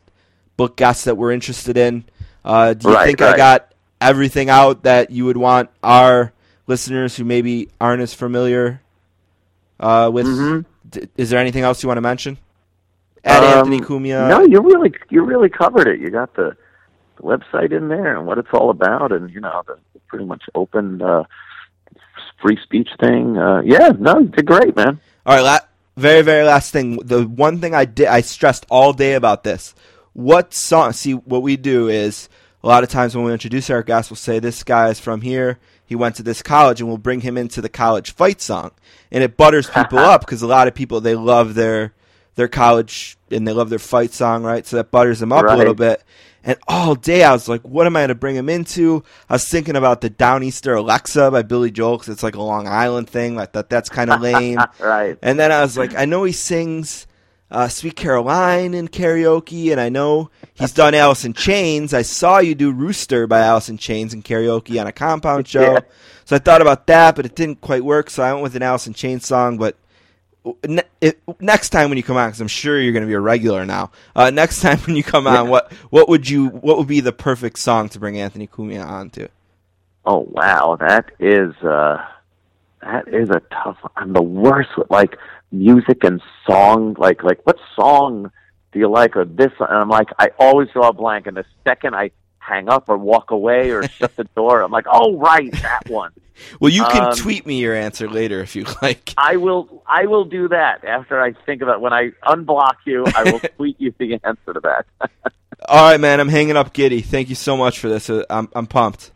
book 0.57 0.77
guests 0.77 1.05
that 1.05 1.17
we're 1.17 1.33
interested 1.33 1.77
in. 1.77 2.05
Uh, 2.45 2.75
do 2.75 2.89
you 2.89 2.95
Right, 2.95 3.07
think 3.07 3.23
I 3.23 3.37
got 3.37 3.73
everything 4.01 4.51
out 4.51 4.83
that 4.83 5.11
you 5.11 5.25
would 5.25 5.37
want 5.37 5.71
our 5.83 6.33
listeners 6.67 7.17
who 7.17 7.25
maybe 7.25 7.69
aren't 7.81 8.03
as 8.03 8.13
familiar 8.13 8.81
uh, 9.81 10.11
with? 10.13 10.27
Mhm. 10.27 10.65
D- 10.91 11.09
is 11.17 11.31
there 11.31 11.39
anything 11.39 11.63
else 11.63 11.83
you 11.83 11.87
want 11.87 11.97
to 11.99 12.03
mention? 12.03 12.37
At 13.25 13.43
Um, 13.43 13.59
Anthony 13.59 13.81
Cumia. 13.81 14.29
No, 14.29 14.43
you 14.43 14.61
really, 14.61 14.93
you 15.09 15.23
really 15.25 15.49
covered 15.49 15.87
it. 15.87 16.01
You 16.01 16.11
got 16.11 16.35
the, 16.35 16.57
the 17.17 17.23
website 17.23 17.73
in 17.73 17.89
there 17.89 18.17
and 18.17 18.27
what 18.27 18.37
it's 18.39 18.49
all 18.53 18.69
about, 18.71 19.13
and 19.13 19.31
you 19.31 19.41
know, 19.41 19.63
the 19.67 19.79
pretty 20.09 20.25
much 20.25 20.43
open 20.55 21.01
uh, 21.01 21.23
free 22.43 22.59
speech 22.63 22.89
thing. 23.01 23.39
Uh, 23.39 23.63
yeah, 23.65 23.93
no, 23.99 24.19
you 24.19 24.29
did 24.29 24.47
great, 24.47 24.77
man. 24.77 25.01
All 25.25 25.37
right, 25.37 25.43
la- 25.43 25.69
very 25.97 26.23
very 26.23 26.45
last 26.45 26.73
thing. 26.73 26.97
The 26.97 27.25
one 27.27 27.61
thing 27.61 27.75
I 27.75 27.85
did 27.85 28.09
I 28.09 28.21
stressed 28.21 28.67
all 28.69 28.93
day 28.93 29.15
about 29.15 29.45
this. 29.45 29.75
What 30.13 30.53
song? 30.53 30.93
See, 30.93 31.13
what 31.13 31.43
we 31.43 31.57
do 31.57 31.89
is 31.89 32.29
a 32.63 32.69
lot 32.69 32.83
of 32.83 32.91
times 32.91 33.17
when 33.17 33.25
we 33.25 33.33
introduce 33.33 33.71
our 33.71 33.83
guests, 33.83 34.11
we'll 34.11 34.17
say 34.17 34.39
this 34.39 34.63
guy 34.63 34.89
is 34.89 35.01
from 35.01 35.23
here. 35.23 35.59
He 35.85 35.95
went 35.95 36.17
to 36.17 36.23
this 36.23 36.43
college, 36.43 36.81
and 36.81 36.89
we'll 36.89 36.99
bring 36.99 37.21
him 37.21 37.37
into 37.37 37.61
the 37.61 37.69
college 37.69 38.13
fight 38.13 38.41
song, 38.41 38.73
and 39.11 39.23
it 39.23 39.37
butters 39.37 39.69
people 39.69 39.99
up 40.13 40.23
because 40.23 40.43
a 40.43 40.47
lot 40.47 40.69
of 40.69 40.75
people 40.75 41.01
they 41.01 41.15
love 41.15 41.55
their 41.55 41.93
their 42.35 42.49
college 42.49 43.17
and 43.31 43.47
they 43.47 43.53
love 43.53 43.71
their 43.71 43.79
fight 43.79 44.13
song, 44.13 44.43
right? 44.43 44.67
So 44.67 44.77
that 44.77 44.91
butters 44.91 45.21
them 45.21 45.33
up 45.33 45.45
a 45.45 45.57
little 45.57 45.75
bit. 45.75 46.03
And 46.45 46.59
all 46.67 46.95
day 46.95 47.23
I 47.23 47.33
was 47.33 47.49
like, 47.49 47.63
what 47.63 47.87
am 47.87 47.97
I 47.97 48.01
going 48.01 48.09
to 48.09 48.15
bring 48.15 48.37
him 48.37 48.49
into? 48.49 49.05
I 49.29 49.35
was 49.35 49.49
thinking 49.49 49.77
about 49.77 50.01
the 50.01 50.11
Downeaster 50.11 50.77
Alexa 50.77 51.31
by 51.31 51.43
Billy 51.43 51.71
Joel 51.71 51.99
because 51.99 52.09
it's 52.09 52.23
like 52.23 52.35
a 52.35 52.43
Long 52.43 52.67
Island 52.67 53.09
thing. 53.09 53.39
I 53.39 53.47
thought 53.47 53.71
that's 53.71 53.89
kind 53.89 54.11
of 54.11 54.21
lame. 54.23 54.59
Right. 54.81 55.19
And 55.23 55.39
then 55.39 55.53
I 55.53 55.63
was 55.63 55.77
like, 55.77 55.95
I 55.95 56.05
know 56.05 56.25
he 56.25 56.33
sings 56.33 57.07
uh, 57.53 57.69
Sweet 57.69 57.95
Caroline 57.95 58.73
in 58.73 58.89
karaoke, 58.89 59.71
and 59.71 59.81
I 59.81 59.91
know 59.91 60.31
he's 60.55 60.73
done 60.73 60.95
Alice 60.95 61.25
in 61.25 61.35
Chains. 61.35 61.93
I 61.93 62.03
saw 62.03 62.39
you 62.39 62.55
do 62.55 62.73
Rooster 62.73 63.27
by 63.27 63.41
Alice 63.41 63.69
in 63.69 63.77
Chains 63.77 64.15
in 64.15 64.23
karaoke 64.23 64.81
on 64.81 64.87
a 64.87 64.93
compound 64.93 65.47
show. 65.49 65.75
Yeah. 65.75 65.81
So 66.25 66.37
I 66.37 66.39
thought 66.39 66.63
about 66.63 66.87
that, 66.87 67.15
but 67.15 67.27
it 67.27 67.37
didn't 67.37 67.61
quite 67.61 67.85
work, 67.85 68.09
so 68.09 68.23
I 68.23 68.33
went 68.33 68.43
with 68.43 68.57
an 68.57 68.63
Alice 68.63 68.87
in 68.87 68.95
Chains 68.95 69.27
song. 69.27 69.59
But 69.59 69.77
ne- 70.67 70.83
it, 71.01 71.21
next 71.41 71.71
time 71.71 71.89
when 71.89 71.97
you 71.97 72.03
come 72.03 72.17
on, 72.17 72.29
because 72.29 72.41
I'm 72.41 72.49
sure 72.49 72.81
you're 72.81 72.93
going 72.93 73.03
to 73.03 73.09
be 73.09 73.15
a 73.15 73.21
regular 73.21 73.65
now. 73.65 73.91
Uh, 74.15 74.31
next 74.31 74.61
time 74.63 74.79
when 74.81 74.97
you 74.97 75.03
come 75.03 75.27
on, 75.27 75.49
what 75.49 75.73
what 75.91 76.09
would 76.09 76.29
you 76.29 76.49
what 76.49 76.79
would 76.79 76.89
be 76.89 77.01
the 77.01 77.13
perfect 77.13 77.59
song 77.59 77.89
to 77.91 77.99
bring 77.99 78.19
Anthony 78.19 78.47
Cumia 78.47 78.87
on 78.87 79.11
to? 79.11 79.29
Oh 80.05 80.27
wow, 80.31 80.77
that 80.81 81.11
is 81.19 81.55
uh 81.63 82.05
that 82.81 83.09
is 83.09 83.31
a 83.31 83.41
tough 83.53 83.79
one. 83.83 83.93
I'm 83.97 84.13
the 84.13 84.23
worst 84.23 84.71
with 84.77 84.91
like 84.91 85.17
music 85.53 86.03
and 86.03 86.21
song 86.47 86.97
like 86.99 87.23
like 87.23 87.41
what 87.45 87.59
song 87.77 88.31
do 88.73 88.79
you 88.79 88.89
like 88.89 89.17
or 89.17 89.25
this 89.27 89.53
and 89.61 89.69
I'm 89.69 89.91
like 89.91 90.09
I 90.19 90.31
always 90.39 90.69
draw 90.73 90.89
a 90.89 90.93
blank 90.93 91.27
and 91.27 91.37
the 91.37 91.45
second 91.63 91.95
I 91.95 92.11
hang 92.43 92.69
up 92.69 92.89
or 92.89 92.99
walk 92.99 93.31
away 93.31 93.71
or 93.71 93.87
shut 93.89 94.15
the 94.17 94.25
door, 94.37 94.63
I'm 94.63 94.71
like, 94.73 94.87
Oh 94.91 95.17
right, 95.17 95.51
that 95.63 95.89
one. 95.89 96.13
Well, 96.61 96.73
you 96.73 96.85
can 96.85 97.05
Um, 97.05 97.13
tweet 97.13 97.47
me 97.47 97.61
your 97.61 97.75
answer 97.75 98.09
later 98.09 98.41
if 98.41 98.57
you 98.57 98.65
like. 98.83 99.15
I 99.17 99.37
will 99.37 99.83
I 99.87 100.07
will 100.07 100.25
do 100.25 100.49
that 100.49 100.85
after 100.85 101.21
I 101.21 101.33
think 101.47 101.63
about 101.63 101.81
when 101.81 101.93
I 101.93 102.11
unblock 102.27 102.77
you, 102.85 103.05
I 103.15 103.23
will 103.31 103.39
tweet 103.57 103.77
you 103.81 103.95
the 103.99 104.19
answer 104.25 104.53
to 104.55 104.61
that. 104.61 104.87
All 105.69 105.91
right, 105.91 106.01
man. 106.01 106.19
I'm 106.19 106.29
hanging 106.29 106.57
up 106.57 106.73
giddy. 106.73 107.01
Thank 107.01 107.29
you 107.29 107.37
so 107.37 107.57
much 107.57 107.79
for 107.79 107.89
this. 107.89 108.11
Uh, 108.11 108.25
I'm 108.29 108.49
I'm 108.55 108.67
pumped. 108.67 109.13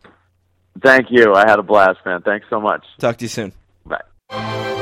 Thank 0.81 1.07
you. 1.09 1.33
I 1.33 1.49
had 1.49 1.59
a 1.59 1.63
blast, 1.63 1.99
man. 2.05 2.21
Thanks 2.21 2.45
so 2.49 2.61
much. 2.61 2.85
Talk 2.99 3.17
to 3.17 3.25
you 3.25 3.29
soon. 3.29 3.51
Bye. 3.85 4.73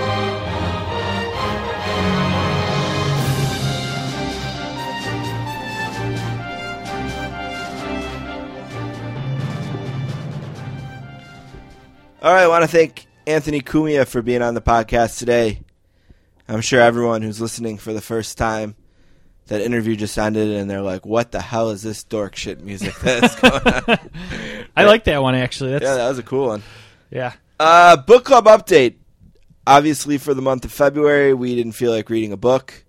All 12.26 12.34
right, 12.34 12.42
I 12.42 12.48
want 12.48 12.64
to 12.64 12.68
thank 12.68 13.06
Anthony 13.28 13.62
Cumia 13.62 14.08
for 14.08 14.24
being 14.24 14.42
on 14.42 14.56
the 14.56 14.62
podcast 14.62 15.20
today. 15.20 15.62
I'm 16.48 16.62
sure 16.62 16.82
everyone 16.82 17.22
who's 17.22 17.40
listening 17.40 17.78
for 17.78 17.94
the 17.94 18.02
first 18.02 18.36
time, 18.36 18.74
that 19.46 19.62
interview 19.62 19.96
just 19.96 20.18
ended, 20.18 20.50
and 20.50 20.68
they're 20.68 20.82
like, 20.82 21.06
"What 21.06 21.32
the 21.32 21.40
hell 21.40 21.70
is 21.70 21.84
this 21.84 22.04
dork 22.04 22.36
shit 22.36 22.64
music 22.64 22.96
that's 22.96 23.40
going 23.40 23.62
on?" 23.62 24.00
I 24.76 24.86
like 24.86 25.04
that 25.04 25.22
one 25.22 25.36
actually. 25.36 25.74
That's 25.74 25.84
yeah, 25.84 25.90
yeah. 25.92 25.98
that 25.98 26.10
was 26.10 26.18
a 26.18 26.24
cool 26.24 26.48
one. 26.48 26.64
Yeah. 27.12 27.34
Uh, 27.60 27.96
book 27.96 28.26
club 28.26 28.46
update. 28.46 28.96
Obviously, 29.68 30.18
for 30.18 30.34
the 30.34 30.42
month 30.42 30.66
of 30.66 30.72
February, 30.72 31.36
we 31.36 31.54
didn't 31.54 31.74
feel 31.74 31.92
like 31.92 32.10
reading 32.10 32.32
a 32.32 32.38
book. 32.38 32.86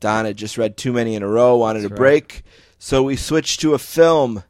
Don 0.00 0.26
had 0.26 0.36
just 0.36 0.58
read 0.58 0.76
too 0.76 0.92
many 0.92 1.14
in 1.14 1.22
a 1.22 1.26
row, 1.26 1.56
wanted 1.56 1.84
That's 1.84 1.92
a 1.92 1.94
right. 1.94 1.98
break. 1.98 2.42
So 2.78 3.02
we 3.02 3.16
switched 3.16 3.60
to 3.60 3.72
a 3.72 3.78
film, 3.78 4.44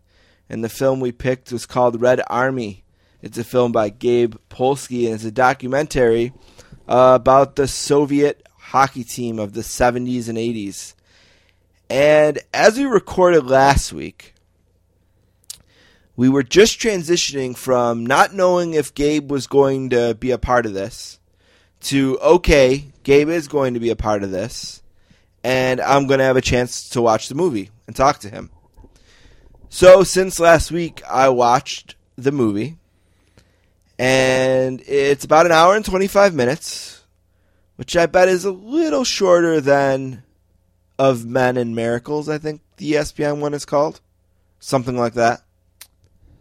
and 0.48 0.64
the 0.64 0.68
film 0.68 0.98
we 0.98 1.12
picked 1.12 1.52
was 1.52 1.66
called 1.66 2.02
Red 2.02 2.20
Army. 2.26 2.83
It's 3.24 3.38
a 3.38 3.42
film 3.42 3.72
by 3.72 3.88
Gabe 3.88 4.34
Polsky, 4.50 5.06
and 5.06 5.14
it's 5.14 5.24
a 5.24 5.30
documentary 5.30 6.34
uh, 6.86 7.12
about 7.18 7.56
the 7.56 7.66
Soviet 7.66 8.46
hockey 8.58 9.02
team 9.02 9.38
of 9.38 9.54
the 9.54 9.62
70s 9.62 10.28
and 10.28 10.36
80s. 10.36 10.92
And 11.88 12.38
as 12.52 12.76
we 12.76 12.84
recorded 12.84 13.46
last 13.46 13.94
week, 13.94 14.34
we 16.16 16.28
were 16.28 16.42
just 16.42 16.78
transitioning 16.78 17.56
from 17.56 18.04
not 18.04 18.34
knowing 18.34 18.74
if 18.74 18.92
Gabe 18.92 19.30
was 19.30 19.46
going 19.46 19.88
to 19.88 20.14
be 20.14 20.30
a 20.30 20.36
part 20.36 20.66
of 20.66 20.74
this 20.74 21.18
to 21.84 22.18
okay, 22.20 22.92
Gabe 23.04 23.30
is 23.30 23.48
going 23.48 23.72
to 23.72 23.80
be 23.80 23.88
a 23.88 23.96
part 23.96 24.22
of 24.22 24.32
this, 24.32 24.82
and 25.42 25.80
I'm 25.80 26.06
going 26.06 26.18
to 26.18 26.24
have 26.24 26.36
a 26.36 26.42
chance 26.42 26.90
to 26.90 27.00
watch 27.00 27.30
the 27.30 27.34
movie 27.34 27.70
and 27.86 27.96
talk 27.96 28.18
to 28.18 28.28
him. 28.28 28.50
So, 29.70 30.02
since 30.02 30.38
last 30.38 30.70
week, 30.70 31.02
I 31.08 31.30
watched 31.30 31.94
the 32.16 32.30
movie, 32.30 32.76
and 33.98 34.82
it's 34.86 35.24
about 35.24 35.46
an 35.46 35.52
hour 35.52 35.76
and 35.76 35.84
25 35.84 36.34
minutes, 36.34 37.02
which 37.76 37.96
I 37.96 38.06
bet 38.06 38.28
is 38.28 38.44
a 38.44 38.50
little 38.52 39.04
shorter 39.04 39.60
than 39.60 40.22
of 40.98 41.24
Men 41.24 41.56
and 41.56 41.74
Miracles, 41.74 42.28
I 42.28 42.38
think 42.38 42.60
the 42.76 42.92
ESPN 42.92 43.40
one 43.40 43.54
is 43.54 43.64
called. 43.64 44.00
Something 44.60 44.96
like 44.96 45.14
that. 45.14 45.42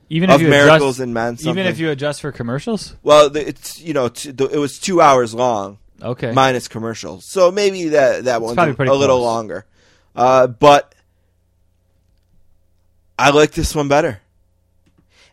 Even 0.09 0.29
if 0.29 0.35
Of 0.35 0.41
you 0.43 0.49
Miracles 0.49 0.99
adjust, 0.99 0.99
and 0.99 1.13
Men. 1.13 1.37
even 1.41 1.65
if 1.65 1.79
you 1.79 1.89
adjust 1.89 2.21
for 2.21 2.31
commercials. 2.31 2.95
Well, 3.03 3.35
it's 3.35 3.79
you 3.81 3.93
know 3.93 4.05
it 4.05 4.59
was 4.59 4.79
two 4.79 5.01
hours 5.01 5.33
long 5.33 5.79
Okay. 6.01 6.31
minus 6.31 6.67
commercials, 6.67 7.25
so 7.25 7.51
maybe 7.51 7.89
that 7.89 8.25
that 8.25 8.41
one's 8.41 8.57
a, 8.59 8.75
a 8.79 8.93
little 8.93 9.21
longer. 9.21 9.65
Uh, 10.15 10.45
but 10.47 10.93
I 13.17 13.31
like 13.31 13.51
this 13.51 13.73
one 13.75 13.87
better. 13.87 14.21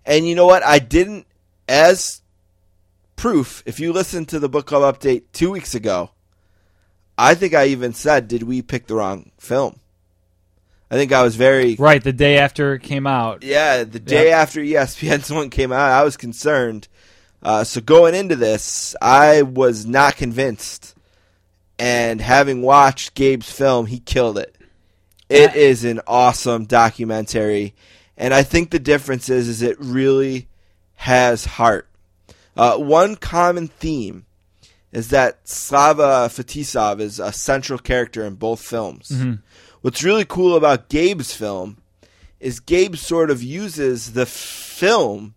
And 0.07 0.27
you 0.27 0.35
know 0.35 0.47
what? 0.47 0.63
I 0.63 0.79
didn't 0.79 1.27
as 1.71 2.21
proof. 3.17 3.63
If 3.65 3.79
you 3.81 3.93
listen 3.93 4.27
to 4.27 4.39
the 4.41 4.49
book 4.49 4.67
club 4.67 4.95
update 4.95 5.23
two 5.33 5.51
weeks 5.53 5.75
ago, 5.75 6.11
I 7.17 7.35
think 7.35 7.55
I 7.55 7.67
even 7.67 7.95
said, 7.95 8.29
"Did 8.29 8.43
we 8.43 8.61
pick 8.61 8.87
the 8.89 8.97
wrong 8.97 9.31
film?" 9.39 9.79
I 10.91 10.97
think 10.97 11.13
I 11.13 11.23
was 11.23 11.37
very 11.37 11.77
right, 11.77 12.03
the 12.03 12.13
day 12.13 12.37
after 12.39 12.75
it 12.75 12.83
came 12.83 13.07
out. 13.07 13.45
yeah, 13.45 13.85
the 13.85 14.01
day 14.01 14.27
Yep. 14.31 14.35
after 14.37 14.61
ESPN's 14.61 15.31
one 15.41 15.49
came 15.49 15.71
out, 15.71 15.91
I 15.93 16.03
was 16.03 16.17
concerned. 16.17 16.89
Uh, 17.43 17.63
so 17.65 17.81
going 17.81 18.15
into 18.15 18.35
this, 18.37 18.95
I 19.01 19.43
was 19.43 19.87
not 19.87 20.17
convinced. 20.17 20.95
And 21.79 22.21
having 22.21 22.61
watched 22.61 23.15
Gabe's 23.15 23.51
film, 23.51 23.87
he 23.87 24.01
killed 24.01 24.37
it. 24.37 24.55
It 25.31 25.55
is 25.55 25.85
an 25.85 26.01
awesome 26.09 26.65
documentary, 26.65 27.75
and 28.19 28.35
I 28.35 28.43
think 28.43 28.71
the 28.71 28.81
difference 28.81 29.29
is, 29.31 29.47
is 29.49 29.63
it 29.63 29.77
really 29.79 30.49
has 31.01 31.47
heart. 31.47 31.89
Uh, 32.55 32.77
one 32.77 33.17
common 33.17 33.69
theme 33.69 34.27
is 34.93 35.09
that 35.09 35.49
Slava 35.49 36.29
Fetisov 36.29 37.01
is 37.01 37.19
a 37.19 37.33
central 37.33 37.79
character 37.79 38.23
in 38.27 38.35
both 38.35 38.61
films. 38.61 39.11
What's 39.81 40.03
really 40.03 40.27
cool 40.27 40.57
about 40.57 40.91
Gabe's 40.91 41.33
film 41.35 41.79
is 42.39 42.61
Gabe 42.61 42.97
sort 42.97 43.31
of 43.31 43.43
uses 43.43 44.13
the 44.13 44.27
film 44.27 45.35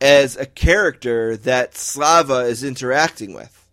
as 0.00 0.36
a 0.36 0.46
character 0.46 1.36
that 1.36 1.76
Slava 1.76 2.40
is 2.40 2.64
interacting 2.64 3.34
with. 3.34 3.68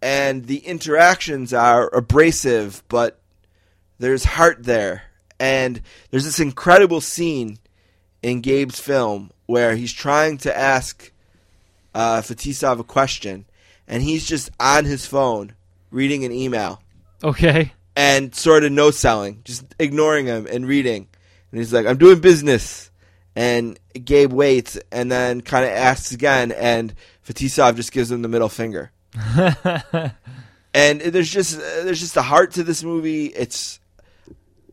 And 0.00 0.46
the 0.46 0.58
interactions 0.58 1.52
are 1.52 1.94
abrasive, 1.94 2.82
but 2.88 3.20
there's 3.98 4.24
heart 4.24 4.64
there. 4.64 5.02
And 5.38 5.82
there's 6.10 6.24
this 6.24 6.40
incredible 6.40 7.02
scene 7.02 7.58
in 8.22 8.40
Gabe's 8.40 8.80
film 8.80 9.32
where 9.50 9.74
he's 9.74 9.92
trying 9.92 10.38
to 10.38 10.56
ask 10.56 11.10
uh, 11.92 12.20
Fetisov 12.22 12.78
a 12.78 12.84
question, 12.84 13.44
and 13.88 14.00
he's 14.02 14.24
just 14.24 14.48
on 14.60 14.84
his 14.84 15.06
phone 15.06 15.54
reading 15.90 16.24
an 16.24 16.30
email 16.30 16.80
Okay. 17.24 17.72
and 17.96 18.32
sort 18.32 18.62
of 18.62 18.70
no 18.70 18.92
selling, 18.92 19.40
just 19.44 19.64
ignoring 19.80 20.26
him 20.26 20.46
and 20.48 20.68
reading. 20.68 21.08
And 21.50 21.58
he's 21.58 21.72
like, 21.72 21.84
I'm 21.86 21.98
doing 21.98 22.20
business. 22.20 22.90
And 23.34 23.78
Gabe 24.04 24.32
waits 24.32 24.78
and 24.92 25.10
then 25.10 25.40
kind 25.40 25.64
of 25.64 25.70
asks 25.72 26.12
again, 26.12 26.52
and 26.52 26.94
Fetisov 27.26 27.74
just 27.76 27.90
gives 27.92 28.10
him 28.10 28.22
the 28.22 28.28
middle 28.28 28.48
finger. 28.48 28.92
and 30.74 31.00
there's 31.00 31.30
just 31.30 31.58
there's 31.58 32.00
just 32.00 32.16
a 32.16 32.22
heart 32.22 32.52
to 32.52 32.62
this 32.64 32.82
movie. 32.84 33.26
It's 33.26 33.80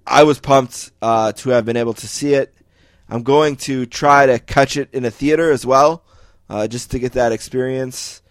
I 0.06 0.24
was 0.24 0.40
pumped 0.40 0.92
uh, 1.02 1.32
to 1.34 1.50
have 1.52 1.66
been 1.66 1.78
able 1.78 1.94
to 1.96 2.08
see 2.08 2.34
it. 2.34 2.54
I'm 3.10 3.24
going 3.24 3.56
to 3.58 3.86
try 3.86 4.26
to 4.26 4.40
catch 4.40 4.78
it 4.78 4.90
in 4.94 5.06
a 5.06 5.12
theater 5.12 5.52
as 5.52 5.66
well, 5.66 6.04
uh, 6.50 6.68
just 6.68 6.92
to 6.92 7.00
get 7.00 7.14
that 7.14 7.32
experience. 7.32 8.22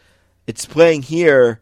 It's 0.46 0.66
playing 0.66 1.02
here. 1.02 1.60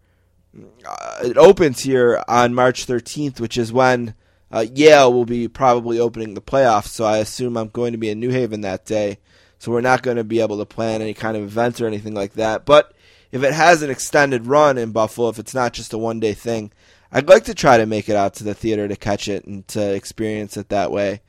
Uh, 0.57 1.20
it 1.24 1.36
opens 1.36 1.81
here 1.81 2.23
on 2.28 2.55
March 2.55 2.86
13th, 2.86 3.41
which 3.41 3.57
is 3.57 3.73
when 3.73 4.15
uh, 4.51 4.66
Yale 4.74 5.12
will 5.12 5.24
be 5.24 5.49
probably 5.49 5.99
opening 5.99 6.35
the 6.35 6.41
playoffs. 6.41 6.89
So 6.89 7.05
I 7.05 7.19
assume 7.19 7.57
I'm 7.57 7.69
going 7.69 7.93
to 7.93 7.99
be 7.99 8.11
in 8.11 8.20
New 8.20 8.31
Haven 8.31 8.61
that 8.61 8.85
day. 8.85 9.19
So 9.59 9.73
we're 9.73 9.81
not 9.81 10.03
going 10.03 10.16
to 10.16 10.24
be 10.24 10.41
able 10.41 10.59
to 10.59 10.66
plan 10.66 11.01
any 11.01 11.15
kind 11.15 11.36
of 11.36 11.43
event 11.43 11.81
or 11.81 11.86
anything 11.86 12.15
like 12.15 12.35
that. 12.35 12.66
But 12.66 12.93
if 13.32 13.43
it 13.43 13.55
has 13.55 13.82
an 13.82 13.91
extended 13.91 14.47
run 14.47 14.78
in 14.78 14.93
Buffalo, 14.93 15.28
if 15.28 15.39
it's 15.39 15.55
not 15.55 15.73
just 15.73 15.93
a 15.93 15.99
one 15.99 16.20
day 16.20 16.35
thing, 16.35 16.70
I'd 17.11 17.28
like 17.28 17.45
to 17.45 17.55
try 17.55 17.78
to 17.78 17.86
make 17.86 18.09
it 18.09 18.16
out 18.16 18.35
to 18.35 18.45
the 18.45 18.55
theater 18.55 18.86
to 18.86 18.97
catch 18.97 19.27
it 19.27 19.45
and 19.45 19.66
to 19.69 19.95
experience 19.95 20.57
it 20.57 20.69
that 20.69 20.93
way. 20.93 21.23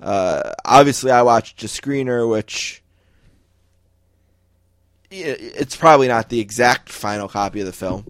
Uh, 0.00 0.52
obviously, 0.64 1.10
I 1.10 1.22
watched 1.22 1.62
a 1.62 1.66
screener, 1.66 2.28
which 2.28 2.82
it's 5.10 5.76
probably 5.76 6.08
not 6.08 6.28
the 6.28 6.40
exact 6.40 6.88
final 6.88 7.28
copy 7.28 7.60
of 7.60 7.66
the 7.66 7.72
film. 7.72 8.06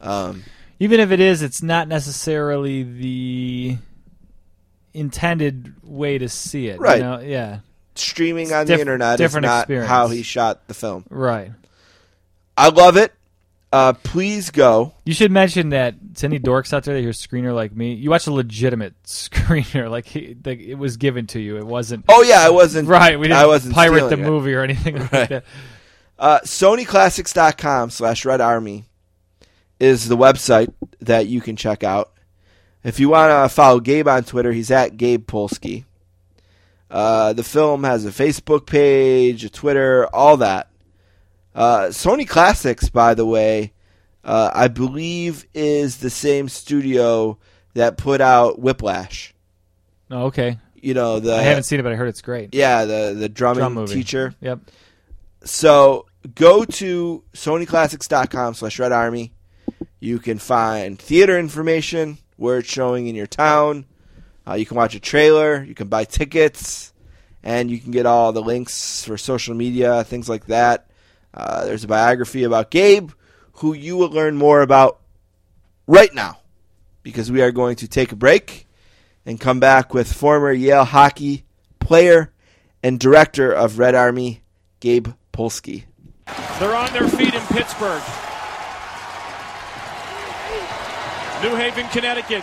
Um, 0.00 0.44
Even 0.80 1.00
if 1.00 1.10
it 1.10 1.20
is, 1.20 1.42
it's 1.42 1.62
not 1.62 1.88
necessarily 1.88 2.82
the 2.82 3.78
intended 4.94 5.74
way 5.82 6.18
to 6.18 6.28
see 6.28 6.68
it. 6.68 6.80
Right. 6.80 6.96
You 6.98 7.02
know? 7.02 7.20
Yeah. 7.20 7.60
Streaming 7.94 8.52
on 8.52 8.66
diff- 8.66 8.76
the 8.76 8.80
internet 8.80 9.20
is 9.20 9.34
not 9.34 9.62
experience. 9.62 9.88
how 9.88 10.08
he 10.08 10.22
shot 10.22 10.66
the 10.68 10.74
film. 10.74 11.04
Right. 11.10 11.50
I 12.56 12.70
love 12.70 12.96
it. 12.96 13.12
Uh, 13.70 13.92
please 13.92 14.50
go. 14.50 14.94
You 15.04 15.12
should 15.12 15.30
mention 15.30 15.68
that 15.70 16.16
to 16.16 16.26
any 16.26 16.38
dorks 16.40 16.72
out 16.72 16.84
there 16.84 16.94
that 16.94 17.00
hear 17.02 17.10
screener 17.10 17.54
like 17.54 17.76
me, 17.76 17.92
you 17.92 18.08
watch 18.08 18.26
a 18.26 18.32
legitimate 18.32 18.94
screener, 19.04 19.90
like, 19.90 20.06
he, 20.06 20.36
like 20.42 20.58
it 20.60 20.76
was 20.76 20.96
given 20.96 21.26
to 21.28 21.40
you. 21.40 21.58
It 21.58 21.66
wasn't 21.66 22.06
Oh 22.08 22.22
yeah, 22.22 22.40
I 22.40 22.48
wasn't 22.50 22.88
right. 22.98 23.18
We 23.18 23.28
didn't 23.28 23.38
I 23.42 23.46
wasn't 23.46 23.74
pirate 23.74 24.08
the 24.08 24.14
it. 24.14 24.24
movie 24.24 24.54
or 24.54 24.62
anything 24.62 24.96
like 24.98 25.12
Right. 25.12 25.28
that. 25.28 25.44
Uh, 26.18 26.40
SonyClassics.com 26.44 27.90
slash 27.90 28.24
Red 28.24 28.40
Army 28.40 28.86
is 29.78 30.08
the 30.08 30.16
website 30.16 30.72
that 31.00 31.26
you 31.26 31.40
can 31.40 31.54
check 31.56 31.84
out. 31.84 32.12
If 32.82 32.98
you 32.98 33.10
want 33.10 33.30
to 33.50 33.54
follow 33.54 33.80
Gabe 33.80 34.08
on 34.08 34.24
Twitter, 34.24 34.50
he's 34.52 34.70
at 34.70 34.96
Gabe 34.96 35.26
Polsky. 35.26 35.84
Uh, 36.90 37.34
the 37.34 37.44
film 37.44 37.84
has 37.84 38.06
a 38.06 38.10
Facebook 38.10 38.64
page, 38.66 39.44
a 39.44 39.50
Twitter, 39.50 40.06
all 40.06 40.38
that. 40.38 40.68
Uh, 41.58 41.88
Sony 41.88 42.26
Classics, 42.28 42.88
by 42.88 43.14
the 43.14 43.26
way, 43.26 43.72
uh, 44.24 44.50
I 44.54 44.68
believe 44.68 45.44
is 45.54 45.96
the 45.96 46.08
same 46.10 46.48
studio 46.48 47.36
that 47.74 47.96
put 47.96 48.20
out 48.20 48.60
Whiplash. 48.60 49.34
Oh, 50.10 50.26
okay. 50.26 50.58
You 50.80 50.94
know 50.94 51.18
the 51.18 51.34
I 51.34 51.42
haven't 51.42 51.64
seen 51.64 51.80
it, 51.80 51.82
but 51.82 51.92
I 51.92 51.96
heard 51.96 52.08
it's 52.08 52.22
great. 52.22 52.54
yeah 52.54 52.84
the 52.84 53.12
the 53.18 53.28
drumming 53.28 53.58
Drum 53.62 53.74
movie. 53.74 53.94
teacher. 53.94 54.34
Yep. 54.40 54.60
So 55.42 56.06
go 56.36 56.64
to 56.64 57.24
SonyClassics.com 57.32 58.54
slash 58.54 58.78
Red 58.78 58.92
Army. 58.92 59.32
You 59.98 60.20
can 60.20 60.38
find 60.38 60.96
theater 60.96 61.36
information 61.38 62.18
where 62.36 62.58
it's 62.58 62.70
showing 62.70 63.08
in 63.08 63.16
your 63.16 63.26
town. 63.26 63.84
Uh, 64.46 64.54
you 64.54 64.64
can 64.64 64.76
watch 64.76 64.94
a 64.94 65.00
trailer. 65.00 65.64
You 65.64 65.74
can 65.74 65.88
buy 65.88 66.04
tickets, 66.04 66.92
and 67.42 67.68
you 67.70 67.78
can 67.78 67.90
get 67.90 68.06
all 68.06 68.32
the 68.32 68.42
links 68.42 69.04
for 69.04 69.18
social 69.18 69.54
media, 69.56 70.04
things 70.04 70.28
like 70.28 70.46
that. 70.46 70.87
Uh, 71.38 71.64
there's 71.64 71.84
a 71.84 71.88
biography 71.88 72.42
about 72.42 72.70
Gabe, 72.72 73.12
who 73.52 73.72
you 73.72 73.96
will 73.96 74.10
learn 74.10 74.36
more 74.36 74.60
about 74.60 74.98
right 75.86 76.12
now, 76.12 76.40
because 77.04 77.30
we 77.30 77.42
are 77.42 77.52
going 77.52 77.76
to 77.76 77.86
take 77.86 78.10
a 78.10 78.16
break 78.16 78.66
and 79.24 79.38
come 79.38 79.60
back 79.60 79.94
with 79.94 80.12
former 80.12 80.50
Yale 80.50 80.84
hockey 80.84 81.44
player 81.78 82.32
and 82.82 82.98
director 82.98 83.52
of 83.52 83.78
Red 83.78 83.94
Army, 83.94 84.42
Gabe 84.80 85.08
Polsky. 85.32 85.84
They're 86.58 86.74
on 86.74 86.92
their 86.92 87.08
feet 87.08 87.34
in 87.34 87.42
Pittsburgh. 87.46 88.02
New 91.40 91.54
Haven, 91.54 91.86
Connecticut 91.90 92.42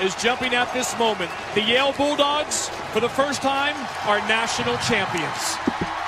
is 0.00 0.14
jumping 0.16 0.54
at 0.54 0.72
this 0.72 0.98
moment. 0.98 1.30
The 1.54 1.60
Yale 1.60 1.92
Bulldogs, 1.92 2.70
for 2.94 3.00
the 3.00 3.08
first 3.10 3.42
time, 3.42 3.76
are 4.08 4.18
national 4.26 4.78
champions. 4.78 5.99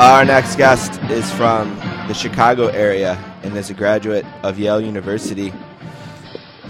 Our 0.00 0.24
next 0.24 0.56
guest 0.56 0.98
is 1.10 1.30
from 1.32 1.76
the 2.08 2.14
Chicago 2.14 2.68
area 2.68 3.22
and 3.42 3.54
is 3.54 3.68
a 3.68 3.74
graduate 3.74 4.24
of 4.42 4.58
Yale 4.58 4.80
University. 4.80 5.52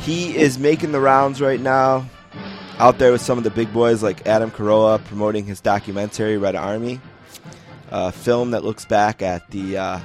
He 0.01 0.37
is 0.37 0.59
making 0.59 0.91
the 0.91 0.99
rounds 0.99 1.41
right 1.41 1.61
now, 1.61 2.11
out 2.79 2.99
there 2.99 3.13
with 3.13 3.21
some 3.21 3.39
of 3.39 3.45
the 3.45 3.51
big 3.51 3.73
boys 3.73 4.03
like 4.03 4.27
Adam 4.27 4.51
Carolla 4.51 5.05
promoting 5.05 5.45
his 5.45 5.61
documentary 5.61 6.39
Red 6.39 6.57
Army, 6.57 7.01
a 7.93 8.11
film 8.11 8.51
that 8.51 8.65
looks 8.65 8.85
back 8.85 9.23
at 9.23 9.49
the 9.53 9.79
uh, 9.79 10.01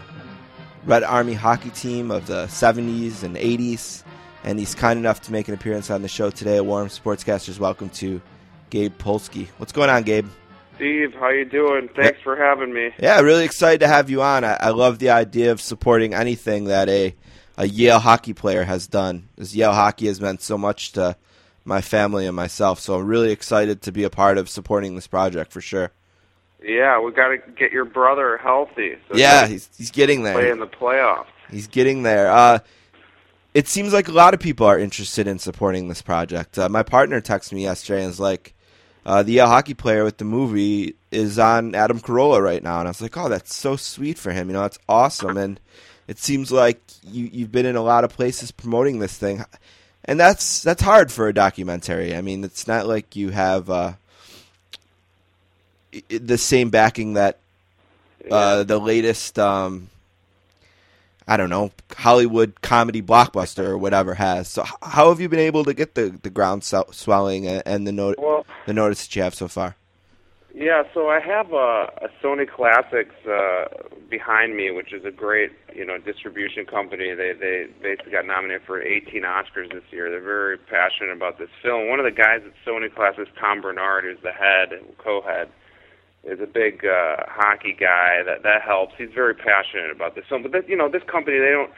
Red 0.83 1.01
Army 1.01 1.33
hockey 1.33 1.71
team 1.71 2.11
of 2.11 2.27
the 2.27 2.45
70s 2.45 3.23
and 3.23 3.37
80s. 3.37 4.03
And 4.43 4.59
he's 4.59 4.75
kind 4.75 4.99
enough 4.99 5.21
to 5.21 5.31
make 5.31 5.47
an 5.47 5.55
appearance 5.55 5.89
on 5.89 6.03
the 6.03 6.07
show 6.07 6.29
today. 6.29 6.61
Warm 6.61 6.89
Sportscasters, 6.89 7.57
welcome 7.57 7.89
to 7.89 8.21
Gabe 8.69 8.95
Polsky. 8.99 9.47
What's 9.57 9.71
going 9.71 9.89
on, 9.89 10.03
Gabe? 10.03 10.27
Steve, 10.75 11.13
how 11.13 11.29
you 11.29 11.45
doing? 11.45 11.89
Thanks 11.95 12.19
for 12.21 12.35
having 12.35 12.73
me. 12.73 12.91
Yeah, 12.99 13.19
really 13.21 13.45
excited 13.45 13.79
to 13.79 13.87
have 13.87 14.09
you 14.09 14.21
on. 14.21 14.43
I, 14.43 14.55
I 14.55 14.69
love 14.69 14.99
the 14.99 15.09
idea 15.11 15.51
of 15.51 15.61
supporting 15.61 16.13
anything 16.13 16.65
that 16.65 16.89
a 16.89 17.15
a 17.57 17.67
Yale 17.67 17.99
hockey 17.99 18.33
player 18.33 18.63
has 18.63 18.85
done. 18.85 19.29
As 19.37 19.55
Yale 19.55 19.71
hockey 19.73 20.07
has 20.07 20.19
meant 20.19 20.41
so 20.41 20.57
much 20.57 20.91
to 20.93 21.15
my 21.63 21.79
family 21.81 22.27
and 22.27 22.35
myself, 22.35 22.79
so 22.81 22.95
I'm 22.95 23.07
really 23.07 23.31
excited 23.31 23.81
to 23.83 23.91
be 23.93 24.03
a 24.03 24.09
part 24.09 24.37
of 24.37 24.49
supporting 24.49 24.95
this 24.95 25.07
project 25.07 25.53
for 25.53 25.61
sure. 25.61 25.91
Yeah, 26.61 26.99
we 26.99 27.11
got 27.11 27.29
to 27.29 27.37
get 27.55 27.71
your 27.71 27.85
brother 27.85 28.37
healthy. 28.37 28.95
So 29.09 29.17
Yeah, 29.17 29.47
he's 29.47 29.69
he's 29.77 29.91
getting 29.91 30.23
can 30.23 30.33
play 30.33 30.43
there. 30.43 30.51
in 30.51 30.59
the 30.59 30.67
playoffs. 30.67 31.27
He's 31.49 31.67
getting 31.67 32.03
there. 32.03 32.29
Uh, 32.29 32.59
it 33.53 33.67
seems 33.69 33.93
like 33.93 34.07
a 34.09 34.11
lot 34.11 34.33
of 34.33 34.39
people 34.41 34.65
are 34.67 34.77
interested 34.79 35.27
in 35.27 35.39
supporting 35.39 35.87
this 35.87 36.01
project. 36.01 36.57
Uh, 36.59 36.67
my 36.67 36.83
partner 36.83 37.21
texted 37.21 37.53
me 37.53 37.63
yesterday 37.63 37.99
and 38.01 38.07
was 38.07 38.19
like, 38.19 38.54
uh, 39.05 39.23
"The 39.23 39.33
Yale 39.33 39.47
hockey 39.47 39.73
player 39.73 40.03
with 40.03 40.17
the 40.17 40.25
movie 40.25 40.95
is 41.11 41.37
on 41.39 41.75
Adam 41.75 41.99
Carolla 41.99 42.41
right 42.41 42.63
now," 42.63 42.79
and 42.79 42.87
I 42.87 42.91
was 42.91 43.01
like, 43.01 43.15
"Oh, 43.17 43.29
that's 43.29 43.55
so 43.55 43.75
sweet 43.75 44.17
for 44.17 44.31
him. 44.31 44.49
You 44.49 44.53
know, 44.53 44.61
that's 44.61 44.79
awesome." 44.89 45.37
And 45.37 45.59
it 46.07 46.19
seems 46.19 46.51
like 46.51 46.81
you 47.03 47.29
you've 47.31 47.51
been 47.51 47.65
in 47.65 47.75
a 47.75 47.81
lot 47.81 48.03
of 48.03 48.13
places 48.13 48.51
promoting 48.51 48.99
this 48.99 49.17
thing, 49.17 49.43
and 50.03 50.19
that's 50.19 50.61
that's 50.61 50.81
hard 50.81 51.11
for 51.11 51.27
a 51.27 51.33
documentary. 51.33 52.15
I 52.15 52.21
mean, 52.21 52.43
it's 52.43 52.67
not 52.67 52.87
like 52.87 53.15
you 53.15 53.29
have 53.29 53.69
uh, 53.69 53.93
the 56.09 56.37
same 56.37 56.69
backing 56.69 57.13
that 57.13 57.39
uh, 58.29 58.63
the 58.63 58.79
latest 58.79 59.37
um, 59.39 59.89
I 61.27 61.37
don't 61.37 61.49
know 61.49 61.71
Hollywood 61.97 62.61
comedy 62.61 63.01
blockbuster 63.01 63.65
or 63.65 63.77
whatever 63.77 64.13
has. 64.13 64.47
So 64.47 64.63
how 64.81 65.09
have 65.09 65.19
you 65.19 65.27
been 65.29 65.39
able 65.39 65.63
to 65.65 65.73
get 65.73 65.95
the 65.95 66.17
the 66.21 66.29
ground 66.29 66.63
swell- 66.63 66.91
swelling 66.91 67.47
and, 67.47 67.63
and 67.65 67.87
the 67.87 67.91
note 67.91 68.15
Well, 68.19 68.45
the 68.65 68.73
notice 68.73 69.05
that 69.07 69.15
you 69.15 69.21
have 69.23 69.33
so 69.35 69.47
far? 69.47 69.75
yeah. 70.53 70.83
So 70.93 71.09
I 71.09 71.19
have 71.19 71.51
a, 71.51 71.91
a 72.05 72.09
Sony 72.23 72.47
Classics 72.49 73.15
uh, 73.27 73.65
behind 74.09 74.55
me, 74.55 74.71
which 74.71 74.93
is 74.93 75.03
a 75.03 75.11
great, 75.11 75.51
you 75.75 75.85
know, 75.85 75.97
distribution 75.97 76.65
company. 76.65 77.13
They 77.13 77.33
they 77.33 77.67
basically 77.81 78.11
got 78.13 78.25
nominated 78.25 78.61
for 78.65 78.81
18 78.81 79.23
Oscars 79.23 79.71
this 79.73 79.83
year. 79.91 80.09
They're 80.09 80.21
very 80.21 80.57
passionate 80.57 81.11
about 81.11 81.39
this 81.39 81.49
film. 81.61 81.89
One 81.89 81.99
of 81.99 82.05
the 82.05 82.11
guys 82.11 82.41
at 82.45 82.53
Sony 82.65 82.93
Classics, 82.93 83.31
Tom 83.39 83.61
Bernard, 83.61 84.03
who's 84.05 84.21
the 84.23 84.31
head 84.31 84.71
and 84.71 84.97
co-head, 84.97 85.49
is 86.25 86.39
a 86.41 86.47
big 86.47 86.85
uh, 86.85 87.17
hockey 87.27 87.75
guy. 87.77 88.23
That 88.25 88.43
that 88.43 88.61
helps. 88.61 88.93
He's 88.97 89.13
very 89.13 89.35
passionate 89.35 89.91
about 89.91 90.15
this 90.15 90.25
film. 90.27 90.43
But 90.43 90.67
you 90.67 90.75
know, 90.75 90.89
this 90.89 91.03
company 91.09 91.37
they 91.39 91.51
don't 91.51 91.71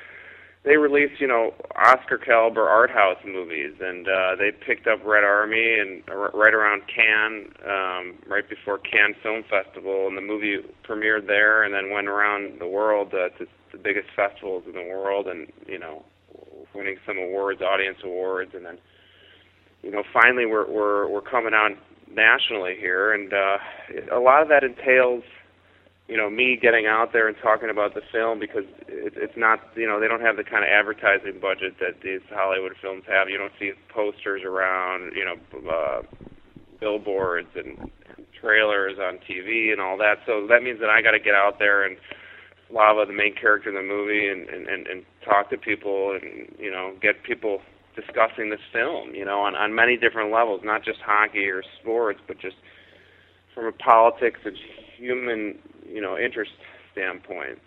they 0.64 0.78
release 0.78 1.11
you 1.19 1.28
know 1.28 1.53
Oscar 1.76 2.18
caliber 2.18 2.68
art 2.68 2.91
house 2.91 3.18
movies, 3.26 3.74
and 3.80 4.07
uh, 4.07 4.36
they 4.38 4.52
picked 4.52 4.88
up 4.88 4.99
Red 5.06 5.24
Army 5.24 5.80
and 5.80 6.03
r- 6.10 6.32
right 6.34 6.53
around 6.53 6.84
Cannes, 6.94 7.52
um, 7.65 8.15
right 8.28 8.48
before 8.49 8.78
Cannes 8.80 9.15
Film 9.24 9.44
Festival, 9.49 10.07
and 10.07 10.18
the 10.18 10.22
movie 10.22 10.57
premiered 10.88 11.28
there, 11.28 11.64
and 11.64 11.74
then 11.74 11.91
went 11.91 12.07
around 12.07 12.60
the 12.60 12.68
world 12.68 13.14
uh, 13.14 13.30
to 13.38 13.48
the 13.72 13.78
biggest 13.78 14.07
festivals 14.15 14.64
in 14.65 14.74
the 14.74 14.84
world, 14.84 15.28
and 15.28 15.48
you 15.68 15.80
know, 15.80 16.03
winning 16.74 16.98
some 17.06 17.18
awards, 17.18 17.61
audience 17.61 17.99
awards, 18.03 18.52
and 18.53 18.65
then 18.65 18.78
you 19.84 19.91
know 19.91 20.03
finally 20.11 20.45
we're 20.45 20.69
we're 20.69 21.07
we're 21.07 21.22
coming 21.22 21.53
out 21.53 21.72
nationally 22.14 22.76
here, 22.80 23.12
and 23.12 23.34
uh, 23.34 23.58
a 24.16 24.20
lot 24.20 24.42
of 24.42 24.50
that 24.50 24.64
entails 24.64 25.24
you 26.08 26.16
know 26.16 26.30
me 26.30 26.58
getting 26.60 26.86
out 26.86 27.12
there 27.12 27.28
and 27.28 27.36
talking 27.42 27.70
about 27.70 27.94
the 27.94 28.02
film 28.12 28.40
because 28.40 28.64
it, 28.88 29.14
it's 29.16 29.38
not 29.38 29.60
you 29.76 29.86
know 29.86 30.00
they 30.00 30.08
don't 30.08 30.22
have 30.22 30.38
the 30.38 30.44
kind 30.44 30.64
of 30.64 30.70
advertising 30.70 31.40
budget 31.42 31.76
that 31.80 32.02
these 32.02 32.22
Hollywood 32.30 32.74
films 32.82 33.04
have. 33.08 33.30
You 33.30 33.38
don't 33.38 33.54
see 33.60 33.72
posters 33.90 34.44
around, 34.44 35.14
you 35.16 35.26
know, 35.26 35.36
uh, 35.70 36.02
billboards 36.80 37.50
and 37.56 37.92
trailers 38.40 38.98
on 39.00 39.20
TV 39.30 39.72
and 39.72 39.82
all 39.82 39.98
that. 39.98 40.20
So 40.26 40.48
that 40.48 40.64
means 40.64 40.80
that 40.80 40.90
I 40.90 41.02
got 41.02 41.12
to 41.12 41.20
get 41.20 41.36
out 41.36 41.60
there 41.60 41.84
and 41.84 41.98
Slava, 42.70 43.06
the 43.06 43.14
main 43.14 43.34
character 43.34 43.70
in 43.70 43.76
the 43.76 43.82
movie, 43.82 44.28
and, 44.28 44.48
and 44.50 44.68
and 44.68 44.88
and 44.88 45.06
talk 45.24 45.50
to 45.50 45.58
people 45.58 46.18
and 46.22 46.56
you 46.60 46.72
know 46.72 46.96
get 47.02 47.24
people 47.24 47.62
discussing 47.98 48.49
this 48.49 48.65
film. 48.72 49.06
You 49.14 49.26
know, 49.26 49.40
on 49.41 49.56
on 49.56 49.76
many 49.76 49.98
different 49.98 50.32
levels, 50.32 50.61
not 50.64 50.86
just 50.86 50.99
hockey 51.02 51.45
or 51.49 51.64
sports, 51.82 52.22
but 52.28 52.38
just 52.40 52.56
from 53.53 53.65
a 53.65 53.74
politics 53.74 54.40
and 54.45 54.56
human 54.98 55.60
you 55.95 56.02
know 56.02 56.18
interest 56.18 56.52
standpoint. 56.94 57.60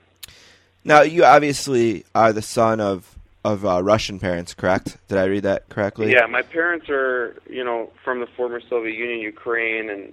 Now 0.84 1.02
you 1.02 1.24
obviously 1.24 2.04
are 2.14 2.32
the 2.32 2.42
son 2.42 2.80
of 2.80 3.18
of 3.44 3.64
uh, 3.64 3.82
Russian 3.82 4.18
parents, 4.18 4.54
correct? 4.54 4.98
Did 5.08 5.18
I 5.18 5.24
read 5.24 5.44
that 5.44 5.68
correctly? 5.70 6.12
Yeah, 6.12 6.26
my 6.26 6.42
parents 6.42 6.86
are, 6.90 7.40
you 7.48 7.64
know, 7.64 7.90
from 8.04 8.20
the 8.20 8.26
former 8.36 8.60
Soviet 8.68 8.94
Union, 8.94 9.20
Ukraine, 9.20 9.90
and 9.90 10.12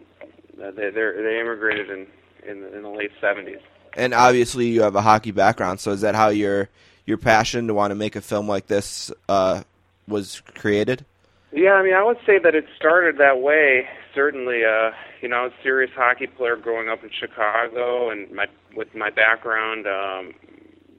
Uh, 0.58 0.72
they 0.72 0.90
they're, 0.90 1.14
they 1.22 1.40
immigrated 1.40 1.88
in, 1.96 2.08
in 2.50 2.58
in 2.76 2.82
the 2.82 2.90
late 2.90 3.12
'70s. 3.22 3.62
And 3.96 4.14
obviously, 4.14 4.66
you 4.68 4.82
have 4.82 4.96
a 4.96 5.02
hockey 5.02 5.32
background. 5.32 5.80
So 5.80 5.92
is 5.92 6.02
that 6.02 6.16
how 6.16 6.30
your 6.30 6.70
your 7.06 7.18
passion 7.18 7.68
to 7.68 7.74
want 7.74 7.92
to 7.92 7.96
make 7.96 8.16
a 8.16 8.22
film 8.22 8.48
like 8.48 8.66
this 8.68 9.12
uh, 9.30 9.62
was 10.08 10.42
created? 10.56 11.06
Yeah, 11.52 11.74
I 11.74 11.84
mean, 11.84 11.94
I 11.94 12.04
would 12.04 12.18
say 12.26 12.40
that 12.40 12.56
it 12.56 12.66
started 12.76 13.18
that 13.18 13.42
way. 13.42 13.88
Certainly, 14.14 14.66
uh, 14.66 14.92
you 15.22 15.30
know, 15.30 15.38
I 15.38 15.44
was 15.44 15.54
a 15.60 15.64
serious 15.64 15.92
hockey 15.96 16.28
player 16.28 16.58
growing 16.58 16.90
up 16.90 17.04
in 17.04 17.10
Chicago, 17.10 18.10
and 18.10 18.30
my 18.32 18.48
with 18.76 18.94
my 18.94 19.10
background, 19.10 19.88
um, 19.88 20.34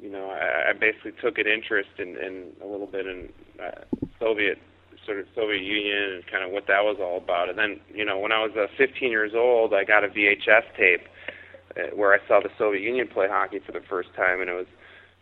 you 0.00 0.10
know, 0.10 0.30
I, 0.30 0.70
I 0.70 0.72
basically 0.72 1.12
took 1.20 1.38
an 1.38 1.46
interest 1.46 1.90
in, 1.98 2.16
in 2.16 2.52
a 2.62 2.66
little 2.66 2.86
bit 2.86 3.06
in 3.06 3.28
uh, 3.62 3.84
Soviet 4.18 4.58
sort 5.04 5.20
of 5.20 5.26
Soviet 5.34 5.62
Union 5.62 6.14
and 6.14 6.26
kind 6.26 6.44
of 6.44 6.50
what 6.50 6.66
that 6.66 6.84
was 6.84 6.98
all 7.00 7.18
about. 7.18 7.48
And 7.48 7.58
then, 7.58 7.80
you 7.94 8.04
know, 8.04 8.18
when 8.18 8.32
I 8.32 8.42
was 8.42 8.52
uh, 8.56 8.66
15 8.76 9.10
years 9.10 9.32
old, 9.34 9.72
I 9.72 9.84
got 9.84 10.04
a 10.04 10.08
VHS 10.08 10.64
tape 10.76 11.08
uh, 11.76 11.94
where 11.94 12.12
I 12.12 12.18
saw 12.28 12.40
the 12.40 12.50
Soviet 12.58 12.82
Union 12.82 13.08
play 13.08 13.28
hockey 13.28 13.58
for 13.58 13.72
the 13.72 13.80
first 13.80 14.14
time, 14.14 14.40
and 14.40 14.50
it 14.50 14.54
was 14.54 14.66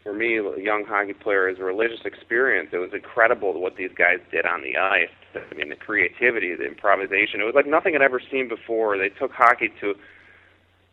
for 0.06 0.12
me, 0.12 0.38
a 0.38 0.62
young 0.62 0.84
hockey 0.86 1.14
player, 1.14 1.48
is 1.48 1.58
a 1.58 1.64
religious 1.64 1.98
experience. 2.04 2.70
It 2.72 2.78
was 2.78 2.90
incredible 2.94 3.60
what 3.60 3.74
these 3.74 3.90
guys 3.98 4.18
did 4.30 4.46
on 4.46 4.62
the 4.62 4.76
ice. 4.76 5.10
I 5.34 5.52
mean, 5.56 5.68
the 5.68 5.74
creativity, 5.74 6.54
the 6.54 6.64
improvisation. 6.64 7.40
It 7.40 7.44
was 7.44 7.56
like 7.56 7.66
nothing 7.66 7.96
I'd 7.96 8.02
ever 8.02 8.20
seen 8.30 8.48
before. 8.48 8.96
They 8.96 9.08
took 9.08 9.32
hockey 9.32 9.72
to, 9.80 9.94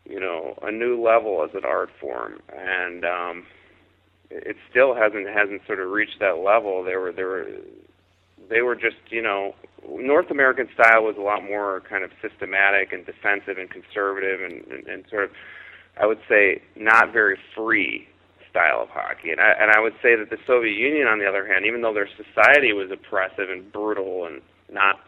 you 0.10 0.19
know, 0.19 0.57
a 0.64 0.72
new 0.72 0.99
level 0.99 1.45
as 1.48 1.52
an 1.53 1.64
art 1.64 1.91
form, 2.02 2.40
and 2.57 3.06
um, 3.06 3.45
it 4.31 4.57
still 4.72 4.95
hasn't 4.95 5.30
hasn't 5.30 5.61
sort 5.68 5.80
of 5.80 5.91
reached 5.91 6.18
that 6.19 6.41
level. 6.44 6.84
They 6.84 6.95
were 6.95 7.11
they 7.11 7.23
were 7.23 7.45
they 8.49 8.61
were 8.61 8.76
just 8.76 8.98
you 9.11 9.22
know 9.22 9.53
North 9.88 10.31
American 10.31 10.68
style 10.73 11.03
was 11.03 11.18
a 11.19 11.22
lot 11.22 11.44
more 11.44 11.84
kind 11.88 12.03
of 12.03 12.10
systematic 12.19 12.91
and 12.91 13.06
defensive 13.06 13.60
and 13.60 13.69
conservative 13.69 14.41
and, 14.41 14.65
and, 14.72 14.88
and 14.88 15.03
sort 15.07 15.26
of 15.26 15.30
I 16.02 16.07
would 16.07 16.19
say 16.27 16.64
not 16.76 17.14
very 17.14 17.38
free 17.56 18.07
style 18.53 18.84
of 18.84 18.89
hockey. 18.89 19.31
And 19.31 19.41
I, 19.41 19.51
and 19.59 19.71
I 19.71 19.80
would 19.81 19.93
say 20.01 20.15
that 20.15 20.30
the 20.30 20.38
Soviet 20.45 20.77
Union, 20.77 21.07
on 21.07 21.17
the 21.17 21.25
other 21.25 21.45
hand, 21.47 21.65
even 21.65 21.81
though 21.81 21.93
their 21.93 22.09
society 22.13 22.71
was 22.71 22.91
oppressive 22.93 23.49
and 23.49 23.65
brutal 23.73 24.25
and 24.25 24.41
not, 24.71 25.01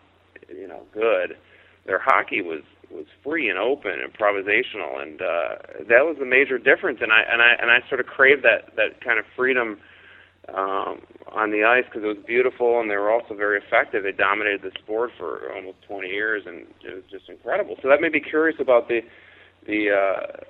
you 0.49 0.67
know, 0.67 0.81
good, 0.91 1.37
their 1.85 1.99
hockey 1.99 2.41
was 2.41 2.61
was 2.91 3.05
free 3.23 3.49
and 3.49 3.57
open, 3.57 3.91
and 3.91 4.13
improvisational, 4.13 5.01
and 5.01 5.19
uh, 5.21 5.57
that 5.89 6.05
was 6.05 6.17
a 6.21 6.25
major 6.25 6.57
difference. 6.57 6.99
And 7.01 7.11
I 7.11 7.21
and 7.21 7.41
I 7.41 7.53
and 7.61 7.69
I 7.69 7.87
sort 7.87 7.99
of 7.99 8.07
craved 8.07 8.43
that 8.43 8.75
that 8.75 9.03
kind 9.03 9.19
of 9.19 9.25
freedom 9.35 9.77
um, 10.49 11.01
on 11.33 11.51
the 11.51 11.63
ice 11.63 11.85
because 11.85 12.03
it 12.03 12.07
was 12.07 12.25
beautiful 12.25 12.79
and 12.79 12.89
they 12.89 12.95
were 12.95 13.11
also 13.11 13.33
very 13.33 13.57
effective. 13.57 14.03
They 14.03 14.11
dominated 14.11 14.61
the 14.61 14.71
sport 14.81 15.11
for 15.17 15.51
almost 15.53 15.77
20 15.87 16.07
years, 16.07 16.43
and 16.45 16.67
it 16.83 16.93
was 16.93 17.03
just 17.09 17.29
incredible. 17.29 17.75
So 17.81 17.89
that 17.89 18.01
made 18.01 18.11
me 18.11 18.21
curious 18.21 18.59
about 18.59 18.87
the 18.87 19.01
the 19.65 19.89
uh, 19.89 20.45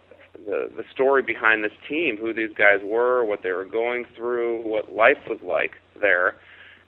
the 0.45 0.69
the 0.75 0.83
story 0.91 1.21
behind 1.21 1.63
this 1.63 1.73
team, 1.87 2.17
who 2.17 2.33
these 2.33 2.53
guys 2.55 2.79
were, 2.83 3.25
what 3.25 3.43
they 3.43 3.51
were 3.51 3.65
going 3.65 4.05
through, 4.15 4.61
what 4.61 4.93
life 4.93 5.17
was 5.27 5.39
like 5.41 5.73
there. 5.99 6.35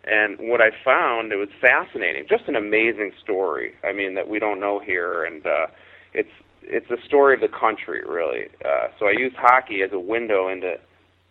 And 0.05 0.37
what 0.39 0.61
I 0.61 0.69
found, 0.85 1.33
it 1.33 1.35
was 1.35 1.49
fascinating, 1.59 2.25
just 2.29 2.47
an 2.47 2.55
amazing 2.55 3.11
story. 3.21 3.73
I 3.83 3.91
mean, 3.91 4.15
that 4.15 4.29
we 4.29 4.39
don't 4.39 4.59
know 4.59 4.79
here, 4.79 5.25
and 5.25 5.45
uh, 5.45 5.67
it's 6.13 6.31
it's 6.63 6.87
the 6.89 6.97
story 7.05 7.33
of 7.33 7.41
the 7.41 7.49
country, 7.49 8.01
really. 8.07 8.47
Uh, 8.63 8.87
so 8.99 9.07
I 9.07 9.11
use 9.11 9.33
hockey 9.35 9.81
as 9.81 9.91
a 9.91 9.99
window 9.99 10.47
into 10.47 10.75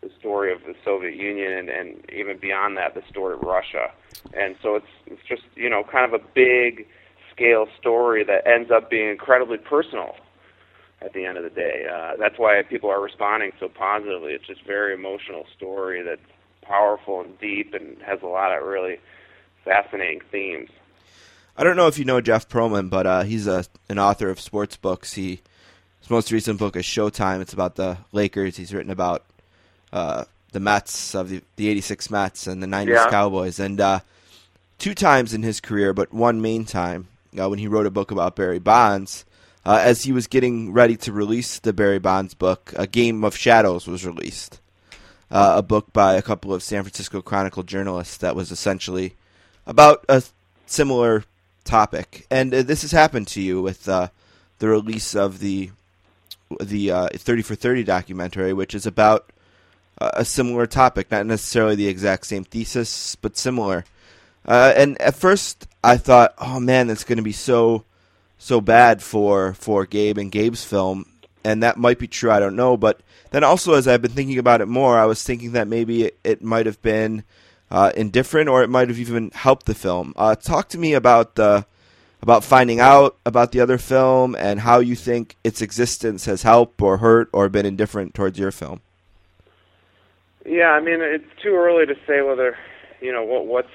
the 0.03 0.11
story 0.19 0.53
of 0.53 0.61
the 0.67 0.75
Soviet 0.85 1.15
Union, 1.17 1.53
and, 1.53 1.69
and 1.69 2.11
even 2.11 2.39
beyond 2.39 2.77
that, 2.77 2.95
the 2.95 3.03
story 3.09 3.35
of 3.35 3.41
Russia. 3.43 3.91
And 4.35 4.57
so 4.63 4.77
it's 4.77 4.93
it's 5.07 5.23
just 5.27 5.43
you 5.55 5.71
know 5.71 5.83
kind 5.83 6.13
of 6.13 6.21
a 6.21 6.25
big 6.35 6.87
scale 7.33 7.67
story 7.79 8.25
that 8.25 8.47
ends 8.47 8.71
up 8.71 8.91
being 8.91 9.09
incredibly 9.09 9.59
personal 9.59 10.17
at 11.03 11.13
the 11.13 11.25
end 11.25 11.37
of 11.37 11.45
the 11.45 11.51
day. 11.51 11.87
Uh, 11.93 12.17
that's 12.19 12.39
why 12.39 12.63
people 12.63 12.91
are 12.91 13.01
responding 13.01 13.53
so 13.61 13.69
positively. 13.69 14.33
It's 14.33 14.47
just 14.47 14.65
very 14.65 14.95
emotional 14.95 15.47
story 15.57 16.03
that's 16.03 16.21
powerful 16.63 17.21
and 17.21 17.39
deep 17.39 17.75
and 17.75 18.01
has 18.03 18.23
a 18.23 18.27
lot 18.27 18.57
of 18.57 18.67
really 18.67 18.99
fascinating 19.65 20.21
themes. 20.31 20.71
I 21.57 21.65
don't 21.65 21.77
know 21.77 21.87
if 21.87 21.99
you 21.99 22.05
know 22.05 22.21
Jeff 22.21 22.49
Pearlman, 22.49 22.91
but 22.91 23.07
uh, 23.07 23.23
he's 23.23 23.47
a 23.47 23.65
an 23.89 23.99
author 23.99 24.29
of 24.29 24.41
sports 24.41 24.77
books. 24.77 25.15
He 25.15 25.41
his 26.01 26.11
most 26.11 26.31
recent 26.31 26.59
book 26.59 26.77
is 26.77 26.85
Showtime. 26.85 27.41
It's 27.41 27.55
about 27.55 27.77
the 27.77 27.99
Lakers. 28.13 28.57
He's 28.57 28.75
written 28.75 28.91
about 28.91 29.25
uh, 29.93 30.25
the 30.53 30.61
Mets 30.61 31.15
of 31.15 31.31
the, 31.31 31.43
the 31.57 31.69
'86 31.69 32.11
Mets 32.11 32.47
and 32.47 32.63
the 32.63 32.67
'90s 32.67 32.89
Yeah. 32.89 33.11
Cowboys, 33.11 33.59
and 33.59 33.81
uh, 33.81 34.01
two 34.79 34.95
times 34.95 35.33
in 35.33 35.43
his 35.43 35.61
career, 35.61 35.95
but 35.95 36.13
one 36.13 36.43
main 36.43 36.67
time 36.67 37.09
uh, 37.41 37.49
when 37.49 37.59
he 37.59 37.69
wrote 37.69 37.87
a 37.87 37.91
book 37.91 38.11
about 38.11 38.37
Barry 38.37 38.59
Bonds. 38.59 39.25
Uh, 39.67 39.81
as 39.83 40.05
he 40.05 40.13
was 40.13 40.29
getting 40.29 40.73
ready 40.73 40.97
to 40.97 41.11
release 41.11 41.59
the 41.59 41.73
Barry 41.73 41.99
Bonds 41.99 42.35
book, 42.35 42.73
A 42.77 42.87
Game 42.87 43.25
of 43.25 43.37
Shadows 43.37 43.89
was 43.89 44.07
released. 44.07 44.61
Uh, 45.29 45.55
a 45.57 45.63
book 45.63 45.93
by 45.93 46.15
a 46.15 46.23
couple 46.23 46.55
of 46.55 46.63
San 46.63 46.85
Francisco 46.85 47.21
Chronicle 47.21 47.65
journalists 47.65 48.17
that 48.19 48.37
was 48.37 48.53
essentially 48.53 49.15
about 49.67 50.05
a 50.09 50.23
similar 50.67 51.25
topic. 51.65 52.29
And 52.31 52.55
uh, 52.55 52.63
this 52.63 52.83
has 52.83 52.93
happened 52.93 53.27
to 53.29 53.43
you 53.43 53.61
with 53.61 53.89
uh, 53.89 54.11
the 54.61 54.69
release 54.69 55.17
of 55.17 55.41
the 55.41 55.73
the 56.61 56.93
uh, 56.93 57.09
30 57.13 57.43
for 57.43 57.57
30 57.57 57.83
documentary, 57.83 58.53
which 58.53 58.73
is 58.73 58.87
about 58.87 59.33
uh, 60.01 60.13
a 60.15 60.25
similar 60.25 60.69
topic, 60.69 61.11
not 61.11 61.27
necessarily 61.27 61.75
the 61.75 61.89
exact 61.89 62.27
same 62.27 62.45
thesis, 62.45 63.17
but 63.17 63.37
similar. 63.37 63.85
And 64.45 64.97
at 65.03 65.17
first, 65.17 65.67
I 65.83 65.97
thought, 65.97 66.35
oh 66.39 66.61
man, 66.61 66.87
that's 66.87 67.03
going 67.03 67.17
to 67.17 67.25
be 67.25 67.33
so 67.33 67.85
so 68.39 68.61
bad 68.61 69.03
for 69.03 69.55
for 69.55 69.87
Gabe 69.87 70.19
and 70.19 70.31
Gabe's 70.31 70.65
film, 70.65 71.07
and 71.45 71.63
that 71.63 71.77
might 71.77 71.99
be 71.99 72.09
true. 72.09 72.31
I 72.31 72.41
don't 72.41 72.57
know, 72.57 72.77
but 72.77 73.01
then 73.31 73.45
also 73.45 73.75
as 73.75 73.89
I've 73.89 74.03
been 74.03 74.13
thinking 74.13 74.39
about 74.39 74.61
it 74.61 74.67
more, 74.67 74.99
I 74.99 75.07
was 75.07 75.23
thinking 75.23 75.53
that 75.53 75.69
maybe 75.69 76.05
it, 76.05 76.19
it 76.25 76.43
might 76.43 76.67
have 76.67 76.81
been 76.83 77.25
uh, 77.71 77.93
indifferent, 77.97 78.49
or 78.49 78.63
it 78.63 78.71
might 78.71 78.89
have 78.89 78.99
even 78.99 79.31
helped 79.33 79.67
the 79.67 79.75
film. 79.75 80.13
Uh, 80.17 80.35
talk 80.35 80.69
to 80.71 80.79
me 80.79 80.95
about 80.95 81.35
the 81.35 81.67
about 82.23 82.45
finding 82.45 82.81
out 82.81 83.17
about 83.25 83.53
the 83.53 83.61
other 83.61 83.79
film 83.79 84.35
and 84.37 84.61
how 84.61 84.81
you 84.81 84.97
think 84.97 85.37
its 85.45 85.63
existence 85.63 86.25
has 86.25 86.43
helped 86.43 86.81
or 86.83 86.99
hurt 86.99 87.29
or 87.33 87.49
been 87.49 87.67
indifferent 87.67 88.15
towards 88.15 88.39
your 88.39 88.51
film. 88.51 88.81
Yeah, 90.45 90.71
I 90.71 90.81
mean, 90.81 91.01
it's 91.01 91.25
too 91.43 91.55
early 91.55 91.87
to 91.87 91.95
say 92.07 92.23
whether, 92.23 92.57
you 93.01 93.13
know, 93.13 93.25
what 93.25 93.47
what's 93.47 93.69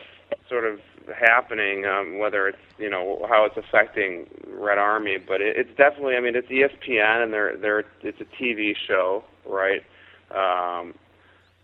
sort 0.50 0.66
of 0.66 0.80
happening, 1.20 1.86
um, 1.86 2.20
whether 2.20 2.48
it's, 2.48 2.58
you 2.78 2.90
know, 2.90 3.26
how 3.30 3.46
it's 3.46 3.58
affecting 3.58 4.28
Red 4.48 4.78
Army, 4.78 5.18
but 5.18 5.42
it, 5.42 5.58
it's 5.58 5.76
definitely, 5.78 6.16
I 6.16 6.20
mean, 6.20 6.36
it's 6.36 6.48
ESPN 6.48 7.24
and 7.24 7.34
they're 7.34 7.58
they're 7.58 7.84
it's 8.02 8.22
a 8.22 8.26
TV 8.42 8.76
show, 8.76 9.24
right? 9.46 9.84
Um, 10.32 10.94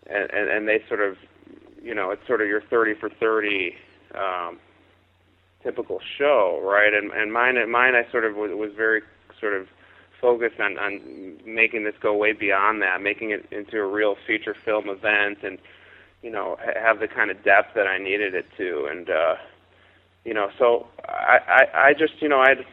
and, 0.06 0.30
and 0.30 0.48
and 0.48 0.68
they 0.68 0.82
sort 0.88 1.00
of, 1.00 1.16
you 1.82 1.94
know, 1.94 2.10
it's 2.10 2.26
sort 2.26 2.40
of 2.40 2.48
your 2.48 2.62
30 2.62 2.94
for 2.94 3.08
30 3.08 3.74
um, 4.14 4.58
typical 5.62 6.00
show, 6.16 6.60
right? 6.62 6.92
And 6.94 7.12
and 7.12 7.32
mine 7.32 7.56
mine 7.70 7.94
I 7.94 8.10
sort 8.10 8.24
of 8.24 8.36
was, 8.36 8.50
was 8.52 8.72
very 8.76 9.02
sort 9.40 9.54
of 9.54 9.68
focused 10.20 10.60
on 10.60 10.78
on 10.78 11.38
making 11.44 11.84
this 11.84 11.94
go 12.00 12.14
way 12.14 12.32
beyond 12.32 12.82
that, 12.82 13.00
making 13.00 13.30
it 13.30 13.46
into 13.50 13.78
a 13.78 13.86
real 13.86 14.16
feature 14.26 14.54
film 14.64 14.88
event, 14.88 15.38
and 15.42 15.58
you 16.22 16.30
know 16.30 16.56
ha- 16.60 16.80
have 16.80 17.00
the 17.00 17.08
kind 17.08 17.30
of 17.30 17.42
depth 17.44 17.74
that 17.74 17.86
I 17.86 17.98
needed 17.98 18.34
it 18.34 18.46
to, 18.56 18.88
and 18.90 19.08
uh, 19.10 19.34
you 20.24 20.34
know, 20.34 20.50
so 20.58 20.86
I, 21.08 21.38
I 21.48 21.88
I 21.88 21.92
just 21.94 22.20
you 22.20 22.28
know 22.28 22.40
I'd 22.40 22.64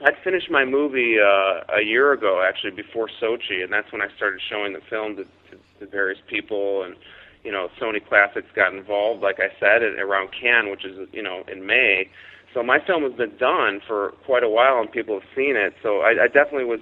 I'd 0.00 0.16
finished 0.22 0.50
my 0.50 0.64
movie 0.64 1.16
uh, 1.20 1.76
a 1.76 1.82
year 1.82 2.12
ago 2.12 2.44
actually 2.46 2.72
before 2.72 3.08
Sochi, 3.20 3.62
and 3.62 3.72
that's 3.72 3.92
when 3.92 4.02
I 4.02 4.08
started 4.16 4.40
showing 4.48 4.72
the 4.72 4.80
film 4.88 5.16
to, 5.16 5.24
to, 5.24 5.80
to 5.80 5.86
various 5.86 6.18
people 6.28 6.82
and 6.82 6.96
you 7.44 7.52
know, 7.52 7.68
Sony 7.80 8.04
Classics 8.06 8.48
got 8.54 8.74
involved, 8.74 9.22
like 9.22 9.38
I 9.40 9.48
said, 9.60 9.82
at, 9.82 9.98
around 9.98 10.30
Cannes, 10.38 10.70
which 10.70 10.84
is, 10.84 11.08
you 11.12 11.22
know, 11.22 11.44
in 11.50 11.66
May. 11.66 12.10
So 12.54 12.62
my 12.62 12.78
film 12.84 13.02
has 13.04 13.12
been 13.12 13.36
done 13.36 13.80
for 13.86 14.12
quite 14.24 14.42
a 14.42 14.48
while, 14.48 14.80
and 14.80 14.90
people 14.90 15.18
have 15.18 15.28
seen 15.36 15.56
it. 15.56 15.74
So 15.82 16.00
I, 16.00 16.24
I 16.24 16.26
definitely 16.26 16.64
was, 16.64 16.80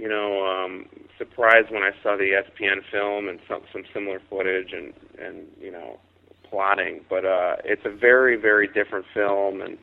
you 0.00 0.08
know, 0.08 0.46
um, 0.46 0.86
surprised 1.18 1.70
when 1.70 1.82
I 1.82 1.90
saw 2.02 2.16
the 2.16 2.24
ESPN 2.32 2.80
film 2.90 3.28
and 3.28 3.38
some 3.46 3.60
some 3.70 3.82
similar 3.92 4.20
footage 4.30 4.72
and 4.72 4.94
and 5.22 5.46
you 5.60 5.70
know, 5.70 5.98
plotting. 6.48 7.02
But 7.10 7.26
uh, 7.26 7.56
it's 7.64 7.82
a 7.84 7.90
very 7.90 8.36
very 8.36 8.66
different 8.66 9.04
film, 9.12 9.60
and 9.60 9.76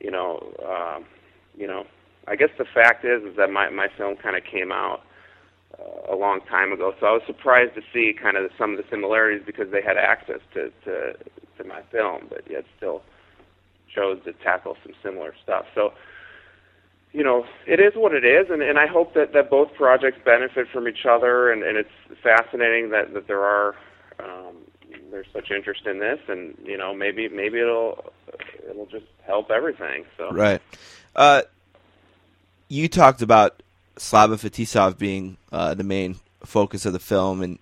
you 0.00 0.10
know, 0.10 0.54
um, 0.66 1.04
you 1.54 1.66
know, 1.66 1.84
I 2.26 2.36
guess 2.36 2.48
the 2.56 2.64
fact 2.64 3.04
is 3.04 3.22
is 3.24 3.36
that 3.36 3.50
my 3.50 3.68
my 3.68 3.88
film 3.94 4.16
kind 4.16 4.36
of 4.36 4.42
came 4.44 4.72
out 4.72 5.02
uh, 5.78 6.14
a 6.14 6.16
long 6.16 6.40
time 6.48 6.72
ago. 6.72 6.94
So 6.98 7.06
I 7.06 7.12
was 7.12 7.22
surprised 7.26 7.74
to 7.74 7.82
see 7.92 8.14
kind 8.14 8.38
of 8.38 8.50
some 8.56 8.70
of 8.72 8.78
the 8.78 8.84
similarities 8.88 9.42
because 9.44 9.70
they 9.70 9.82
had 9.82 9.98
access 9.98 10.40
to 10.54 10.72
to, 10.86 11.12
to 11.58 11.64
my 11.64 11.82
film, 11.92 12.28
but 12.30 12.50
yet 12.50 12.64
still 12.78 13.02
chose 13.94 14.18
to 14.24 14.32
tackle 14.32 14.78
some 14.82 14.94
similar 15.02 15.34
stuff. 15.42 15.66
So 15.74 15.92
you 17.12 17.24
know, 17.24 17.46
it 17.66 17.80
is 17.80 17.94
what 17.94 18.12
it 18.12 18.24
is, 18.24 18.50
and, 18.50 18.62
and 18.62 18.78
I 18.78 18.86
hope 18.86 19.14
that, 19.14 19.32
that 19.32 19.50
both 19.50 19.74
projects 19.74 20.18
benefit 20.24 20.68
from 20.68 20.86
each 20.86 21.06
other, 21.08 21.50
and, 21.50 21.62
and 21.62 21.76
it's 21.76 21.90
fascinating 22.22 22.90
that, 22.90 23.14
that 23.14 23.26
there 23.26 23.42
are 23.42 23.74
um, 24.20 24.56
there's 25.10 25.26
such 25.32 25.50
interest 25.50 25.86
in 25.86 25.98
this, 25.98 26.18
and 26.28 26.56
you 26.64 26.76
know, 26.76 26.94
maybe 26.94 27.28
maybe 27.28 27.58
it'll 27.58 28.12
it'll 28.68 28.86
just 28.86 29.06
help 29.26 29.50
everything. 29.50 30.04
So 30.16 30.30
Right. 30.30 30.60
Uh, 31.16 31.42
you 32.68 32.88
talked 32.88 33.22
about 33.22 33.62
Slava 33.96 34.36
Fetisov 34.36 34.98
being 34.98 35.36
uh, 35.50 35.74
the 35.74 35.84
main 35.84 36.16
focus 36.44 36.84
of 36.86 36.92
the 36.92 36.98
film, 36.98 37.42
and 37.42 37.58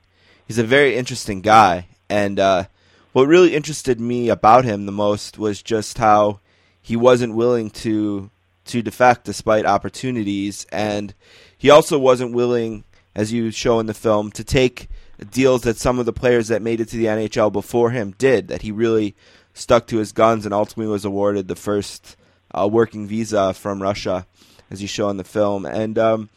he's 0.47 0.59
a 0.59 0.65
very 0.65 0.97
interesting 0.97 1.41
guy. 1.41 1.87
And 2.09 2.39
uh, 2.39 2.65
what 3.13 3.27
really 3.27 3.55
interested 3.55 4.01
me 4.01 4.29
about 4.29 4.65
him 4.65 4.87
the 4.87 4.93
most 4.93 5.39
was 5.39 5.63
just 5.63 5.99
how 5.99 6.41
he 6.83 6.97
wasn't 6.97 7.35
willing 7.35 7.71
to 7.71 8.31
to 8.67 8.83
defect 8.83 9.25
despite 9.25 9.67
opportunities, 9.67 10.67
and 10.71 11.15
he 11.57 11.71
also 11.71 11.99
wasn't 11.99 12.35
willing, 12.35 12.85
as 13.15 13.33
you 13.33 13.51
show 13.51 13.81
in 13.81 13.87
the 13.87 13.95
film, 13.95 14.31
to 14.33 14.45
take 14.45 14.89
deals 15.31 15.63
that 15.63 15.79
some 15.79 15.99
of 15.99 16.07
the 16.07 16.13
players 16.13 16.49
that 16.49 16.63
made 16.63 16.81
it 16.81 16.89
to 16.89 16.97
the 16.97 17.07
NHL 17.07 17.53
before 17.53 17.91
him 17.91 18.15
did. 18.19 18.49
That 18.49 18.63
he 18.63 18.71
really 18.71 19.15
stuck 19.55 19.87
to 19.87 19.99
his 19.99 20.13
guns 20.13 20.45
and 20.45 20.53
ultimately 20.53 20.93
was 20.93 21.05
awarded 21.05 21.49
the 21.49 21.57
first 21.57 22.17
uh, 22.53 22.69
working 22.71 23.07
visa 23.07 23.55
from 23.55 23.83
Russia, 23.83 24.27
as 24.71 24.83
you 24.83 24.89
show 24.89 25.09
in 25.09 25.17
the 25.17 25.25
film. 25.25 25.65
And 25.65 25.99
um, 25.99 26.29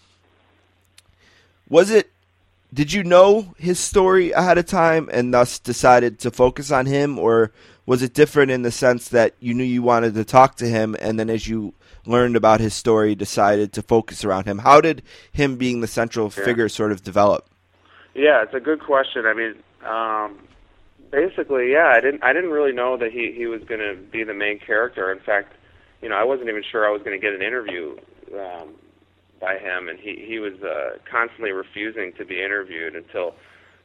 was 1.68 1.91
it? 1.91 2.11
Did 2.72 2.93
you 2.93 3.03
know 3.03 3.56
his 3.57 3.80
story 3.80 4.31
ahead 4.31 4.60
of 4.60 4.68
time 4.68 5.10
and 5.11 5.34
thus 5.34 5.57
decided 5.57 6.19
to 6.19 6.30
focus 6.30 6.72
on 6.72 6.85
him, 6.85 7.18
or 7.18 7.51
was 7.88 8.03
it 8.03 8.14
different 8.14 8.51
in 8.51 8.61
the 8.61 8.72
sense 8.72 9.10
that 9.10 9.34
you 9.39 9.56
knew 9.56 9.64
you 9.64 9.81
wanted 9.81 10.14
to 10.14 10.23
talk 10.23 10.56
to 10.57 10.68
him, 10.68 10.95
and 10.99 11.19
then 11.19 11.31
as 11.31 11.47
you 11.47 11.73
learned 12.05 12.35
about 12.35 12.59
his 12.59 12.73
story, 12.73 13.15
decided 13.15 13.73
to 13.73 13.81
focus 13.81 14.23
around 14.23 14.45
him? 14.45 14.59
How 14.59 14.81
did 14.81 15.01
him 15.31 15.57
being 15.57 15.81
the 15.81 15.88
central 15.88 16.31
Yeah. 16.35 16.43
figure 16.45 16.69
sort 16.69 16.91
of 16.91 17.03
develop? 17.03 17.45
Yeah, 18.13 18.41
it's 18.43 18.53
a 18.53 18.59
good 18.59 18.80
question. 18.81 19.26
I 19.26 19.34
mean, 19.34 19.55
um, 19.85 20.39
basically, 21.11 21.71
yeah, 21.71 21.88
I 21.95 22.01
didn't 22.01 22.23
I 22.23 22.34
didn't 22.34 22.51
really 22.51 22.73
know 22.73 22.97
that 22.97 23.11
he 23.11 23.31
he 23.31 23.45
was 23.45 23.63
going 23.63 23.81
to 23.81 23.95
be 23.95 24.23
the 24.23 24.34
main 24.34 24.59
character. 24.59 25.11
In 25.11 25.19
fact, 25.19 25.53
you 26.01 26.09
know, 26.09 26.15
I 26.15 26.23
wasn't 26.23 26.49
even 26.49 26.63
sure 26.63 26.88
I 26.88 26.91
was 26.91 27.01
going 27.01 27.19
to 27.19 27.21
get 27.26 27.34
an 27.34 27.41
interview 27.41 27.97
um, 28.34 28.69
by 29.39 29.57
him, 29.57 29.88
and 29.89 29.99
he 29.99 30.26
he 30.27 30.39
was 30.39 30.53
uh, 30.63 30.97
constantly 31.09 31.51
refusing 31.51 32.13
to 32.17 32.26
be 32.26 32.41
interviewed 32.43 32.95
until 32.95 33.35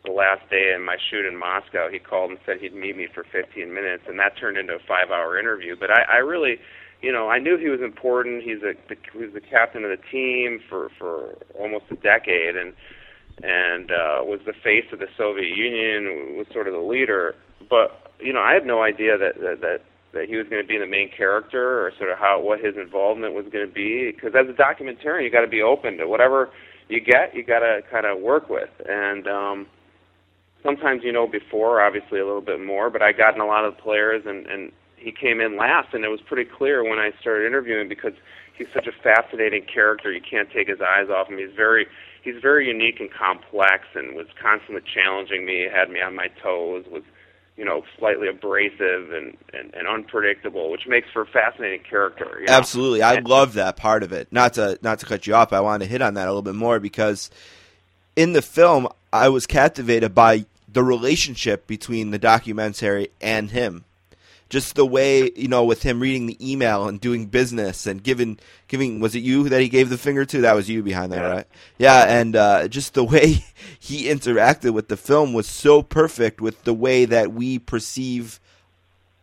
the 0.05 0.11
last 0.13 0.49
day 0.51 0.73
in 0.75 0.85
my 0.85 0.97
shoot 1.11 1.25
in 1.25 1.37
Moscow. 1.37 1.89
He 1.91 1.99
called 1.99 2.31
and 2.31 2.39
said 2.45 2.61
he'd 2.61 2.75
meet 2.75 2.97
me 2.97 3.07
for 3.15 3.25
15 3.25 3.73
minutes, 3.73 4.05
and 4.07 4.19
that 4.19 4.37
turned 4.37 4.59
into 4.59 4.75
a 4.75 4.79
five-hour 4.81 5.39
interview. 5.39 5.77
But 5.79 5.91
I, 5.91 6.03
I 6.03 6.17
really, 6.19 6.59
you 7.05 7.13
know, 7.13 7.29
I 7.29 7.39
knew 7.39 7.59
he 7.59 7.69
was 7.69 7.83
important. 7.83 8.43
He's 8.43 8.63
a 8.63 8.73
the, 8.89 8.97
he 9.13 9.19
was 9.19 9.35
the 9.35 9.41
captain 9.41 9.85
of 9.85 9.91
the 9.91 10.03
team 10.11 10.59
for 10.71 10.89
for 10.99 11.37
almost 11.61 11.85
a 11.91 11.97
decade, 11.97 12.57
and 12.57 12.73
and 13.43 13.91
uh, 13.91 14.25
was 14.25 14.41
the 14.47 14.55
face 14.55 14.87
of 14.91 15.01
the 15.01 15.09
Soviet 15.19 15.55
Union, 15.55 16.39
was 16.39 16.47
sort 16.51 16.67
of 16.67 16.73
the 16.73 16.81
leader. 16.81 17.35
But 17.69 18.13
you 18.21 18.33
know, 18.33 18.41
I 18.41 18.55
had 18.55 18.65
no 18.65 18.83
idea 18.83 19.19
that 19.19 19.39
that 19.41 19.61
that, 19.61 19.81
that 20.15 20.29
he 20.29 20.37
was 20.37 20.49
going 20.49 20.63
to 20.63 20.67
be 20.67 20.79
the 20.79 20.87
main 20.87 21.11
character, 21.15 21.85
or 21.85 21.93
sort 21.99 22.11
of 22.11 22.19
how 22.19 22.41
what 22.41 22.65
his 22.65 22.75
involvement 22.77 23.35
was 23.35 23.45
going 23.53 23.69
to 23.69 23.73
be. 23.73 24.11
Because 24.11 24.33
as 24.35 24.49
a 24.49 24.57
documentarian, 24.57 25.25
you 25.25 25.31
got 25.31 25.43
to 25.43 25.47
be 25.47 25.61
open 25.61 25.99
to 25.99 26.09
whatever 26.09 26.49
you 26.89 27.01
get. 27.01 27.35
You 27.35 27.45
got 27.45 27.61
to 27.61 27.81
kind 27.91 28.07
of 28.07 28.19
work 28.23 28.49
with, 28.49 28.71
and 28.89 29.29
um, 29.29 29.67
sometimes 30.63 31.03
you 31.05 31.13
know 31.13 31.27
before, 31.27 31.85
obviously 31.85 32.19
a 32.19 32.25
little 32.25 32.41
bit 32.41 32.65
more. 32.65 32.89
But 32.89 33.03
I 33.03 33.13
got 33.13 33.35
in 33.35 33.43
a 33.43 33.47
lot 33.47 33.67
of 33.67 33.77
players, 33.77 34.23
and 34.25 34.47
and 34.47 34.73
he 35.05 35.13
came 35.13 35.41
in 35.41 35.57
last, 35.57 35.93
and 35.95 36.05
it 36.05 36.09
was 36.09 36.21
pretty 36.21 36.49
clear 36.51 36.83
when 36.83 36.99
I 36.99 37.13
started 37.21 37.47
interviewing 37.47 37.89
because 37.89 38.15
he's 38.57 38.69
such 38.73 38.87
a 38.87 38.93
fascinating 38.93 39.63
character. 39.73 40.11
You 40.11 40.21
can't 40.23 40.51
take 40.51 40.69
his 40.69 40.81
eyes 40.81 41.09
off 41.11 41.29
him. 41.29 41.39
He's 41.39 41.55
very 41.55 41.87
he's 42.23 42.41
very 42.41 42.67
unique 42.69 43.01
and 43.01 43.11
complex 43.13 43.85
and 43.95 44.15
was 44.17 44.27
constantly 44.41 44.83
challenging 44.93 45.45
me, 45.45 45.67
had 45.73 45.91
me 45.91 46.01
on 46.01 46.15
my 46.17 46.29
toes, 46.43 46.87
was 46.91 47.03
you 47.57 47.65
know 47.65 47.83
slightly 47.99 48.29
abrasive 48.29 49.13
and 49.13 49.37
and, 49.53 49.75
and 49.75 49.87
unpredictable, 49.87 50.71
which 50.71 50.87
makes 50.87 51.09
for 51.13 51.23
a 51.23 51.27
fascinating 51.27 51.81
character. 51.89 52.39
You 52.41 52.47
know? 52.47 52.53
Absolutely, 52.55 53.03
I 53.03 53.15
And- 53.15 53.29
love 53.29 53.55
that 53.55 53.77
part 53.77 54.03
of 54.03 54.13
it. 54.13 54.29
Not 54.33 54.55
to 54.55 54.79
not 54.83 54.99
to 55.01 55.07
cut 55.07 55.27
you 55.27 55.35
off, 55.35 55.53
I 55.53 55.61
wanted 55.61 55.85
to 55.85 55.91
hit 55.91 56.03
on 56.03 56.15
that 56.15 56.27
a 56.27 56.31
little 56.31 56.43
bit 56.43 56.55
more 56.55 56.81
because 56.81 57.31
in 58.17 58.33
the 58.33 58.43
film, 58.43 58.89
I 59.13 59.29
was 59.29 59.47
captivated 59.47 60.15
by 60.15 60.47
the 60.67 60.83
relationship 60.83 61.67
between 61.67 62.11
the 62.11 62.19
documentary 62.19 63.09
and 63.21 63.51
him. 63.51 63.85
Just 64.55 64.77
the 64.77 64.87
way 64.87 65.33
you 65.35 65.49
know, 65.49 65.65
with 65.65 65.83
him 65.83 65.99
reading 65.99 66.27
the 66.27 66.39
email 66.53 66.87
and 66.87 67.01
doing 67.01 67.27
business 67.27 67.89
and 67.89 68.01
giving 68.01 68.39
giving 68.69 69.01
was 69.01 69.17
it 69.17 69.25
you 69.25 69.49
that 69.49 69.61
he 69.61 69.69
gave 69.69 69.89
the 69.91 69.99
finger 69.99 70.25
to? 70.27 70.43
That 70.43 70.55
was 70.55 70.71
you 70.71 70.81
behind 70.81 71.11
that, 71.11 71.23
Yeah. 71.23 71.29
right? 71.29 71.47
Yeah, 71.77 72.05
and 72.21 72.37
uh, 72.37 72.69
just 72.69 72.95
the 72.95 73.03
way 73.03 73.45
he 73.81 74.05
interacted 74.05 74.71
with 74.73 74.87
the 74.87 74.97
film 74.97 75.33
was 75.33 75.49
so 75.49 75.83
perfect 75.83 76.41
with 76.41 76.63
the 76.63 76.73
way 76.73 77.05
that 77.05 77.33
we 77.33 77.59
perceive 77.59 78.39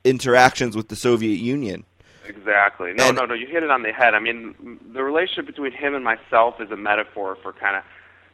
interactions 0.03 0.75
with 0.75 0.89
the 0.89 0.97
Soviet 0.97 1.39
Union. 1.39 1.85
Exactly. 2.27 2.91
No, 2.93 3.07
And- 3.07 3.17
no, 3.17 3.25
no. 3.25 3.33
You 3.33 3.47
hit 3.47 3.63
it 3.63 3.71
on 3.71 3.83
the 3.83 3.93
head. 3.93 4.13
I 4.13 4.19
mean, 4.19 4.79
the 4.93 5.01
relationship 5.01 5.45
between 5.45 5.71
him 5.71 5.95
and 5.95 6.03
myself 6.03 6.59
is 6.59 6.71
a 6.71 6.77
metaphor 6.77 7.37
for 7.41 7.53
kind 7.53 7.77
of 7.77 7.83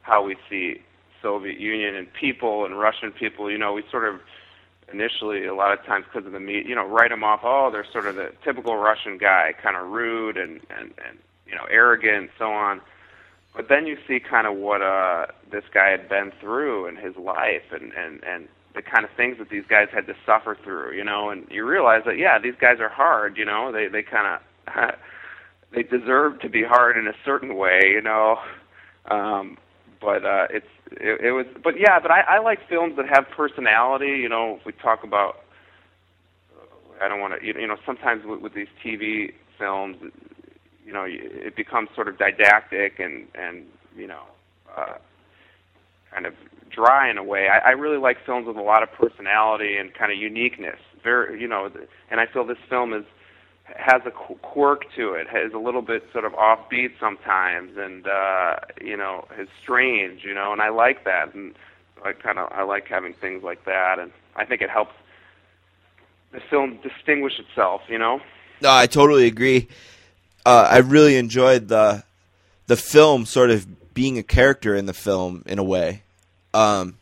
how 0.02 0.24
we 0.24 0.36
see 0.50 0.82
Soviet 1.22 1.60
Union 1.60 1.94
and 1.96 2.12
people 2.12 2.66
and 2.66 2.80
Russian 2.80 3.12
people. 3.12 3.52
You 3.52 3.60
know, 3.60 3.74
we 3.74 3.84
sort 3.92 4.08
of 4.08 4.20
initially, 4.92 5.46
a 5.46 5.56
lot 5.56 5.78
of 5.78 5.86
times, 5.86 6.06
because 6.06 6.26
of 6.26 6.34
the 6.34 6.40
meat, 6.40 6.66
you 6.66 6.76
know, 6.76 6.86
write 6.86 7.10
them 7.10 7.24
off. 7.24 7.42
Oh, 7.44 7.70
they're 7.72 7.86
sort 7.92 8.08
of 8.08 8.16
the 8.16 8.32
typical 8.44 8.78
Russian 8.78 9.18
guy, 9.18 9.54
kind 9.62 9.76
of 9.76 9.88
rude 9.88 10.38
and 10.38 10.62
and 10.70 10.94
and 11.06 11.18
you 11.46 11.56
know, 11.56 11.66
arrogant, 11.70 12.16
and 12.16 12.30
so 12.38 12.52
on. 12.52 12.82
But 13.56 13.70
then 13.70 13.88
you 13.88 13.98
see 14.08 14.20
kind 14.20 14.46
of 14.46 14.56
what 14.56 14.82
uh 14.82 15.28
this 15.52 15.64
guy 15.74 15.90
had 15.90 16.08
been 16.10 16.32
through 16.40 16.88
in 16.88 16.96
his 16.96 17.16
life, 17.16 17.72
and 17.72 17.92
and 17.94 18.24
and 18.24 18.48
the 18.76 18.82
kind 18.82 19.04
of 19.04 19.12
things 19.18 19.38
that 19.40 19.50
these 19.50 19.66
guys 19.68 19.88
had 19.92 20.06
to 20.08 20.14
suffer 20.26 20.56
through, 20.64 20.94
you 20.96 21.04
know, 21.04 21.30
and 21.30 21.48
you 21.50 21.66
realize 21.66 22.04
that 22.06 22.18
yeah, 22.18 22.38
these 22.40 22.54
guys 22.62 22.80
are 22.80 22.90
hard, 22.90 23.38
you 23.38 23.46
know, 23.46 23.72
they 23.72 23.88
they 23.88 24.04
kind 24.04 24.40
of 24.68 24.96
they 25.72 25.84
deserve 25.84 26.40
to 26.42 26.50
be 26.50 26.64
hard 26.64 26.98
in 26.98 27.08
a 27.08 27.16
certain 27.26 27.56
way, 27.56 27.82
you 27.86 28.02
know. 28.02 28.38
Um, 29.10 29.58
but 30.02 30.26
uh, 30.26 30.48
it's 30.50 30.68
it, 30.92 31.22
it 31.22 31.32
was, 31.32 31.46
but 31.64 31.80
yeah, 31.80 32.00
but 32.00 32.12
I, 32.12 32.22
I 32.22 32.40
like 32.40 32.60
films 32.70 32.96
that 32.98 33.06
have 33.14 33.26
personality. 33.36 34.18
You 34.22 34.30
know, 34.30 34.58
if 34.60 34.66
we 34.66 34.72
talk 34.74 35.04
about, 35.04 35.38
I 37.02 37.08
don't 37.08 37.20
want 37.20 37.40
to, 37.40 37.46
you 37.46 37.68
know, 37.68 37.78
sometimes 37.86 38.26
with, 38.26 38.42
with 38.42 38.54
these 38.54 38.68
TV 38.84 39.34
films, 39.58 39.98
you 40.86 40.94
know, 40.94 41.06
it 41.08 41.56
becomes 41.56 41.90
sort 41.96 42.08
of 42.08 42.18
didactic 42.18 43.00
and 43.00 43.28
and 43.36 43.66
you 43.96 44.08
know, 44.08 44.24
uh, 44.76 44.96
kind 46.12 46.26
of 46.26 46.34
dry 46.70 47.10
in 47.10 47.18
a 47.18 47.24
way. 47.24 47.50
I, 47.50 47.70
I 47.70 47.72
really 47.72 47.98
like 47.98 48.18
films 48.26 48.48
with 48.48 48.58
a 48.58 48.62
lot 48.62 48.84
of 48.84 48.92
personality 48.92 49.78
and 49.78 49.94
kind 49.94 50.12
of 50.12 50.18
uniqueness. 50.18 50.80
Very, 51.04 51.40
you 51.42 51.48
know, 51.48 51.70
and 52.10 52.20
I 52.20 52.26
feel 52.26 52.46
this 52.46 52.58
film 52.70 52.94
is 52.94 53.06
has 53.76 54.02
a 54.06 54.12
quirk 54.12 54.86
to 54.96 55.14
it. 55.14 55.28
Has 55.28 55.54
a 55.54 55.58
little 55.58 55.82
bit 55.82 56.04
sort 56.12 56.26
of 56.26 56.34
offbeat 56.34 56.92
sometimes, 57.00 57.78
and 57.78 58.08
uh, 58.08 58.56
you 58.82 58.98
know, 58.98 59.28
is 59.38 59.50
strange. 59.62 60.24
You 60.24 60.34
know, 60.34 60.52
and 60.52 60.62
I 60.62 60.70
like 60.70 61.04
that. 61.06 61.34
And 61.34 61.56
I 62.04 62.14
kind 62.14 62.40
of 62.40 62.52
I 62.52 62.64
like 62.64 62.88
having 62.88 63.14
things 63.14 63.44
like 63.44 63.66
that, 63.66 64.00
and 64.00 64.12
I 64.36 64.46
think 64.46 64.62
it 64.62 64.70
helps 64.70 64.94
the 66.32 66.40
film 66.50 66.80
distinguish 66.82 67.40
itself. 67.40 67.82
You 67.90 67.98
know. 68.00 68.22
No, 68.62 68.72
I 68.74 68.88
totally 68.88 69.28
agree. 69.28 69.68
Uh, 70.46 70.68
I 70.72 70.78
really 70.80 71.18
enjoyed 71.18 71.68
the 71.68 72.04
the 72.68 72.78
film 72.78 73.26
sort 73.26 73.50
of 73.50 73.94
being 73.94 74.18
a 74.18 74.24
character 74.24 74.76
in 74.76 74.86
the 74.86 74.94
film 74.94 75.44
in 75.46 75.60
a 75.60 75.64
way. 75.64 76.04
Um, 76.54 76.98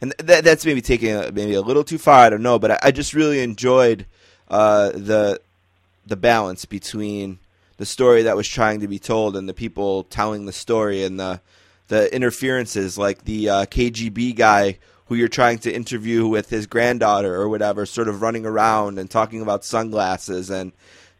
and 0.00 0.14
th- 0.18 0.44
that's 0.44 0.64
maybe 0.64 0.80
taking 0.80 1.10
it 1.10 1.34
maybe 1.34 1.54
a 1.54 1.60
little 1.60 1.84
too 1.84 1.98
far. 1.98 2.20
I 2.20 2.30
don't 2.30 2.42
know, 2.42 2.58
but 2.58 2.70
I, 2.70 2.78
I 2.84 2.90
just 2.90 3.14
really 3.14 3.40
enjoyed 3.40 4.06
uh, 4.48 4.90
the 4.90 5.40
the 6.10 6.16
balance 6.16 6.66
between 6.66 7.38
the 7.78 7.86
story 7.86 8.24
that 8.24 8.36
was 8.36 8.46
trying 8.46 8.80
to 8.80 8.88
be 8.88 8.98
told 8.98 9.36
and 9.36 9.48
the 9.48 9.54
people 9.54 10.04
telling 10.04 10.44
the 10.44 10.52
story 10.52 11.02
and 11.02 11.18
the 11.18 11.40
the 11.88 12.14
interferences, 12.14 12.96
like 12.96 13.24
the 13.24 13.48
uh, 13.48 13.64
KGB 13.66 14.36
guy 14.36 14.78
who 15.06 15.16
you're 15.16 15.26
trying 15.26 15.58
to 15.58 15.72
interview 15.72 16.26
with 16.26 16.50
his 16.50 16.68
granddaughter 16.68 17.34
or 17.34 17.48
whatever, 17.48 17.84
sort 17.84 18.06
of 18.06 18.22
running 18.22 18.46
around 18.46 18.96
and 18.96 19.10
talking 19.10 19.42
about 19.42 19.64
sunglasses 19.64 20.50
and 20.50 20.70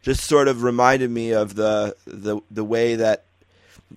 just 0.01 0.23
sort 0.23 0.47
of 0.47 0.63
reminded 0.63 1.09
me 1.09 1.31
of 1.31 1.55
the 1.55 1.95
the 2.05 2.39
the 2.51 2.63
way 2.63 2.95
that 2.95 3.25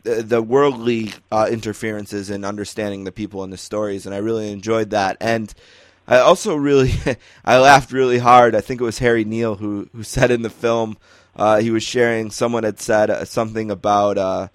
the, 0.02 0.42
worldly 0.42 1.12
uh, 1.30 1.48
interferences 1.50 2.28
in 2.28 2.44
understanding 2.44 3.04
the 3.04 3.12
people 3.12 3.44
and 3.44 3.52
the 3.52 3.56
stories, 3.56 4.06
and 4.06 4.14
I 4.14 4.18
really 4.18 4.50
enjoyed 4.50 4.90
that. 4.90 5.16
And 5.20 5.52
I 6.06 6.18
also 6.18 6.54
really 6.54 6.92
I 7.44 7.58
laughed 7.58 7.92
really 7.92 8.18
hard. 8.18 8.54
I 8.54 8.60
think 8.60 8.80
it 8.80 8.84
was 8.84 8.98
Harry 8.98 9.24
Neale 9.24 9.56
who 9.56 9.88
who 9.94 10.02
said 10.02 10.30
in 10.30 10.42
the 10.42 10.50
film 10.50 10.96
uh, 11.36 11.60
he 11.60 11.70
was 11.70 11.82
sharing. 11.82 12.30
Someone 12.30 12.64
had 12.64 12.80
said 12.80 13.10
uh, 13.10 13.24
something 13.24 13.70
about. 13.70 14.18
Uh, 14.18 14.48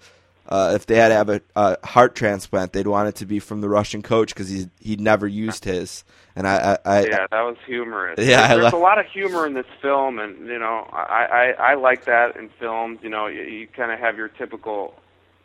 uh, 0.48 0.72
if 0.74 0.84
they 0.86 0.96
had 0.96 1.08
to 1.08 1.14
have 1.14 1.28
a, 1.28 1.40
a 1.54 1.86
heart 1.86 2.16
transplant, 2.16 2.72
they'd 2.72 2.88
want 2.88 3.08
it 3.08 3.14
to 3.14 3.24
be 3.24 3.38
from 3.38 3.60
the 3.60 3.68
Russian 3.68 4.02
coach 4.02 4.34
because 4.34 4.48
he 4.48 4.68
he'd 4.80 5.00
never 5.00 5.28
used 5.28 5.64
his. 5.64 6.02
And 6.34 6.48
I, 6.48 6.78
I, 6.84 6.96
I 6.96 7.00
yeah, 7.02 7.26
that 7.30 7.42
was 7.42 7.56
humorous. 7.66 8.18
Yeah, 8.18 8.44
I 8.44 8.56
there's 8.56 8.72
li- 8.72 8.78
a 8.78 8.82
lot 8.82 8.98
of 8.98 9.06
humor 9.06 9.46
in 9.46 9.54
this 9.54 9.66
film, 9.80 10.18
and 10.18 10.48
you 10.48 10.58
know, 10.58 10.88
I 10.92 11.54
I, 11.60 11.72
I 11.72 11.74
like 11.74 12.06
that 12.06 12.36
in 12.36 12.48
films. 12.58 12.98
You 13.00 13.10
know, 13.10 13.28
you, 13.28 13.42
you 13.42 13.68
kind 13.68 13.92
of 13.92 14.00
have 14.00 14.16
your 14.16 14.26
typical 14.28 14.94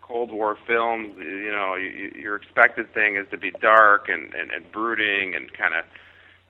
Cold 0.07 0.31
War 0.31 0.57
films. 0.67 1.15
You 1.17 1.51
know, 1.51 1.75
you, 1.75 1.89
you- 1.89 2.21
your 2.21 2.35
expected 2.35 2.93
thing 2.93 3.15
is 3.17 3.27
to 3.31 3.37
be 3.37 3.51
dark 3.61 4.07
and 4.09 4.33
and, 4.33 4.51
and 4.51 4.71
brooding 4.71 5.35
and 5.35 5.51
kind 5.53 5.73
of 5.73 5.85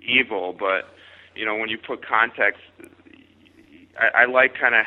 evil, 0.01 0.55
but 0.57 0.89
you 1.35 1.45
know, 1.45 1.55
when 1.55 1.69
you 1.69 1.77
put 1.77 2.05
context, 2.05 2.61
I, 3.99 4.23
I 4.23 4.25
like 4.25 4.55
kind 4.59 4.75
of 4.75 4.85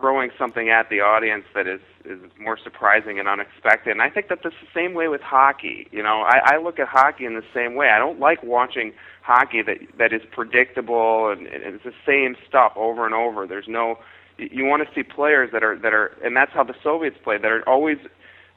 throwing 0.00 0.30
something 0.38 0.70
at 0.70 0.88
the 0.90 1.00
audience 1.00 1.44
that 1.54 1.66
is 1.66 1.80
is 2.04 2.18
more 2.40 2.58
surprising 2.62 3.18
and 3.20 3.28
unexpected. 3.28 3.92
And 3.92 4.02
I 4.02 4.10
think 4.10 4.28
that 4.28 4.40
that's 4.42 4.56
the 4.60 4.68
same 4.74 4.94
way 4.94 5.08
with 5.08 5.20
hockey. 5.20 5.86
You 5.92 6.02
know, 6.02 6.22
I, 6.22 6.54
I 6.54 6.58
look 6.58 6.78
at 6.80 6.88
hockey 6.88 7.24
in 7.26 7.34
the 7.34 7.44
same 7.54 7.74
way. 7.76 7.90
I 7.90 7.98
don't 7.98 8.18
like 8.18 8.42
watching 8.42 8.92
hockey 9.22 9.62
that 9.62 9.78
that 9.98 10.12
is 10.12 10.22
predictable 10.32 11.30
and, 11.30 11.46
and 11.46 11.74
it's 11.76 11.84
the 11.84 11.94
same 12.06 12.36
stuff 12.48 12.72
over 12.76 13.06
and 13.06 13.14
over. 13.14 13.46
There's 13.46 13.68
no 13.68 13.98
you 14.38 14.64
want 14.64 14.86
to 14.86 14.94
see 14.94 15.02
players 15.02 15.50
that 15.52 15.62
are 15.62 15.76
that 15.78 15.92
are 15.92 16.16
and 16.24 16.36
that's 16.36 16.52
how 16.52 16.64
the 16.64 16.74
Soviets 16.82 17.16
play. 17.22 17.38
that 17.38 17.50
are 17.50 17.68
always 17.68 17.98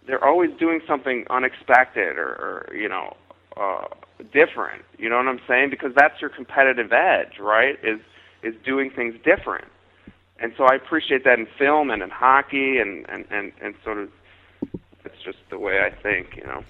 they're 0.07 0.23
always 0.23 0.51
doing 0.59 0.81
something 0.87 1.25
unexpected 1.29 2.17
or, 2.17 2.67
or 2.69 2.75
you 2.75 2.89
know 2.89 3.15
uh, 3.57 3.85
different. 4.33 4.83
You 4.97 5.09
know 5.09 5.17
what 5.17 5.27
I'm 5.27 5.41
saying? 5.47 5.69
Because 5.69 5.93
that's 5.95 6.19
your 6.21 6.29
competitive 6.29 6.91
edge, 6.93 7.39
right? 7.39 7.77
Is 7.83 7.99
is 8.43 8.55
doing 8.63 8.91
things 8.91 9.15
different. 9.23 9.65
And 10.37 10.53
so 10.57 10.65
I 10.65 10.75
appreciate 10.75 11.23
that 11.23 11.39
in 11.39 11.47
film 11.57 11.89
and 11.89 12.03
in 12.03 12.09
hockey 12.09 12.79
and 12.79 13.05
and 13.09 13.25
and, 13.31 13.51
and 13.61 13.75
sort 13.83 13.97
of 13.97 14.09
it's 15.03 15.21
just 15.23 15.37
the 15.49 15.59
way 15.59 15.81
I 15.81 15.91
think, 15.91 16.35
you 16.35 16.43
know. 16.43 16.63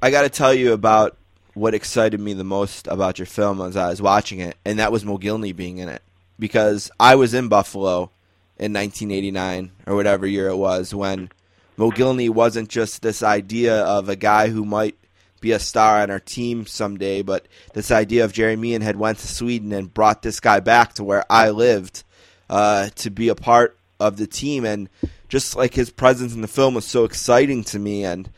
I 0.00 0.10
got 0.10 0.22
to 0.22 0.30
tell 0.30 0.54
you 0.54 0.72
about 0.72 1.16
what 1.54 1.74
excited 1.74 2.20
me 2.20 2.32
the 2.32 2.44
most 2.44 2.86
about 2.86 3.18
your 3.18 3.26
film 3.26 3.60
as 3.60 3.76
I 3.76 3.90
was 3.90 4.00
watching 4.00 4.40
it, 4.40 4.56
and 4.64 4.78
that 4.78 4.92
was 4.92 5.04
Mogilny 5.04 5.54
being 5.54 5.78
in 5.78 5.88
it. 5.88 6.02
Because 6.38 6.90
I 7.00 7.16
was 7.16 7.34
in 7.34 7.48
Buffalo 7.48 8.12
in 8.58 8.72
1989 8.72 9.70
or 9.86 9.94
whatever 9.94 10.26
year 10.26 10.48
it 10.48 10.56
was 10.56 10.94
when 10.94 11.30
Mogilny 11.78 12.28
wasn't 12.28 12.68
just 12.68 13.02
this 13.02 13.22
idea 13.22 13.82
of 13.84 14.08
a 14.08 14.16
guy 14.16 14.48
who 14.48 14.64
might 14.64 14.96
be 15.40 15.52
a 15.52 15.60
star 15.60 16.00
on 16.00 16.10
our 16.10 16.18
team 16.18 16.66
someday, 16.66 17.22
but 17.22 17.46
this 17.72 17.92
idea 17.92 18.24
of 18.24 18.32
Gerry 18.32 18.56
Meehan 18.56 18.82
had 18.82 18.96
went 18.96 19.18
to 19.18 19.28
Sweden 19.28 19.72
and 19.72 19.92
brought 19.92 20.22
this 20.22 20.40
guy 20.40 20.58
back 20.58 20.94
to 20.94 21.04
where 21.04 21.24
I 21.30 21.50
lived 21.50 22.02
uh, 22.50 22.88
to 22.96 23.10
be 23.10 23.28
a 23.28 23.36
part 23.36 23.78
of 24.00 24.16
the 24.16 24.26
team, 24.26 24.64
and 24.64 24.88
just 25.28 25.54
like 25.54 25.74
his 25.74 25.90
presence 25.90 26.34
in 26.34 26.40
the 26.40 26.48
film 26.48 26.74
was 26.74 26.84
so 26.84 27.04
exciting 27.04 27.62
to 27.64 27.78
me, 27.78 28.04
and 28.04 28.28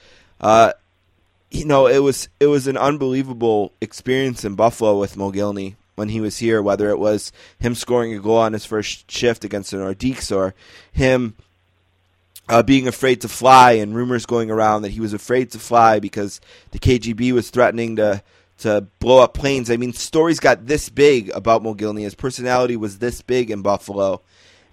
uh, 0.40 0.72
you 1.50 1.64
know 1.64 1.86
it 1.86 1.98
was 1.98 2.28
it 2.38 2.46
was 2.46 2.66
an 2.66 2.76
unbelievable 2.76 3.72
experience 3.80 4.44
in 4.44 4.54
Buffalo 4.54 4.98
with 4.98 5.16
Mogilny 5.16 5.76
when 5.94 6.08
he 6.08 6.20
was 6.20 6.38
here, 6.38 6.62
whether 6.62 6.88
it 6.90 6.98
was 6.98 7.32
him 7.58 7.74
scoring 7.74 8.14
a 8.14 8.18
goal 8.18 8.38
on 8.38 8.52
his 8.52 8.64
first 8.64 9.10
shift 9.10 9.44
against 9.44 9.70
the 9.70 9.76
Nordiques 9.76 10.34
or 10.34 10.54
him 10.92 11.36
uh, 12.48 12.62
being 12.62 12.88
afraid 12.88 13.20
to 13.20 13.28
fly 13.28 13.72
and 13.72 13.94
rumors 13.94 14.26
going 14.26 14.50
around 14.50 14.82
that 14.82 14.90
he 14.90 15.00
was 15.00 15.12
afraid 15.12 15.50
to 15.52 15.58
fly 15.58 16.00
because 16.00 16.40
the 16.72 16.78
KGB 16.78 17.32
was 17.32 17.50
threatening 17.50 17.96
to 17.96 18.22
to 18.58 18.86
blow 18.98 19.22
up 19.22 19.32
planes. 19.32 19.70
I 19.70 19.78
mean, 19.78 19.94
stories 19.94 20.38
got 20.38 20.66
this 20.66 20.90
big 20.90 21.30
about 21.30 21.62
Mogilny. 21.62 22.02
His 22.02 22.14
personality 22.14 22.76
was 22.76 22.98
this 22.98 23.22
big 23.22 23.50
in 23.50 23.62
Buffalo, 23.62 24.20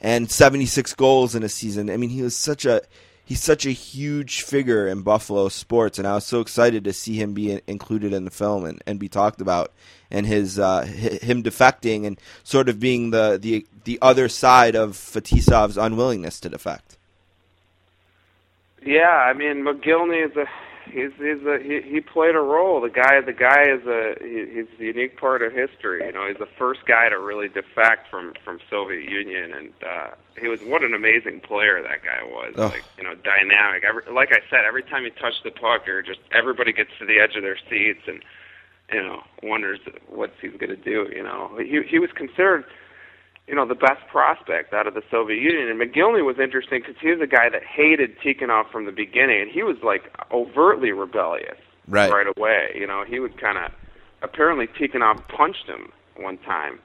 and 0.01 0.29
76 0.29 0.93
goals 0.95 1.35
in 1.35 1.43
a 1.43 1.49
season. 1.49 1.89
I 1.89 1.95
mean, 1.95 2.09
he 2.09 2.21
was 2.21 2.35
such 2.35 2.65
a 2.65 2.81
he's 3.27 3.43
such 3.43 3.65
a 3.65 3.71
huge 3.71 4.41
figure 4.41 4.87
in 4.87 5.01
Buffalo 5.01 5.49
sports, 5.49 5.99
and 5.99 6.07
I 6.07 6.15
was 6.15 6.23
so 6.23 6.39
excited 6.39 6.85
to 6.85 6.93
see 6.93 7.15
him 7.17 7.33
be 7.33 7.59
included 7.67 8.13
in 8.13 8.23
the 8.23 8.31
film 8.31 8.63
and, 8.63 8.81
and 8.87 8.97
be 8.97 9.09
talked 9.09 9.41
about, 9.41 9.73
and 10.09 10.25
his 10.25 10.57
uh, 10.57 10.83
him 10.85 11.43
defecting 11.43 12.07
and 12.07 12.19
sort 12.43 12.69
of 12.69 12.79
being 12.79 13.11
the 13.11 13.37
the 13.39 13.67
the 13.83 13.99
other 14.01 14.29
side 14.29 14.75
of 14.75 14.91
Fetisov's 14.91 15.77
unwillingness 15.77 16.39
to 16.39 16.49
defect. 16.49 16.97
Yeah, 18.83 19.09
I 19.09 19.33
mean 19.33 19.63
Mogilny 19.63 20.25
is 20.25 20.35
a 20.37 20.45
he's 20.91 21.11
he's 21.17 21.45
a 21.45 21.59
he 21.61 21.81
he 21.81 22.01
played 22.01 22.35
a 22.35 22.39
role. 22.39 22.81
The 22.81 22.89
guy 22.89 23.21
the 23.21 23.33
guy 23.33 23.63
is 23.63 23.85
a 23.85 24.15
he, 24.21 24.45
he's 24.53 24.79
a 24.79 24.83
unique 24.83 25.17
part 25.19 25.41
of 25.41 25.53
history. 25.53 26.05
You 26.05 26.11
know, 26.11 26.27
he's 26.27 26.37
the 26.37 26.49
first 26.57 26.81
guy 26.85 27.09
to 27.09 27.19
really 27.19 27.47
defect 27.47 28.09
from 28.09 28.33
from 28.43 28.59
Soviet 28.69 29.09
Union, 29.09 29.53
and 29.53 29.73
uh, 29.85 30.07
he 30.39 30.47
was 30.47 30.61
what 30.61 30.83
an 30.83 30.93
amazing 30.93 31.41
player 31.41 31.81
that 31.81 32.03
guy 32.03 32.23
was. 32.23 32.53
Oh. 32.57 32.67
Like 32.67 32.83
you 32.97 33.03
know, 33.03 33.15
dynamic. 33.15 33.83
Every, 33.83 34.03
like 34.11 34.31
I 34.31 34.39
said, 34.49 34.65
every 34.65 34.83
time 34.83 35.03
he 35.03 35.11
touched 35.11 35.43
the 35.43 35.51
puck, 35.51 35.85
you're 35.85 36.01
just 36.01 36.19
everybody 36.31 36.73
gets 36.73 36.91
to 36.99 37.05
the 37.05 37.19
edge 37.19 37.35
of 37.35 37.43
their 37.43 37.57
seats 37.69 38.01
and 38.07 38.23
you 38.91 39.03
know 39.03 39.23
wonders 39.43 39.79
what 40.09 40.31
he's 40.41 40.51
going 40.51 40.69
to 40.69 40.75
do. 40.75 41.07
You 41.15 41.23
know, 41.23 41.57
he 41.57 41.81
he 41.83 41.99
was 41.99 42.11
considered 42.11 42.65
you 43.47 43.55
know, 43.55 43.65
the 43.65 43.75
best 43.75 44.05
prospect 44.11 44.73
out 44.73 44.87
of 44.87 44.93
the 44.93 45.03
Soviet 45.09 45.41
Union. 45.41 45.69
And 45.69 45.79
Mogilny 45.79 46.23
was 46.23 46.37
interesting 46.37 46.81
because 46.81 46.95
he 47.01 47.09
was 47.09 47.21
a 47.21 47.27
guy 47.27 47.49
that 47.49 47.63
hated 47.63 48.19
Tikhonov 48.19 48.69
from 48.69 48.85
the 48.85 48.91
beginning, 48.91 49.41
and 49.41 49.49
he 49.49 49.63
was 49.63 49.77
like 49.83 50.03
overtly 50.31 50.91
rebellious 50.91 51.57
Right. 51.87 52.11
right 52.11 52.27
away. 52.35 52.71
You 52.75 52.85
know, 52.85 53.05
he 53.07 53.19
would 53.21 53.39
kind 53.39 53.57
of 53.57 53.71
apparently 54.21 54.67
Tikhonov 54.67 55.25
punched 55.29 55.65
him 55.65 55.93
one 56.17 56.37
time, 56.39 56.79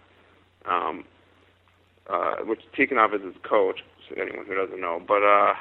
um, 0.67 1.05
uh, 2.09 2.37
which 2.45 2.61
Tikhonov 2.79 3.13
is 3.15 3.23
his 3.23 3.35
coach. 3.43 3.81
So 4.09 4.15
anyone 4.21 4.47
who 4.47 4.55
doesn't 4.55 4.81
know, 4.81 5.03
but 5.07 5.25
uh, 5.25 5.55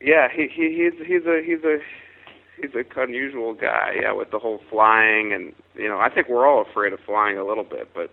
yeah, 0.00 0.26
he 0.34 0.48
he 0.48 0.74
he's 0.74 1.06
he's 1.06 1.26
a 1.26 1.40
he's 1.44 1.62
a 1.62 1.78
he's 2.60 2.74
a 2.74 3.00
unusual 3.00 3.54
guy. 3.54 3.98
Yeah, 4.02 4.12
with 4.12 4.32
the 4.32 4.40
whole 4.40 4.60
flying 4.68 5.32
and 5.32 5.52
you 5.76 5.88
know, 5.88 6.00
I 6.00 6.08
think 6.08 6.28
we're 6.28 6.48
all 6.48 6.62
afraid 6.62 6.92
of 6.92 6.98
flying 7.06 7.38
a 7.38 7.44
little 7.46 7.64
bit, 7.64 7.90
but. 7.94 8.10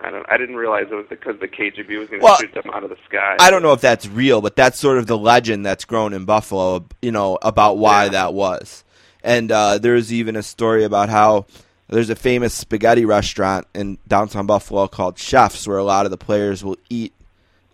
I 0.00 0.10
don't. 0.10 0.24
I 0.30 0.36
didn't 0.36 0.56
realize 0.56 0.86
it 0.90 0.94
was 0.94 1.06
because 1.08 1.40
the 1.40 1.48
KGB 1.48 1.98
was 1.98 2.08
going 2.08 2.20
to 2.20 2.24
Well, 2.24 2.36
shoot 2.36 2.54
them 2.54 2.70
out 2.72 2.84
of 2.84 2.90
the 2.90 2.96
sky. 3.08 3.36
I 3.40 3.50
don't 3.50 3.62
know 3.62 3.72
if 3.72 3.80
that's 3.80 4.06
real, 4.06 4.40
but 4.40 4.54
that's 4.54 4.78
sort 4.78 4.98
of 4.98 5.06
the 5.08 5.18
legend 5.18 5.66
that's 5.66 5.84
grown 5.84 6.12
in 6.12 6.24
Buffalo, 6.24 6.84
you 7.02 7.10
know, 7.10 7.36
about 7.42 7.78
why 7.78 8.04
Yeah. 8.04 8.10
that 8.10 8.34
was. 8.34 8.84
And 9.24 9.50
uh, 9.50 9.78
there's 9.78 10.12
even 10.12 10.36
a 10.36 10.42
story 10.42 10.84
about 10.84 11.08
how 11.08 11.46
there's 11.88 12.10
a 12.10 12.14
famous 12.14 12.54
spaghetti 12.54 13.04
restaurant 13.04 13.66
in 13.74 13.98
downtown 14.06 14.46
Buffalo 14.46 14.86
called 14.86 15.18
Chefs, 15.18 15.66
where 15.66 15.78
a 15.78 15.84
lot 15.84 16.04
of 16.04 16.10
the 16.12 16.16
players 16.16 16.62
will 16.62 16.76
eat, 16.88 17.12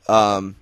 um, 0.08 0.56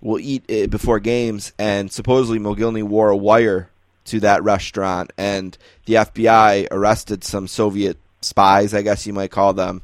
will 0.00 0.18
eat 0.18 0.42
it 0.48 0.70
before 0.70 0.98
games. 0.98 1.52
And 1.56 1.92
supposedly 1.92 2.40
Mogilny 2.40 2.82
wore 2.82 3.10
a 3.10 3.16
wire 3.16 3.70
to 4.06 4.18
that 4.20 4.42
restaurant, 4.42 5.12
and 5.16 5.56
the 5.86 5.94
FBI 5.94 6.66
arrested 6.72 7.22
some 7.22 7.46
Soviet 7.46 7.96
spies, 8.22 8.74
I 8.74 8.82
guess 8.82 9.06
you 9.06 9.12
might 9.12 9.30
call 9.30 9.52
them. 9.54 9.82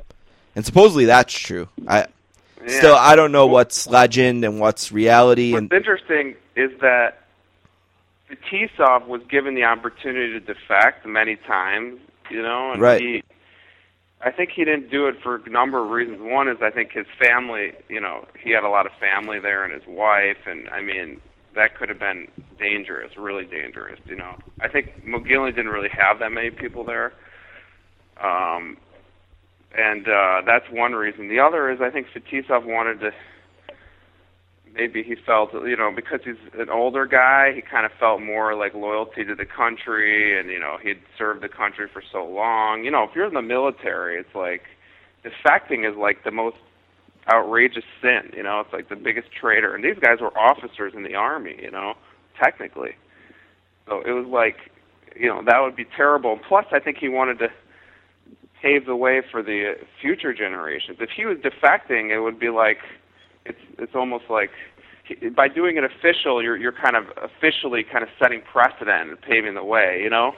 And 0.57 0.65
supposedly 0.67 1.05
that's 1.05 1.33
true. 1.33 1.69
I 1.87 2.07
Yeah. 2.63 2.69
still 2.79 2.95
I 2.95 3.17
don't 3.17 3.33
know 3.33 3.47
what's 3.47 3.87
legend 3.87 4.45
and 4.45 4.61
what's 4.61 4.93
reality. 4.93 5.53
What's 5.53 5.63
And 5.63 5.73
interesting 5.73 6.37
is 6.57 6.71
that 6.81 7.19
Fetisov 8.31 9.07
was 9.07 9.23
given 9.29 9.55
the 9.55 9.65
opportunity 9.65 10.33
to 10.33 10.41
defect 10.41 11.07
many 11.07 11.37
times, 11.37 11.99
you 12.31 12.43
know, 12.43 12.73
and 12.73 12.81
Right. 12.81 13.01
he 13.01 13.23
I 14.23 14.31
think 14.31 14.51
he 14.51 14.65
didn't 14.67 14.91
do 14.91 15.07
it 15.09 15.17
for 15.23 15.37
a 15.37 15.49
number 15.49 15.83
of 15.83 15.89
reasons. 15.91 16.21
One 16.21 16.47
is 16.49 16.59
I 16.61 16.71
think 16.71 16.93
his 16.93 17.07
family, 17.19 17.73
you 17.89 18.01
know, 18.01 18.27
he 18.39 18.51
had 18.51 18.65
a 18.65 18.69
lot 18.69 18.85
of 18.85 18.93
family 19.01 19.41
there 19.41 19.65
and 19.65 19.73
his 19.73 19.87
wife 19.87 20.47
and 20.47 20.69
I 20.69 20.83
mean 20.83 21.21
that 21.55 21.77
could 21.77 21.89
have 21.89 21.99
been 21.99 22.29
dangerous, 22.59 23.17
really 23.17 23.45
dangerous, 23.45 23.99
you 24.07 24.15
know. 24.17 24.37
I 24.61 24.69
think 24.69 25.05
Mogilny 25.05 25.55
didn't 25.57 25.73
really 25.73 25.89
have 25.89 26.19
that 26.21 26.31
many 26.31 26.51
people 26.51 26.85
there. 26.85 27.13
Um 28.23 28.77
and 29.77 30.09
uh 30.09 30.43
that's 30.45 30.67
one 30.71 30.93
reason. 30.93 31.29
The 31.29 31.39
other 31.41 31.71
is 31.71 31.81
I 31.81 31.91
think 31.91 32.09
Fetisov 32.09 32.65
wanted 32.65 33.01
to 33.01 33.11
maybe 34.75 35.03
he 35.03 35.15
felt 35.15 35.53
you 35.53 35.77
know 35.77 35.93
because 35.95 36.21
he's 36.25 36.37
an 36.59 36.71
older 36.71 37.07
guy 37.07 37.53
he 37.55 37.61
kind 37.63 37.87
of 37.87 37.93
felt 37.99 38.21
more 38.21 38.55
like 38.55 38.75
loyalty 38.75 39.25
to 39.25 39.35
the 39.35 39.45
country 39.45 40.39
and 40.39 40.51
you 40.51 40.59
know 40.59 40.77
he'd 40.83 41.01
served 41.17 41.43
the 41.43 41.49
country 41.49 41.89
for 41.93 42.03
so 42.13 42.25
long. 42.25 42.85
You 42.85 42.91
know 42.91 43.05
if 43.05 43.11
you're 43.15 43.27
in 43.27 43.35
the 43.35 43.43
military 43.43 44.19
it's 44.19 44.35
like 44.35 44.63
defecting 45.25 45.89
is 45.89 45.97
like 45.97 46.25
the 46.25 46.31
most 46.31 46.57
outrageous 47.33 47.85
sin 48.03 48.31
you 48.37 48.43
know? 48.43 48.61
It's 48.61 48.73
like 48.73 48.89
the 48.89 48.97
biggest 48.97 49.29
traitor. 49.33 49.75
And 49.75 49.85
these 49.85 49.99
guys 50.01 50.21
were 50.21 50.37
officers 50.37 50.95
in 50.97 51.05
the 51.05 51.15
army 51.15 51.57
you 51.63 51.71
know 51.71 51.95
technically. 52.43 52.97
So 53.87 54.01
it 54.01 54.13
was 54.13 54.27
like 54.27 54.57
you 55.15 55.29
know 55.29 55.43
that 55.47 55.61
would 55.61 55.77
be 55.77 55.87
terrible. 55.97 56.41
Plus 56.49 56.67
i 56.73 56.81
think 56.81 56.97
he 56.99 57.09
wanted 57.09 57.39
to 57.39 57.49
pave 58.63 58.87
the 58.87 58.97
way 58.97 59.23
for 59.31 59.43
the 59.43 59.75
future 60.01 60.33
generations 60.35 60.99
if 61.01 61.11
he 61.11 61.25
was 61.25 61.39
defecting 61.39 62.11
it 62.11 62.21
would 62.21 62.39
be 62.39 62.51
like 62.51 62.79
it's 63.45 63.61
it's 63.79 63.95
almost 63.95 64.25
like 64.29 64.51
by 65.35 65.49
doing 65.49 65.77
it 65.77 65.85
official, 65.85 66.43
you're 66.43 66.57
you're 66.57 66.73
kind 66.73 66.97
of 66.97 67.07
officially 67.17 67.83
kind 67.83 68.03
of 68.03 68.11
setting 68.19 68.43
precedent 68.43 69.11
and 69.11 69.21
paving 69.21 69.55
the 69.55 69.65
way. 69.65 70.01
You 70.03 70.11
know. 70.11 70.35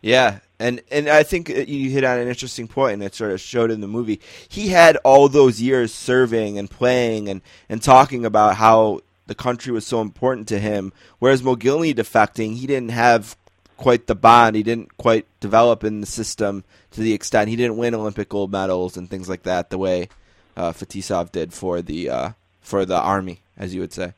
yeah, 0.00 0.40
and 0.58 0.82
and 0.90 1.08
I 1.08 1.22
think 1.22 1.50
uh, 1.50 1.54
you 1.54 1.90
hit 1.90 2.04
on 2.04 2.18
an 2.18 2.28
interesting 2.28 2.68
point, 2.68 2.94
and 2.94 3.02
it 3.02 3.14
sort 3.14 3.32
of 3.32 3.40
showed 3.40 3.70
in 3.70 3.80
the 3.80 3.88
movie. 3.88 4.20
He 4.48 4.68
had 4.68 4.96
all 4.98 5.28
those 5.28 5.60
years 5.60 5.94
serving 5.94 6.58
and 6.58 6.70
playing 6.70 7.28
and 7.28 7.40
and 7.68 7.82
talking 7.82 8.24
about 8.24 8.56
how 8.56 9.00
the 9.26 9.34
country 9.34 9.72
was 9.72 9.86
so 9.86 10.00
important 10.00 10.48
to 10.48 10.58
him. 10.58 10.92
Whereas 11.20 11.42
Mogilny 11.42 11.94
defecting, 11.94 12.56
he 12.56 12.66
didn't 12.66 12.90
have 12.90 13.36
quite 13.80 14.06
the 14.06 14.14
bond. 14.14 14.56
He 14.56 14.62
didn't 14.62 14.96
quite 14.98 15.26
develop 15.40 15.82
in 15.84 16.02
the 16.02 16.06
system 16.06 16.64
to 16.90 17.00
the 17.00 17.14
extent 17.14 17.48
he 17.48 17.56
didn't 17.56 17.78
win 17.78 17.94
Olympic 17.94 18.28
gold 18.28 18.52
medals 18.52 18.96
and 18.96 19.08
things 19.08 19.28
like 19.28 19.44
that 19.44 19.70
the 19.70 19.78
way 19.78 20.08
uh, 20.54 20.72
Fetisov 20.72 21.32
did 21.32 21.54
for 21.54 21.80
the 21.80 22.10
uh, 22.10 22.30
for 22.60 22.84
the 22.84 23.00
army, 23.00 23.40
as 23.56 23.74
you 23.74 23.80
would 23.80 23.92
say. 23.92 24.12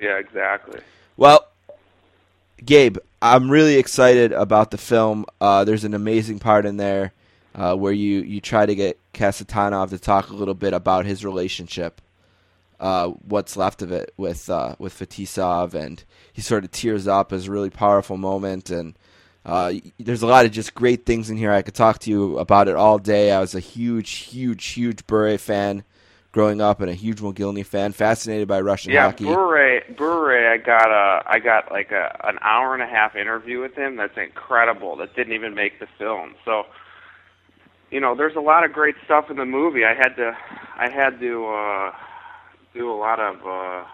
Yeah, 0.00 0.18
exactly. 0.18 0.80
Well, 1.16 1.48
Gabe, 2.64 2.98
I'm 3.20 3.50
really 3.50 3.76
excited 3.76 4.32
about 4.32 4.70
the 4.70 4.78
film. 4.78 5.26
Uh, 5.40 5.64
there's 5.64 5.84
an 5.84 5.94
amazing 5.94 6.38
part 6.38 6.64
in 6.64 6.76
there 6.76 7.12
uh, 7.54 7.74
where 7.74 7.92
you, 7.92 8.20
you 8.20 8.40
try 8.40 8.66
to 8.66 8.74
get 8.74 8.98
Kasatonov 9.12 9.90
to 9.90 9.98
talk 9.98 10.30
a 10.30 10.34
little 10.34 10.54
bit 10.54 10.72
about 10.72 11.06
his 11.06 11.24
relationship 11.24 12.00
uh, 12.84 13.08
what's 13.08 13.56
left 13.56 13.80
of 13.80 13.90
it 13.92 14.12
with 14.18 14.50
uh, 14.50 14.76
with 14.78 14.92
Fetisov, 14.92 15.72
and 15.72 16.04
he 16.34 16.42
sort 16.42 16.64
of 16.64 16.70
tears 16.70 17.08
up 17.08 17.32
as 17.32 17.48
a 17.48 17.50
really 17.50 17.70
powerful 17.70 18.18
moment. 18.18 18.68
And 18.68 18.94
uh, 19.46 19.72
there's 19.98 20.20
a 20.20 20.26
lot 20.26 20.44
of 20.44 20.52
just 20.52 20.74
great 20.74 21.06
things 21.06 21.30
in 21.30 21.38
here. 21.38 21.50
I 21.50 21.62
could 21.62 21.74
talk 21.74 22.00
to 22.00 22.10
you 22.10 22.38
about 22.38 22.68
it 22.68 22.76
all 22.76 22.98
day. 22.98 23.32
I 23.32 23.40
was 23.40 23.54
a 23.54 23.60
huge, 23.60 24.10
huge, 24.10 24.66
huge 24.66 25.06
Bure 25.06 25.38
fan 25.38 25.82
growing 26.30 26.60
up, 26.60 26.82
and 26.82 26.90
a 26.90 26.94
huge 26.94 27.20
Mogilny 27.20 27.64
fan, 27.64 27.92
fascinated 27.92 28.48
by 28.48 28.60
Russian 28.60 28.92
Yeah, 28.92 29.06
hockey. 29.06 29.24
Bure, 29.24 29.80
Bure, 29.96 30.52
I 30.52 30.58
got 30.58 30.90
a, 30.90 31.22
I 31.26 31.38
got 31.38 31.72
like 31.72 31.90
a 31.90 32.20
an 32.24 32.38
hour 32.42 32.74
and 32.74 32.82
a 32.82 32.86
half 32.86 33.16
interview 33.16 33.62
with 33.62 33.74
him. 33.74 33.96
That's 33.96 34.18
incredible. 34.18 34.96
That 34.96 35.16
didn't 35.16 35.32
even 35.32 35.54
make 35.54 35.80
the 35.80 35.86
film. 35.96 36.34
So, 36.44 36.64
you 37.90 38.00
know, 38.00 38.14
there's 38.14 38.36
a 38.36 38.40
lot 38.40 38.62
of 38.62 38.74
great 38.74 38.96
stuff 39.06 39.30
in 39.30 39.38
the 39.38 39.46
movie. 39.46 39.86
I 39.86 39.94
had 39.94 40.16
to, 40.16 40.36
I 40.76 40.90
had 40.90 41.18
to 41.20 41.46
uh, 41.46 41.92
do 42.74 42.90
a 42.90 42.96
lot 42.96 43.20
of. 43.20 43.36
Uh, 43.46 43.84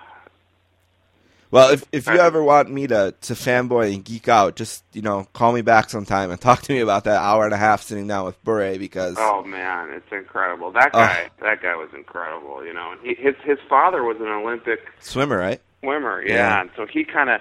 Well, 1.52 1.70
if 1.72 1.84
if 1.92 2.06
you 2.06 2.12
ever 2.18 2.42
want 2.44 2.70
me 2.70 2.86
to 2.86 3.12
to 3.22 3.34
fanboy 3.34 3.92
and 3.94 4.04
geek 4.04 4.28
out, 4.28 4.54
just 4.56 4.84
you 4.92 5.02
know 5.02 5.26
call 5.32 5.52
me 5.52 5.62
back 5.62 5.90
sometime 5.90 6.30
and 6.30 6.40
talk 6.48 6.62
to 6.62 6.72
me 6.72 6.80
about 6.80 7.04
that 7.04 7.20
hour 7.20 7.44
and 7.44 7.52
a 7.54 7.56
half 7.56 7.82
sitting 7.82 8.06
down 8.06 8.24
with 8.24 8.42
Bure 8.44 8.78
because 8.78 9.16
oh 9.18 9.42
man, 9.42 9.90
it's 9.90 10.10
incredible. 10.12 10.70
That 10.72 10.90
Oh. 10.94 10.98
guy, 10.98 11.30
that 11.40 11.60
guy 11.62 11.74
was 11.76 11.88
incredible. 11.94 12.64
You 12.64 12.72
know, 12.72 12.92
and 12.92 13.00
he, 13.02 13.14
his 13.14 13.34
his 13.44 13.58
father 13.68 14.04
was 14.04 14.16
an 14.20 14.28
Olympic 14.28 14.80
swimmer, 15.00 15.38
right? 15.38 15.60
swimmer. 15.82 16.22
Yeah, 16.22 16.34
Yeah. 16.34 16.60
and 16.60 16.70
so 16.76 16.86
he 16.86 17.04
kind 17.04 17.30
of 17.30 17.40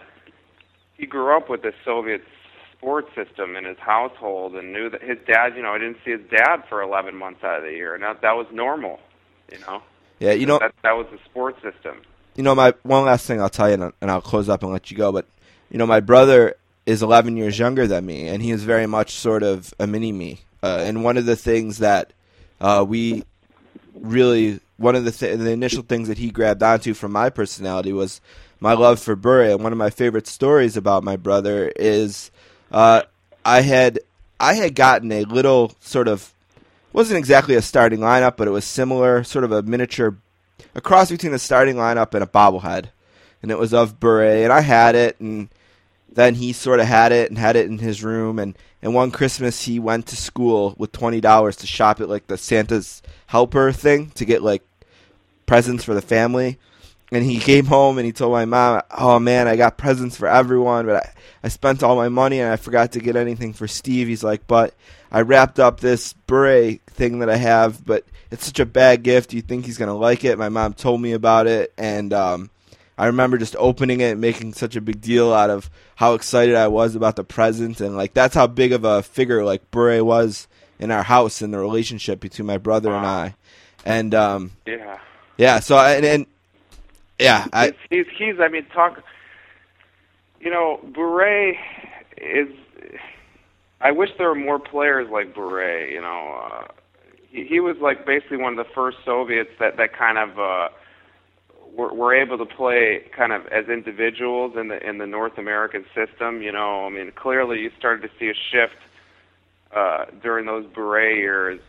he 0.97 1.05
grew 1.05 1.35
up 1.37 1.47
with 1.49 1.61
the 1.61 1.73
Soviet 1.85 2.23
sports 2.75 3.13
system 3.13 3.55
in 3.55 3.65
his 3.65 3.77
household 3.77 4.55
and 4.55 4.73
knew 4.73 4.89
that 4.89 5.01
his 5.03 5.17
dad. 5.27 5.55
You 5.55 5.61
know, 5.61 5.73
I 5.73 5.77
didn't 5.77 5.97
see 6.03 6.11
his 6.11 6.21
dad 6.31 6.63
for 6.67 6.81
11 6.81 7.15
months 7.15 7.43
out 7.43 7.57
of 7.59 7.63
the 7.63 7.71
year, 7.73 7.93
and 7.93 8.01
that 8.03 8.21
that 8.21 8.35
was 8.35 8.47
normal. 8.51 8.99
You 9.51 9.59
know, 9.59 9.81
Yeah, 10.19 10.31
you 10.33 10.45
know, 10.45 10.59
that 10.59 10.73
that 10.83 10.93
was 10.93 11.07
the 11.11 11.17
sports 11.25 11.61
system. 11.61 12.01
you 12.35 12.43
know, 12.43 12.53
my 12.55 12.73
one 12.83 13.05
last 13.05 13.25
thing 13.25 13.41
I'll 13.41 13.49
tell 13.49 13.67
you, 13.67 13.75
and 13.75 13.83
I'll- 13.85 13.93
and 14.01 14.11
I'll 14.11 14.21
close 14.21 14.49
up 14.49 14.63
and 14.63 14.71
let 14.71 14.91
you 14.91 14.97
go. 14.97 15.11
But 15.11 15.25
you 15.71 15.77
know, 15.77 15.85
my 15.85 15.99
brother 15.99 16.55
is 16.85 17.03
11 17.03 17.37
years 17.37 17.59
younger 17.59 17.85
than 17.87 18.05
me, 18.05 18.27
and 18.27 18.41
he 18.41 18.51
is 18.51 18.63
very 18.63 18.87
much 18.87 19.11
sort 19.11 19.43
of 19.43 19.73
a 19.79 19.85
mini 19.87 20.11
me. 20.11 20.41
Uh, 20.63 20.83
and 20.85 21.03
one 21.03 21.17
of 21.17 21.25
the 21.25 21.35
things 21.35 21.77
that 21.77 22.11
uh, 22.59 22.83
we 22.87 23.23
really, 23.93 24.59
one 24.77 24.95
of 24.95 25.05
the 25.05 25.11
th- 25.11 25.37
the 25.39 25.51
initial 25.51 25.83
things 25.83 26.07
that 26.07 26.17
he 26.17 26.31
grabbed 26.31 26.63
onto 26.63 26.93
from 26.93 27.11
my 27.11 27.29
personality 27.29 27.93
was 27.93 28.19
my 28.59 28.73
love 28.73 28.99
for 28.99 29.15
Bure. 29.15 29.43
And 29.43 29.63
one 29.63 29.71
of 29.71 29.77
my 29.77 29.89
favorite 29.89 30.27
stories 30.27 30.75
about 30.75 31.03
my 31.03 31.15
brother 31.15 31.71
is 31.75 32.31
uh, 32.71 33.03
I 33.45 33.61
had 33.61 33.99
I 34.39 34.53
had 34.55 34.75
gotten 34.75 35.11
a 35.11 35.23
little 35.23 35.73
sort 35.79 36.07
of 36.07 36.33
wasn't 36.93 37.17
exactly 37.17 37.55
a 37.55 37.61
starting 37.61 37.99
lineup, 37.99 38.37
but 38.37 38.47
it 38.47 38.51
was 38.51 38.65
similar, 38.65 39.23
sort 39.23 39.43
of 39.43 39.51
a 39.51 39.61
miniature, 39.61 40.17
a 40.75 40.81
cross 40.81 41.09
between 41.09 41.33
a 41.33 41.39
starting 41.39 41.75
lineup 41.75 42.13
and 42.13 42.23
a 42.23 42.27
bobblehead, 42.27 42.85
and 43.41 43.51
it 43.51 43.59
was 43.59 43.73
of 43.73 43.99
Bure, 43.99 44.43
and 44.43 44.51
I 44.51 44.61
had 44.61 44.95
it, 44.95 45.19
and 45.19 45.49
then 46.11 46.35
he 46.35 46.53
sort 46.53 46.79
of 46.79 46.87
had 46.87 47.11
it 47.11 47.29
and 47.29 47.37
had 47.37 47.55
it 47.55 47.67
in 47.67 47.77
his 47.77 48.03
room, 48.03 48.39
and 48.39 48.57
and 48.81 48.93
one 48.93 49.11
Christmas 49.11 49.63
he 49.63 49.79
went 49.79 50.07
to 50.07 50.15
school 50.15 50.73
with 50.77 50.91
twenty 50.91 51.21
dollars 51.21 51.55
to 51.57 51.67
shop 51.67 52.01
at 52.01 52.09
like 52.09 52.27
the 52.27 52.37
Santa's 52.37 53.01
helper 53.27 53.71
thing 53.71 54.11
to 54.11 54.25
get 54.25 54.41
like 54.41 54.63
presents 55.45 55.83
for 55.83 55.93
the 55.93 56.01
family. 56.01 56.57
And 57.11 57.23
he 57.23 57.39
came 57.39 57.65
home 57.65 57.97
and 57.97 58.05
he 58.05 58.11
told 58.11 58.33
my 58.33 58.45
mom, 58.45 58.83
"Oh 58.95 59.19
man, 59.19 59.47
I 59.47 59.55
got 59.55 59.77
presents 59.77 60.15
for 60.15 60.27
everyone, 60.27 60.85
but 60.85 60.95
I, 60.95 61.13
I 61.45 61.47
spent 61.47 61.81
all 61.81 61.95
my 61.95 62.09
money 62.09 62.39
and 62.39 62.51
I 62.51 62.55
forgot 62.55 62.91
to 62.91 62.99
get 62.99 63.15
anything 63.15 63.53
for 63.53 63.67
Steve." 63.67 64.07
He's 64.07 64.23
like, 64.23 64.45
"But 64.45 64.75
I 65.11 65.21
wrapped 65.21 65.59
up 65.59 65.79
this 65.79 66.13
Bure 66.13 66.73
thing 66.87 67.19
that 67.19 67.29
I 67.29 67.35
have, 67.37 67.85
but 67.85 68.05
it's 68.31 68.45
such 68.45 68.59
a 68.59 68.65
bad 68.65 69.03
gift. 69.03 69.31
Do 69.31 69.35
you 69.37 69.41
think 69.41 69.65
he's 69.65 69.77
gonna 69.77 69.95
like 69.97 70.23
it?" 70.23 70.37
My 70.37 70.49
mom 70.49 70.73
told 70.73 71.01
me 71.01 71.13
about 71.13 71.47
it, 71.47 71.73
and 71.77 72.13
um, 72.13 72.49
I 72.97 73.07
remember 73.07 73.37
just 73.37 73.55
opening 73.57 74.01
it 74.01 74.11
and 74.11 74.21
making 74.21 74.53
such 74.53 74.75
a 74.75 74.81
big 74.81 75.01
deal 75.01 75.33
out 75.33 75.49
of 75.49 75.69
how 75.95 76.13
excited 76.13 76.55
I 76.55 76.67
was 76.67 76.95
about 76.95 77.15
the 77.15 77.23
present, 77.23 77.81
and 77.81 77.97
like 77.97 78.13
that's 78.13 78.35
how 78.35 78.47
big 78.47 78.71
of 78.71 78.83
a 78.83 79.01
figure 79.01 79.43
like 79.43 79.71
Bure 79.71 80.03
was 80.03 80.47
in 80.79 80.91
our 80.91 81.03
house 81.03 81.41
in 81.41 81.51
the 81.51 81.59
relationship 81.59 82.19
between 82.19 82.45
my 82.45 82.57
brother 82.57 82.91
and 82.93 83.05
I, 83.05 83.35
and 83.85 84.13
um, 84.15 84.51
Yeah. 84.65 84.99
yeah. 85.37 85.59
So 85.59 85.75
I- 85.75 85.93
and, 85.95 86.05
and 86.05 86.25
yeah, 87.19 87.47
I 87.51 87.65
he's, 87.65 87.73
he's 87.89 88.05
he's 88.17 88.39
I 88.39 88.47
mean 88.47 88.65
talk 88.73 89.01
you 90.39 90.51
know 90.51 90.79
Bure 90.93 91.53
is 92.17 92.47
I 93.81 93.91
wish 93.91 94.09
there 94.17 94.27
were 94.29 94.35
more 94.35 94.59
players 94.59 95.07
like 95.11 95.33
Bure 95.33 95.87
you 95.87 96.01
know 96.01 96.41
uh, 96.43 96.67
he, 97.29 97.45
he 97.45 97.59
was 97.59 97.77
like 97.81 98.05
basically 98.05 98.37
one 98.37 98.57
of 98.57 98.65
the 98.65 98.71
first 98.73 98.97
Soviets 99.05 99.51
that 99.59 99.77
that 99.77 99.97
kind 99.97 100.17
of 100.17 100.39
uh 100.39 100.69
were, 101.75 101.93
were 101.93 102.15
able 102.15 102.37
to 102.37 102.45
play 102.45 103.03
kind 103.15 103.31
of 103.31 103.45
as 103.47 103.69
individuals 103.69 104.53
in 104.59 104.67
the 104.69 104.87
in 104.87 104.97
the 104.97 105.07
North 105.07 105.37
American 105.37 105.85
system 105.95 106.41
you 106.41 106.51
know 106.51 106.85
I 106.85 106.89
mean 106.89 107.11
clearly 107.15 107.59
you 107.59 107.71
started 107.77 108.01
to 108.03 108.09
see 108.19 108.29
a 108.29 108.33
shift 108.51 108.79
uh 109.75 110.05
during 110.21 110.45
those 110.45 110.65
Bure 110.73 111.09
years 111.11 111.59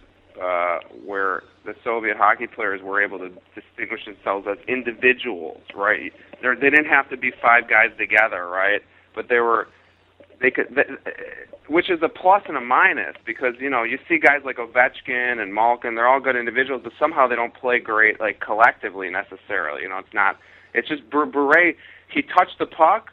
uh, 0.41 0.79
where 1.05 1.43
the 1.65 1.75
Soviet 1.85 2.17
hockey 2.17 2.47
players 2.47 2.81
were 2.83 3.03
able 3.03 3.19
to 3.19 3.31
distinguish 3.55 4.05
themselves 4.05 4.47
as 4.51 4.59
individuals, 4.69 5.61
right? 5.75 6.13
They're, 6.41 6.55
they 6.55 6.71
didn't 6.71 6.87
have 6.87 7.11
to 7.11 7.17
be 7.17 7.33
five 7.43 7.69
guys 7.69 7.91
together, 7.99 8.47
right? 8.47 8.81
But 9.15 9.29
they 9.29 9.41
were, 9.41 9.69
they 10.41 10.51
could, 10.51 10.75
th- 10.75 10.89
which 11.69 11.91
is 11.91 12.01
a 12.03 12.09
plus 12.09 12.43
and 12.49 12.57
a 12.57 12.61
minus 12.61 13.15
because 13.27 13.55
you 13.61 13.69
know 13.69 13.83
you 13.83 13.99
see 14.09 14.19
guys 14.19 14.41
like 14.45 14.57
Ovechkin 14.57 15.39
and 15.39 15.55
Malkin, 15.55 15.95
they're 15.95 16.09
all 16.09 16.21
good 16.21 16.37
individuals, 16.37 16.81
but 16.83 16.93
somehow 16.99 17.29
they 17.29 17.37
don't 17.37 17.55
play 17.55 17.79
great 17.79 18.19
like 18.21 18.41
collectively 18.41 19.11
necessarily. 19.11 19.83
You 19.83 19.89
know, 19.89 19.99
it's 19.99 20.15
not. 20.15 20.39
It's 20.73 20.89
just 20.89 21.09
Bur- 21.11 21.27
Bure. 21.27 21.73
He 22.09 22.23
touched 22.23 22.59
the 22.59 22.67
puck, 22.67 23.11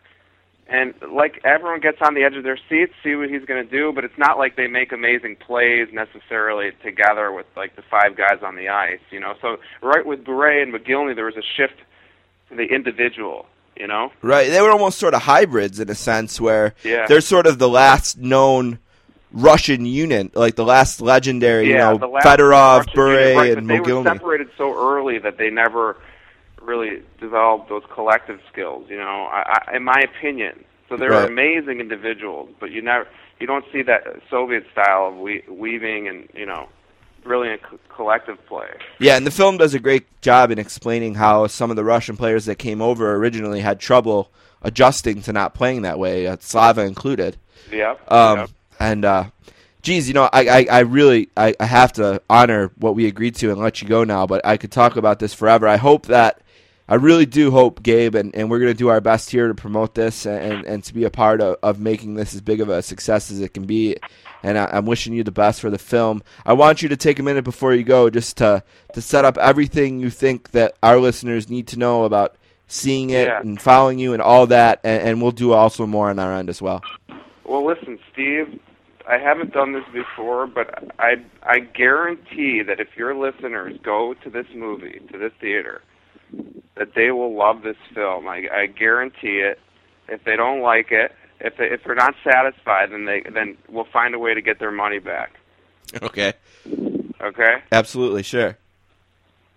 and 0.70 0.94
like 1.12 1.42
everyone 1.44 1.82
gets 1.82 1.98
on 2.02 2.14
the 2.14 2.24
edge 2.24 2.36
of 2.36 2.44
their 2.44 2.60
seats, 2.70 2.94
see 3.04 3.16
what 3.16 3.30
he's 3.30 3.46
going 3.46 3.64
to 3.64 3.70
do. 3.70 3.92
But 3.94 4.06
it's 4.06 4.18
not 4.18 4.38
like 4.38 4.56
they 4.56 4.68
make 4.68 4.92
amazing 4.92 5.36
plays 5.36 5.88
necessarily 5.92 6.72
together 6.84 7.32
with 7.32 7.46
like 7.56 7.76
the 7.76 7.84
five 7.90 8.16
guys 8.16 8.40
on 8.42 8.56
the 8.56 8.70
ice, 8.70 9.00
you 9.12 9.20
know. 9.20 9.34
So 9.42 9.58
right 9.82 10.06
with 10.06 10.24
Bure 10.24 10.62
and 10.62 10.74
Mogilny, 10.74 11.16
there 11.16 11.26
was 11.26 11.38
a 11.38 11.46
shift 11.56 11.80
to 12.50 12.56
the 12.56 12.74
individual, 12.74 13.46
you 13.80 13.88
know. 13.88 14.12
right. 14.22 14.50
They 14.50 14.62
were 14.62 14.72
almost 14.72 15.00
sort 15.00 15.14
of 15.14 15.24
hybrids 15.24 15.80
in 15.80 15.90
a 15.90 15.96
sense 15.96 16.40
where 16.42 16.74
Yeah. 16.84 17.06
they're 17.08 17.22
sort 17.22 17.48
of 17.48 17.60
the 17.60 17.70
last 17.70 18.18
known 18.18 18.80
Russian 19.32 19.86
unit, 19.86 20.36
like 20.36 20.56
the 20.56 20.64
last 20.66 21.02
legendary, 21.02 21.70
yeah, 21.70 21.92
you 21.92 22.00
know, 22.00 22.20
Fedorov, 22.24 22.78
Russian 22.80 22.94
Bure, 22.96 23.36
right, 23.36 23.58
and 23.58 23.68
but 23.68 23.74
they 23.74 23.80
were 23.80 24.04
separated 24.04 24.50
so 24.58 24.74
early 24.74 25.20
that 25.20 25.38
they 25.38 25.50
never 25.50 25.98
really 26.62 27.02
developed 27.20 27.70
those 27.70 27.84
collective 27.94 28.40
skills. 28.52 28.86
You 28.90 28.98
know, 28.98 29.28
I, 29.32 29.60
I, 29.72 29.76
in 29.78 29.84
my 29.84 30.02
opinion. 30.04 30.64
So 30.90 30.96
they're 30.96 31.12
Right. 31.12 31.28
amazing 31.30 31.82
individuals, 31.82 32.50
but 32.62 32.72
you 32.72 32.82
never, 32.82 33.06
you 33.42 33.46
don't 33.48 33.66
see 33.74 33.82
that 33.82 34.04
Soviet 34.30 34.64
style 34.72 35.08
of 35.08 35.16
we, 35.18 35.44
weaving 35.50 36.08
and 36.08 36.30
you 36.34 36.46
know, 36.46 36.70
brilliant 37.28 37.62
co- 37.62 37.80
collective 37.94 38.44
play. 38.48 38.70
Yeah, 39.00 39.18
and 39.18 39.28
the 39.28 39.32
film 39.32 39.58
does 39.58 39.74
a 39.74 39.80
great 39.80 40.06
job 40.22 40.50
in 40.52 40.58
explaining 40.60 41.16
how 41.16 41.48
some 41.48 41.70
of 41.70 41.76
the 41.76 41.84
Russian 41.84 42.18
players 42.18 42.46
that 42.46 42.56
came 42.56 42.82
over 42.82 43.16
originally 43.16 43.62
had 43.62 43.80
trouble 43.80 44.32
adjusting 44.62 45.22
to 45.24 45.34
not 45.34 45.54
playing 45.54 45.84
that 45.84 46.00
way, 46.00 46.26
uh, 46.26 46.38
Slava 46.40 46.82
included. 46.82 47.38
Yep. 47.72 48.12
Um, 48.12 48.40
yep. 48.40 48.50
And, 48.80 49.06
uh, 49.06 49.24
geez, 49.82 50.08
you 50.08 50.14
know, 50.14 50.30
I, 50.34 50.48
I, 50.48 50.68
I 50.72 50.80
really 50.80 51.30
I, 51.38 51.54
I 51.60 51.66
have 51.66 51.94
to 51.94 52.22
honor 52.30 52.72
what 52.78 52.96
we 52.96 53.06
agreed 53.06 53.36
to 53.36 53.52
and 53.52 53.60
let 53.60 53.82
you 53.82 53.88
go 53.88 54.04
now, 54.04 54.26
but 54.26 54.46
I 54.46 54.58
could 54.58 54.72
talk 54.72 54.96
about 54.96 55.20
this 55.20 55.34
forever. 55.34 55.68
I 55.68 55.78
hope 55.78 56.08
that, 56.08 56.42
I 56.90 56.96
really 56.96 57.26
do 57.26 57.52
hope, 57.52 57.84
Gabe, 57.84 58.16
and, 58.16 58.34
and 58.36 58.50
we're 58.50 58.60
going 58.60 58.72
to 58.72 58.78
do 58.78 58.88
our 58.88 59.02
best 59.02 59.30
here 59.30 59.48
to 59.48 59.54
promote 59.56 59.94
this 59.96 60.26
and, 60.26 60.66
and 60.66 60.84
to 60.86 60.94
be 60.94 61.04
a 61.04 61.10
part 61.10 61.42
of, 61.42 61.58
of 61.62 61.80
making 61.80 62.14
this 62.16 62.34
as 62.34 62.42
big 62.42 62.62
of 62.62 62.70
a 62.70 62.82
success 62.82 63.30
as 63.30 63.42
it 63.42 63.54
can 63.54 63.66
be. 63.66 63.98
And 64.44 64.58
I, 64.58 64.70
I'm 64.72 64.86
wishing 64.86 65.14
you 65.14 65.24
the 65.24 65.32
best 65.32 65.60
for 65.60 65.70
the 65.70 65.78
film. 65.78 66.24
I 66.46 66.54
want 66.54 66.82
you 66.82 66.90
to 66.90 66.96
take 66.98 67.20
a 67.20 67.24
minute 67.24 67.44
before 67.44 67.74
you 67.74 67.84
go 67.84 68.10
just 68.10 68.38
to, 68.38 68.64
to 68.94 69.02
set 69.02 69.26
up 69.26 69.38
everything 69.38 70.00
you 70.00 70.10
think 70.10 70.52
that 70.52 70.78
our 70.82 70.98
listeners 71.00 71.50
need 71.50 71.68
to 71.70 71.80
know 71.80 72.06
about 72.06 72.38
seeing 72.68 73.10
it 73.10 73.28
Yeah. 73.28 73.40
and 73.42 73.62
following 73.62 74.00
you 74.00 74.14
and 74.14 74.22
all 74.22 74.48
that, 74.48 74.80
and, 74.84 75.02
and 75.02 75.22
we'll 75.22 75.32
do 75.32 75.54
also 75.54 75.86
more 75.86 76.10
on 76.10 76.20
our 76.20 76.34
end 76.34 76.50
as 76.50 76.62
well. 76.62 76.82
Well, 77.46 77.66
listen, 77.66 78.00
Steve. 78.14 78.60
I 79.10 79.18
haven't 79.18 79.54
done 79.54 79.72
this 79.72 79.86
before, 79.94 80.48
but 80.48 80.84
I 81.00 81.16
I 81.44 81.60
guarantee 81.60 82.62
that 82.64 82.82
if 82.82 82.90
your 82.98 83.16
listeners 83.16 83.78
go 83.82 84.14
to 84.22 84.30
this 84.30 84.48
movie, 84.54 85.00
to 85.14 85.18
this 85.18 85.32
theater, 85.40 85.82
that 86.76 86.94
they 86.96 87.12
will 87.12 87.36
love 87.36 87.62
this 87.64 87.78
film. 87.94 88.28
I, 88.28 88.48
I 88.54 88.66
guarantee 88.68 89.40
it. 89.40 89.60
If 90.08 90.24
they 90.24 90.36
don't 90.36 90.62
like 90.62 90.92
it, 90.92 91.14
if 91.40 91.58
they, 91.58 91.66
if 91.66 91.84
they're 91.84 91.96
not 91.96 92.16
satisfied, 92.24 92.92
then 92.92 93.06
they 93.06 93.22
then 93.34 93.58
we'll 93.70 93.88
find 93.92 94.16
a 94.16 94.20
way 94.20 94.34
to 94.34 94.42
get 94.42 94.60
their 94.60 94.72
money 94.72 95.00
back. 95.00 95.34
Okay. 96.02 96.34
Okay. 97.22 97.56
Absolutely, 97.72 98.24
sure. 98.24 98.58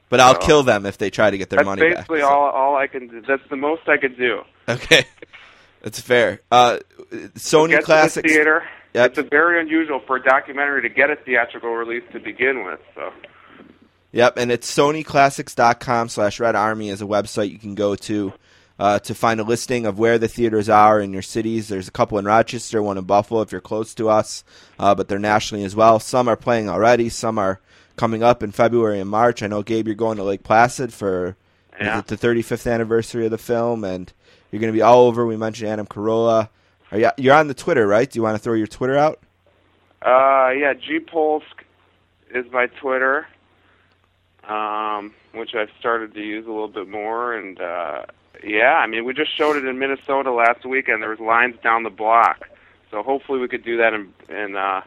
But 0.09 0.19
I'll 0.19 0.35
kill 0.39 0.65
them 0.65 0.87
if 0.87 0.99
they 0.99 1.09
try 1.11 1.31
to 1.31 1.39
get 1.39 1.51
their 1.51 1.59
That's 1.59 1.67
money 1.67 1.83
back. 1.83 1.95
basically 1.99 2.21
so- 2.21 2.27
all 2.29 2.51
all 2.51 2.77
I 2.77 2.87
can 2.89 3.07
do. 3.09 3.23
That's 3.23 3.49
the 3.49 3.57
most 3.57 3.89
I 3.89 3.97
could 3.97 4.17
do. 4.17 4.43
Okay, 4.69 5.05
that's 5.83 6.01
fair. 6.01 6.41
Uh, 6.51 6.79
Sony 7.37 7.71
get 7.71 7.85
Classics. 7.85 8.27
the 8.29 8.35
theater. 8.35 8.65
Yep. 8.95 9.11
It's 9.11 9.19
a 9.19 9.23
very 9.23 9.61
unusual 9.61 10.01
for 10.05 10.17
a 10.17 10.23
documentary 10.23 10.83
to 10.83 10.89
get 10.89 11.11
a 11.11 11.17
theatrical 11.17 11.71
release 11.71 12.03
to 12.13 12.19
begin 12.19 12.65
with. 12.65 12.81
So 12.97 13.13
Yep, 14.13 14.39
and 14.39 14.51
it's 14.51 14.75
sonyclassics.com 14.75 16.09
slash 16.09 16.41
red 16.41 16.57
army 16.57 16.89
is 16.89 17.01
a 17.03 17.07
website 17.07 17.51
you 17.51 17.59
can 17.59 17.75
go 17.75 17.95
to 17.95 18.33
uh, 18.79 18.99
to 19.01 19.15
find 19.15 19.39
a 19.41 19.45
listing 19.45 19.85
of 19.87 19.99
where 19.99 20.19
the 20.19 20.27
theaters 20.27 20.69
are 20.69 21.01
in 21.01 21.13
your 21.13 21.23
cities. 21.23 21.69
There's 21.69 21.87
a 21.89 21.93
couple 21.93 22.19
in 22.19 22.25
Rochester, 22.25 22.83
one 22.83 22.97
in 22.99 23.05
Buffalo 23.05 23.43
if 23.43 23.53
you're 23.53 23.61
close 23.61 23.95
to 23.97 24.09
us, 24.09 24.43
uh, 24.79 24.95
but 24.95 25.09
they're 25.09 25.19
nationally 25.19 25.65
as 25.65 25.77
well. 25.77 26.01
Some 26.01 26.29
are 26.29 26.37
playing 26.37 26.69
already, 26.69 27.09
some 27.11 27.39
are 27.39 27.61
coming 27.97 28.23
up 28.23 28.43
in 28.43 28.51
February 28.53 28.99
and 28.99 29.11
March. 29.11 29.43
I 29.43 29.47
know, 29.49 29.63
Gabe, 29.63 29.87
you're 29.87 29.95
going 29.95 30.17
to 30.17 30.25
Lake 30.25 30.43
Placid 30.43 30.93
for 30.95 31.37
Yeah. 31.79 32.01
the 32.01 32.17
35th 32.17 32.71
anniversary 32.73 33.27
of 33.27 33.31
the 33.31 33.39
film, 33.39 33.85
and 33.85 34.11
you're 34.51 34.61
going 34.61 34.73
to 34.73 34.77
be 34.77 34.83
all 34.83 35.07
over. 35.07 35.27
We 35.27 35.37
mentioned 35.37 35.71
Adam 35.71 35.87
Carolla. 35.87 36.49
Are 36.91 36.99
you, 36.99 37.11
you're 37.19 37.35
on 37.37 37.49
the 37.49 37.55
Twitter, 37.55 37.87
right? 37.87 38.11
Do 38.11 38.19
you 38.19 38.23
want 38.23 38.35
to 38.37 38.43
throw 38.43 38.55
your 38.55 38.67
Twitter 38.67 38.97
out? 38.97 39.21
Uh, 40.03 40.51
yeah, 40.57 40.73
Gpolsk 40.75 41.43
is 42.35 42.47
my 42.51 42.67
Twitter, 42.67 43.27
um, 44.49 45.13
which 45.33 45.55
I've 45.55 45.71
started 45.79 46.15
to 46.15 46.21
use 46.21 46.47
a 46.47 46.51
little 46.51 46.69
bit 46.69 46.89
more. 46.89 47.35
And 47.35 47.61
uh, 47.61 48.07
yeah, 48.45 48.75
I 48.75 48.87
mean, 48.87 49.05
we 49.05 49.15
just 49.15 49.37
showed 49.37 49.57
it 49.57 49.65
in 49.65 49.79
Minnesota 49.79 50.33
last 50.33 50.65
weekend. 50.65 51.03
There 51.03 51.11
was 51.11 51.21
lines 51.21 51.57
down 51.63 51.83
the 51.83 51.91
block, 51.91 52.49
so 52.91 53.03
hopefully 53.03 53.39
we 53.39 53.49
could 53.49 53.65
do 53.65 53.77
that 53.79 53.93
in. 53.95 54.13
in 54.29 54.57
uh, 54.57 54.83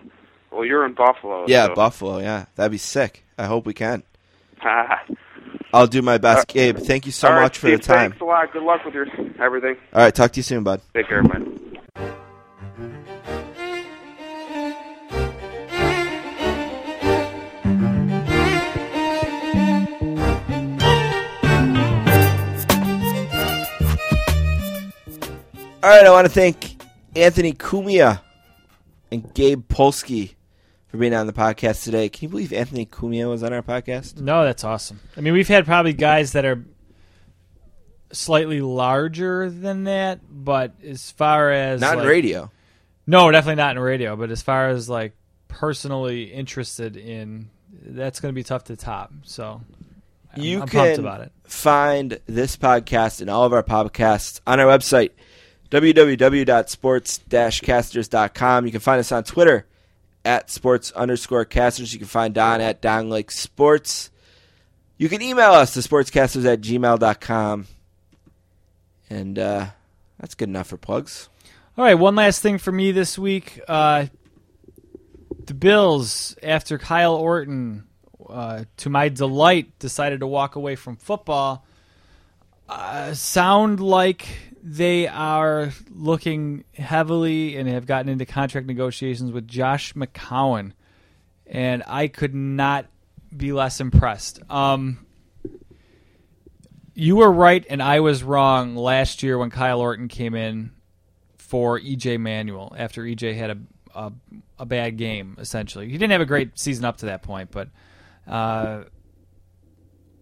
well, 0.52 0.66
you're 0.66 0.86
in 0.86 0.94
Buffalo. 0.94 1.46
Yeah, 1.48 1.68
so. 1.68 1.76
Buffalo. 1.76 2.20
Yeah, 2.20 2.46
that'd 2.56 2.72
be 2.72 2.78
sick. 2.78 3.26
I 3.40 3.46
hope 3.46 3.66
we 3.66 3.74
can. 3.74 4.04
I'll 5.74 5.88
do 5.88 6.04
my 6.04 6.20
best, 6.20 6.48
Gabe. 6.48 6.78
Thank 6.78 7.08
you 7.08 7.12
so 7.12 7.30
right, 7.30 7.42
much 7.42 7.58
for 7.58 7.68
Steve, 7.68 7.82
the 7.82 7.86
time. 7.86 8.12
Thanks 8.12 8.22
a 8.22 8.26
lot. 8.26 8.54
Good 8.54 8.62
luck 8.62 8.86
with 8.86 8.94
your 8.94 9.08
everything. 9.40 9.76
All 9.92 10.02
right, 10.02 10.14
talk 10.14 10.32
to 10.34 10.38
you 10.38 10.44
soon, 10.44 10.64
bud. 10.64 10.82
Take 10.94 11.08
care, 11.08 11.24
man. 11.24 12.20
All 25.84 25.90
right, 25.90 26.06
I 26.06 26.12
want 26.12 26.26
to 26.26 26.32
thank 26.34 26.82
Anthony 27.14 27.52
Cumia 27.52 28.22
and 29.12 29.34
Gabe 29.34 29.68
Polsky 29.68 30.36
for 30.88 30.96
being 30.98 31.14
on 31.14 31.28
the 31.28 31.34
podcast 31.34 31.84
today. 31.84 32.08
Can 32.08 32.24
you 32.24 32.30
believe 32.30 32.54
Anthony 32.54 32.86
Cumia 32.86 33.30
was 33.30 33.44
on 33.44 33.52
our 33.52 33.62
podcast? 33.62 34.22
No, 34.22 34.46
that's 34.46 34.64
awesome. 34.64 35.02
I 35.18 35.22
mean, 35.22 35.34
we've 35.34 35.48
had 35.50 35.66
probably 35.66 35.92
guys 35.92 36.32
that 36.34 36.46
are 36.46 36.64
slightly 38.14 38.62
larger 38.62 39.50
than 39.50 39.84
that, 39.84 40.22
but 40.30 40.72
as 40.86 41.12
far 41.12 41.52
as 41.52 41.82
Not 41.82 41.98
like- 41.98 42.04
in 42.06 42.10
radio. 42.10 42.52
no, 43.06 43.30
definitely 43.30 43.56
not 43.62 43.76
in 43.76 43.82
radio. 43.82 44.16
But 44.16 44.32
as 44.32 44.42
far 44.42 44.70
as 44.70 44.88
like 44.88 45.12
personally 45.50 46.32
interested 46.32 46.96
in, 46.96 47.50
that's 47.86 48.22
going 48.22 48.34
to 48.34 48.36
be 48.36 48.44
tough 48.44 48.64
to 48.66 48.78
top. 48.78 49.12
So 49.24 49.60
I'm, 50.34 50.42
You 50.42 50.62
I'm 50.62 50.68
can 50.70 50.98
about 50.98 51.20
it. 51.22 51.34
find 51.44 52.20
this 52.26 52.56
podcast 52.56 53.20
and 53.20 53.30
all 53.30 53.44
of 53.44 53.52
our 53.52 53.64
podcasts 53.64 54.40
on 54.48 54.62
our 54.62 54.68
website, 54.68 55.10
www.sports-casters.com. 55.74 58.66
You 58.68 58.72
can 58.72 58.80
find 58.80 59.00
us 59.00 59.12
on 59.12 59.24
Twitter 59.24 59.66
at 60.24 60.52
sports 60.52 60.92
underscore 60.92 61.46
casters. 61.46 61.92
You 61.94 62.00
can 62.00 62.08
find 62.08 62.36
Don 62.36 62.62
at 62.62 62.80
Don 62.80 63.10
Lake 63.10 63.32
Sports. 63.32 64.12
You 64.98 65.10
can 65.10 65.24
email 65.24 65.54
us 65.54 65.74
to 65.74 65.80
sportscasters 65.80 66.46
at 66.46 66.62
gmail.com. 66.62 67.66
And 69.10 69.40
uh, 69.40 69.66
that's 70.20 70.36
good 70.36 70.50
enough 70.50 70.68
for 70.68 70.78
plugs. 70.78 71.30
All 71.76 71.84
right, 71.84 71.96
one 71.96 72.14
last 72.14 72.44
thing 72.44 72.60
for 72.60 72.72
me 72.72 72.92
this 72.92 73.18
week. 73.18 73.60
Uh, 73.68 74.06
the 75.44 75.56
Bills, 75.56 76.38
after 76.44 76.78
Kyle 76.78 77.16
Orton, 77.16 77.86
uh, 78.30 78.66
to 78.78 78.92
my 78.92 79.10
delight, 79.10 79.80
decided 79.80 80.20
to 80.20 80.28
walk 80.28 80.56
away 80.56 80.76
from 80.76 80.98
football, 80.98 81.66
uh, 82.70 83.16
sound 83.16 83.80
like 83.80 84.53
they 84.66 85.10
are 85.10 85.74
looking 85.92 86.64
heavily 86.74 87.58
and 87.58 87.68
have 87.68 87.86
gotten 87.86 88.08
into 88.08 88.26
contract 88.26 88.66
negotiations 88.66 89.30
with 89.30 89.46
Josh 89.46 89.94
McCown. 89.94 90.72
And 91.46 91.84
I 91.86 92.08
could 92.08 92.34
not 92.34 92.86
be 93.36 93.52
less 93.52 93.82
impressed. 93.82 94.40
Um, 94.50 95.06
you 96.96 97.18
were 97.18 97.32
right, 97.32 97.66
and 97.70 97.84
I 97.84 98.00
was 98.00 98.24
wrong 98.24 98.78
last 98.78 99.22
year 99.22 99.38
when 99.38 99.50
Kyle 99.50 99.82
Orton 99.82 100.08
came 100.08 100.34
in 100.34 100.72
for 101.38 101.78
EJ 101.78 102.20
Manuel 102.20 102.74
after 102.78 103.04
EJ 103.04 103.36
had 103.36 103.50
a, 103.50 103.58
a 103.94 104.14
a 104.60 104.66
bad 104.66 104.98
game. 104.98 105.36
Essentially, 105.40 105.88
he 105.90 105.94
didn't 105.94 106.12
have 106.12 106.22
a 106.22 106.26
great 106.26 106.58
season 106.58 106.86
up 106.86 106.98
to 106.98 107.08
that 107.08 107.22
point, 107.22 107.52
but 107.52 107.70
uh, 108.28 108.84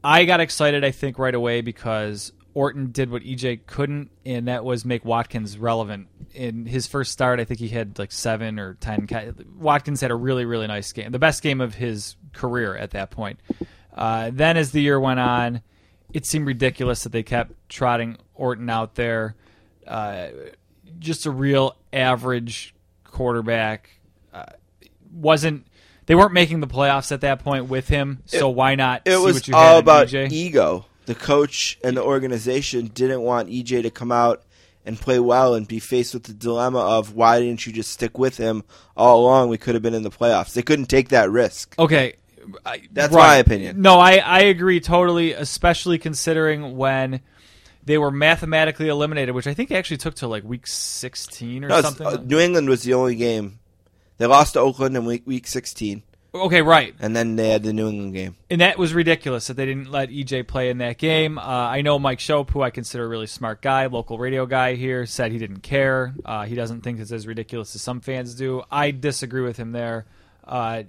I 0.03 0.25
got 0.25 0.39
excited. 0.39 0.83
I 0.83 0.91
think 0.91 1.19
right 1.19 1.35
away 1.35 1.61
because 1.61 2.31
Orton 2.53 2.91
did 2.91 3.09
what 3.09 3.23
EJ 3.23 3.65
couldn't, 3.65 4.11
and 4.25 4.47
that 4.47 4.63
was 4.65 4.83
make 4.85 5.05
Watkins 5.05 5.57
relevant. 5.57 6.07
In 6.33 6.65
his 6.65 6.87
first 6.87 7.11
start, 7.11 7.39
I 7.39 7.45
think 7.45 7.59
he 7.59 7.69
had 7.69 7.99
like 7.99 8.11
seven 8.11 8.59
or 8.59 8.75
ten. 8.75 9.07
Watkins 9.57 10.01
had 10.01 10.11
a 10.11 10.15
really 10.15 10.45
really 10.45 10.67
nice 10.67 10.91
game, 10.91 11.11
the 11.11 11.19
best 11.19 11.43
game 11.43 11.61
of 11.61 11.75
his 11.75 12.15
career 12.33 12.75
at 12.75 12.91
that 12.91 13.11
point. 13.11 13.39
Uh, 13.93 14.31
then 14.33 14.57
as 14.57 14.71
the 14.71 14.81
year 14.81 14.99
went 14.99 15.19
on, 15.19 15.61
it 16.13 16.25
seemed 16.25 16.47
ridiculous 16.47 17.03
that 17.03 17.11
they 17.11 17.23
kept 17.23 17.53
trotting 17.69 18.17
Orton 18.33 18.69
out 18.69 18.95
there. 18.95 19.35
Uh, 19.85 20.27
just 20.99 21.25
a 21.25 21.31
real 21.31 21.75
average 21.91 22.73
quarterback. 23.03 23.89
Uh, 24.33 24.45
wasn't 25.11 25.67
they 26.05 26.15
weren't 26.15 26.33
making 26.33 26.59
the 26.59 26.67
playoffs 26.67 27.11
at 27.11 27.21
that 27.21 27.43
point 27.43 27.67
with 27.69 27.87
him? 27.87 28.21
So 28.25 28.49
why 28.49 28.75
not? 28.75 29.03
It 29.05 29.17
see 29.17 29.23
was 29.23 29.35
what 29.35 29.47
you 29.47 29.55
all 29.55 29.77
about 29.77 30.07
EJ? 30.07 30.31
ego. 30.31 30.85
The 31.13 31.19
coach 31.19 31.77
and 31.83 31.97
the 31.97 32.03
organization 32.03 32.87
didn't 32.87 33.21
want 33.21 33.49
EJ 33.49 33.81
to 33.83 33.89
come 33.91 34.11
out 34.11 34.43
and 34.85 34.97
play 34.99 35.19
well 35.19 35.53
and 35.55 35.67
be 35.67 35.79
faced 35.79 36.13
with 36.13 36.23
the 36.23 36.33
dilemma 36.33 36.79
of 36.79 37.13
why 37.13 37.39
didn't 37.39 37.65
you 37.65 37.73
just 37.73 37.91
stick 37.91 38.17
with 38.17 38.37
him 38.37 38.63
all 38.95 39.21
along? 39.21 39.49
We 39.49 39.57
could 39.57 39.75
have 39.75 39.81
been 39.83 39.93
in 39.93 40.03
the 40.03 40.09
playoffs. 40.09 40.53
They 40.53 40.61
couldn't 40.61 40.85
take 40.85 41.09
that 41.09 41.29
risk. 41.29 41.75
Okay. 41.77 42.13
I- 42.65 42.83
That's 42.93 43.13
right. 43.13 43.27
my 43.27 43.35
opinion. 43.37 43.81
No, 43.81 43.99
I, 43.99 44.17
I 44.17 44.39
agree 44.43 44.79
totally, 44.79 45.33
especially 45.33 45.97
considering 45.99 46.77
when 46.77 47.19
they 47.83 47.97
were 47.97 48.09
mathematically 48.11 48.87
eliminated, 48.87 49.35
which 49.35 49.47
I 49.47 49.53
think 49.53 49.69
actually 49.71 49.97
took 49.97 50.15
to 50.15 50.27
like 50.27 50.43
week 50.43 50.65
16 50.65 51.65
or 51.65 51.67
No, 51.67 51.81
something. 51.81 52.07
uh, 52.07 52.17
New 52.23 52.39
England 52.39 52.69
was 52.69 52.83
the 52.83 52.93
only 52.93 53.15
game. 53.15 53.59
They 54.17 54.27
lost 54.27 54.53
to 54.53 54.59
Oakland 54.61 54.95
in 54.95 55.03
week, 55.05 55.23
week 55.25 55.45
16, 55.45 56.03
okay, 56.33 56.61
right. 56.61 56.95
and 56.99 57.15
then 57.15 57.35
they 57.35 57.49
had 57.49 57.63
the 57.63 57.73
New 57.73 57.87
England 57.87 58.13
game. 58.13 58.35
And 58.49 58.61
that 58.61 58.77
was 58.77 58.93
ridiculous 58.93 59.47
that 59.47 59.55
they 59.55 59.65
didn't 59.65 59.91
let 59.91 60.09
EJ 60.09 60.47
play 60.47 60.69
in 60.69 60.79
that 60.79 60.97
game. 60.97 61.37
Uh, 61.37 61.41
I 61.41 61.81
know 61.81 61.99
Mike 61.99 62.19
Schopp, 62.19 62.51
who 62.51 62.61
I 62.61 62.69
consider 62.69 63.05
a 63.05 63.07
really 63.07 63.27
smart 63.27 63.61
guy, 63.61 63.85
local 63.87 64.17
radio 64.17 64.45
guy 64.45 64.75
here, 64.75 65.05
said 65.05 65.31
he 65.31 65.37
didn't 65.37 65.61
care. 65.61 66.13
Uh, 66.25 66.45
he 66.45 66.55
doesn't 66.55 66.81
think 66.81 66.99
it's 66.99 67.11
as 67.11 67.27
ridiculous 67.27 67.75
as 67.75 67.81
some 67.81 68.01
fans 68.01 68.35
do. 68.35 68.63
I 68.71 68.91
disagree 68.91 69.41
with 69.41 69.57
him 69.57 69.71
there. 69.71 70.05
Uh, 70.45 70.83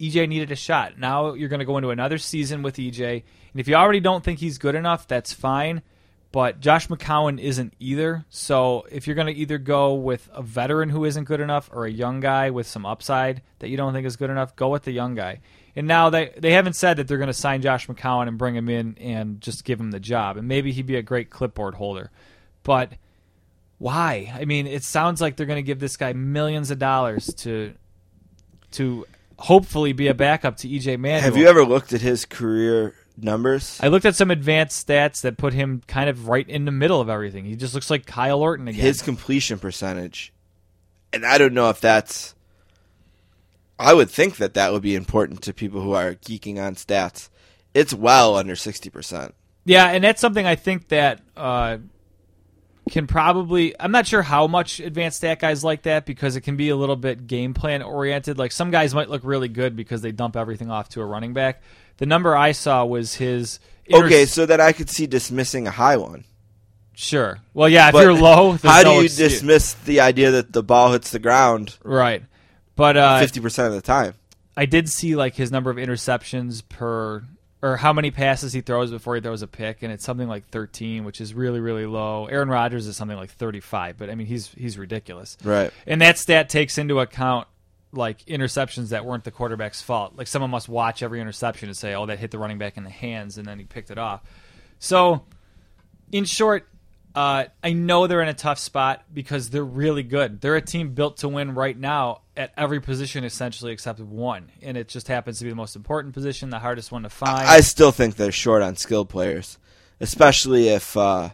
EJ 0.00 0.28
needed 0.28 0.52
a 0.52 0.56
shot. 0.56 0.98
Now 0.98 1.34
you're 1.34 1.48
going 1.48 1.60
to 1.60 1.66
go 1.66 1.76
into 1.76 1.90
another 1.90 2.18
season 2.18 2.62
with 2.62 2.76
EJ, 2.76 3.22
and 3.52 3.60
if 3.60 3.68
you 3.68 3.74
already 3.74 4.00
don't 4.00 4.22
think 4.22 4.38
he's 4.38 4.58
good 4.58 4.74
enough, 4.74 5.08
that's 5.08 5.32
fine. 5.32 5.82
But 6.30 6.60
Josh 6.60 6.88
McCown 6.88 7.40
isn't 7.40 7.72
either. 7.78 8.26
So 8.28 8.86
if 8.90 9.06
you're 9.06 9.16
going 9.16 9.32
to 9.32 9.40
either 9.40 9.56
go 9.56 9.94
with 9.94 10.28
a 10.32 10.42
veteran 10.42 10.90
who 10.90 11.04
isn't 11.04 11.24
good 11.24 11.40
enough 11.40 11.70
or 11.72 11.86
a 11.86 11.90
young 11.90 12.20
guy 12.20 12.50
with 12.50 12.66
some 12.66 12.84
upside 12.84 13.40
that 13.60 13.68
you 13.68 13.78
don't 13.78 13.94
think 13.94 14.06
is 14.06 14.16
good 14.16 14.28
enough, 14.28 14.54
go 14.54 14.68
with 14.68 14.82
the 14.82 14.92
young 14.92 15.14
guy. 15.14 15.40
And 15.74 15.86
now 15.86 16.10
they 16.10 16.34
they 16.36 16.52
haven't 16.52 16.74
said 16.74 16.96
that 16.96 17.08
they're 17.08 17.18
going 17.18 17.28
to 17.28 17.32
sign 17.32 17.62
Josh 17.62 17.86
McCown 17.86 18.28
and 18.28 18.36
bring 18.36 18.54
him 18.54 18.68
in 18.68 18.96
and 18.98 19.40
just 19.40 19.64
give 19.64 19.80
him 19.80 19.90
the 19.90 20.00
job. 20.00 20.36
And 20.36 20.48
maybe 20.48 20.72
he'd 20.72 20.86
be 20.86 20.96
a 20.96 21.02
great 21.02 21.30
clipboard 21.30 21.74
holder. 21.74 22.10
But 22.62 22.92
why? 23.78 24.32
I 24.34 24.44
mean, 24.44 24.66
it 24.66 24.82
sounds 24.82 25.20
like 25.20 25.36
they're 25.36 25.46
going 25.46 25.58
to 25.58 25.62
give 25.62 25.78
this 25.78 25.96
guy 25.96 26.12
millions 26.12 26.70
of 26.70 26.78
dollars 26.78 27.32
to 27.38 27.74
to 28.72 29.06
hopefully 29.38 29.92
be 29.92 30.08
a 30.08 30.14
backup 30.14 30.58
to 30.58 30.68
EJ 30.68 30.98
Manuel. 30.98 31.22
Have 31.22 31.36
you 31.36 31.46
ever 31.46 31.64
looked 31.64 31.92
at 31.92 32.00
his 32.00 32.24
career 32.24 32.94
numbers? 33.22 33.78
I 33.82 33.88
looked 33.88 34.04
at 34.06 34.14
some 34.16 34.30
advanced 34.30 34.86
stats 34.86 35.20
that 35.22 35.36
put 35.36 35.52
him 35.52 35.82
kind 35.86 36.08
of 36.08 36.28
right 36.28 36.48
in 36.48 36.64
the 36.64 36.70
middle 36.70 37.00
of 37.00 37.08
everything. 37.08 37.44
He 37.44 37.56
just 37.56 37.74
looks 37.74 37.90
like 37.90 38.06
Kyle 38.06 38.40
Orton 38.40 38.68
again. 38.68 38.80
his 38.80 39.02
completion 39.02 39.58
percentage, 39.58 40.32
and 41.12 41.24
I 41.24 41.38
don't 41.38 41.54
know 41.54 41.70
if 41.70 41.80
that's. 41.80 42.34
I 43.78 43.94
would 43.94 44.10
think 44.10 44.36
that 44.36 44.54
that 44.54 44.72
would 44.72 44.82
be 44.82 44.96
important 44.96 45.42
to 45.42 45.54
people 45.54 45.80
who 45.80 45.92
are 45.92 46.14
geeking 46.14 46.58
on 46.60 46.74
stats. 46.74 47.28
It's 47.74 47.94
well 47.94 48.36
under 48.36 48.56
sixty 48.56 48.90
percent. 48.90 49.34
yeah, 49.64 49.86
and 49.90 50.02
that's 50.02 50.20
something 50.20 50.46
I 50.46 50.56
think 50.56 50.88
that 50.88 51.20
uh, 51.36 51.78
can 52.88 53.06
probably. 53.06 53.74
I'm 53.80 53.92
not 53.92 54.06
sure 54.06 54.22
how 54.22 54.46
much 54.46 54.80
advanced 54.80 55.18
stat 55.18 55.40
guys 55.40 55.62
like 55.64 55.82
that 55.82 56.06
because 56.06 56.36
it 56.36 56.42
can 56.42 56.56
be 56.56 56.68
a 56.70 56.76
little 56.76 56.96
bit 56.96 57.26
game 57.26 57.54
plan 57.54 57.82
oriented. 57.82 58.38
Like 58.38 58.52
some 58.52 58.70
guys 58.70 58.94
might 58.94 59.08
look 59.10 59.22
really 59.24 59.48
good 59.48 59.76
because 59.76 60.02
they 60.02 60.12
dump 60.12 60.36
everything 60.36 60.70
off 60.70 60.88
to 60.90 61.00
a 61.00 61.04
running 61.06 61.32
back. 61.34 61.62
The 61.98 62.06
number 62.06 62.36
I 62.36 62.52
saw 62.52 62.84
was 62.84 63.14
his. 63.14 63.58
inter- 63.86 64.06
Okay, 64.06 64.24
so 64.26 64.46
that 64.46 64.60
I 64.60 64.72
could 64.72 64.88
see 64.90 65.06
dismissing 65.06 65.66
a 65.66 65.70
high 65.70 65.96
one. 65.96 66.24
sure. 66.94 67.38
Well, 67.54 67.68
yeah, 67.68 67.88
if 67.88 67.92
But 67.92 68.02
you're 68.02 68.14
low, 68.14 68.52
how 68.62 68.78
do 68.82 68.84
no 68.88 68.98
you 69.00 69.04
excuse. 69.06 69.32
dismiss 69.32 69.72
the 69.74 70.00
idea 70.00 70.30
that 70.32 70.52
the 70.52 70.62
ball 70.62 70.92
hits 70.92 71.10
the 71.10 71.18
ground 71.18 71.76
Right, 71.84 72.22
but 72.76 72.96
uh, 72.96 73.20
fifty 73.20 73.40
percent 73.40 73.68
of 73.68 73.74
the 73.74 73.80
time? 73.82 74.14
I 74.56 74.66
did 74.66 74.88
see 74.88 75.14
like 75.16 75.34
his 75.36 75.52
number 75.52 75.70
of 75.70 75.76
interceptions 75.76 76.62
per 76.68 77.24
or 77.62 77.76
how 77.76 77.92
many 77.92 78.10
passes 78.10 78.52
he 78.52 78.60
throws 78.60 78.90
before 78.90 79.16
he 79.16 79.20
throws 79.20 79.42
a 79.42 79.46
pick, 79.46 79.82
and 79.82 79.92
it's 79.92 80.04
something 80.04 80.28
like 80.28 80.48
13, 80.48 81.04
which 81.04 81.20
is 81.20 81.34
really 81.34 81.60
really 81.60 81.86
low. 81.86 82.26
Aaron 82.26 82.48
Rodgers 82.48 82.86
is 82.86 82.96
something 82.96 83.16
like 83.16 83.30
35, 83.30 83.98
but 83.98 84.10
I 84.10 84.14
mean 84.14 84.26
he's 84.26 84.48
he's 84.48 84.78
ridiculous. 84.78 85.36
Right. 85.42 85.72
And 85.86 86.00
that 86.00 86.18
stat 86.18 86.48
takes 86.48 86.78
into 86.78 87.00
account 87.00 87.48
like 87.92 88.24
interceptions 88.26 88.90
that 88.90 89.04
weren't 89.04 89.24
the 89.24 89.30
quarterback's 89.30 89.82
fault. 89.82 90.14
Like 90.16 90.26
someone 90.26 90.50
must 90.50 90.68
watch 90.68 91.02
every 91.02 91.20
interception 91.20 91.68
and 91.68 91.76
say, 91.76 91.94
"Oh, 91.94 92.06
that 92.06 92.18
hit 92.18 92.30
the 92.30 92.38
running 92.38 92.58
back 92.58 92.76
in 92.76 92.84
the 92.84 92.90
hands," 92.90 93.38
and 93.38 93.46
then 93.46 93.58
he 93.58 93.64
picked 93.64 93.90
it 93.90 93.98
off. 93.98 94.22
So, 94.78 95.24
in 96.12 96.24
short, 96.24 96.68
uh, 97.18 97.46
I 97.64 97.72
know 97.72 98.06
they're 98.06 98.22
in 98.22 98.28
a 98.28 98.32
tough 98.34 98.60
spot 98.60 99.02
because 99.12 99.50
they're 99.50 99.64
really 99.64 100.04
good. 100.04 100.40
They're 100.40 100.54
a 100.54 100.62
team 100.62 100.94
built 100.94 101.16
to 101.16 101.28
win 101.28 101.52
right 101.52 101.76
now 101.76 102.20
at 102.36 102.52
every 102.56 102.80
position, 102.80 103.24
essentially 103.24 103.72
except 103.72 103.98
one, 103.98 104.52
and 104.62 104.76
it 104.76 104.86
just 104.86 105.08
happens 105.08 105.38
to 105.40 105.44
be 105.44 105.50
the 105.50 105.56
most 105.56 105.74
important 105.74 106.14
position, 106.14 106.50
the 106.50 106.60
hardest 106.60 106.92
one 106.92 107.02
to 107.02 107.08
find. 107.08 107.48
I 107.48 107.58
still 107.62 107.90
think 107.90 108.14
they're 108.14 108.30
short 108.30 108.62
on 108.62 108.76
skilled 108.76 109.08
players, 109.08 109.58
especially 109.98 110.68
if 110.68 110.96
uh, 110.96 111.30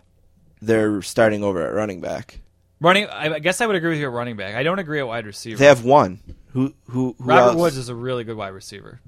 they're 0.62 1.02
starting 1.02 1.44
over 1.44 1.66
at 1.66 1.74
running 1.74 2.00
back. 2.00 2.40
running, 2.80 3.06
I 3.10 3.38
guess 3.38 3.60
I 3.60 3.66
would 3.66 3.76
agree 3.76 3.90
with 3.90 3.98
you 3.98 4.06
at 4.06 4.12
running 4.12 4.38
back. 4.38 4.54
I 4.54 4.62
don't 4.62 4.78
agree 4.78 5.00
at 5.00 5.06
wide 5.06 5.26
receiver. 5.26 5.58
They 5.58 5.66
have 5.66 5.84
one. 5.84 6.20
Who 6.52 6.72
who, 6.86 7.14
who 7.18 7.26
Robert 7.26 7.50
else? 7.50 7.56
Woods 7.56 7.76
is 7.76 7.90
a 7.90 7.94
really 7.94 8.24
good 8.24 8.38
wide 8.38 8.54
receiver. 8.54 9.00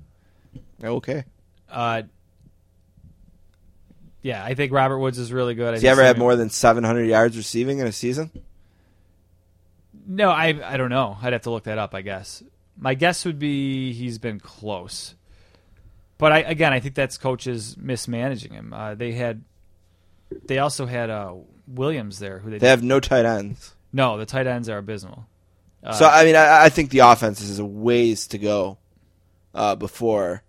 okay. 0.85 1.25
Uh, 1.71 2.03
yeah, 4.27 4.45
I 4.45 4.55
think 4.55 4.73
Robert 4.73 4.99
Woods 4.99 5.19
is 5.21 5.33
really 5.33 5.55
good. 5.55 5.75
Has 5.75 5.83
he 5.83 5.89
ever 5.89 6.03
had 6.03 6.19
more 6.19 6.35
than 6.35 6.51
700 6.51 7.05
yards 7.05 7.37
receiving 7.37 7.79
in 7.79 7.87
a 7.87 7.93
season? 7.93 8.33
No, 10.05 10.31
I 10.31 10.49
I 10.65 10.77
don't 10.77 10.91
know. 10.91 11.17
I'd 11.23 11.33
have 11.33 11.43
to 11.43 11.51
look 11.51 11.63
that 11.65 11.79
up. 11.79 11.95
I 11.95 12.03
guess 12.03 12.43
my 12.77 12.95
guess 12.95 13.25
would 13.25 13.39
be 13.39 13.93
he's 13.93 14.19
been 14.19 14.41
close, 14.41 15.15
but 16.19 16.33
I 16.33 16.39
again 16.41 16.73
I 16.73 16.81
think 16.81 16.97
that's 16.97 17.19
coaches 17.19 17.77
mismanaging 17.79 18.53
him. 18.53 18.73
Uh, 18.73 18.97
they 18.97 19.13
had 19.13 19.45
they 20.47 20.59
also 20.59 20.87
had 20.87 21.09
uh, 21.09 21.35
Williams 21.69 22.19
there 22.19 22.41
who 22.41 22.51
they, 22.51 22.59
They 22.59 22.69
have 22.69 22.83
no 22.83 22.99
tight 22.99 23.27
ends. 23.27 23.77
no 23.93 24.19
the 24.19 24.27
tight 24.27 24.49
ends 24.49 24.69
are 24.69 24.79
abysmal. 24.79 25.29
Uh, 25.85 25.93
so 25.93 26.05
I 26.05 26.25
mean, 26.25 26.35
I, 26.35 26.65
I 26.65 26.69
think 26.69 26.91
the 26.91 26.99
offense 27.01 27.41
is 27.41 27.61
a 27.61 27.65
ways 27.65 28.27
to 28.29 28.39
go 28.39 28.79
uh, 29.55 29.77
before. 29.77 30.43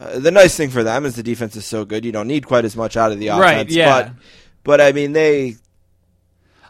Uh, 0.00 0.18
the 0.18 0.30
nice 0.30 0.56
thing 0.56 0.70
for 0.70 0.82
them 0.82 1.04
is 1.04 1.14
the 1.14 1.22
defense 1.22 1.54
is 1.56 1.66
so 1.66 1.84
good; 1.84 2.04
you 2.06 2.12
don't 2.12 2.26
need 2.26 2.46
quite 2.46 2.64
as 2.64 2.74
much 2.74 2.96
out 2.96 3.12
of 3.12 3.18
the 3.18 3.28
offense. 3.28 3.42
Right, 3.42 3.70
yeah. 3.70 4.02
But, 4.02 4.12
but 4.64 4.80
I 4.80 4.92
mean, 4.92 5.12
they 5.12 5.56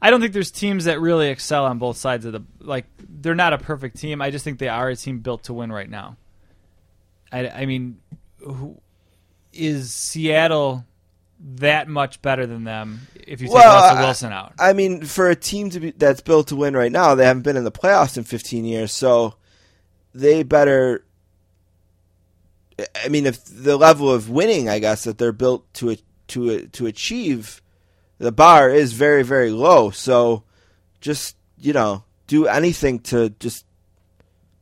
I 0.02 0.10
don't 0.10 0.20
think 0.20 0.32
there's 0.32 0.50
teams 0.50 0.86
that 0.86 1.00
really 1.00 1.28
excel 1.28 1.66
on 1.66 1.78
both 1.78 1.96
sides 1.96 2.24
of 2.24 2.32
the 2.32 2.42
like. 2.58 2.86
They're 2.98 3.34
not 3.34 3.52
a 3.52 3.58
perfect 3.58 3.98
team. 3.98 4.22
I 4.22 4.30
just 4.30 4.44
think 4.44 4.58
they 4.58 4.68
are 4.68 4.88
a 4.88 4.96
team 4.96 5.18
built 5.18 5.44
to 5.44 5.52
win 5.52 5.70
right 5.70 5.88
now. 5.88 6.16
I, 7.30 7.48
I 7.48 7.66
mean, 7.66 7.98
who, 8.38 8.80
is 9.52 9.92
Seattle 9.92 10.84
that 11.56 11.88
much 11.88 12.20
better 12.22 12.46
than 12.46 12.64
them 12.64 13.00
if 13.14 13.40
you 13.40 13.46
take 13.48 13.54
Well, 13.54 13.82
Russell 13.82 13.98
I- 13.98 14.02
Wilson 14.02 14.32
out? 14.32 14.54
I 14.58 14.72
mean, 14.72 15.04
for 15.04 15.28
a 15.28 15.36
team 15.36 15.70
to 15.70 15.80
be 15.80 15.90
that's 15.90 16.22
built 16.22 16.48
to 16.48 16.56
win 16.56 16.74
right 16.74 16.90
now, 16.92 17.14
they 17.14 17.26
haven't 17.26 17.42
been 17.42 17.56
in 17.56 17.64
the 17.64 17.72
playoffs 17.72 18.16
in 18.16 18.24
15 18.24 18.64
years, 18.64 18.92
so 18.92 19.34
they 20.14 20.42
better. 20.42 21.04
I 23.02 23.08
mean, 23.08 23.26
if 23.26 23.44
the 23.44 23.76
level 23.76 24.10
of 24.10 24.30
winning, 24.30 24.68
I 24.68 24.78
guess 24.78 25.04
that 25.04 25.18
they're 25.18 25.32
built 25.32 25.72
to 25.74 25.96
to 26.28 26.66
to 26.66 26.86
achieve, 26.86 27.62
the 28.18 28.32
bar 28.32 28.70
is 28.70 28.92
very 28.92 29.22
very 29.22 29.50
low. 29.50 29.90
So, 29.90 30.44
just 31.00 31.36
you 31.58 31.72
know, 31.72 32.04
do 32.26 32.46
anything 32.46 33.00
to 33.00 33.30
just 33.40 33.64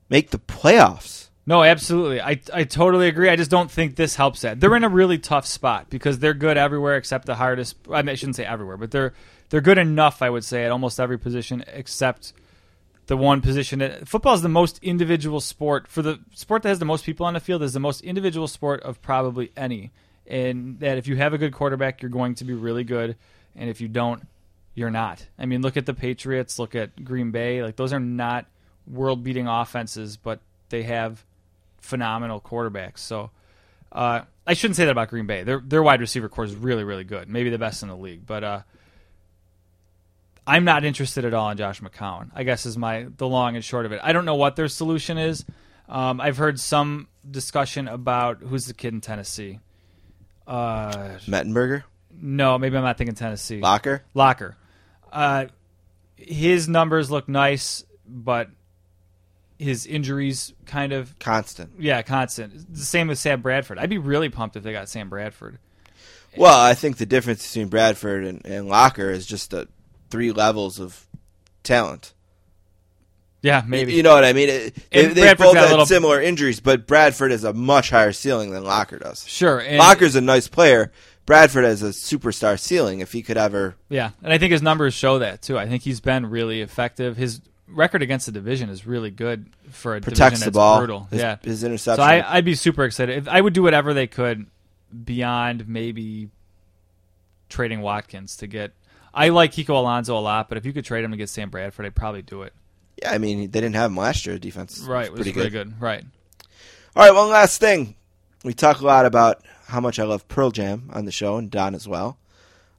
make 0.09 0.31
the 0.31 0.39
playoffs. 0.39 1.29
No, 1.47 1.63
absolutely. 1.63 2.21
I 2.21 2.41
I 2.53 2.65
totally 2.65 3.09
agree. 3.09 3.31
I 3.31 3.37
just 3.37 3.51
don't 3.51 3.71
think 3.71 3.97
this 3.97 4.17
helps 4.17 4.43
that. 4.43 4.61
They're 4.61 4.77
in 4.77 4.85
a 4.85 4.89
really 4.89 5.19
tough 5.19 5.47
spot 5.47 5.89
because 5.89 6.19
they're 6.19 6.35
good 6.35 6.59
everywhere 6.59 6.97
except 6.97 7.25
the 7.25 7.37
hardest. 7.37 7.77
I, 7.91 8.03
mean, 8.03 8.11
I 8.11 8.15
shouldn't 8.17 8.37
say 8.37 8.45
everywhere, 8.45 8.77
but 8.77 8.91
they're 8.91 9.15
they're 9.49 9.63
good 9.63 9.79
enough. 9.79 10.21
I 10.21 10.29
would 10.29 10.45
say 10.45 10.65
at 10.65 10.71
almost 10.71 11.01
every 11.01 11.19
position 11.19 11.65
except 11.69 12.35
the 13.09 13.17
one 13.17 13.41
position. 13.41 13.81
That, 13.81 14.07
football 14.07 14.35
is 14.35 14.43
the 14.43 14.49
most 14.49 14.79
individual 14.83 15.41
sport 15.41 15.89
for 15.89 16.03
the 16.03 16.21
sport 16.35 16.63
that 16.63 16.69
has 16.69 16.79
the 16.79 16.85
most 16.85 17.05
people 17.05 17.27
on 17.27 17.35
the 17.35 17.41
field. 17.41 17.63
Is 17.63 17.73
the 17.73 17.81
most 17.81 18.03
individual 18.03 18.47
sport 18.47 18.83
of 18.83 19.03
probably 19.03 19.51
any. 19.57 19.91
And 20.27 20.79
that 20.81 20.99
if 20.99 21.09
you 21.09 21.17
have 21.17 21.33
a 21.33 21.39
good 21.39 21.55
quarterback, 21.55 22.03
you're 22.03 22.11
going 22.11 22.35
to 22.37 22.45
be 22.45 22.53
really 22.53 22.85
good, 22.85 23.17
and 23.57 23.71
if 23.71 23.81
you 23.81 23.89
don't, 23.89 24.27
you're 24.75 24.91
not. 24.91 25.27
I 25.39 25.47
mean, 25.47 25.63
look 25.63 25.79
at 25.79 25.87
the 25.87 25.95
Patriots. 25.95 26.59
Look 26.59 26.75
at 26.75 27.03
Green 27.03 27.31
Bay. 27.31 27.63
Like 27.63 27.77
those 27.77 27.95
are 27.95 28.01
not 28.01 28.45
world-beating 28.87 29.49
offenses, 29.49 30.19
but 30.19 30.41
they 30.69 30.83
have 30.83 31.25
phenomenal 31.79 32.43
quarterbacks. 32.43 32.99
So 32.99 33.31
uh, 33.91 34.23
I 34.47 34.53
shouldn't 34.53 34.77
say 34.77 34.85
that 34.85 34.93
about 34.93 35.09
Green 35.09 35.27
Bay. 35.27 35.45
Their 35.45 35.61
their 35.61 35.83
wide 35.83 36.03
receiver 36.03 36.29
core 36.29 36.45
is 36.45 36.55
really 36.55 36.85
really 36.85 37.05
good, 37.05 37.27
maybe 37.29 37.49
the 37.49 37.59
best 37.59 37.83
in 37.83 37.89
the 37.89 37.97
league. 37.97 38.27
But 38.27 38.45
uh, 38.45 38.61
I'm 40.49 40.65
not 40.65 40.83
interested 40.83 41.27
at 41.27 41.35
all 41.35 41.51
in 41.51 41.59
Josh 41.59 41.83
McCown. 41.83 42.31
I 42.35 42.43
guess 42.43 42.65
is 42.65 42.79
my 42.79 43.07
the 43.19 43.29
long 43.29 43.55
and 43.55 43.63
short 43.63 43.85
of 43.85 43.93
it. 43.93 44.01
I 44.03 44.13
don't 44.13 44.25
know 44.25 44.35
what 44.35 44.57
their 44.57 44.69
solution 44.69 45.19
is. 45.19 45.45
Um, 45.89 46.23
I've 46.23 46.39
heard 46.39 46.59
some 46.59 47.09
discussion 47.31 47.87
about 47.87 48.39
who's 48.41 48.65
the 48.65 48.73
kid 48.73 48.95
in 48.95 49.03
Tennessee. 49.03 49.61
Uh, 50.47 51.19
Mettenberger, 51.27 51.85
no, 52.11 52.59
maybe 52.59 52.79
I'm 52.79 52.83
not 52.83 52.97
thinking 52.97 53.15
Tennessee. 53.15 53.61
Locker, 53.61 54.03
Locker. 54.15 54.57
Uh, 55.13 55.47
his 56.17 56.67
numbers 56.67 57.11
look 57.11 57.29
nice, 57.29 57.85
but 58.07 58.49
his 59.59 59.85
injuries 59.85 60.55
kind 60.65 60.95
of 60.95 61.19
constant. 61.19 61.73
yeah, 61.79 62.01
constant. 62.01 62.55
It's 62.55 62.65
the 62.65 62.85
same 62.87 63.09
with 63.09 63.19
Sam 63.19 63.43
Bradford. 63.43 63.79
I'd 63.79 63.91
be 63.91 63.99
really 63.99 64.31
pumped 64.31 64.57
if 64.57 64.63
they 64.63 64.73
got 64.73 64.89
Sam 64.89 65.11
Bradford. 65.11 65.59
Well, 66.37 66.59
I 66.59 66.73
think 66.75 66.97
the 66.97 67.07
difference 67.07 67.47
between 67.47 67.69
Bradford 67.69 68.25
and, 68.25 68.47
and 68.47 68.69
Locker 68.69 69.11
is 69.11 69.27
just 69.27 69.51
the 69.51 69.69
three 70.11 70.33
levels 70.33 70.79
of 70.79 71.07
talent. 71.63 72.15
Yeah, 73.43 73.63
maybe. 73.67 73.95
You 73.95 74.03
know 74.03 74.15
what 74.15 74.25
I 74.25 74.33
mean? 74.33 74.49
It, 74.49 74.75
they, 74.91 75.07
they 75.07 75.35
both 75.35 75.57
had 75.57 75.71
little- 75.71 75.87
similar 75.87 76.21
injuries, 76.21 76.59
but 76.61 76.87
Bradford 76.87 77.31
has 77.31 77.45
a 77.45 77.53
much 77.53 77.91
higher 77.91 78.13
ceiling 78.13 78.51
than 78.51 78.65
Locker 78.65 78.99
does. 78.99 79.27
sure. 79.29 79.61
And, 79.61 79.79
Locker's 79.79 80.17
a 80.17 80.21
nice 80.21 80.49
player. 80.49 80.91
Bradford 81.25 81.65
has 81.65 81.83
a 81.83 81.91
superstar 81.91 82.59
ceiling 82.59 83.01
if 83.01 83.13
he 83.13 83.23
could 83.23 83.37
ever. 83.37 83.77
Yeah, 83.91 84.11
and 84.23 84.33
I 84.33 84.39
think 84.39 84.51
his 84.51 84.63
numbers 84.63 84.95
show 84.95 85.19
that 85.21 85.43
too. 85.43 85.59
I 85.59 85.69
think 85.69 85.83
he's 85.83 86.01
been 86.01 86.27
really 86.27 86.63
effective. 86.63 87.17
His 87.17 87.41
record 87.69 88.03
against 88.03 88.27
the 88.27 88.33
division 88.33 88.71
is 88.71 88.87
really 88.87 89.11
good 89.11 89.47
for 89.71 89.95
a 89.95 90.01
Protects 90.01 90.19
division 90.19 90.41
the 90.41 90.45
that's 90.47 90.55
ball. 90.57 90.79
brutal. 90.79 91.07
His, 91.11 91.21
yeah, 91.21 91.37
his 91.43 91.63
interception. 91.63 92.03
so 92.03 92.03
I, 92.03 92.37
I'd 92.37 92.47
be 92.47 92.55
super 92.55 92.85
excited. 92.85 93.19
If, 93.19 93.29
I 93.29 93.41
would 93.41 93.53
do 93.53 93.63
whatever 93.63 93.93
they 93.95 94.07
could 94.07 94.47
beyond 95.05 95.69
maybe 95.69 96.31
trading 97.51 97.83
Watkins 97.83 98.37
to 98.39 98.47
get. 98.47 98.73
I 99.15 99.29
like 99.31 99.53
Kiko 99.53 99.71
Alonso 99.71 100.17
a 100.17 100.21
lot, 100.21 100.49
but 100.49 100.59
if 100.59 100.67
you 100.67 100.73
could 100.73 100.85
trade 100.85 101.05
him 101.05 101.11
to 101.11 101.17
get 101.17 101.29
Sam 101.29 101.51
Bradford, 101.51 101.87
I'd 101.87 101.95
probably 101.95 102.23
do 102.23 102.43
it. 102.43 102.53
yeah, 103.03 103.13
I 103.13 103.19
mean, 103.19 103.39
they 103.51 103.61
didn't 103.61 103.75
have 103.75 103.91
him 103.91 103.97
last 103.97 104.27
year. 104.27 104.39
Defense 104.39 104.81
Right, 104.81 105.07
it 105.07 105.13
was 105.13 105.19
pretty 105.21 105.33
pretty 105.33 105.51
good. 105.51 105.71
good. 105.71 105.81
Right. 105.81 106.05
All 106.95 107.05
right, 107.05 107.15
one 107.15 107.29
last 107.31 107.61
thing. 107.61 107.95
We 108.45 108.53
talk 108.55 108.81
a 108.81 108.87
lot 108.87 109.07
about 109.07 109.43
how 109.67 109.81
much 109.81 109.99
I 109.99 110.05
love 110.05 110.29
Pearl 110.29 110.51
Jam 110.51 110.91
on 110.93 111.05
the 111.05 111.13
show, 111.13 111.37
and 111.37 111.51
Don 111.51 111.75
as 111.75 111.89
well. 111.89 112.19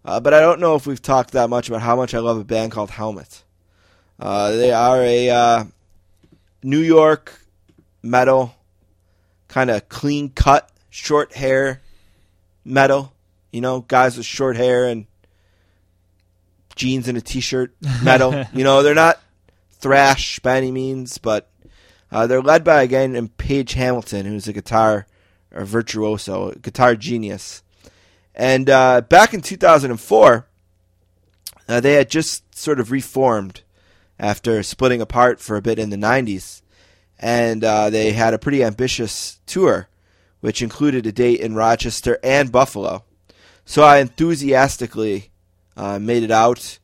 Uh, 0.06 0.19
but 0.19 0.34
I 0.34 0.39
don't 0.39 0.60
know 0.61 0.76
if 0.76 0.88
we've 0.88 1.01
talked 1.01 1.31
that 1.31 1.49
much 1.49 1.68
about 1.68 1.81
how 1.81 1.95
much 1.95 2.14
I 2.14 2.19
love 2.19 2.38
a 2.38 2.43
band 2.45 2.72
called 2.72 2.89
Helmet. 2.91 3.43
Uh, 4.19 4.51
they 4.51 4.72
are 4.72 5.01
a 5.01 5.30
uh, 5.30 5.64
New 6.64 6.80
York 6.80 7.41
metal, 8.01 8.56
kind 9.47 9.69
of 9.69 9.89
clean 9.89 10.30
cut, 10.30 10.69
short 10.89 11.34
hair 11.34 11.81
metal. 12.64 13.14
You 13.51 13.61
know, 13.61 13.81
guys 13.81 14.15
with 14.15 14.26
short 14.26 14.56
hair 14.57 14.85
and 14.85 15.06
jeans 16.80 17.07
and 17.07 17.18
a 17.18 17.22
t-shirt 17.22 17.76
metal. 18.03 18.45
you 18.53 18.64
know, 18.64 18.81
they're 18.81 18.95
not 18.95 19.19
thrash 19.69 20.39
by 20.39 20.57
any 20.57 20.72
means, 20.72 21.19
but 21.19 21.51
uh, 22.11 22.26
they're 22.26 22.41
led 22.41 22.64
by 22.64 22.81
a 22.81 22.88
guy 22.88 23.06
named 23.06 23.38
Page 23.38 23.73
Hamilton, 23.73 24.26
who's 24.26 24.47
a 24.47 24.53
guitar 24.53 25.06
a 25.51 25.65
virtuoso, 25.65 26.51
a 26.51 26.56
guitar 26.56 26.95
genius. 26.95 27.64
And 28.35 28.69
uh, 28.69 29.01
back 29.01 29.34
in 29.34 29.41
2004, 29.41 30.47
uh, 31.68 31.80
they 31.80 31.93
had 31.93 32.10
just 32.10 32.56
sort 32.56 32.80
of 32.80 32.91
reformed 32.91 33.61
after 34.19 34.61
splitting 34.64 35.01
apart 35.01 35.39
for 35.39 35.57
a 35.57 35.61
bit 35.61 35.80
in 35.80 35.89
the 35.89 35.97
90s. 35.97 36.61
And 37.19 37.64
uh, 37.64 37.89
they 37.89 38.11
had 38.11 38.34
a 38.34 38.39
pretty 38.39 38.64
ambitious 38.64 39.39
tour, 39.45 39.89
which 40.39 40.61
included 40.61 41.06
a 41.06 41.11
date 41.11 41.39
in 41.39 41.56
Rochester 41.56 42.18
and 42.23 42.51
Buffalo. 42.51 43.03
So 43.65 43.84
I 43.84 43.99
enthusiastically 43.99 45.28
uh, 45.80 45.97
made 45.99 46.23
it 46.23 46.31
out 46.31 46.80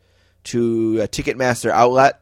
to 0.45 1.01
a 1.01 1.07
Ticketmaster 1.07 1.69
outlet, 1.71 2.21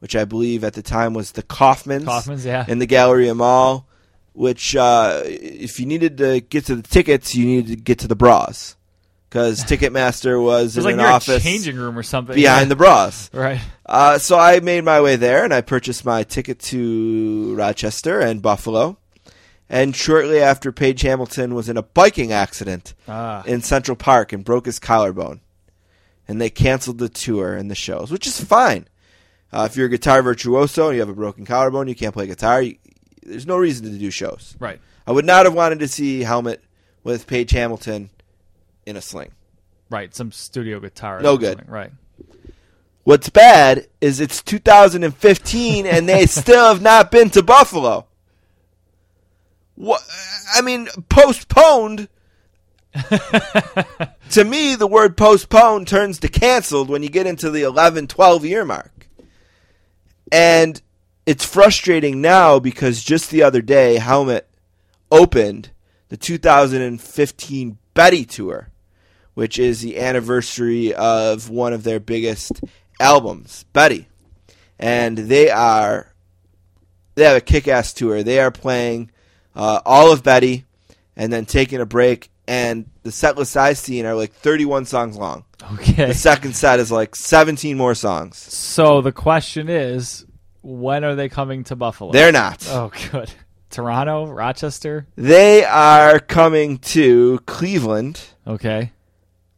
which 0.00 0.16
I 0.16 0.24
believe 0.24 0.64
at 0.64 0.72
the 0.74 0.82
time 0.82 1.12
was 1.14 1.32
the 1.32 1.42
Kaufmann's, 1.42 2.04
Kaufmann's, 2.04 2.44
yeah. 2.46 2.64
in 2.66 2.78
the 2.78 2.86
Galleria 2.86 3.34
Mall. 3.34 3.86
Which, 4.32 4.74
uh, 4.74 5.22
if 5.24 5.78
you 5.78 5.86
needed 5.86 6.18
to 6.18 6.40
get 6.40 6.64
to 6.66 6.74
the 6.74 6.82
tickets, 6.82 7.36
you 7.36 7.46
needed 7.46 7.68
to 7.68 7.76
get 7.76 8.00
to 8.00 8.08
the 8.08 8.16
bras, 8.16 8.74
because 9.30 9.62
Ticketmaster 9.70 10.42
was, 10.42 10.74
was 10.74 10.78
in 10.78 10.84
like 10.84 10.94
an 10.94 11.00
office 11.00 11.36
a 11.36 11.40
changing 11.40 11.76
room 11.76 11.96
or 11.96 12.02
something. 12.02 12.34
behind 12.34 12.62
yeah. 12.64 12.68
the 12.68 12.74
bras. 12.76 13.30
Right. 13.34 13.60
Uh, 13.86 14.18
so 14.18 14.36
I 14.36 14.58
made 14.60 14.82
my 14.82 15.00
way 15.00 15.14
there 15.16 15.44
and 15.44 15.54
I 15.54 15.60
purchased 15.60 16.04
my 16.04 16.24
ticket 16.24 16.58
to 16.60 17.54
Rochester 17.54 18.18
and 18.18 18.42
Buffalo. 18.42 18.96
and 19.68 19.94
shortly 19.94 20.40
after 20.40 20.72
Page 20.72 21.02
Hamilton 21.02 21.54
was 21.54 21.68
in 21.68 21.76
a 21.76 21.82
biking 21.82 22.32
accident 22.32 22.94
Ah. 23.06 23.44
in 23.44 23.60
Central 23.62 23.96
Park 23.96 24.32
and 24.32 24.44
broke 24.44 24.66
his 24.66 24.78
collarbone, 24.80 25.40
and 26.26 26.40
they 26.40 26.50
canceled 26.50 26.98
the 26.98 27.08
tour 27.08 27.54
and 27.54 27.70
the 27.70 27.74
shows, 27.74 28.10
which 28.10 28.26
is 28.26 28.42
fine. 28.42 28.88
Uh, 29.52 29.68
if 29.70 29.76
you're 29.76 29.86
a 29.86 29.90
guitar 29.90 30.22
virtuoso 30.22 30.88
and 30.88 30.94
you 30.94 31.00
have 31.00 31.08
a 31.08 31.14
broken 31.14 31.44
collarbone, 31.44 31.86
you 31.86 31.94
can't 31.94 32.12
play 32.12 32.26
guitar. 32.26 32.60
You, 32.60 32.76
there's 33.22 33.46
no 33.46 33.56
reason 33.56 33.90
to 33.90 33.98
do 33.98 34.10
shows. 34.10 34.56
Right. 34.58 34.80
I 35.06 35.12
would 35.12 35.24
not 35.24 35.46
have 35.46 35.54
wanted 35.54 35.78
to 35.80 35.88
see 35.88 36.22
Helmet 36.22 36.62
with 37.04 37.26
Page 37.26 37.50
Hamilton 37.52 38.10
in 38.86 38.96
a 38.96 39.00
sling. 39.00 39.32
Right. 39.90 40.14
Some 40.14 40.32
studio 40.32 40.80
guitar. 40.80 41.20
No 41.20 41.36
good. 41.36 41.58
something. 41.58 41.72
Right. 41.72 41.92
What's 43.04 43.28
bad 43.28 43.86
is 44.00 44.18
it's 44.18 44.42
2015 44.42 45.86
and 45.86 46.08
they 46.08 46.26
still 46.26 46.68
have 46.68 46.82
not 46.82 47.10
been 47.10 47.30
to 47.30 47.42
Buffalo. 47.42 48.06
What? 49.74 50.00
I 50.54 50.62
mean, 50.62 50.88
postponed. 51.08 52.08
to 54.30 54.44
me, 54.44 54.74
the 54.74 54.86
word 54.86 55.16
postponed 55.16 55.88
turns 55.88 56.18
to 56.20 56.28
canceled 56.28 56.88
when 56.88 57.02
you 57.02 57.08
get 57.08 57.26
into 57.26 57.50
the 57.50 57.62
11, 57.62 58.06
12 58.06 58.44
year 58.44 58.64
mark. 58.64 59.08
And 60.30 60.80
it's 61.26 61.44
frustrating 61.44 62.20
now 62.20 62.58
because 62.58 63.02
just 63.02 63.30
the 63.30 63.42
other 63.42 63.62
day, 63.62 63.96
Helmet 63.96 64.48
opened 65.10 65.70
the 66.08 66.16
2015 66.16 67.78
Betty 67.94 68.24
Tour, 68.24 68.70
which 69.34 69.58
is 69.58 69.80
the 69.80 69.98
anniversary 69.98 70.94
of 70.94 71.50
one 71.50 71.72
of 71.72 71.82
their 71.82 72.00
biggest 72.00 72.60
albums, 73.00 73.64
Betty. 73.72 74.08
And 74.78 75.16
they 75.16 75.50
are 75.50 76.14
they 77.14 77.24
have 77.24 77.36
a 77.36 77.40
kick-ass 77.40 77.92
tour. 77.92 78.22
They 78.22 78.40
are 78.40 78.50
playing 78.50 79.10
uh, 79.54 79.80
all 79.84 80.12
of 80.12 80.24
Betty 80.24 80.64
and 81.16 81.32
then 81.32 81.46
taking 81.46 81.80
a 81.80 81.86
break 81.86 82.30
and 82.46 82.86
the 83.02 83.12
set 83.12 83.36
list 83.36 83.56
I've 83.56 83.78
seen 83.78 84.06
are 84.06 84.14
like 84.14 84.32
31 84.32 84.84
songs 84.86 85.16
long. 85.16 85.44
Okay. 85.74 86.06
The 86.06 86.14
second 86.14 86.54
set 86.54 86.78
is 86.80 86.92
like 86.92 87.16
17 87.16 87.76
more 87.76 87.94
songs. 87.94 88.36
So 88.36 89.00
the 89.00 89.12
question 89.12 89.68
is, 89.68 90.26
when 90.62 91.04
are 91.04 91.14
they 91.14 91.28
coming 91.28 91.64
to 91.64 91.76
Buffalo? 91.76 92.12
They're 92.12 92.32
not. 92.32 92.66
Oh, 92.70 92.90
good. 93.12 93.30
Toronto, 93.70 94.26
Rochester. 94.26 95.06
They 95.16 95.64
are 95.64 96.20
coming 96.20 96.78
to 96.78 97.40
Cleveland 97.46 98.20
Okay. 98.46 98.92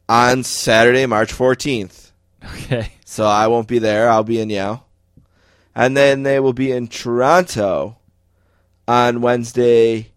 on 0.08 0.42
Saturday, 0.44 1.06
March 1.06 1.32
14th. 1.34 2.12
Okay. 2.44 2.92
So 3.04 3.26
I 3.26 3.48
won't 3.48 3.68
be 3.68 3.78
there. 3.80 4.08
I'll 4.08 4.22
be 4.24 4.40
in 4.40 4.48
Yale. 4.50 4.86
And 5.74 5.96
then 5.96 6.22
they 6.22 6.40
will 6.40 6.52
be 6.54 6.70
in 6.72 6.88
Toronto 6.88 7.98
on 8.88 9.20
Wednesday, 9.20 10.12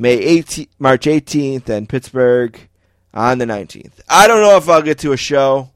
May 0.00 0.40
18th, 0.40 0.68
March 0.78 1.04
18th, 1.04 1.68
and 1.68 1.86
Pittsburgh 1.86 2.58
on 3.12 3.36
the 3.36 3.44
19th. 3.44 4.00
I 4.08 4.26
don't 4.28 4.40
know 4.40 4.56
if 4.56 4.66
I'll 4.66 4.80
get 4.80 4.96
to 5.00 5.12
a 5.12 5.16
show. 5.18 5.72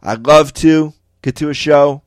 I'd 0.00 0.24
love 0.24 0.52
to 0.54 0.94
get 1.20 1.34
to 1.36 1.48
a 1.48 1.54
show. 1.54 2.02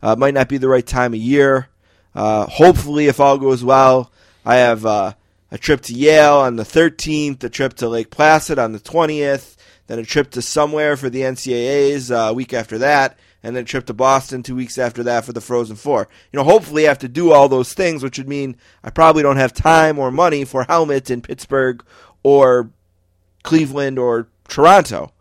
Uh, 0.00 0.14
might 0.14 0.34
not 0.34 0.48
be 0.48 0.58
the 0.58 0.68
right 0.68 0.86
time 0.86 1.12
of 1.12 1.18
year. 1.18 1.66
Uh, 2.14 2.46
hopefully, 2.46 3.08
if 3.08 3.18
all 3.18 3.36
goes 3.36 3.64
well, 3.64 4.12
I 4.44 4.56
have 4.58 4.86
uh, 4.86 5.14
a 5.50 5.58
trip 5.58 5.80
to 5.82 5.92
Yale 5.92 6.36
on 6.36 6.54
the 6.54 6.62
13th, 6.62 7.42
a 7.42 7.48
trip 7.48 7.74
to 7.74 7.88
Lake 7.88 8.10
Placid 8.10 8.60
on 8.60 8.70
the 8.70 8.78
20th, 8.78 9.56
then 9.88 9.98
a 9.98 10.04
trip 10.04 10.30
to 10.30 10.40
somewhere 10.40 10.96
for 10.96 11.10
the 11.10 11.22
NCAAs 11.22 12.12
uh, 12.12 12.30
a 12.30 12.32
week 12.32 12.54
after 12.54 12.78
that, 12.78 13.18
and 13.42 13.56
then 13.56 13.64
trip 13.64 13.86
to 13.86 13.94
Boston 13.94 14.42
two 14.42 14.54
weeks 14.54 14.78
after 14.78 15.02
that 15.02 15.24
for 15.24 15.32
the 15.32 15.40
Frozen 15.40 15.76
Four. 15.76 16.08
You 16.32 16.38
know, 16.38 16.44
hopefully 16.44 16.86
I 16.86 16.88
have 16.88 16.98
to 17.00 17.08
do 17.08 17.32
all 17.32 17.48
those 17.48 17.72
things, 17.72 18.02
which 18.02 18.18
would 18.18 18.28
mean 18.28 18.56
I 18.82 18.90
probably 18.90 19.22
don't 19.22 19.36
have 19.36 19.52
time 19.52 19.98
or 19.98 20.10
money 20.10 20.44
for 20.44 20.64
helmets 20.64 21.10
in 21.10 21.22
Pittsburgh 21.22 21.84
or 22.22 22.70
Cleveland 23.42 23.98
or 23.98 24.28
Toronto. 24.48 25.12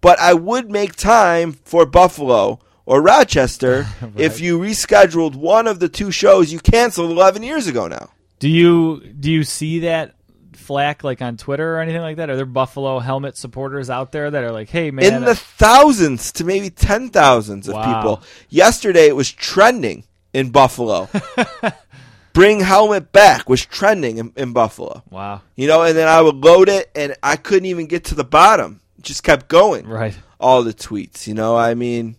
But 0.00 0.18
I 0.18 0.34
would 0.34 0.70
make 0.70 0.94
time 0.94 1.52
for 1.52 1.86
Buffalo 1.86 2.60
or 2.84 3.02
Rochester 3.02 3.86
if 4.16 4.40
you 4.40 4.58
rescheduled 4.58 5.34
one 5.34 5.66
of 5.66 5.80
the 5.80 5.88
two 5.88 6.10
shows 6.10 6.52
you 6.52 6.60
canceled 6.60 7.10
11 7.10 7.42
years 7.42 7.66
ago 7.66 7.88
now. 7.88 8.10
Do 8.38 8.48
you 8.48 9.00
do 9.18 9.30
you 9.30 9.44
see 9.44 9.80
that 9.80 10.14
flack 10.56 11.04
like 11.04 11.22
on 11.22 11.36
Twitter 11.36 11.76
or 11.76 11.80
anything 11.80 12.00
like 12.02 12.16
that? 12.16 12.30
Are 12.30 12.36
there 12.36 12.46
Buffalo 12.46 12.98
helmet 12.98 13.36
supporters 13.36 13.88
out 13.90 14.12
there 14.12 14.30
that 14.30 14.42
are 14.44 14.52
like, 14.52 14.68
"Hey, 14.70 14.90
man, 14.90 15.12
in 15.14 15.24
the 15.24 15.34
thousands 15.34 16.32
to 16.32 16.44
maybe 16.44 16.70
ten 16.70 17.08
thousands 17.10 17.68
of 17.68 17.74
Wow. 17.74 17.94
people. 17.94 18.22
Yesterday 18.48 19.06
it 19.06 19.16
was 19.16 19.30
trending 19.32 20.04
in 20.32 20.50
Buffalo. 20.50 21.08
Bring 22.32 22.60
helmet 22.60 23.12
back 23.12 23.48
was 23.48 23.64
trending 23.64 24.18
in, 24.18 24.32
in 24.36 24.52
Buffalo. 24.52 25.02
wow, 25.10 25.40
You 25.54 25.66
know, 25.68 25.82
and 25.82 25.96
then 25.96 26.06
I 26.06 26.20
would 26.20 26.36
load 26.36 26.68
it 26.68 26.90
and 26.94 27.16
I 27.22 27.36
couldn't 27.36 27.64
even 27.64 27.86
get 27.86 28.04
to 28.06 28.14
the 28.14 28.24
bottom. 28.24 28.80
It 28.98 29.04
just 29.04 29.22
kept 29.22 29.48
going. 29.48 29.86
right, 29.86 30.14
All 30.38 30.62
the 30.62 30.74
tweets. 30.74 31.26
You 31.26 31.32
know, 31.32 31.56
I 31.56 31.72
mean 31.74 32.16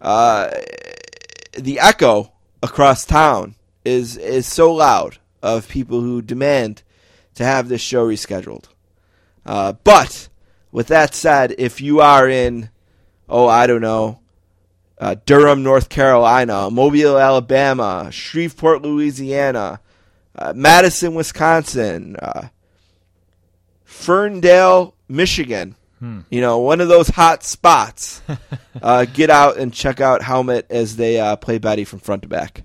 uh, 0.00 0.50
the 1.52 1.78
echo 1.80 2.32
across 2.62 3.04
town 3.04 3.56
is 3.84 4.16
is 4.16 4.46
so 4.46 4.72
loud 4.72 5.18
of 5.42 5.68
people 5.68 6.00
who 6.00 6.22
demand 6.22 6.82
to 7.36 7.44
have 7.44 7.68
this 7.68 7.80
show 7.80 8.06
rescheduled. 8.06 8.64
Uh, 9.44 9.72
but 9.84 10.28
with 10.72 10.88
that 10.88 11.14
said, 11.14 11.54
if 11.58 11.80
you 11.80 12.00
are 12.00 12.28
in, 12.28 12.70
oh, 13.28 13.46
I 13.46 13.66
don't 13.66 13.80
know, 13.80 14.20
uh, 14.98 15.16
Durham, 15.24 15.62
North 15.62 15.88
Carolina, 15.88 16.70
Mobile, 16.70 17.18
Alabama, 17.18 18.08
Shreveport, 18.10 18.82
Louisiana, 18.82 19.80
uh, 20.34 20.52
Madison, 20.56 21.14
Wisconsin, 21.14 22.16
uh, 22.16 22.48
Ferndale, 23.84 24.94
Michigan, 25.08 25.76
you 26.28 26.40
know, 26.42 26.58
one 26.58 26.80
of 26.82 26.88
those 26.88 27.08
hot 27.08 27.42
spots, 27.42 28.20
uh, 28.82 29.06
get 29.06 29.30
out 29.30 29.56
and 29.56 29.72
check 29.72 30.00
out 30.00 30.22
Helmet 30.22 30.66
as 30.68 30.96
they 30.96 31.18
uh, 31.18 31.36
play 31.36 31.56
Betty 31.58 31.84
from 31.84 32.00
front 32.00 32.22
to 32.22 32.28
back. 32.28 32.64